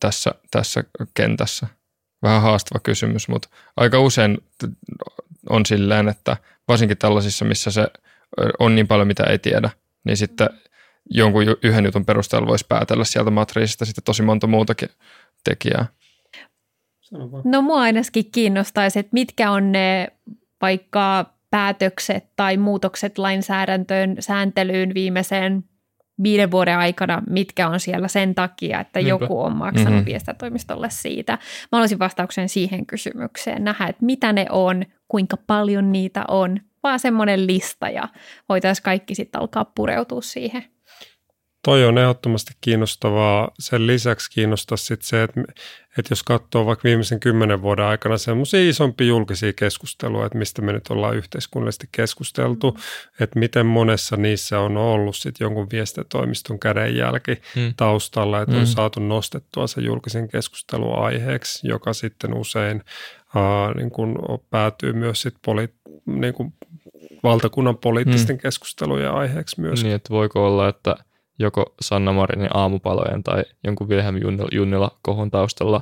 tässä, 0.00 0.34
tässä 0.50 0.84
kentässä. 1.14 1.66
Vähän 2.22 2.42
haastava 2.42 2.80
kysymys, 2.80 3.28
mutta 3.28 3.48
aika 3.76 4.00
usein 4.00 4.38
on 5.50 5.66
silleen, 5.66 6.08
että 6.08 6.36
varsinkin 6.68 6.98
tällaisissa, 6.98 7.44
missä 7.44 7.70
se 7.70 7.86
on 8.58 8.74
niin 8.74 8.88
paljon, 8.88 9.06
mitä 9.06 9.24
ei 9.24 9.38
tiedä, 9.38 9.70
niin 10.04 10.16
sitten 10.16 10.48
jonkun 11.10 11.42
yhden 11.62 11.84
jutun 11.84 12.04
perusteella 12.04 12.48
voisi 12.48 12.66
päätellä 12.68 13.04
sieltä 13.04 13.30
matriisista 13.30 13.84
sitten 13.84 14.04
tosi 14.04 14.22
monta 14.22 14.46
muutakin 14.46 14.88
tekijää. 15.44 15.86
No 17.44 17.62
mua 17.62 17.80
ainakin 17.80 18.30
kiinnostaisi, 18.32 18.98
että 18.98 19.10
mitkä 19.12 19.50
on 19.50 19.72
ne 19.72 20.08
vaikka 20.64 21.34
päätökset 21.50 22.24
tai 22.36 22.56
muutokset 22.56 23.18
lainsäädäntöön, 23.18 24.16
sääntelyyn 24.20 24.94
viimeiseen 24.94 25.64
viiden 26.22 26.50
vuoden 26.50 26.78
aikana, 26.78 27.22
mitkä 27.30 27.68
on 27.68 27.80
siellä 27.80 28.08
sen 28.08 28.34
takia, 28.34 28.80
että 28.80 28.98
Niinpä. 28.98 29.24
joku 29.24 29.40
on 29.40 29.56
maksanut 29.56 29.92
mm-hmm. 29.92 30.04
viestintätoimistolle 30.04 30.90
siitä. 30.90 31.32
Mä 31.32 31.68
haluaisin 31.72 31.98
vastauksen 31.98 32.48
siihen 32.48 32.86
kysymykseen, 32.86 33.64
nähdä, 33.64 33.86
että 33.86 34.04
mitä 34.04 34.32
ne 34.32 34.46
on, 34.50 34.84
kuinka 35.08 35.36
paljon 35.36 35.92
niitä 35.92 36.24
on, 36.28 36.60
vaan 36.82 37.00
semmoinen 37.00 37.46
lista 37.46 37.88
ja 37.88 38.08
voitaisiin 38.48 38.84
kaikki 38.84 39.14
sitten 39.14 39.40
alkaa 39.40 39.64
pureutua 39.64 40.22
siihen. 40.22 40.64
Toi 41.64 41.84
on 41.84 41.98
ehdottomasti 41.98 42.52
kiinnostavaa. 42.60 43.50
Sen 43.58 43.86
lisäksi 43.86 44.30
kiinnostaa 44.30 44.76
sitten 44.76 45.06
se, 45.06 45.22
että, 45.22 45.40
että 45.98 46.12
jos 46.12 46.22
katsoo 46.22 46.66
vaikka 46.66 46.84
viimeisen 46.84 47.20
kymmenen 47.20 47.62
vuoden 47.62 47.84
aikana 47.84 48.18
semmoisia 48.18 48.68
isompia 48.68 49.06
julkisia 49.06 49.52
keskusteluja, 49.52 50.26
että 50.26 50.38
mistä 50.38 50.62
me 50.62 50.72
nyt 50.72 50.88
ollaan 50.90 51.16
yhteiskunnallisesti 51.16 51.88
keskusteltu, 51.92 52.70
mm. 52.70 52.78
että 53.20 53.38
miten 53.38 53.66
monessa 53.66 54.16
niissä 54.16 54.60
on 54.60 54.76
ollut 54.76 55.16
sitten 55.16 55.44
jonkun 55.44 55.66
viestintätoimiston 55.72 56.58
kädenjälki 56.58 57.32
mm. 57.56 57.74
taustalla, 57.76 58.42
että 58.42 58.54
mm. 58.54 58.60
on 58.60 58.66
saatu 58.66 59.00
nostettua 59.00 59.66
se 59.66 59.80
julkisen 59.80 60.28
keskustelun 60.28 60.98
aiheeksi, 60.98 61.68
joka 61.68 61.92
sitten 61.92 62.34
usein 62.34 62.82
äh, 63.36 63.74
niin 63.76 63.90
kun 63.90 64.18
päätyy 64.50 64.92
myös 64.92 65.22
sitten 65.22 65.40
poli- 65.46 66.00
niin 66.06 66.34
kun 66.34 66.52
valtakunnan 67.22 67.78
poliittisten 67.78 68.36
mm. 68.36 68.40
keskustelujen 68.40 69.10
aiheeksi 69.10 69.60
myös. 69.60 69.82
Niin, 69.82 69.94
että 69.94 70.10
voiko 70.10 70.46
olla, 70.46 70.68
että– 70.68 70.96
joko 71.38 71.74
Sanna 71.80 72.12
Marinin 72.12 72.56
aamupalojen 72.56 73.22
tai 73.22 73.42
jonkun 73.64 73.88
Wilhelm 73.88 74.16
Junnila 74.52 74.98
kohon 75.02 75.30
taustalla 75.30 75.80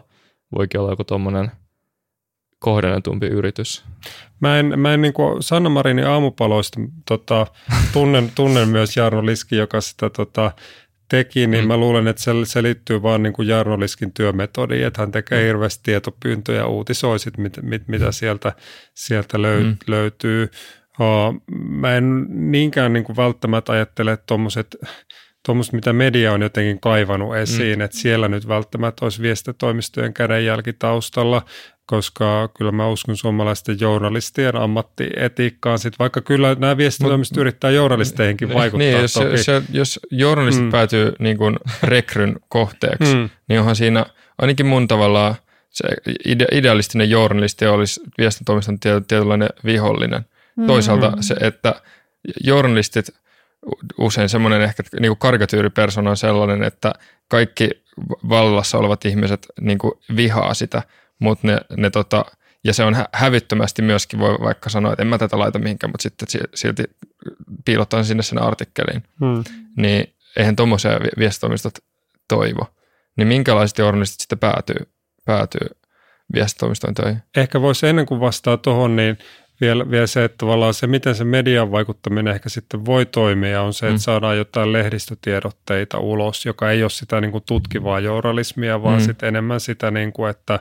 voikin 0.59 0.81
olla 0.81 0.93
joku 0.93 1.05
tuommoinen 1.05 1.51
kohdennetumpi 2.59 3.27
yritys. 3.27 3.85
Mä 4.41 4.59
en, 4.59 4.81
mä 4.81 4.95
en 4.95 5.03
niin 5.03 5.13
kuin 5.13 5.43
Sanna 5.43 5.71
Marinin 5.71 6.07
aamupaloista 6.07 6.81
tota, 7.09 7.47
tunnen, 7.93 8.33
tunnen 8.35 8.69
myös 8.69 8.97
Jarno 8.97 9.27
Liski, 9.27 9.57
joka 9.57 9.81
sitä 9.81 10.11
tota, 10.11 10.53
teki, 11.09 11.47
niin 11.47 11.65
mm. 11.65 11.69
mä 11.69 11.77
luulen, 11.77 12.09
että 12.09 12.23
se, 12.23 12.31
se 12.45 12.63
liittyy 12.63 13.03
vaan 13.03 13.23
niin 13.23 13.33
kuin 13.33 13.49
Jarno 13.49 13.81
Liskin 13.81 14.13
työmetodiin, 14.13 14.87
että 14.87 15.03
hän 15.03 15.13
tekee 15.13 15.43
mm. 15.43 15.47
hirveästi 15.47 15.81
tietopyyntöjä 15.83 16.59
ja 16.59 16.67
uutisoi 16.67 17.19
sit, 17.19 17.39
mit, 17.39 17.59
mit, 17.63 17.89
mitä 17.89 18.13
sieltä, 18.13 18.53
sieltä 18.95 19.43
löy, 19.43 19.65
mm. 19.65 19.77
löytyy. 19.87 20.51
Uh, 21.01 21.43
mä 21.69 21.97
en 21.97 22.27
niinkään 22.29 22.93
niin 22.93 23.05
kuin 23.05 23.17
välttämättä 23.17 23.73
ajattele, 23.73 24.13
että 24.13 24.27
tuommoiset 24.27 24.77
tuommoista, 25.47 25.77
mitä 25.77 25.93
media 25.93 26.33
on 26.33 26.43
jotenkin 26.43 26.81
kaivannut 26.81 27.37
esiin, 27.37 27.79
mm. 27.79 27.85
että 27.85 27.97
siellä 27.97 28.29
nyt 28.29 28.49
välttämättä 28.49 29.05
olisi 29.05 29.23
viestintätoimistojen 29.23 30.15
kädenjälki 30.15 30.73
taustalla, 30.73 31.43
koska 31.87 32.49
kyllä 32.59 32.73
mä 32.73 32.89
uskon 32.89 33.17
suomalaisten 33.17 33.77
journalistien 33.81 34.57
ammattietiikkaan, 34.57 35.79
sit, 35.79 35.99
vaikka 35.99 36.21
kyllä 36.21 36.57
nämä 36.59 36.77
viestintätoimistot 36.77 37.39
yrittää 37.39 37.71
journalisteihinkin 37.71 38.49
niin, 38.49 38.59
vaikuttaa. 38.59 38.89
Niin, 38.89 39.01
jos, 39.01 39.13
toki. 39.13 39.39
Se, 39.39 39.63
jos 39.73 40.01
journalistit 40.11 40.65
mm. 40.65 40.71
päätyy 40.71 41.13
niin 41.19 41.39
kuin 41.39 41.57
rekryn 41.83 42.37
kohteeksi, 42.49 43.15
mm. 43.17 43.31
niin 43.49 43.61
onhan 43.61 43.77
siinä 43.77 44.07
ainakin 44.39 44.67
mun 44.67 44.89
tavallaan 44.89 45.35
se 45.71 45.89
ide, 46.27 46.47
idealistinen 46.53 47.11
journalisti 47.11 47.67
olisi 47.67 48.01
viestintätoimiston 48.19 48.81
tietynlainen 48.81 49.49
vihollinen. 49.65 50.27
Mm. 50.57 50.67
Toisaalta 50.67 51.13
se, 51.21 51.35
että 51.41 51.75
journalistit– 52.45 53.07
usein 53.99 54.29
semmoinen 54.29 54.63
ehkä 54.63 54.83
niin 55.01 55.11
kuin 55.11 55.19
karikatyyripersona 55.19 56.11
on 56.11 56.17
sellainen, 56.17 56.63
että 56.63 56.93
kaikki 57.29 57.71
vallassa 58.29 58.79
olevat 58.79 59.05
ihmiset 59.05 59.47
niin 59.61 59.79
kuin 59.79 59.93
vihaa 60.17 60.55
sitä, 60.55 60.83
mutta 61.19 61.47
ne, 61.47 61.59
ne 61.77 61.91
tota, 61.91 62.25
ja 62.65 62.75
se 62.75 62.85
on 62.85 62.97
hävyttömästi 63.13 63.83
myöskin, 63.83 64.19
voi 64.19 64.39
vaikka 64.41 64.71
sanoa, 64.71 64.93
että 64.93 65.03
en 65.03 65.07
mä 65.07 65.19
tätä 65.19 65.39
laita 65.39 65.59
mihinkään, 65.59 65.91
mutta 65.91 66.03
sitten 66.03 66.29
silti 66.55 66.85
piilottaa 67.65 68.03
sinne 68.03 68.23
sen 68.23 68.43
artikkeliin. 68.43 69.03
Hmm. 69.21 69.45
Niin 69.77 70.15
eihän 70.37 70.57
tuommoisia 70.57 71.01
viestitoimistot 71.19 71.79
toivo. 72.29 72.67
Niin 73.17 73.29
minkälaiset 73.29 73.79
journalistit 73.79 74.21
sitten 74.21 74.39
päätyy, 74.39 74.89
päätyy 75.25 75.69
viestitoimistoon 76.35 76.95
töihin? 76.95 77.23
Ehkä 77.37 77.61
voisi 77.61 77.87
ennen 77.87 78.07
kuin 78.07 78.21
vastaa 78.21 78.57
tuohon, 78.57 78.97
niin 78.97 79.19
vielä, 79.63 79.91
vielä 79.91 80.07
se, 80.07 80.25
että 80.25 80.39
tavallaan 80.39 80.75
se, 80.75 80.87
miten 80.87 81.15
se 81.15 81.25
median 81.25 81.73
vaikuttaminen 81.73 82.35
ehkä 82.35 82.49
sitten 82.49 82.85
voi 82.85 83.07
toimia, 83.07 83.63
on 83.63 83.75
se, 83.75 83.87
että 83.87 83.95
mm. 83.95 83.99
saadaan 83.99 84.37
jotain 84.37 84.73
lehdistötiedotteita 84.73 85.99
ulos, 85.99 86.47
joka 86.47 86.71
ei 86.71 86.83
ole 86.83 86.91
sitä 86.91 87.21
niin 87.21 87.33
kuin 87.33 87.45
tutkivaa 87.47 88.01
journalismia, 88.01 88.83
vaan 88.83 88.99
mm. 88.99 89.05
sitten 89.05 89.29
enemmän 89.29 89.61
sitä, 89.61 89.91
niin 89.91 90.13
kuin, 90.13 90.31
että, 90.31 90.61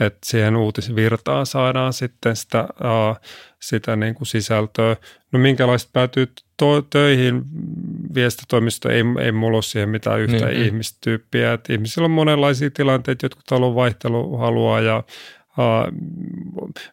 että 0.00 0.18
siihen 0.24 0.56
uutisvirtaan 0.56 1.46
saadaan 1.46 1.92
sitten 1.92 2.36
sitä, 2.36 2.68
uh, 2.80 3.16
sitä 3.60 3.96
niin 3.96 4.14
kuin 4.14 4.26
sisältöä. 4.26 4.96
No 5.32 5.38
minkälaista 5.38 5.90
päätyy 5.92 6.32
to- 6.56 6.82
töihin 6.82 7.42
viestitoimisto, 8.14 8.88
ei, 8.88 9.02
ei 9.20 9.32
mulla 9.32 9.56
ole 9.56 9.62
siihen 9.62 9.88
mitään 9.88 10.20
yhtä 10.20 10.46
mm-hmm. 10.46 10.62
ihmistyyppiä. 10.62 11.52
Että 11.52 11.72
ihmisillä 11.72 12.04
on 12.04 12.10
monenlaisia 12.10 12.70
tilanteita, 12.70 13.24
jotkut 13.24 13.50
haluaa 13.50 13.74
vaihtelu 13.74 14.36
haluaa 14.36 14.80
ja 14.80 15.02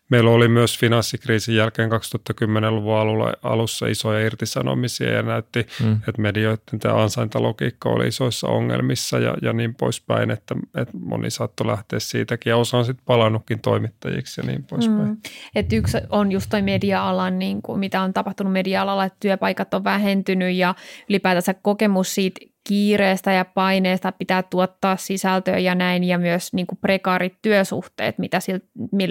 Meillä 0.10 0.30
oli 0.30 0.48
myös 0.48 0.80
finanssikriisin 0.80 1.56
jälkeen 1.56 1.90
2010-luvun 1.91 2.98
alulla, 2.98 3.34
alussa 3.44 3.88
isoja 3.88 4.26
irtisanomisia 4.26 5.11
ja 5.11 5.22
näytti, 5.22 5.68
mm. 5.84 5.94
että 5.94 6.22
medioiden 6.22 6.80
tämä 6.80 7.02
ansaintalogiikka 7.03 7.90
oli 7.90 8.07
isoissa 8.07 8.48
ongelmissa 8.48 9.19
ja, 9.19 9.36
ja 9.41 9.53
niin 9.53 9.76
poispäin, 9.76 10.31
että, 10.31 10.56
että 10.76 10.98
moni 10.98 11.30
saattoi 11.30 11.68
lähteä 11.68 11.99
siitäkin 11.99 12.52
ja 12.52 12.57
osa 12.57 12.77
on 12.77 12.86
sitten 12.86 13.06
palannutkin 13.06 13.60
toimittajiksi 13.60 14.41
ja 14.41 14.48
niin 14.48 14.64
poispäin. 14.64 15.07
Mm. 15.07 15.18
Et 15.56 15.73
yksi 15.73 15.98
on 16.10 16.31
just 16.31 16.49
toi 16.49 16.61
media-alan, 16.61 17.40
niin 17.40 17.61
kuin 17.61 17.80
mitä 17.80 18.02
on 18.02 18.14
tapahtunut 18.14 18.53
media-alalla, 18.53 19.06
että 19.06 19.18
työpaikat 19.19 19.73
on 19.73 19.84
vähentynyt 19.84 20.56
ja 20.56 20.76
ylipäätänsä 21.10 21.53
kokemus 21.53 22.15
siitä 22.15 22.40
kiireestä 22.68 23.31
ja 23.31 23.45
paineesta 23.45 24.11
pitää 24.11 24.44
tuottaa 24.44 24.98
sisältöä 24.98 25.57
ja 25.57 25.76
näin, 25.76 26.03
ja 26.03 26.18
myös 26.18 26.53
niin 26.53 26.68
kuin 26.68 26.80
prekaarit 26.81 27.34
työsuhteet, 27.41 28.18
mitä 28.18 28.40
sillä, 28.40 28.60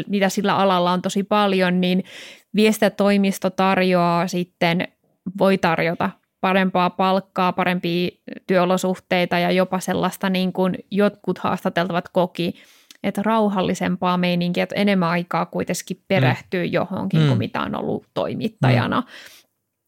mitä 0.08 0.28
sillä 0.28 0.56
alalla 0.56 0.92
on 0.92 1.02
tosi 1.02 1.22
paljon, 1.22 1.80
niin 1.80 2.04
viestintätoimisto 2.54 3.50
tarjoaa 3.50 4.28
sitten, 4.28 4.88
voi 5.38 5.58
tarjota 5.58 6.10
parempaa 6.40 6.90
palkkaa, 6.90 7.52
parempia 7.52 8.08
työolosuhteita 8.46 9.38
ja 9.38 9.50
jopa 9.50 9.80
sellaista 9.80 10.30
niin 10.30 10.52
kuin 10.52 10.78
jotkut 10.90 11.38
haastateltavat 11.38 12.08
koki, 12.08 12.54
että 13.02 13.22
rauhallisempaa 13.24 14.16
meininkiä, 14.16 14.62
että 14.62 14.74
enemmän 14.76 15.08
aikaa 15.08 15.46
kuitenkin 15.46 16.02
perehtyy 16.08 16.66
mm. 16.66 16.72
johonkin 16.72 17.20
mm. 17.20 17.26
kuin 17.26 17.38
mitä 17.38 17.60
on 17.60 17.74
ollut 17.74 18.06
toimittajana. 18.14 19.00
Mm. 19.00 19.06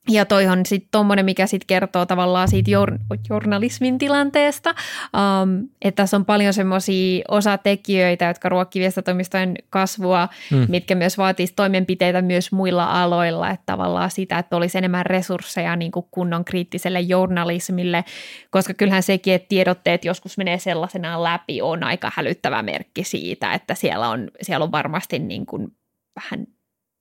Ja 0.08 0.24
toi 0.24 0.46
on 0.46 0.66
sitten 0.66 0.88
tuommoinen, 0.92 1.24
mikä 1.24 1.46
sitten 1.46 1.66
kertoo 1.66 2.06
tavallaan 2.06 2.48
siitä 2.48 2.70
jour- 2.70 2.98
journalismin 3.30 3.98
tilanteesta, 3.98 4.70
um, 4.70 5.68
että 5.82 6.02
tässä 6.02 6.16
on 6.16 6.24
paljon 6.24 6.52
semmoisia 6.52 7.24
osatekijöitä, 7.28 8.24
jotka 8.24 8.48
ruokkii 8.48 8.80
viestintätoimistojen 8.80 9.54
kasvua, 9.70 10.28
mm. 10.50 10.66
mitkä 10.68 10.94
myös 10.94 11.18
vaatisivat 11.18 11.56
toimenpiteitä 11.56 12.22
myös 12.22 12.52
muilla 12.52 13.02
aloilla, 13.02 13.50
että 13.50 13.66
tavallaan 13.66 14.10
sitä, 14.10 14.38
että 14.38 14.56
olisi 14.56 14.78
enemmän 14.78 15.06
resursseja 15.06 15.76
niin 15.76 15.92
kuin 15.92 16.06
kunnon 16.10 16.44
kriittiselle 16.44 17.00
journalismille, 17.00 18.04
koska 18.50 18.74
kyllähän 18.74 19.02
sekin, 19.02 19.34
että 19.34 19.48
tiedotteet 19.48 20.04
joskus 20.04 20.38
menee 20.38 20.58
sellaisenaan 20.58 21.22
läpi, 21.22 21.62
on 21.62 21.84
aika 21.84 22.12
hälyttävä 22.14 22.62
merkki 22.62 23.04
siitä, 23.04 23.54
että 23.54 23.74
siellä 23.74 24.08
on, 24.08 24.30
siellä 24.42 24.64
on 24.64 24.72
varmasti 24.72 25.18
niin 25.18 25.46
kuin 25.46 25.68
vähän 26.16 26.46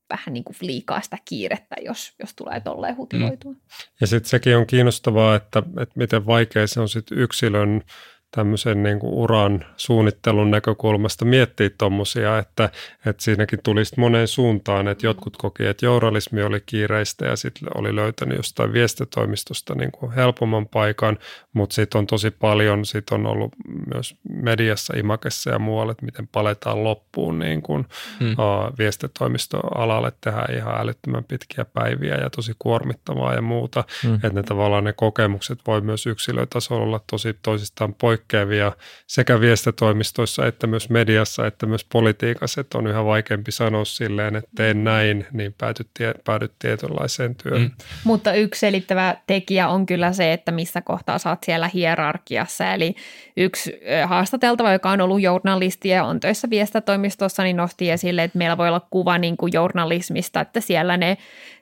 vähän 0.10 0.34
niin 0.34 0.44
kuin 0.44 0.56
liikaa 0.61 1.02
sitä 1.02 1.18
kiirettä, 1.26 1.76
jos, 1.86 2.14
jos 2.19 2.34
tulee 2.36 2.60
tolleen 2.60 2.98
hutiloitua. 2.98 3.52
Mm. 3.52 3.60
Ja 4.02 4.07
sitten 4.07 4.30
sekin 4.30 4.57
on 4.57 4.68
kiinnostavaa, 4.68 5.36
että, 5.36 5.60
että 5.60 5.95
miten 5.95 6.26
vaikea 6.26 6.68
se 6.68 6.80
on 6.80 6.90
sitten 6.90 7.18
yksilön 7.18 7.84
tämmöisen 8.31 8.84
niin 8.84 8.99
kuin 8.99 9.14
uran 9.14 9.65
suunnittelun 9.77 10.51
näkökulmasta 10.51 11.26
miettiä 11.26 11.69
tuommoisia, 11.77 12.38
että, 12.38 12.69
että 13.06 13.23
siinäkin 13.23 13.60
tulisi 13.64 13.95
moneen 13.97 14.27
suuntaan, 14.27 14.88
että 14.88 15.06
jotkut 15.06 15.38
koki, 15.38 15.65
että 15.65 15.85
journalismi 15.85 16.43
oli 16.43 16.64
kiireistä 16.65 17.26
ja 17.26 17.35
sitten 17.35 17.69
oli 17.76 17.95
löytänyt 17.95 18.38
jostain 18.38 18.73
viestitoimistosta 18.73 19.76
niin 19.76 19.91
kuin 19.91 20.11
helpomman 20.11 20.68
paikan, 20.68 21.18
mutta 21.53 21.73
sitten 21.73 21.99
on 21.99 22.07
tosi 22.07 22.31
paljon, 22.31 22.85
sitten 22.85 23.19
on 23.19 23.26
ollut 23.26 23.51
myös 23.93 24.15
mediassa, 24.30 24.93
imakessa 24.97 25.49
ja 25.49 25.60
muualle, 25.60 25.91
että 25.91 26.06
miten 26.06 26.27
paletaan 26.27 26.84
loppuun 26.84 27.39
niin 27.39 27.61
kuin 27.61 27.85
hmm. 28.19 28.31
uh, 28.31 28.77
viestitoimistoalalle 28.77 30.11
tehdään 30.22 30.56
ihan 30.56 30.81
älyttömän 30.81 31.23
pitkiä 31.23 31.65
päiviä 31.65 32.15
ja 32.15 32.30
tosi 32.30 32.53
kuormittavaa 32.60 33.34
ja 33.34 33.41
muuta, 33.41 33.84
hmm. 34.03 34.15
että 34.15 34.34
ne 34.34 34.43
tavallaan 34.43 34.84
ne 34.84 34.93
kokemukset 34.93 35.60
voi 35.68 35.81
myös 35.81 36.06
yksilötasolla 36.06 36.84
olla 36.84 36.99
tosi 37.10 37.39
toisistaan 37.41 37.93
poikkeavia 37.93 38.18
poikkeavia 38.19 38.71
sekä 39.07 39.39
viestintätoimistoissa 39.39 40.47
että 40.47 40.67
myös 40.67 40.89
mediassa 40.89 41.47
että 41.47 41.65
myös 41.65 41.85
politiikassa, 41.91 42.61
että 42.61 42.77
on 42.77 42.87
yhä 42.87 43.05
vaikeampi 43.05 43.51
sanoa 43.51 43.85
silleen, 43.85 44.35
että 44.35 44.49
teen 44.55 44.83
näin, 44.83 45.27
niin 45.31 45.55
päädyt, 45.57 45.87
tie, 45.97 46.13
päädyt 46.25 46.51
tietynlaiseen 46.59 47.35
työhön. 47.35 47.61
Mm. 47.61 47.71
Mutta 48.03 48.33
yksi 48.33 48.59
selittävä 48.59 49.15
tekijä 49.27 49.67
on 49.67 49.85
kyllä 49.85 50.13
se, 50.13 50.33
että 50.33 50.51
missä 50.51 50.81
kohtaa 50.81 51.17
saat 51.17 51.43
siellä 51.45 51.67
hierarkiassa, 51.73 52.73
eli 52.73 52.95
yksi 53.37 53.79
haastateltava, 54.05 54.73
joka 54.73 54.91
on 54.91 55.01
ollut 55.01 55.21
journalisti 55.21 55.89
ja 55.89 56.03
on 56.03 56.19
töissä 56.19 56.49
viestintätoimistossa, 56.49 57.43
niin 57.43 57.57
nosti 57.57 57.91
esille, 57.91 58.23
että 58.23 58.37
meillä 58.37 58.57
voi 58.57 58.67
olla 58.67 58.87
kuva 58.89 59.17
niin 59.17 59.37
kuin 59.37 59.53
journalismista, 59.53 60.41
että 60.41 60.61
siellä 60.61 60.97
ne 60.97 61.17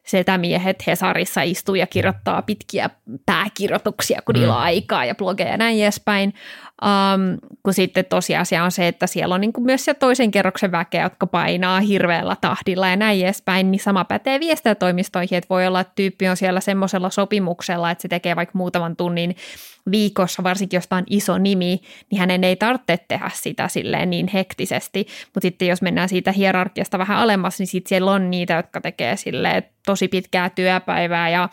setämiehet 0.07 0.87
Hesarissa 0.87 1.41
istuu 1.41 1.75
ja 1.75 1.87
kirjoittaa 1.87 2.41
pitkiä 2.41 2.89
pääkirjoituksia, 3.25 4.21
kun 4.25 4.35
mm. 4.35 4.39
niillä 4.39 4.55
on 4.55 4.61
aikaa 4.61 5.05
ja 5.05 5.15
blogeja 5.15 5.51
ja 5.51 5.57
näin 5.57 5.81
edespäin. 5.83 6.33
Um, 6.83 7.37
kun 7.63 7.73
sitten 7.73 8.05
tosiasia 8.05 8.63
on 8.63 8.71
se, 8.71 8.87
että 8.87 9.07
siellä 9.07 9.35
on 9.35 9.41
niin 9.41 9.53
kuin 9.53 9.65
myös 9.65 9.85
se 9.85 9.93
toisen 9.93 10.31
kerroksen 10.31 10.71
väkeä, 10.71 11.03
jotka 11.03 11.27
painaa 11.27 11.79
hirveällä 11.79 12.37
tahdilla 12.41 12.87
ja 12.87 12.95
näin 12.95 13.23
edespäin, 13.23 13.71
niin 13.71 13.79
sama 13.79 14.05
pätee 14.05 14.39
viestintätoimistoihin, 14.39 15.37
että 15.37 15.49
voi 15.49 15.67
olla, 15.67 15.79
että 15.79 15.93
tyyppi 15.95 16.27
on 16.27 16.37
siellä 16.37 16.59
semmoisella 16.59 17.09
sopimuksella, 17.09 17.91
että 17.91 18.01
se 18.01 18.07
tekee 18.07 18.35
vaikka 18.35 18.57
muutaman 18.57 18.95
tunnin 18.95 19.35
viikossa, 19.91 20.43
varsinkin 20.43 20.77
jos 20.77 20.87
on 20.91 21.03
iso 21.09 21.37
nimi, 21.37 21.81
niin 22.11 22.19
hänen 22.19 22.43
ei 22.43 22.55
tarvitse 22.55 22.97
tehdä 23.07 23.31
sitä 23.33 23.67
silleen 23.67 24.09
niin 24.09 24.27
hektisesti, 24.27 25.07
mutta 25.25 25.41
sitten 25.41 25.67
jos 25.67 25.81
mennään 25.81 26.09
siitä 26.09 26.31
hierarkiasta 26.31 26.97
vähän 26.97 27.17
alemmas, 27.17 27.59
niin 27.59 27.67
sitten 27.67 27.89
siellä 27.89 28.11
on 28.11 28.31
niitä, 28.31 28.53
jotka 28.53 28.81
tekee 28.81 29.15
silleen 29.15 29.63
tosi 29.85 30.07
pitkää 30.07 30.49
työpäivää 30.49 31.29
ja 31.29 31.49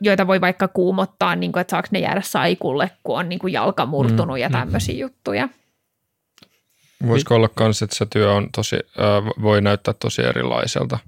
joita 0.00 0.26
voi 0.26 0.40
vaikka 0.40 0.68
kuumottaa, 0.68 1.36
niin 1.36 1.52
kuin, 1.52 1.60
että 1.60 1.70
saako 1.70 1.88
ne 1.90 1.98
jäädä 1.98 2.20
saikulle, 2.24 2.90
kun 3.02 3.18
on 3.18 3.28
niin 3.28 3.38
kuin 3.38 3.52
jalka 3.52 3.86
murtunut 3.86 4.36
mm, 4.36 4.40
ja 4.40 4.50
tämmöisiä 4.60 4.94
mm. 4.94 5.00
juttuja. 5.00 5.48
Voisiko 7.06 7.34
olla 7.34 7.48
myös, 7.60 7.82
että 7.82 7.96
se 7.96 8.06
työ 8.06 8.32
on 8.32 8.48
tosi, 8.52 8.76
äh, 8.76 9.42
voi 9.42 9.60
näyttää 9.60 9.94
tosi 9.94 10.22
erilaiselta. 10.22 10.98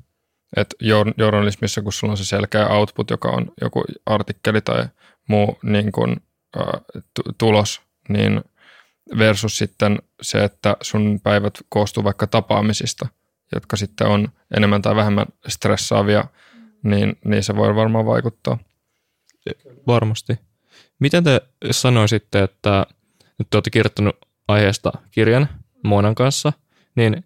Et 0.57 0.75
journalismissa, 1.17 1.83
kun 1.83 1.93
sulla 1.93 2.13
on 2.13 2.17
se 2.17 2.25
selkeä 2.25 2.69
output, 2.69 3.11
joka 3.11 3.29
on 3.29 3.53
joku 3.61 3.85
artikkeli 4.07 4.61
tai 4.61 4.85
muu 5.29 5.59
niin 5.63 5.93
kun, 5.93 6.17
äh, 6.57 6.81
tulos, 7.39 7.81
niin 8.09 8.41
versus 9.19 9.59
sitten 9.59 9.99
se, 10.23 10.45
että 10.45 10.77
sun 10.81 11.21
päivät 11.23 11.55
koostuu 11.69 12.05
vaikka 12.05 12.27
tapaamisista, 12.27 13.09
jotka 13.55 13.77
sitten 13.77 14.07
on 14.07 14.29
enemmän 14.57 14.83
tai 14.83 14.97
vähemmän 14.97 15.27
stressaavia, 15.49 16.25
niin, 16.83 17.19
niin 17.25 17.43
se 17.43 17.57
voi 17.57 17.75
varmaan 17.75 18.07
vaikuttaa. 18.07 18.59
Varmasti. 19.87 20.39
Miten 20.99 21.25
te 21.25 21.41
sanoisitte, 21.71 22.43
että 22.43 22.87
nyt 23.43 23.51
te 23.51 23.57
olette 23.57 23.71
kirjoittanut 23.71 24.17
aiheesta 24.49 24.93
kirjan 25.11 25.49
Monan 25.85 26.15
kanssa, 26.15 26.53
niin 26.95 27.25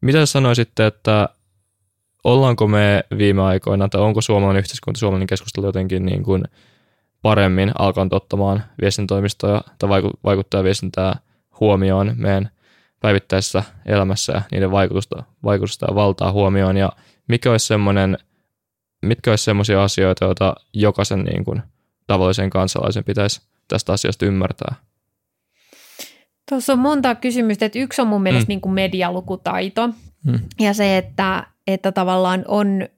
mitä 0.00 0.26
sanoisitte, 0.26 0.86
että 0.86 1.28
ollaanko 2.24 2.66
me 2.66 3.04
viime 3.18 3.42
aikoina, 3.42 3.88
tai 3.88 4.00
onko 4.00 4.20
suomalainen 4.20 4.60
yhteiskunta, 4.60 4.98
suomalainen 5.00 5.26
keskustelu 5.26 5.66
jotenkin 5.66 6.06
niin 6.06 6.22
kuin 6.22 6.44
paremmin 7.22 7.72
alkanut 7.78 8.12
ottamaan 8.12 8.64
viestintätoimistoja 8.80 9.60
tai 9.78 9.88
vaikuttaa 10.24 10.64
viestintää 10.64 11.18
huomioon 11.60 12.12
meidän 12.16 12.50
päivittäisessä 13.00 13.62
elämässä 13.86 14.32
ja 14.32 14.42
niiden 14.52 14.70
vaikutusta, 14.70 15.22
vaikutusta 15.44 15.86
ja 15.90 15.94
valtaa 15.94 16.32
huomioon, 16.32 16.76
ja 16.76 16.92
mikä 17.28 17.50
olisi 17.50 17.66
semmoinen, 17.66 18.18
mitkä 19.02 19.30
olisi 19.30 19.44
semmoisia 19.44 19.84
asioita, 19.84 20.24
joita 20.24 20.54
jokaisen 20.72 21.24
niin 21.24 21.44
kuin 21.44 21.62
tavallisen 22.06 22.50
kansalaisen 22.50 23.04
pitäisi 23.04 23.42
tästä 23.68 23.92
asiasta 23.92 24.26
ymmärtää? 24.26 24.74
Tuossa 26.50 26.72
on 26.72 26.78
monta 26.78 27.14
kysymystä, 27.14 27.66
että 27.66 27.78
yksi 27.78 28.02
on 28.02 28.08
mun 28.08 28.22
mielestä 28.22 28.44
mm. 28.44 28.48
niin 28.48 28.60
kuin 28.60 28.72
medialukutaito 28.72 29.88
mm. 30.24 30.40
ja 30.60 30.74
se, 30.74 30.96
että, 30.96 31.46
että 31.66 31.92
tavallaan 31.92 32.44
on 32.48 32.88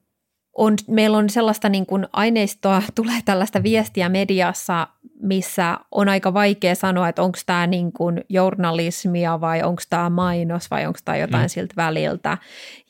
on, 0.57 0.75
meillä 0.87 1.17
on 1.17 1.29
sellaista 1.29 1.69
niin 1.69 1.85
kuin 1.85 2.07
aineistoa, 2.13 2.83
tulee 2.95 3.19
tällaista 3.25 3.63
viestiä 3.63 4.09
mediassa, 4.09 4.87
missä 5.21 5.77
on 5.91 6.09
aika 6.09 6.33
vaikea 6.33 6.75
sanoa, 6.75 7.09
että 7.09 7.21
onko 7.21 7.39
tämä 7.45 7.67
niin 7.67 7.91
kuin 7.91 8.21
journalismia 8.29 9.41
vai 9.41 9.63
onko 9.63 9.81
tämä 9.89 10.09
mainos 10.09 10.71
vai 10.71 10.85
onko 10.85 10.99
tämä 11.05 11.17
jotain 11.17 11.45
mm. 11.45 11.49
siltä 11.49 11.73
väliltä. 11.77 12.37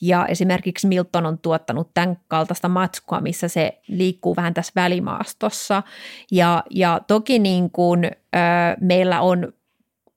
Ja 0.02 0.26
esimerkiksi 0.26 0.88
Milton 0.88 1.26
on 1.26 1.38
tuottanut 1.38 1.90
tämän 1.94 2.18
kaltaista 2.28 2.70
matskua, 2.70 3.22
missä 3.22 3.48
se 3.48 3.82
liikkuu 3.88 4.36
vähän 4.36 4.54
tässä 4.54 4.72
välimaastossa. 4.76 5.84
Ja, 6.32 6.64
ja 6.70 7.02
toki 7.08 7.40
niin 7.40 7.70
kuin, 7.70 8.06
ö, 8.06 8.10
meillä 8.82 9.22
on 9.22 9.54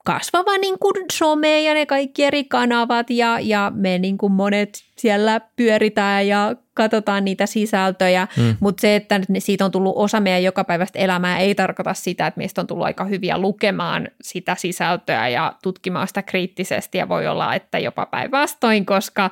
kasvava 0.07 0.59
niin 0.59 0.79
kuin 0.79 1.05
some 1.13 1.63
ja 1.63 1.75
ne 1.75 1.87
kaikki 1.87 2.25
eri 2.25 2.45
kanavat 2.45 3.11
ja, 3.11 3.39
ja 3.41 3.73
me 3.75 3.99
niin 3.99 4.19
kuin 4.19 4.33
monet 4.33 4.85
siellä 4.97 5.41
pyöritään 5.57 6.29
ja 6.29 6.55
katsotaan 6.75 7.25
niitä 7.25 7.47
sisältöjä, 7.47 8.29
mm. 8.37 8.57
mutta 8.61 8.81
se, 8.81 8.97
että 8.97 9.21
siitä 9.39 9.65
on 9.65 9.71
tullut 9.71 9.97
osa 9.97 10.21
meidän 10.21 10.43
jokapäiväistä 10.43 10.99
elämää, 10.99 11.39
ei 11.39 11.55
tarkoita 11.55 11.95
sitä, 11.95 12.27
että 12.27 12.39
meistä 12.39 12.61
on 12.61 12.67
tullut 12.67 12.87
aika 12.87 13.05
hyviä 13.05 13.39
lukemaan 13.39 14.09
sitä 14.23 14.55
sisältöä 14.55 15.29
ja 15.29 15.53
tutkimaan 15.63 16.09
sitä 16.09 16.23
kriittisesti 16.23 16.99
ja 16.99 17.09
voi 17.09 17.27
olla, 17.27 17.55
että 17.55 17.79
jopa 17.79 18.07
päinvastoin, 18.07 18.87
koska 18.87 19.31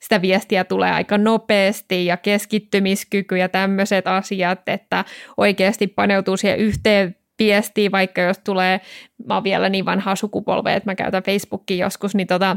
sitä 0.00 0.22
viestiä 0.22 0.64
tulee 0.64 0.92
aika 0.92 1.18
nopeasti 1.18 2.06
ja 2.06 2.16
keskittymiskyky 2.16 3.36
ja 3.36 3.48
tämmöiset 3.48 4.06
asiat, 4.06 4.68
että 4.68 5.04
oikeasti 5.36 5.86
paneutuu 5.86 6.36
siihen 6.36 6.58
yhteen 6.58 7.16
viestiä, 7.38 7.90
vaikka 7.90 8.20
jos 8.20 8.38
tulee, 8.38 8.80
mä 9.26 9.34
oon 9.34 9.44
vielä 9.44 9.68
niin 9.68 9.84
vanha 9.84 10.16
sukupolve, 10.16 10.74
että 10.74 10.90
mä 10.90 10.94
käytän 10.94 11.22
Facebookia 11.22 11.86
joskus, 11.86 12.14
niin 12.14 12.26
tota, 12.26 12.56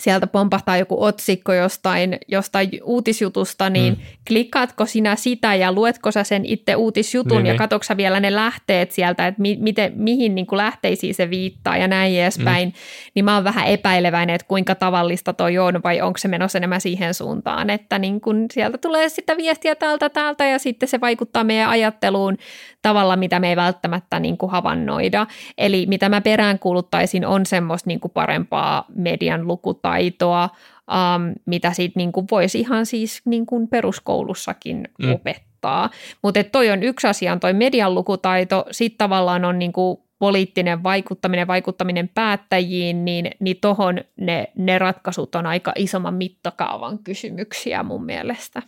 sieltä 0.00 0.26
pompahtaa 0.26 0.76
joku 0.76 1.04
otsikko 1.04 1.52
jostain, 1.52 2.18
jostain 2.28 2.70
uutisjutusta, 2.84 3.70
niin 3.70 3.94
mm. 3.94 4.00
klikkaatko 4.28 4.86
sinä 4.86 5.16
sitä 5.16 5.54
ja 5.54 5.72
luetko 5.72 6.10
sä 6.10 6.24
sen 6.24 6.44
itse 6.44 6.76
uutisjutun 6.76 7.36
niin, 7.36 7.46
ja 7.46 7.52
niin. 7.52 7.58
katsoksa 7.58 7.96
vielä 7.96 8.20
ne 8.20 8.34
lähteet 8.34 8.92
sieltä, 8.92 9.26
että 9.26 9.42
mi, 9.42 9.58
miten, 9.60 9.92
mihin 9.96 10.34
niin 10.34 10.46
kuin 10.46 10.56
lähteisiin 10.56 11.14
se 11.14 11.30
viittaa 11.30 11.76
ja 11.76 11.88
näin 11.88 12.20
edespäin, 12.20 12.68
mm. 12.68 12.74
niin 13.14 13.24
mä 13.24 13.34
oon 13.34 13.44
vähän 13.44 13.66
epäileväinen, 13.66 14.34
että 14.34 14.48
kuinka 14.48 14.74
tavallista 14.74 15.32
toi 15.32 15.58
on 15.58 15.80
vai 15.84 16.00
onko 16.00 16.18
se 16.18 16.28
menossa 16.28 16.58
enemmän 16.58 16.80
siihen 16.80 17.14
suuntaan, 17.14 17.70
että 17.70 17.98
niin 17.98 18.20
kuin 18.20 18.46
sieltä 18.52 18.78
tulee 18.78 19.08
sitä 19.08 19.36
viestiä 19.36 19.74
täältä 19.74 20.08
täältä 20.08 20.46
ja 20.46 20.58
sitten 20.58 20.88
se 20.88 21.00
vaikuttaa 21.00 21.44
meidän 21.44 21.70
ajatteluun 21.70 22.36
tavalla, 22.82 23.16
mitä 23.16 23.40
me 23.40 23.48
ei 23.48 23.56
välttämättä 23.56 24.20
niin 24.20 24.38
kuin 24.38 24.52
havainnoida. 24.52 25.26
Eli 25.58 25.86
mitä 25.88 26.08
mä 26.08 26.20
peräänkuuluttaisin 26.20 27.26
on 27.26 27.46
semmoista 27.46 27.88
niin 27.88 28.00
kuin 28.00 28.12
parempaa 28.12 28.84
median 28.94 29.46
lukutaitoa, 29.82 30.48
um, 30.90 31.34
mitä 31.46 31.72
siitä 31.72 31.92
niin 31.96 32.12
kuin 32.12 32.26
voisi 32.30 32.60
ihan 32.60 32.86
siis 32.86 33.22
niin 33.24 33.46
kuin 33.46 33.68
peruskoulussakin 33.68 34.88
mm. 35.02 35.12
opettaa. 35.12 35.90
Mutta 36.22 36.44
toi 36.44 36.70
on 36.70 36.82
yksi 36.82 37.06
asia, 37.06 37.32
on 37.32 37.40
toi 37.40 37.52
median 37.52 37.94
lukutaito, 37.94 38.64
sitten 38.70 38.98
tavallaan 38.98 39.44
on 39.44 39.58
niin 39.58 39.72
kuin 39.72 39.98
poliittinen 40.18 40.82
vaikuttaminen, 40.82 41.46
vaikuttaminen 41.46 42.08
päättäjiin, 42.08 43.04
niin, 43.04 43.30
niin 43.40 43.56
tuohon 43.60 44.00
ne, 44.16 44.52
ne 44.56 44.78
ratkaisut 44.78 45.34
on 45.34 45.46
aika 45.46 45.72
isomman 45.76 46.14
mittakaavan 46.14 46.98
kysymyksiä 46.98 47.82
mun 47.82 48.04
mielestä. 48.04 48.62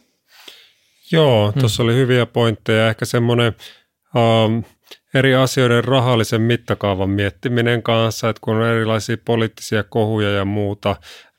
Joo, 1.13 1.53
tuossa 1.61 1.83
hmm. 1.83 1.91
oli 1.91 1.97
hyviä 1.99 2.27
pointteja. 2.27 2.89
Ehkä 2.89 3.05
semmoinen 3.05 3.53
um, 4.15 4.65
eri 5.15 5.35
asioiden 5.35 5.85
rahallisen 5.85 6.41
mittakaavan 6.41 7.11
miettiminen 7.11 7.83
kanssa, 7.83 8.29
että 8.29 8.41
kun 8.41 8.57
on 8.57 8.67
erilaisia 8.67 9.17
poliittisia 9.25 9.85
kohuja 9.85 10.31
ja 10.31 10.45
muuta, 10.45 10.97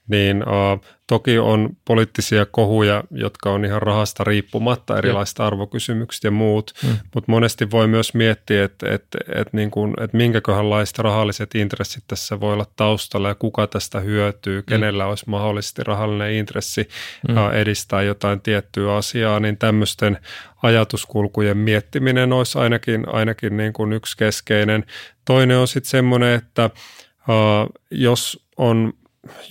niin 0.08 0.44
uh, 0.44 0.86
toki 1.08 1.40
on 1.40 1.70
poliittisia 1.86 2.46
kohuja, 2.46 3.04
jotka 3.12 3.52
on 3.52 3.66
ihan 3.66 3.82
rahasta 3.82 4.24
riippumatta, 4.24 4.98
erilaiset 4.98 5.40
ja. 5.40 5.48
arvokysymykset 5.48 6.24
ja 6.24 6.32
muut, 6.32 6.72
mm. 6.84 6.90
mutta 7.14 7.32
monesti 7.32 7.72
voi 7.72 7.88
myös 7.88 8.14
miettiä, 8.14 8.64
että, 8.64 8.94
että, 8.94 9.18
että, 9.28 9.58
niin 9.58 9.72
kuin, 9.72 9.94
että 10.02 10.18
minkäköhänlaiset 10.18 11.00
rahalliset 11.00 11.56
intressit 11.56 12.04
tässä 12.08 12.40
voi 12.40 12.54
olla 12.54 12.66
taustalla 12.76 13.28
ja 13.28 13.36
kuka 13.36 13.68
tästä 13.68 14.00
hyötyy, 14.00 14.62
mm. 14.62 14.66
kenellä 14.66 15.06
olisi 15.06 15.30
mahdollisesti 15.30 15.84
rahallinen 15.84 16.34
intressi 16.34 16.90
mm. 17.28 17.52
edistää 17.54 18.02
jotain 18.02 18.42
tiettyä 18.42 18.96
asiaa, 18.96 19.40
niin 19.40 19.58
tämmöisten 19.58 20.18
ajatuskulkujen 20.64 21.58
miettiminen 21.58 22.34
olisi 22.34 22.60
ainakin, 22.60 23.04
ainakin 23.08 23.58
niin 23.58 23.74
kuin 23.74 23.94
yksi 23.94 24.18
keskeinen. 24.18 24.86
Toinen 25.26 25.58
on 25.58 25.68
sitten 25.68 25.90
semmoinen, 25.90 26.34
että 26.34 26.66
uh, 26.66 27.70
jos 27.92 28.46
on 28.58 28.94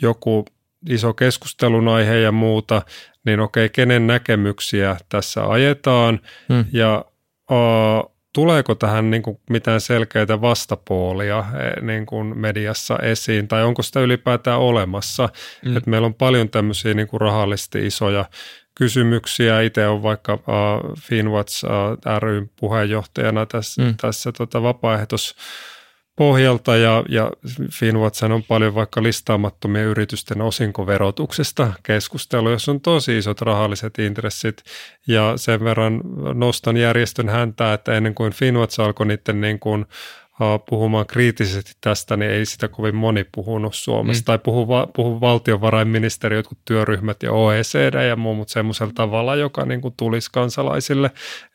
joku 0.02 0.44
iso 0.88 1.14
keskustelun 1.14 1.88
aihe 1.88 2.18
ja 2.18 2.32
muuta, 2.32 2.82
niin 3.24 3.40
okei, 3.40 3.68
kenen 3.68 4.06
näkemyksiä 4.06 4.96
tässä 5.08 5.46
ajetaan 5.46 6.20
hmm. 6.48 6.64
ja 6.72 7.04
uh, 7.50 8.14
tuleeko 8.34 8.74
tähän 8.74 9.10
niin 9.10 9.22
kuin 9.22 9.40
mitään 9.50 9.80
selkeitä 9.80 10.40
vastapuolia 10.40 11.44
e, 11.54 11.80
niin 11.80 12.06
kuin 12.06 12.38
mediassa 12.38 12.98
esiin 12.98 13.48
tai 13.48 13.64
onko 13.64 13.82
sitä 13.82 14.00
ylipäätään 14.00 14.60
olemassa. 14.60 15.28
Hmm. 15.64 15.76
Et 15.76 15.86
meillä 15.86 16.06
on 16.06 16.14
paljon 16.14 16.48
tämmöisiä 16.48 16.94
niin 16.94 17.08
kuin 17.08 17.20
rahallisesti 17.20 17.86
isoja 17.86 18.24
kysymyksiä. 18.74 19.60
Itse 19.60 19.86
on 19.86 20.02
vaikka 20.02 20.34
uh, 20.34 20.40
Finwatch 21.00 21.64
uh, 21.64 22.18
ryn 22.18 22.50
puheenjohtajana 22.60 23.46
tässä, 23.46 23.82
hmm. 23.82 23.94
tässä 24.00 24.32
tota, 24.32 24.62
vapaaehtois 24.62 25.34
pohjalta 26.16 26.76
ja, 26.76 27.04
ja 27.08 27.30
Finwatch 27.72 28.24
on 28.24 28.42
paljon 28.42 28.74
vaikka 28.74 29.02
listaamattomien 29.02 29.86
yritysten 29.86 30.42
osinkoverotuksesta 30.42 31.72
keskustelu, 31.82 32.50
jos 32.50 32.68
on 32.68 32.80
tosi 32.80 33.18
isot 33.18 33.40
rahalliset 33.40 33.98
intressit. 33.98 34.62
Ja 35.06 35.32
sen 35.36 35.64
verran 35.64 36.00
nostan 36.34 36.76
järjestön 36.76 37.28
häntä, 37.28 37.72
että 37.72 37.94
ennen 37.94 38.14
kuin 38.14 38.32
Finwatch 38.32 38.80
alkoi 38.80 39.06
niiden 39.06 39.40
niin 39.40 39.58
kuin 39.58 39.86
puhumaan 40.70 41.06
kriittisesti 41.06 41.72
tästä, 41.80 42.16
niin 42.16 42.30
ei 42.30 42.46
sitä 42.46 42.68
kovin 42.68 42.94
moni 42.94 43.24
puhunut 43.34 43.74
Suomessa. 43.74 44.22
Mm. 44.22 44.24
Tai 44.24 44.38
puhu, 44.38 44.66
puhu 44.96 45.20
valtiovarainministeri, 45.20 46.36
jotkut 46.36 46.58
työryhmät 46.64 47.22
ja 47.22 47.32
OECD 47.32 48.08
ja 48.08 48.16
muu, 48.16 48.34
mutta 48.34 48.52
semmoisella 48.52 48.92
tavalla, 48.94 49.36
joka 49.36 49.64
niin 49.64 49.80
kuin 49.80 49.94
tulisi 49.96 50.30
kansalaisille 50.32 51.10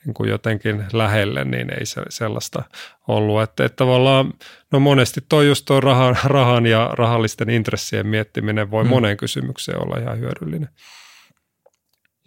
niin 0.05 0.13
kuin 0.13 0.29
jotenkin 0.29 0.85
lähelle, 0.93 1.45
niin 1.45 1.79
ei 1.79 1.85
se, 1.85 2.01
sellaista 2.09 2.63
ollut. 3.07 3.41
Että, 3.41 3.65
että 3.65 3.75
tavallaan, 3.75 4.33
no 4.71 4.79
monesti 4.79 5.21
toi 5.29 5.47
just 5.47 5.65
tuo 5.65 5.79
rahan, 5.79 6.17
rahan 6.23 6.65
ja 6.65 6.89
rahallisten 6.93 7.49
intressien 7.49 8.07
miettiminen 8.07 8.71
voi 8.71 8.83
mm. 8.83 8.89
moneen 8.89 9.17
kysymykseen 9.17 9.83
olla 9.83 9.97
ihan 9.97 10.19
hyödyllinen. 10.19 10.69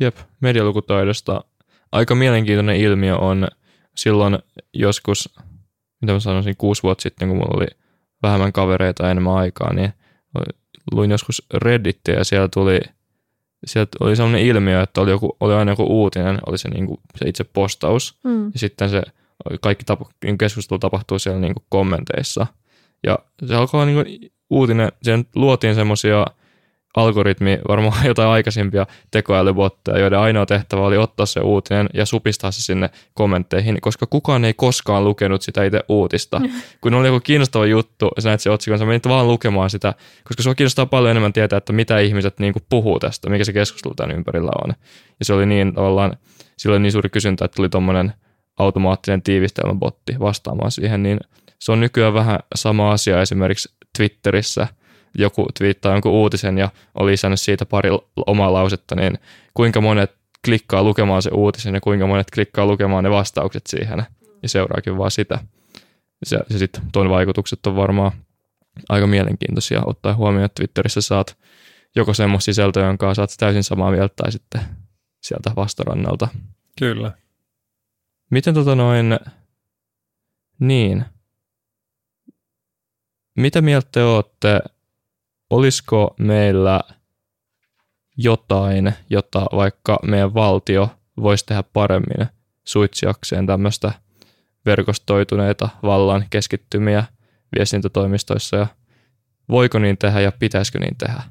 Jep, 0.00 0.16
medialukutaidosta 0.40 1.44
aika 1.92 2.14
mielenkiintoinen 2.14 2.76
ilmiö 2.76 3.16
on 3.16 3.48
silloin 3.94 4.38
joskus– 4.72 5.28
mitä 6.02 6.12
mä 6.12 6.20
sanoisin, 6.20 6.56
kuusi 6.56 6.82
vuotta 6.82 7.02
sitten, 7.02 7.28
kun 7.28 7.36
mulla 7.36 7.56
oli 7.56 7.66
vähemmän 8.22 8.52
kavereita 8.52 9.04
ja 9.04 9.10
enemmän 9.10 9.34
aikaa, 9.34 9.74
niin 9.74 9.92
luin 10.92 11.10
joskus 11.10 11.46
Reddittiä 11.54 12.14
ja 12.14 12.24
siellä 12.24 12.48
tuli, 12.48 12.80
sieltä 13.66 13.96
oli 14.00 14.16
sellainen 14.16 14.42
ilmiö, 14.42 14.82
että 14.82 15.00
oli, 15.00 15.10
joku, 15.10 15.36
oli 15.40 15.54
aina 15.54 15.72
joku 15.72 15.84
uutinen, 15.84 16.38
oli 16.46 16.58
se, 16.58 16.68
niin 16.68 16.86
kuin, 16.86 17.00
se 17.16 17.28
itse 17.28 17.44
postaus, 17.44 18.18
mm. 18.24 18.44
ja 18.44 18.58
sitten 18.58 18.90
se 18.90 19.02
kaikki 19.60 19.84
tapa, 19.84 20.06
niin 20.24 20.38
keskustelu 20.38 20.78
tapahtuu 20.78 21.18
siellä 21.18 21.40
niin 21.40 21.54
kuin 21.54 21.64
kommenteissa. 21.68 22.46
Ja 23.06 23.18
se 23.46 23.54
alkoi 23.54 23.78
olla 23.78 23.92
niin 23.92 24.04
kuin 24.04 24.32
uutinen, 24.50 24.92
sen 25.02 25.26
luotiin 25.34 25.74
semmoisia– 25.74 26.26
algoritmi, 26.96 27.58
varmaan 27.68 28.06
jotain 28.10 28.28
aikaisempia 28.28 28.86
tekoälybotteja, 29.10 29.98
joiden 29.98 30.18
ainoa 30.18 30.46
tehtävä 30.46 30.86
oli 30.86 30.96
ottaa 30.96 31.26
se 31.26 31.40
uutinen 31.40 31.88
ja 31.94 32.06
supistaa 32.06 32.50
se 32.50 32.62
sinne 32.62 32.90
kommentteihin, 33.14 33.80
koska 33.80 34.06
kukaan 34.06 34.44
ei 34.44 34.54
koskaan 34.54 35.04
lukenut 35.04 35.42
sitä 35.42 35.64
itse 35.64 35.80
uutista. 35.88 36.40
Kun 36.80 36.94
oli 36.94 37.08
joku 37.08 37.20
kiinnostava 37.20 37.66
juttu, 37.66 38.10
sä 38.18 38.28
näet 38.28 38.40
se 38.40 38.50
otsikon, 38.50 38.78
sä 38.78 38.84
menit 38.84 39.08
vaan 39.08 39.28
lukemaan 39.28 39.70
sitä, 39.70 39.94
koska 40.24 40.42
se 40.42 40.54
kiinnostaa 40.54 40.86
paljon 40.86 41.10
enemmän 41.10 41.32
tietää, 41.32 41.56
että 41.56 41.72
mitä 41.72 41.98
ihmiset 41.98 42.40
niin 42.40 42.52
kuin 42.52 42.62
puhuu 42.68 42.98
tästä, 42.98 43.30
mikä 43.30 43.44
se 43.44 43.52
keskustelu 43.52 43.94
tämän 43.94 44.16
ympärillä 44.16 44.50
on. 44.64 44.74
Ja 45.18 45.24
se 45.24 45.32
oli 45.32 45.46
niin 45.46 45.74
tavallaan, 45.74 46.16
sillä 46.58 46.74
oli 46.74 46.82
niin 46.82 46.92
suuri 46.92 47.08
kysyntä, 47.08 47.44
että 47.44 47.56
tuli 47.56 47.68
tuommoinen 47.68 48.12
automaattinen 48.58 49.22
tiivistelmäbotti 49.22 50.16
vastaamaan 50.20 50.70
siihen, 50.70 51.02
niin 51.02 51.20
se 51.58 51.72
on 51.72 51.80
nykyään 51.80 52.14
vähän 52.14 52.38
sama 52.54 52.92
asia 52.92 53.22
esimerkiksi 53.22 53.74
Twitterissä– 53.98 54.66
joku 55.18 55.46
twiittaa 55.58 55.92
jonkun 55.92 56.12
uutisen 56.12 56.58
ja 56.58 56.70
oli 56.94 57.10
lisännyt 57.10 57.40
siitä 57.40 57.66
pari 57.66 57.90
omaa 58.26 58.52
lausetta, 58.52 58.94
niin 58.94 59.18
kuinka 59.54 59.80
monet 59.80 60.14
klikkaa 60.44 60.82
lukemaan 60.82 61.22
se 61.22 61.30
uutisen 61.30 61.74
ja 61.74 61.80
kuinka 61.80 62.06
monet 62.06 62.30
klikkaa 62.34 62.66
lukemaan 62.66 63.04
ne 63.04 63.10
vastaukset 63.10 63.66
siihen 63.66 64.06
ja 64.42 64.48
seuraakin 64.48 64.98
vaan 64.98 65.10
sitä. 65.10 65.38
Ja, 66.30 66.38
ja 66.50 66.58
sitten 66.58 66.82
tuon 66.92 67.10
vaikutukset 67.10 67.66
on 67.66 67.76
varmaan 67.76 68.12
aika 68.88 69.06
mielenkiintoisia 69.06 69.82
ottaa 69.86 70.14
huomioon, 70.14 70.44
että 70.44 70.54
Twitterissä 70.54 71.00
saat 71.00 71.36
joko 71.96 72.14
semmoista 72.14 72.44
sisältöä, 72.44 72.86
jonka 72.86 73.14
saat 73.14 73.30
täysin 73.38 73.64
samaa 73.64 73.90
mieltä 73.90 74.14
tai 74.16 74.32
sitten 74.32 74.60
sieltä 75.22 75.52
vastarannalta. 75.56 76.28
Kyllä. 76.78 77.12
Miten 78.30 78.54
tota 78.54 78.74
noin, 78.74 79.18
niin, 80.58 81.04
mitä 83.36 83.62
mieltä 83.62 83.88
te 83.92 84.02
olette 84.02 84.60
olisiko 85.52 86.14
meillä 86.18 86.80
jotain, 88.16 88.92
jota 89.10 89.46
vaikka 89.56 89.98
meidän 90.02 90.34
valtio 90.34 90.90
voisi 91.16 91.46
tehdä 91.46 91.62
paremmin 91.62 92.26
suitsiakseen 92.64 93.46
tämmöistä 93.46 93.92
verkostoituneita 94.66 95.68
vallan 95.82 96.24
keskittymiä 96.30 97.04
viestintätoimistoissa 97.58 98.56
ja 98.56 98.66
voiko 99.48 99.78
niin 99.78 99.98
tehdä 99.98 100.20
ja 100.20 100.32
pitäisikö 100.32 100.78
niin 100.78 100.96
tehdä? 100.96 101.22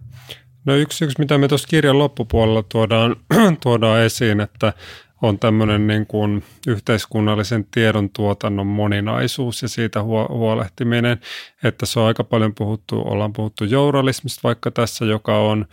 No 0.66 0.76
yksi, 0.76 1.06
yksi 1.06 1.20
mitä 1.20 1.38
me 1.38 1.48
tuossa 1.48 1.68
kirjan 1.68 2.00
loppupuolella 2.00 2.64
tuodaan, 2.64 3.16
tuodaan 3.64 4.02
esiin, 4.02 4.42
että 4.42 4.74
on 5.22 5.40
tämmöinen 5.40 5.88
niin 5.88 6.06
kuin 6.06 6.44
yhteiskunnallisen 6.68 7.66
tiedon 7.72 8.10
tuotannon 8.10 8.68
moninaisuus 8.68 9.62
ja 9.62 9.68
siitä 9.68 10.04
huolehtiminen, 10.04 11.20
että 11.64 11.86
se 11.86 12.00
on 12.00 12.06
aika 12.06 12.24
paljon 12.24 12.56
puhuttu, 12.56 13.02
ollaan 13.06 13.34
puhuttu 13.34 13.64
journalismista 13.64 14.40
vaikka 14.44 14.72
tässä, 14.72 15.06
joka 15.06 15.38
on 15.38 15.66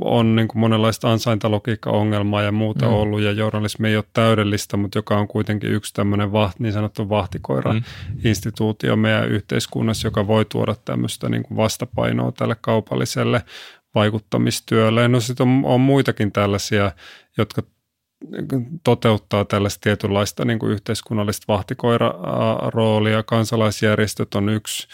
on 0.00 0.36
niin 0.36 0.48
kuin 0.48 0.60
monenlaista 0.60 1.12
ansaintalogiikka-ongelmaa 1.12 2.42
ja 2.42 2.52
muuta 2.52 2.86
mm. 2.86 2.92
ollut, 2.92 3.20
ja 3.20 3.32
journalismi 3.32 3.88
ei 3.88 3.96
ole 3.96 4.04
täydellistä, 4.12 4.76
mutta 4.76 4.98
joka 4.98 5.18
on 5.18 5.28
kuitenkin 5.28 5.72
yksi 5.72 5.94
tämmöinen 5.94 6.32
vaht, 6.32 6.58
niin 6.58 6.72
sanottu 6.72 7.08
vahtikoira-instituutio 7.08 8.96
mm. 8.96 9.02
meidän 9.02 9.28
yhteiskunnassa, 9.28 10.06
joka 10.06 10.26
voi 10.26 10.44
tuoda 10.44 10.74
tämmöistä 10.84 11.28
niin 11.28 11.42
kuin 11.42 11.56
vastapainoa 11.56 12.32
tälle 12.32 12.56
kaupalliselle 12.60 13.42
vaikuttamistyölle. 13.94 15.08
No 15.08 15.20
sitten 15.20 15.48
on, 15.48 15.62
on 15.64 15.80
muitakin 15.80 16.32
tällaisia, 16.32 16.92
jotka 17.38 17.62
toteuttaa 18.84 19.44
tällaista 19.44 19.80
tietynlaista 19.82 20.44
niin 20.44 20.58
kuin 20.58 20.72
yhteiskunnallista 20.72 21.44
vahtikoira-roolia. 21.48 23.22
Kansalaisjärjestöt 23.22 24.34
on 24.34 24.48
yksi 24.48 24.88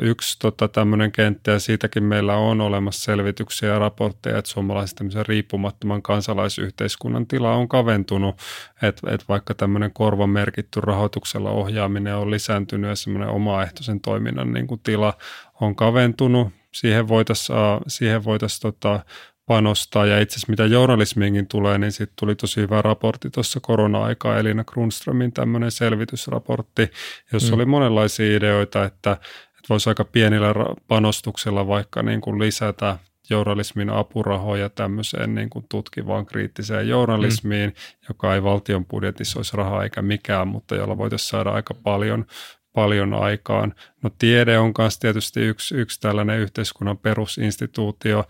yksi 0.00 0.38
tota, 0.38 0.68
tämmöinen 0.68 1.12
kenttä 1.12 1.50
ja 1.50 1.58
siitäkin 1.58 2.04
meillä 2.04 2.36
on 2.36 2.60
olemassa 2.60 3.04
selvityksiä 3.04 3.68
ja 3.68 3.78
raportteja, 3.78 4.38
että 4.38 4.50
suomalaisen 4.50 5.26
riippumattoman 5.28 6.02
kansalaisyhteiskunnan 6.02 7.26
tila 7.26 7.54
on 7.54 7.68
kaventunut, 7.68 8.36
että, 8.82 9.14
että 9.14 9.26
vaikka 9.28 9.54
tämmöinen 9.54 9.92
korvamerkitty 9.92 10.80
rahoituksella 10.80 11.50
ohjaaminen 11.50 12.16
on 12.16 12.30
lisääntynyt 12.30 12.88
ja 12.88 12.96
semmoinen 12.96 13.28
omaehtoisen 13.28 14.00
toiminnan 14.00 14.52
niin 14.52 14.66
kuin 14.66 14.80
tila 14.80 15.14
on 15.60 15.76
kaventunut, 15.76 16.48
siihen 16.72 17.08
voitaisiin 17.08 17.58
siihen 17.86 18.24
voitais, 18.24 18.60
tota, 18.60 19.00
panostaa. 19.46 20.06
Ja 20.06 20.20
itse 20.20 20.34
asiassa 20.34 20.50
mitä 20.50 20.66
journalismiinkin 20.66 21.48
tulee, 21.48 21.78
niin 21.78 21.92
sitten 21.92 22.16
tuli 22.18 22.34
tosi 22.34 22.60
hyvä 22.60 22.82
raportti 22.82 23.30
tuossa 23.30 23.60
korona-aikaa, 23.60 24.38
Elina 24.38 24.64
Grunströmin 24.64 25.32
tämmöinen 25.32 25.70
selvitysraportti, 25.70 26.90
jossa 27.32 27.48
mm. 27.48 27.54
oli 27.54 27.64
monenlaisia 27.64 28.36
ideoita, 28.36 28.84
että 28.84 29.16
että 29.62 29.68
voisi 29.68 29.88
aika 29.88 30.04
pienillä 30.04 30.54
panostuksella 30.88 31.66
vaikka 31.66 32.02
niin 32.02 32.20
kuin 32.20 32.38
lisätä 32.38 32.98
journalismin 33.30 33.90
apurahoja 33.90 34.68
tämmöiseen 34.68 35.34
niin 35.34 35.50
kuin 35.50 35.64
tutkivaan 35.68 36.26
kriittiseen 36.26 36.88
journalismiin, 36.88 37.70
mm. 37.70 38.06
joka 38.08 38.34
ei 38.34 38.42
valtion 38.42 38.86
budjetissa 38.86 39.38
olisi 39.38 39.56
rahaa 39.56 39.82
eikä 39.82 40.02
mikään, 40.02 40.48
mutta 40.48 40.74
jolla 40.74 40.98
voitaisiin 40.98 41.28
saada 41.28 41.50
aika 41.50 41.74
paljon, 41.74 42.26
paljon 42.72 43.14
aikaan. 43.14 43.74
No 44.02 44.10
tiede 44.18 44.58
on 44.58 44.72
myös 44.78 44.98
tietysti 44.98 45.40
yksi, 45.40 45.74
yksi 45.74 46.00
tällainen 46.00 46.38
yhteiskunnan 46.38 46.98
perusinstituutio, 46.98 48.24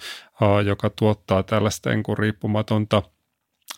joka 0.65 0.91
tuottaa 0.91 1.43
tällaista 1.43 1.91
niin 1.91 2.19
riippumatonta– 2.19 3.03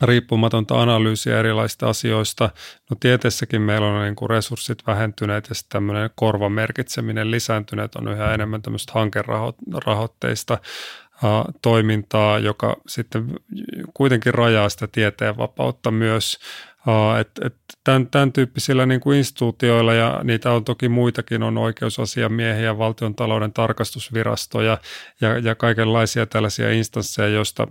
riippumatonta 0.02 0.82
analyysiä 0.82 1.38
erilaisista 1.38 1.88
asioista. 1.88 2.50
No 2.90 2.96
tieteessäkin 3.00 3.62
meillä 3.62 3.86
on 3.86 4.02
niin 4.02 4.16
kuin 4.16 4.30
resurssit 4.30 4.86
vähentyneet 4.86 5.48
ja 5.48 5.54
sitten 5.54 5.72
tämmöinen 5.72 6.10
korvamerkitseminen 6.14 7.30
lisääntyneet 7.30 7.94
on 7.94 8.08
yhä 8.08 8.34
enemmän 8.34 8.62
tämmöistä 8.62 8.92
hankerahoitteista 8.92 10.58
toimintaa, 11.62 12.38
joka 12.38 12.76
sitten 12.86 13.34
kuitenkin 13.94 14.34
rajaa 14.34 14.68
sitä 14.68 14.86
tieteen 14.86 15.36
vapautta 15.36 15.90
myös. 15.90 16.38
Et, 17.20 17.30
et 17.44 17.56
tämän, 17.84 18.06
tämän 18.06 18.32
tyyppisillä 18.32 18.86
niin 18.86 19.00
kuin 19.00 19.18
instituutioilla, 19.18 19.94
ja 19.94 20.20
niitä 20.24 20.52
on 20.52 20.64
toki 20.64 20.88
muitakin, 20.88 21.42
on 21.42 21.58
oikeusasiamiehiä, 21.58 22.78
valtion 22.78 23.14
talouden 23.14 23.52
tarkastusvirastoja 23.52 24.78
ja, 25.20 25.38
ja 25.38 25.54
kaikenlaisia 25.54 26.26
tällaisia 26.26 26.70
instansseja, 26.70 27.28
joista 27.28 27.66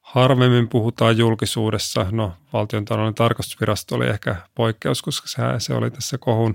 harvemmin 0.00 0.68
puhutaan 0.68 1.18
julkisuudessa. 1.18 2.06
No, 2.10 2.32
valtiontalouden 2.52 3.14
tarkastusvirasto 3.14 3.94
oli 3.96 4.06
ehkä 4.06 4.36
poikkeus, 4.54 5.02
koska 5.02 5.28
se, 5.28 5.42
se 5.58 5.74
oli 5.74 5.90
tässä 5.90 6.18
kohun, 6.18 6.54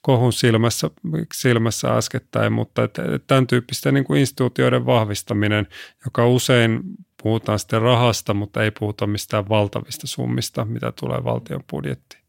kohun 0.00 0.32
silmässä, 0.32 0.90
silmässä 1.34 1.96
äskettäin, 1.96 2.52
mutta 2.52 2.84
et, 2.84 2.98
et 2.98 3.26
tämän 3.26 3.46
tyyppisten 3.46 3.94
niin 3.94 4.04
kuin 4.04 4.20
instituutioiden 4.20 4.86
vahvistaminen, 4.86 5.66
joka 6.04 6.26
usein 6.26 6.80
puhutaan 7.22 7.58
sitten 7.58 7.82
rahasta, 7.82 8.34
mutta 8.34 8.62
ei 8.62 8.70
puhuta 8.70 9.06
mistään 9.06 9.48
valtavista 9.48 10.06
summista, 10.06 10.64
mitä 10.64 10.92
tulee 11.00 11.24
valtion 11.24 11.62
budjettiin 11.70 12.25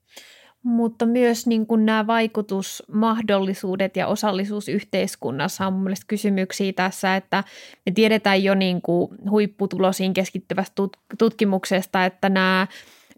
mutta 0.68 1.06
myös 1.06 1.48
niin 1.48 1.66
kuin 1.66 1.86
nämä 1.86 2.08
vaikutusmahdollisuudet 2.08 3.98
ja 3.98 4.08
osallisuus 4.08 4.70
yhteiskunnassa 4.70 5.68
on 5.68 5.74
mun 5.74 5.94
kysymyksiä 6.08 6.74
tässä, 6.74 7.16
että 7.16 7.44
me 7.86 7.92
tiedetään 7.92 8.44
jo 8.44 8.56
niin 8.56 8.82
kuin 8.82 9.12
huipputulosiin 9.30 10.14
keskittyvästä 10.14 10.84
tutkimuksesta, 11.18 12.06
että 12.06 12.30
nämä 12.30 12.68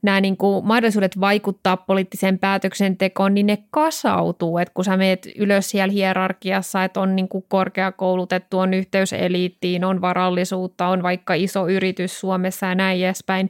nämä 0.01 0.21
niin 0.21 0.37
kuin 0.37 0.65
mahdollisuudet 0.65 1.19
vaikuttaa 1.19 1.77
poliittiseen 1.77 2.39
päätöksentekoon, 2.39 3.33
niin 3.33 3.47
ne 3.47 3.57
kasautuu, 3.71 4.57
että 4.57 4.73
kun 4.73 4.85
sä 4.85 4.97
meet 4.97 5.27
ylös 5.35 5.69
siellä 5.69 5.91
hierarkiassa, 5.91 6.83
että 6.83 6.99
on 6.99 7.15
niin 7.15 7.29
kuin 7.29 7.45
korkeakoulutettu, 7.47 8.59
on 8.59 8.73
yhteys 8.73 9.13
eliittiin, 9.13 9.85
on 9.85 10.01
varallisuutta, 10.01 10.87
on 10.87 11.03
vaikka 11.03 11.33
iso 11.33 11.67
yritys 11.67 12.19
Suomessa 12.19 12.65
ja 12.65 12.75
näin 12.75 13.05
edespäin, 13.05 13.49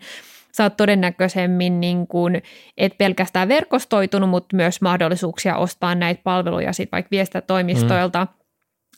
sä 0.60 0.64
oot 0.64 0.78
todennäköisemmin 0.78 1.82
niin 1.82 2.08
kuin, 2.08 2.44
et 2.78 2.98
pelkästään 2.98 3.48
verkostoitunut, 3.48 4.30
mutta 4.30 4.56
myös 4.56 4.82
mahdollisuuksia 4.82 5.58
ostaa 5.58 5.96
näitä 5.96 6.22
palveluja 6.24 6.74
sit 6.74 6.92
vaikka 6.92 7.12
viestintätoimistoilta. 7.12 8.26
Mm. 8.26 8.40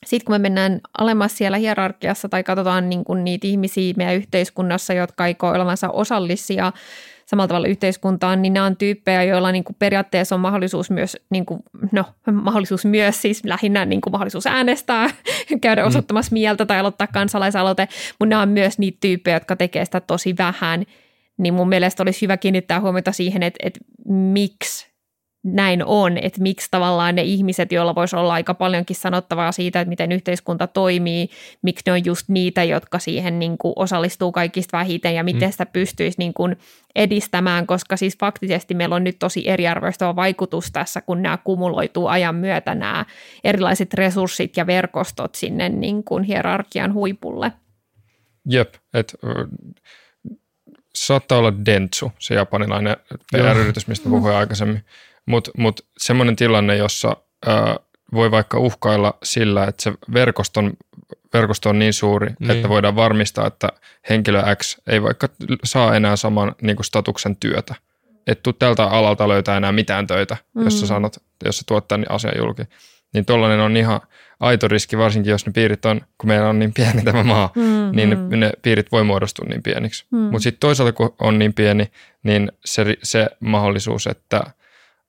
Sitten 0.05 0.25
kun 0.25 0.33
me 0.33 0.39
mennään 0.39 0.81
alemmas 0.97 1.37
siellä 1.37 1.57
hierarkiassa 1.57 2.29
tai 2.29 2.43
katsotaan 2.43 2.89
niin 2.89 3.03
kuin 3.03 3.23
niitä 3.23 3.47
ihmisiä 3.47 3.93
meidän 3.97 4.15
yhteiskunnassa, 4.15 4.93
jotka 4.93 5.27
ei 5.27 5.35
koe 5.35 5.51
olevansa 5.51 5.89
osallisia 5.89 6.71
samalla 7.25 7.47
tavalla 7.47 7.67
yhteiskuntaan, 7.67 8.41
niin 8.41 8.53
nämä 8.53 8.65
on 8.65 8.75
tyyppejä, 8.75 9.23
joilla 9.23 9.51
niin 9.51 9.63
kuin 9.63 9.75
periaatteessa 9.79 10.35
on 10.35 10.41
mahdollisuus 10.41 10.89
myös, 10.89 11.17
niin 11.29 11.45
kuin, 11.45 11.63
no 11.91 12.05
mahdollisuus 12.31 12.85
myös 12.85 13.21
siis 13.21 13.45
lähinnä 13.45 13.85
niin 13.85 14.01
kuin 14.01 14.11
mahdollisuus 14.11 14.47
äänestää, 14.47 15.09
käydä 15.61 15.81
mm. 15.81 15.87
osoittamassa 15.87 16.33
mieltä 16.33 16.65
tai 16.65 16.79
aloittaa 16.79 17.07
kansalaisaloite, 17.07 17.87
mutta 18.19 18.29
nämä 18.29 18.41
on 18.41 18.49
myös 18.49 18.79
niitä 18.79 18.97
tyyppejä, 19.01 19.35
jotka 19.35 19.55
tekee 19.55 19.85
sitä 19.85 19.99
tosi 19.99 20.35
vähän– 20.37 20.85
niin 21.37 21.53
mun 21.53 21.69
mielestä 21.69 22.03
olisi 22.03 22.21
hyvä 22.21 22.37
kiinnittää 22.37 22.79
huomiota 22.79 23.11
siihen, 23.11 23.43
että, 23.43 23.59
että 23.63 23.79
miksi 24.07 24.91
näin 25.43 25.85
on, 25.85 26.17
että 26.17 26.41
miksi 26.41 26.67
tavallaan 26.71 27.15
ne 27.15 27.21
ihmiset, 27.21 27.71
joilla 27.71 27.95
voisi 27.95 28.15
olla 28.15 28.33
aika 28.33 28.53
paljonkin 28.53 28.95
sanottavaa 28.95 29.51
siitä, 29.51 29.81
että 29.81 29.89
miten 29.89 30.11
yhteiskunta 30.11 30.67
toimii, 30.67 31.29
miksi 31.61 31.83
ne 31.85 31.91
on 31.91 32.05
just 32.05 32.29
niitä, 32.29 32.63
jotka 32.63 32.99
siihen 32.99 33.39
niin 33.39 33.57
kuin 33.57 33.73
osallistuu 33.75 34.31
kaikista 34.31 34.77
vähiten 34.77 35.15
ja 35.15 35.23
miten 35.23 35.49
mm. 35.49 35.51
sitä 35.51 35.65
pystyisi 35.65 36.19
niin 36.19 36.33
kuin 36.33 36.57
edistämään, 36.95 37.67
koska 37.67 37.97
siis 37.97 38.17
faktisesti 38.17 38.73
meillä 38.73 38.95
on 38.95 39.03
nyt 39.03 39.19
tosi 39.19 39.49
eriarvoistava 39.49 40.15
vaikutus 40.15 40.71
tässä, 40.71 41.01
kun 41.01 41.21
nämä 41.21 41.37
kumuloituu 41.37 42.07
ajan 42.07 42.35
myötä 42.35 42.75
nämä 42.75 43.05
erilaiset 43.43 43.93
resurssit 43.93 44.57
ja 44.57 44.67
verkostot 44.67 45.35
sinne 45.35 45.69
niin 45.69 46.03
kuin 46.03 46.23
hierarkian 46.23 46.93
huipulle. 46.93 47.51
Jep, 48.49 48.73
että 48.93 49.17
saattaa 50.95 51.37
olla 51.37 51.53
Dentsu, 51.65 52.11
se 52.19 52.35
japanilainen 52.35 52.97
PR-yritys, 53.31 53.87
mistä 53.87 54.09
puhuin 54.09 54.35
aikaisemmin. 54.35 54.85
Mutta 55.25 55.51
mut 55.57 55.85
semmoinen 55.97 56.35
tilanne, 56.35 56.77
jossa 56.77 57.17
ää, 57.45 57.77
voi 58.13 58.31
vaikka 58.31 58.59
uhkailla 58.59 59.17
sillä, 59.23 59.63
että 59.63 59.83
se 59.83 59.93
verkoston, 60.13 60.73
verkosto 61.33 61.69
on 61.69 61.79
niin 61.79 61.93
suuri, 61.93 62.33
niin. 62.39 62.51
että 62.51 62.69
voidaan 62.69 62.95
varmistaa, 62.95 63.47
että 63.47 63.69
henkilö 64.09 64.43
X 64.55 64.77
ei 64.87 65.03
vaikka 65.03 65.29
saa 65.63 65.95
enää 65.95 66.15
saman 66.15 66.55
niin 66.61 66.75
kuin 66.75 66.85
statuksen 66.85 67.35
työtä. 67.35 67.75
Että 68.27 68.53
tältä 68.59 68.83
alalta 68.83 69.27
löytää 69.27 69.57
enää 69.57 69.71
mitään 69.71 70.07
töitä, 70.07 70.37
mm. 70.55 70.63
jos 70.63 70.79
sä 70.79 70.87
sanot, 70.87 71.17
jos 71.45 71.57
sä 71.57 71.63
tuot 71.67 71.87
tämän 71.87 72.05
asian 72.09 72.37
julki. 72.37 72.63
Niin 73.13 73.25
tollainen 73.25 73.59
on 73.59 73.77
ihan 73.77 74.01
aito 74.41 74.67
riski, 74.67 74.97
varsinkin 74.97 75.31
jos 75.31 75.45
ne 75.45 75.51
piirit 75.51 75.85
on, 75.85 76.01
kun 76.17 76.27
meillä 76.27 76.49
on 76.49 76.59
niin 76.59 76.73
pieni 76.73 77.03
tämä 77.03 77.23
maa, 77.23 77.51
mm, 77.55 77.95
niin 77.95 78.17
mm. 78.17 78.29
Ne, 78.29 78.37
ne 78.37 78.51
piirit 78.61 78.91
voi 78.91 79.03
muodostua 79.03 79.45
niin 79.49 79.63
pieniksi. 79.63 80.05
Mm. 80.11 80.17
Mutta 80.17 80.39
sitten 80.39 80.59
toisaalta, 80.59 80.93
kun 80.93 81.15
on 81.19 81.39
niin 81.39 81.53
pieni, 81.53 81.91
niin 82.23 82.51
se, 82.65 82.97
se 83.03 83.29
mahdollisuus, 83.39 84.07
että 84.07 84.37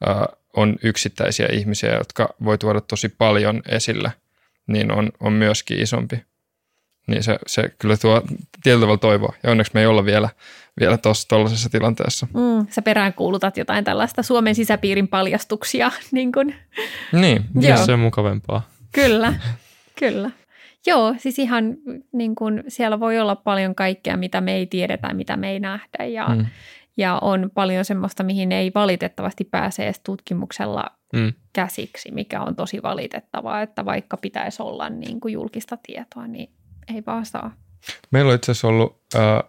äh, 0.09 0.17
on 0.57 0.77
yksittäisiä 0.83 1.49
ihmisiä, 1.53 1.95
jotka 1.95 2.35
voi 2.45 2.59
tuoda 2.59 2.81
tosi 2.81 3.09
paljon 3.09 3.63
esille, 3.69 4.13
niin 4.67 4.93
on, 4.93 5.09
on 5.21 5.33
myöskin 5.33 5.83
isompi. 5.83 6.23
Niin 7.07 7.23
se, 7.23 7.39
se 7.47 7.69
kyllä 7.79 7.97
tuo 7.97 8.23
tietyllä 8.63 8.81
tavalla 8.81 8.99
toivoa. 8.99 9.35
Ja 9.43 9.51
onneksi 9.51 9.73
me 9.75 9.81
ei 9.81 9.87
olla 9.87 10.05
vielä, 10.05 10.29
vielä 10.81 10.99
tuollaisessa 11.29 11.71
tilanteessa. 11.71 12.27
Mm, 12.35 12.67
sä 12.71 12.83
peräänkuulutat 12.83 13.57
jotain 13.57 13.85
tällaista 13.85 14.23
Suomen 14.23 14.55
sisäpiirin 14.55 15.09
paljastuksia. 15.09 15.91
niin, 16.13 16.33
kun. 16.33 16.55
niin. 17.13 17.45
Joo. 17.61 17.87
se 17.87 17.93
on 17.93 18.01
mukavempaa. 18.01 18.72
Kyllä, 18.93 19.35
kyllä. 19.99 20.31
Joo, 20.87 21.15
siis 21.19 21.39
ihan 21.39 21.77
niin 22.13 22.35
kuin, 22.35 22.65
siellä 22.69 23.01
voi 23.01 23.19
olla 23.19 23.37
paljon 23.37 23.75
kaikkea, 23.75 24.17
mitä 24.17 24.41
me 24.41 24.55
ei 24.55 24.67
tiedetä, 24.67 25.15
mitä 25.15 25.37
me 25.37 25.51
ei 25.51 25.61
nähdä 25.61 26.05
ja, 26.05 26.29
mm. 26.29 26.47
ja 26.97 27.19
on 27.23 27.51
paljon 27.55 27.85
semmoista, 27.85 28.23
mihin 28.23 28.53
ei 28.53 28.73
valitettavasti 28.75 29.45
pääse 29.45 29.85
edes 29.85 30.01
tutkimuksella 30.01 30.85
mm. 31.13 31.33
käsiksi, 31.53 32.11
mikä 32.11 32.41
on 32.41 32.57
tosi 32.57 32.83
valitettavaa, 32.83 33.63
että 33.63 33.85
vaikka 33.85 34.17
pitäisi 34.17 34.63
olla 34.63 34.89
niin 34.89 35.21
kuin 35.21 35.33
julkista 35.33 35.79
tietoa, 35.87 36.27
niin 36.27 36.51
ei 36.95 37.03
vaan 37.07 37.27
saa. 37.27 37.57
Meillä 38.11 38.29
on 38.29 38.35
itse 38.35 38.53
asiassa 38.53 38.69
ollut 38.69 39.01
äh, 39.15 39.43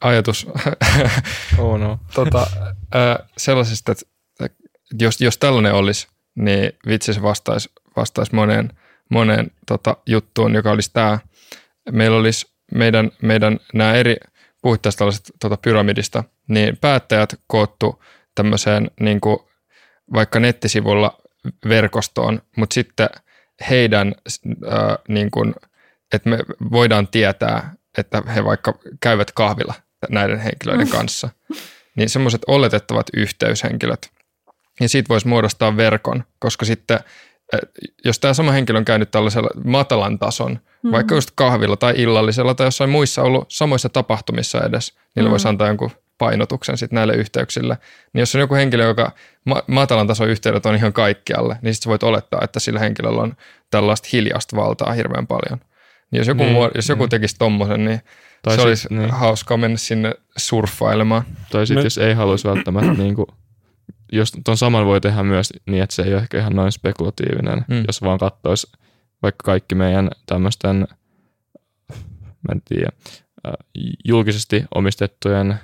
ajatus 0.00 0.46
oh 1.58 1.78
no. 1.78 1.98
tota, 2.14 2.46
äh, 2.94 3.28
sellaisesta, 3.36 3.92
että 3.92 4.04
jos, 5.00 5.20
jos 5.20 5.38
tällainen 5.38 5.74
olisi, 5.74 6.08
niin 6.34 6.72
vitsi 6.88 7.14
se 7.14 7.22
vastaisi, 7.22 7.70
vastaisi 7.96 8.34
moneen, 8.34 8.70
moneen 9.08 9.50
tota, 9.66 9.96
juttuun, 10.06 10.54
joka 10.54 10.70
olisi 10.70 10.90
tämä. 10.92 11.18
Meillä 11.92 12.16
olisi 12.16 12.46
meidän, 12.74 13.10
meidän 13.22 13.58
nämä 13.74 13.94
eri, 13.94 14.16
puhuttaisiin 14.62 14.98
tällaisesta 14.98 15.32
tota, 15.40 15.56
pyramidista, 15.56 16.24
niin 16.48 16.76
päättäjät 16.76 17.40
koottu 17.46 18.02
tämmöiseen 18.34 18.90
niin 19.00 19.20
kuin, 19.20 19.38
vaikka 20.12 20.40
nettisivulla 20.40 21.20
verkostoon, 21.68 22.42
mutta 22.56 22.74
sitten 22.74 23.08
heidän, 23.70 24.14
äh, 24.72 24.98
niin 25.08 25.30
kuin, 25.30 25.54
että 26.12 26.30
me 26.30 26.38
voidaan 26.72 27.08
tietää, 27.08 27.74
että 27.98 28.22
he 28.34 28.44
vaikka 28.44 28.78
käyvät 29.00 29.32
kahvilla 29.32 29.74
näiden 30.10 30.38
henkilöiden 30.38 30.88
kanssa, 30.88 31.28
niin 31.96 32.08
semmoiset 32.08 32.42
oletettavat 32.46 33.06
yhteyshenkilöt. 33.16 34.10
Ja 34.80 34.88
siitä 34.88 35.08
voisi 35.08 35.28
muodostaa 35.28 35.76
verkon, 35.76 36.24
koska 36.38 36.64
sitten 36.64 37.00
jos 38.04 38.18
tämä 38.18 38.34
sama 38.34 38.52
henkilö 38.52 38.78
on 38.78 38.84
käynyt 38.84 39.10
tällaisella 39.10 39.48
matalan 39.64 40.18
tason, 40.18 40.52
mm-hmm. 40.52 40.92
vaikka 40.92 41.14
just 41.14 41.30
kahvilla 41.34 41.76
tai 41.76 41.94
illallisella 41.96 42.54
tai 42.54 42.66
jossain 42.66 42.90
muissa 42.90 43.22
ollut 43.22 43.44
samoissa 43.48 43.88
tapahtumissa 43.88 44.64
edes, 44.64 44.92
niillä 44.92 45.26
mm-hmm. 45.26 45.30
voisi 45.30 45.48
antaa 45.48 45.66
jonkun 45.66 45.90
painotuksen 46.18 46.78
sitten 46.78 46.96
näille 46.96 47.14
yhteyksille. 47.14 47.78
Niin 48.12 48.20
jos 48.20 48.34
on 48.34 48.40
joku 48.40 48.54
henkilö, 48.54 48.84
joka 48.84 49.12
ma- 49.44 49.62
matalan 49.66 50.06
tason 50.06 50.28
yhteydet 50.28 50.66
on 50.66 50.74
ihan 50.74 50.92
kaikkialle, 50.92 51.58
niin 51.62 51.74
sitten 51.74 51.90
voit 51.90 52.02
olettaa, 52.02 52.40
että 52.42 52.60
sillä 52.60 52.80
henkilöllä 52.80 53.22
on 53.22 53.36
tällaista 53.70 54.08
hiljasta 54.12 54.56
valtaa 54.56 54.92
hirveän 54.92 55.26
paljon. 55.26 55.60
Niin 56.10 56.18
jos 56.18 56.28
joku, 56.28 56.42
niin, 56.42 56.56
muod- 56.56 56.72
jos 56.74 56.88
joku 56.88 57.02
niin. 57.02 57.10
tekisi 57.10 57.36
tommosen, 57.38 57.84
niin 57.84 58.00
tai 58.42 58.54
se 58.54 58.56
sit, 58.56 58.66
olisi 58.66 58.88
niin. 58.90 59.10
hauskaa 59.10 59.56
mennä 59.56 59.76
sinne 59.76 60.14
surffailemaan. 60.36 61.22
Tai 61.50 61.66
sitten 61.66 61.84
jos 61.84 61.98
ei 61.98 62.14
haluaisi 62.14 62.48
välttämättä, 62.48 62.92
niin 62.92 63.14
kuin, 63.14 63.26
jos 64.16 64.32
tuon 64.44 64.56
saman 64.56 64.86
voi 64.86 65.00
tehdä 65.00 65.22
myös 65.22 65.52
niin, 65.66 65.82
että 65.82 65.94
se 65.94 66.02
ei 66.02 66.12
ole 66.14 66.22
ehkä 66.22 66.38
ihan 66.38 66.56
noin 66.56 66.72
spekulatiivinen, 66.72 67.64
mm. 67.68 67.84
jos 67.86 68.02
vaan 68.02 68.18
katsoisi 68.18 68.66
vaikka 69.22 69.42
kaikki 69.44 69.74
meidän 69.74 70.10
tämmöisten, 70.26 70.88
mä 72.18 72.52
en 72.52 72.62
tiedä, 72.64 72.90
julkisesti 74.04 74.64
omistettujen, 74.74 75.56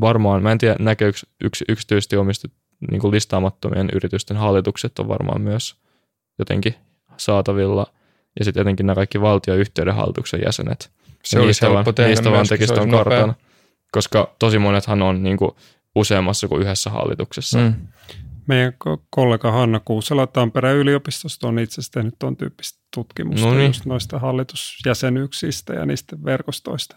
varmaan, 0.00 0.42
mä 0.42 0.52
en 0.52 0.58
tiedä, 0.58 0.76
näkee 0.78 1.08
yksi, 1.08 1.26
yksi 1.44 1.64
yksityisesti 1.68 2.16
omistettu 2.16 2.58
niin 2.90 3.00
kuin 3.00 3.10
listaamattomien 3.10 3.88
yritysten 3.92 4.36
hallitukset 4.36 4.98
on 4.98 5.08
varmaan 5.08 5.40
myös 5.40 5.76
jotenkin 6.38 6.74
saatavilla. 7.16 7.86
Ja 8.38 8.44
sitten 8.44 8.60
etenkin 8.60 8.86
nämä 8.86 8.94
kaikki 8.94 9.20
valtioyhtiöiden 9.20 9.94
hallituksen 9.94 10.40
jäsenet. 10.46 10.90
Se 11.24 11.40
olisi 11.40 11.62
helppo 11.62 11.92
tehdä 11.92 12.08
Niistä 12.08 12.30
vaan 12.30 12.48
tekisi 12.48 12.74
tuon 12.74 12.90
kartan, 12.90 13.34
koska 13.92 14.34
tosi 14.38 14.58
monethan 14.58 15.02
on 15.02 15.22
niin 15.22 15.36
kuin 15.36 15.50
useammassa 15.98 16.48
kuin 16.48 16.62
yhdessä 16.62 16.90
hallituksessa. 16.90 17.58
Mm. 17.58 17.74
Meidän 18.46 18.72
kollega 19.10 19.52
Hanna 19.52 19.80
Kuusela 19.84 20.26
Tampereen 20.26 20.76
yliopistosta 20.76 21.48
on 21.48 21.58
itse 21.58 21.74
asiassa 21.74 21.92
tehnyt 21.92 22.14
tuon 22.18 22.36
tyyppistä 22.36 22.78
tutkimusta 22.94 23.46
no 23.46 23.54
niin. 23.54 23.66
just 23.66 23.84
noista 23.84 24.18
hallitusjäsenyyksistä 24.18 25.74
ja 25.74 25.86
niistä 25.86 26.16
verkostoista. 26.24 26.96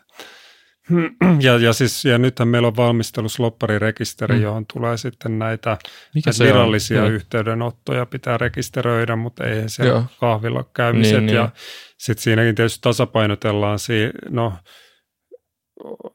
Ja, 1.39 1.57
ja, 1.57 1.73
siis, 1.73 2.05
ja 2.05 2.17
nythän 2.17 2.47
meillä 2.47 2.67
on 2.67 2.75
valmistelussa 2.75 3.43
lopparirekisteri, 3.43 4.35
mm. 4.35 4.41
johon 4.41 4.65
tulee 4.73 4.97
sitten 4.97 5.39
näitä, 5.39 5.77
näitä 6.15 6.43
virallisia 6.43 7.03
on? 7.03 7.11
yhteydenottoja 7.11 8.05
pitää 8.05 8.37
rekisteröidä, 8.37 9.15
mutta 9.15 9.43
ei 9.43 9.69
siellä 9.69 9.91
Joo. 9.91 10.05
kahvilla 10.19 10.63
käymiset. 10.75 11.23
Niin, 11.23 11.35
ja 11.35 11.41
niin. 11.41 11.51
sitten 11.97 12.23
siinäkin 12.23 12.55
tietysti 12.55 12.81
tasapainotellaan 12.81 13.79
si- 13.79 14.11
no, 14.29 14.53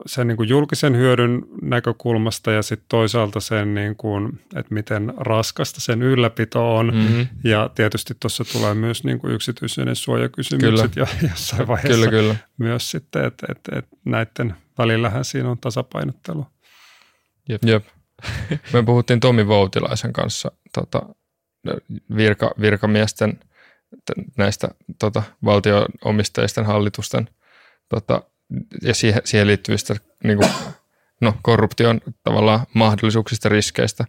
sen 0.06 0.26
niin 0.26 0.36
kuin 0.36 0.48
julkisen 0.48 0.96
hyödyn 0.96 1.42
näkökulmasta 1.62 2.52
ja 2.52 2.62
sitten 2.62 2.86
toisaalta 2.88 3.40
sen, 3.40 3.74
niin 3.74 3.96
kuin, 3.96 4.40
että 4.56 4.74
miten 4.74 5.14
raskasta 5.16 5.80
sen 5.80 6.02
ylläpito 6.02 6.76
on. 6.76 6.94
Mm-hmm. 6.94 7.26
Ja 7.44 7.70
tietysti 7.74 8.14
tuossa 8.20 8.44
tulee 8.52 8.74
myös 8.74 9.04
niin 9.04 9.18
kuin 9.18 9.32
yksityisyyden 9.32 9.96
suojakysymykset 9.96 10.94
kyllä. 10.94 11.06
ja 11.22 11.28
jossain 11.30 11.66
vaiheessa 11.66 12.10
kyllä, 12.10 12.22
kyllä. 12.22 12.36
myös 12.58 12.90
sitten, 12.90 13.24
että, 13.24 13.46
että, 13.50 13.78
että 13.78 13.96
näiden 14.04 14.54
välillähän 14.78 15.24
siinä 15.24 15.50
on 15.50 15.58
tasapainottelu. 15.58 16.46
Jep. 17.48 17.64
Jep. 17.64 17.84
Me 18.72 18.82
puhuttiin 18.82 19.20
Tomi 19.20 19.46
Voutilaisen 19.46 20.12
kanssa 20.12 20.52
tota, 20.74 21.02
virka, 22.16 22.54
virkamiesten 22.60 23.40
näistä 24.36 24.68
tota, 24.98 25.22
valtioomisteisten 25.44 26.64
hallitusten 26.66 27.28
tota, 27.88 28.22
ja 28.82 28.94
siihen, 28.94 29.22
siihen 29.24 29.46
liittyvistä 29.46 29.96
niin 30.24 30.38
kuin, 30.38 30.50
no, 31.20 31.34
korruption 31.42 32.00
tavallaan 32.24 32.60
mahdollisuuksista 32.74 33.48
riskeistä, 33.48 34.04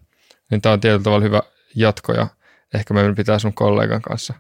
niin 0.51 0.61
tämä 0.61 0.73
on 0.73 0.79
tietyllä 0.79 1.03
tavalla 1.03 1.23
hyvä 1.23 1.41
jatko 1.75 2.13
ja 2.13 2.27
ehkä 2.73 2.93
meidän 2.93 3.15
pitää 3.15 3.39
sun 3.39 3.53
kollegan 3.53 4.01
kanssa 4.01 4.33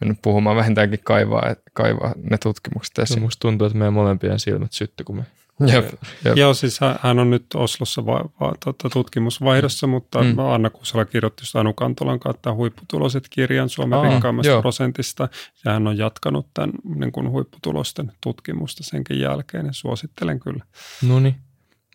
mennä 0.00 0.14
puhumaan 0.22 0.56
vähintäänkin 0.56 1.00
kaivaa, 1.04 1.54
kaivaa 1.72 2.12
ne 2.30 2.38
tutkimukset 2.38 2.98
esiin. 2.98 3.20
No, 3.20 3.24
musta 3.24 3.40
tuntuu, 3.40 3.66
että 3.66 3.78
meidän 3.78 3.92
molempien 3.92 4.40
silmät 4.40 4.72
sytty, 4.72 5.04
kun 5.04 5.16
me 5.16 5.24
Jep, 5.60 5.92
jep. 6.24 6.36
Joo, 6.36 6.54
siis 6.54 6.80
hän 7.00 7.18
on 7.18 7.30
nyt 7.30 7.46
Oslossa 7.54 8.06
va, 8.06 8.24
va, 8.40 8.52
tota, 8.64 8.90
tutkimusvaihdossa, 8.90 9.86
mutta 9.86 10.22
mm. 10.22 10.38
Anna 10.38 10.70
Kusala 10.70 11.04
kirjoitti 11.04 11.42
just 11.42 11.56
Anu 11.56 11.72
Kantolan 11.72 12.20
kautta 12.20 12.54
huipputuloset 12.54 13.26
kirjan 13.30 13.68
Suomen 13.68 13.98
Aa, 13.98 14.08
rikkaimmasta 14.08 14.52
joo. 14.52 14.60
prosentista, 14.60 15.28
ja 15.64 15.72
hän 15.72 15.86
on 15.86 15.98
jatkanut 15.98 16.46
tämän 16.54 16.72
niin 16.94 17.12
kuin 17.12 17.30
huipputulosten 17.30 18.12
tutkimusta 18.20 18.84
senkin 18.84 19.20
jälkeen, 19.20 19.66
ja 19.66 19.72
suosittelen 19.72 20.40
kyllä. 20.40 20.64
No 21.02 21.20
niin, 21.20 21.36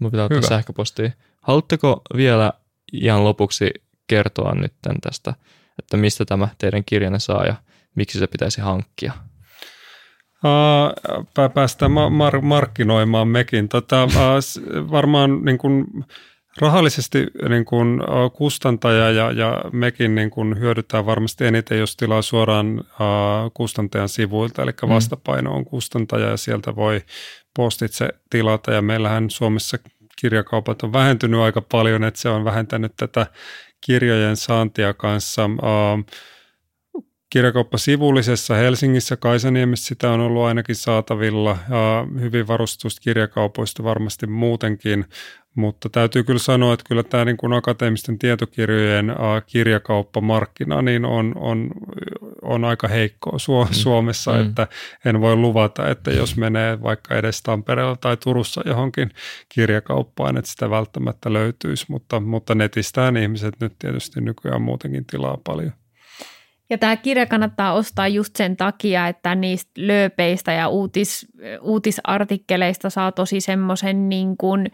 mun 0.01 0.11
pitää 0.11 0.25
ottaa 0.25 0.41
sähköpostia. 0.41 1.11
Haluatteko 1.41 2.01
vielä 2.15 2.53
ihan 2.93 3.23
lopuksi 3.23 3.69
kertoa 4.07 4.55
nyt 4.55 4.73
tästä, 5.01 5.33
että 5.79 5.97
mistä 5.97 6.25
tämä 6.25 6.47
teidän 6.57 6.83
kirjanne 6.85 7.19
saa 7.19 7.45
ja 7.45 7.55
miksi 7.95 8.19
se 8.19 8.27
pitäisi 8.27 8.61
hankkia? 8.61 9.13
Uh, 10.43 11.49
päästään 11.53 11.91
mar- 11.91 12.41
markkinoimaan 12.41 13.27
mekin. 13.27 13.69
Tota, 13.69 14.03
uh, 14.03 14.91
varmaan 14.91 15.45
niin 15.45 15.57
kuin, 15.57 15.85
rahallisesti 16.61 17.27
niin 17.49 17.65
kuin, 17.65 18.01
kustantaja 18.33 19.11
ja, 19.11 19.31
ja 19.31 19.61
mekin 19.71 20.15
niin 20.15 20.29
kuin, 20.29 20.59
hyödytään 20.59 21.05
varmasti 21.05 21.45
eniten, 21.45 21.79
jos 21.79 21.95
tilaa 21.95 22.21
suoraan 22.21 22.83
kustantajan 23.53 24.09
sivuilta, 24.09 24.63
eli 24.63 24.71
mm. 24.71 24.89
vastapaino 24.89 25.53
on 25.55 25.65
kustantaja 25.65 26.29
ja 26.29 26.37
sieltä 26.37 26.75
voi 26.75 27.01
postitse 27.55 28.09
tilata 28.29 28.71
ja 28.71 28.81
meillähän 28.81 29.29
Suomessa 29.29 29.77
kirjakaupat 30.21 30.83
on 30.83 30.93
vähentynyt 30.93 31.39
aika 31.39 31.61
paljon, 31.61 32.03
että 32.03 32.19
se 32.19 32.29
on 32.29 32.45
vähentänyt 32.45 32.93
tätä 32.97 33.25
kirjojen 33.81 34.37
saantia 34.37 34.93
kanssa. 34.93 35.49
Kirjakauppa 37.29 37.77
sivullisessa 37.77 38.55
Helsingissä, 38.55 39.17
Kaisaniemessä 39.17 39.87
sitä 39.87 40.11
on 40.11 40.19
ollut 40.19 40.43
ainakin 40.43 40.75
saatavilla 40.75 41.57
ja 41.69 42.07
hyvin 42.19 42.47
varustusta 42.47 43.01
kirjakaupoista 43.01 43.83
varmasti 43.83 44.27
muutenkin, 44.27 45.05
mutta 45.55 45.89
täytyy 45.89 46.23
kyllä 46.23 46.39
sanoa, 46.39 46.73
että 46.73 46.83
kyllä 46.87 47.03
tämä 47.03 47.25
niin 47.25 47.37
kuin 47.37 47.53
akateemisten 47.53 48.19
tietokirjojen 48.19 49.15
kirjakauppamarkkina 49.45 50.81
niin 50.81 51.05
on, 51.05 51.33
on, 51.35 51.71
on 52.41 52.65
aika 52.65 52.87
heikkoa 52.87 53.37
Su- 53.37 53.67
mm. 53.67 53.73
Suomessa, 53.73 54.31
mm. 54.33 54.41
että 54.41 54.67
en 55.05 55.21
voi 55.21 55.35
luvata, 55.35 55.89
että 55.89 56.11
jos 56.11 56.37
menee 56.37 56.81
vaikka 56.81 57.15
edes 57.15 57.41
Tampereella 57.41 57.95
tai 57.95 58.17
Turussa 58.17 58.61
johonkin 58.65 59.09
kirjakauppaan, 59.49 60.37
että 60.37 60.51
sitä 60.51 60.69
välttämättä 60.69 61.33
löytyisi, 61.33 61.85
mutta, 61.89 62.19
mutta 62.19 62.55
netistään 62.55 63.17
ihmiset 63.17 63.55
nyt 63.59 63.73
tietysti 63.79 64.21
nykyään 64.21 64.61
muutenkin 64.61 65.05
tilaa 65.05 65.37
paljon. 65.43 65.73
Ja 66.69 66.77
tämä 66.77 66.95
kirja 66.95 67.25
kannattaa 67.25 67.73
ostaa 67.73 68.07
just 68.07 68.35
sen 68.35 68.57
takia, 68.57 69.07
että 69.07 69.35
niistä 69.35 69.71
lööpeistä 69.77 70.51
ja 70.51 70.67
uutis, 70.67 71.27
uutisartikkeleista 71.61 72.89
saa 72.89 73.11
tosi 73.11 73.41
semmoisen 73.41 74.09
niin 74.09 74.37
kuin, 74.37 74.71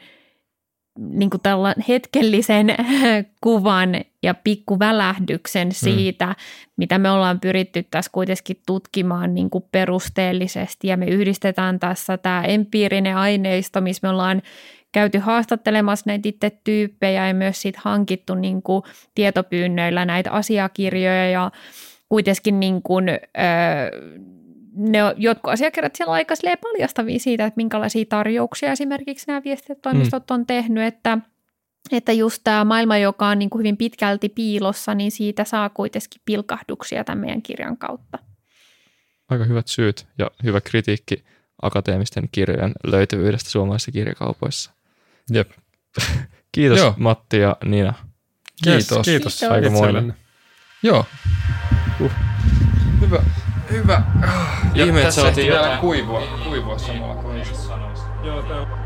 niin 0.99 1.29
kuin 1.29 1.41
hetkellisen 1.87 2.67
kuvan 3.43 3.95
ja 4.23 4.33
pikkuvälähdyksen 4.33 5.67
mm. 5.67 5.73
siitä, 5.73 6.25
mm. 6.25 6.35
mitä 6.77 6.97
me 6.97 7.11
ollaan 7.11 7.39
pyritty 7.39 7.83
tässä 7.91 8.11
kuitenkin 8.13 8.61
tutkimaan 8.65 9.33
niin 9.33 9.49
kuin 9.49 9.63
perusteellisesti. 9.71 10.87
Ja 10.87 10.97
me 10.97 11.05
yhdistetään 11.05 11.79
tässä 11.79 12.17
tämä 12.17 12.43
empiirinen 12.43 13.17
aineisto, 13.17 13.81
missä 13.81 14.07
me 14.07 14.09
ollaan 14.09 14.41
käyty 14.93 15.19
haastattelemassa 15.19 16.03
näitä 16.07 16.29
itse 16.29 16.59
tyyppejä 16.63 17.27
ja 17.27 17.33
myös 17.33 17.61
sit 17.61 17.75
hankittu 17.75 18.35
niin 18.35 18.61
kuin 18.61 18.83
tietopyynnöillä 19.15 20.05
näitä 20.05 20.31
asiakirjoja 20.31 21.29
ja 21.29 21.51
kuitenkin 22.09 22.59
niin 22.59 22.81
kuin, 22.81 23.09
ö, 23.09 23.17
ne 24.75 24.99
jotkut 25.17 25.53
asiakirjat 25.53 25.95
siellä 25.95 26.11
on 26.11 26.15
aika 26.15 26.35
paljastavia 26.61 27.19
siitä, 27.19 27.45
että 27.45 27.57
minkälaisia 27.57 28.05
tarjouksia 28.09 28.71
esimerkiksi 28.71 29.27
nämä 29.27 29.41
viestintätoimistot 29.45 30.23
mm. 30.29 30.33
on 30.33 30.45
tehnyt, 30.45 30.83
että, 30.83 31.17
että 31.91 32.11
just 32.11 32.41
tämä 32.43 32.65
maailma, 32.65 32.97
joka 32.97 33.27
on 33.27 33.39
niin 33.39 33.49
kuin 33.49 33.59
hyvin 33.59 33.77
pitkälti 33.77 34.29
piilossa, 34.29 34.95
niin 34.95 35.11
siitä 35.11 35.43
saa 35.43 35.69
kuitenkin 35.69 36.21
pilkahduksia 36.25 37.03
tämän 37.03 37.19
meidän 37.19 37.41
kirjan 37.41 37.77
kautta. 37.77 38.19
Aika 39.29 39.43
hyvät 39.43 39.67
syyt 39.67 40.07
ja 40.17 40.31
hyvä 40.43 40.61
kritiikki 40.61 41.23
akateemisten 41.61 42.29
kirjojen 42.31 42.71
löytyvyydestä 42.83 43.49
suomalaisissa 43.49 43.91
kirjakaupoissa. 43.91 44.71
Jep. 45.31 45.51
Kiitos 46.51 46.79
Joo. 46.79 46.93
Matti 46.97 47.39
ja 47.39 47.57
Nina. 47.65 47.93
Kiitos. 48.63 48.73
Yes, 48.73 48.87
kiitos. 48.87 49.05
kiitos. 49.05 49.43
Aika 49.43 49.53
Aikamoinen. 49.53 50.15
Joo. 50.83 51.05
Uh. 51.99 52.11
Hyvä. 53.01 53.23
Hyvä. 53.71 54.01
Ah. 54.23 54.75
Ja 54.75 54.85
Ihme, 54.85 55.01
että 55.01 55.11
saatiin 55.11 55.47
vielä 55.47 55.77
kuivua, 55.81 56.19
niin 56.19 56.43
kuivua 56.43 56.75
niin 56.75 56.85
samalla 56.85 57.15
kuin 57.15 57.41
Joo, 58.23 58.43
tää 58.43 58.61
on. 58.61 58.83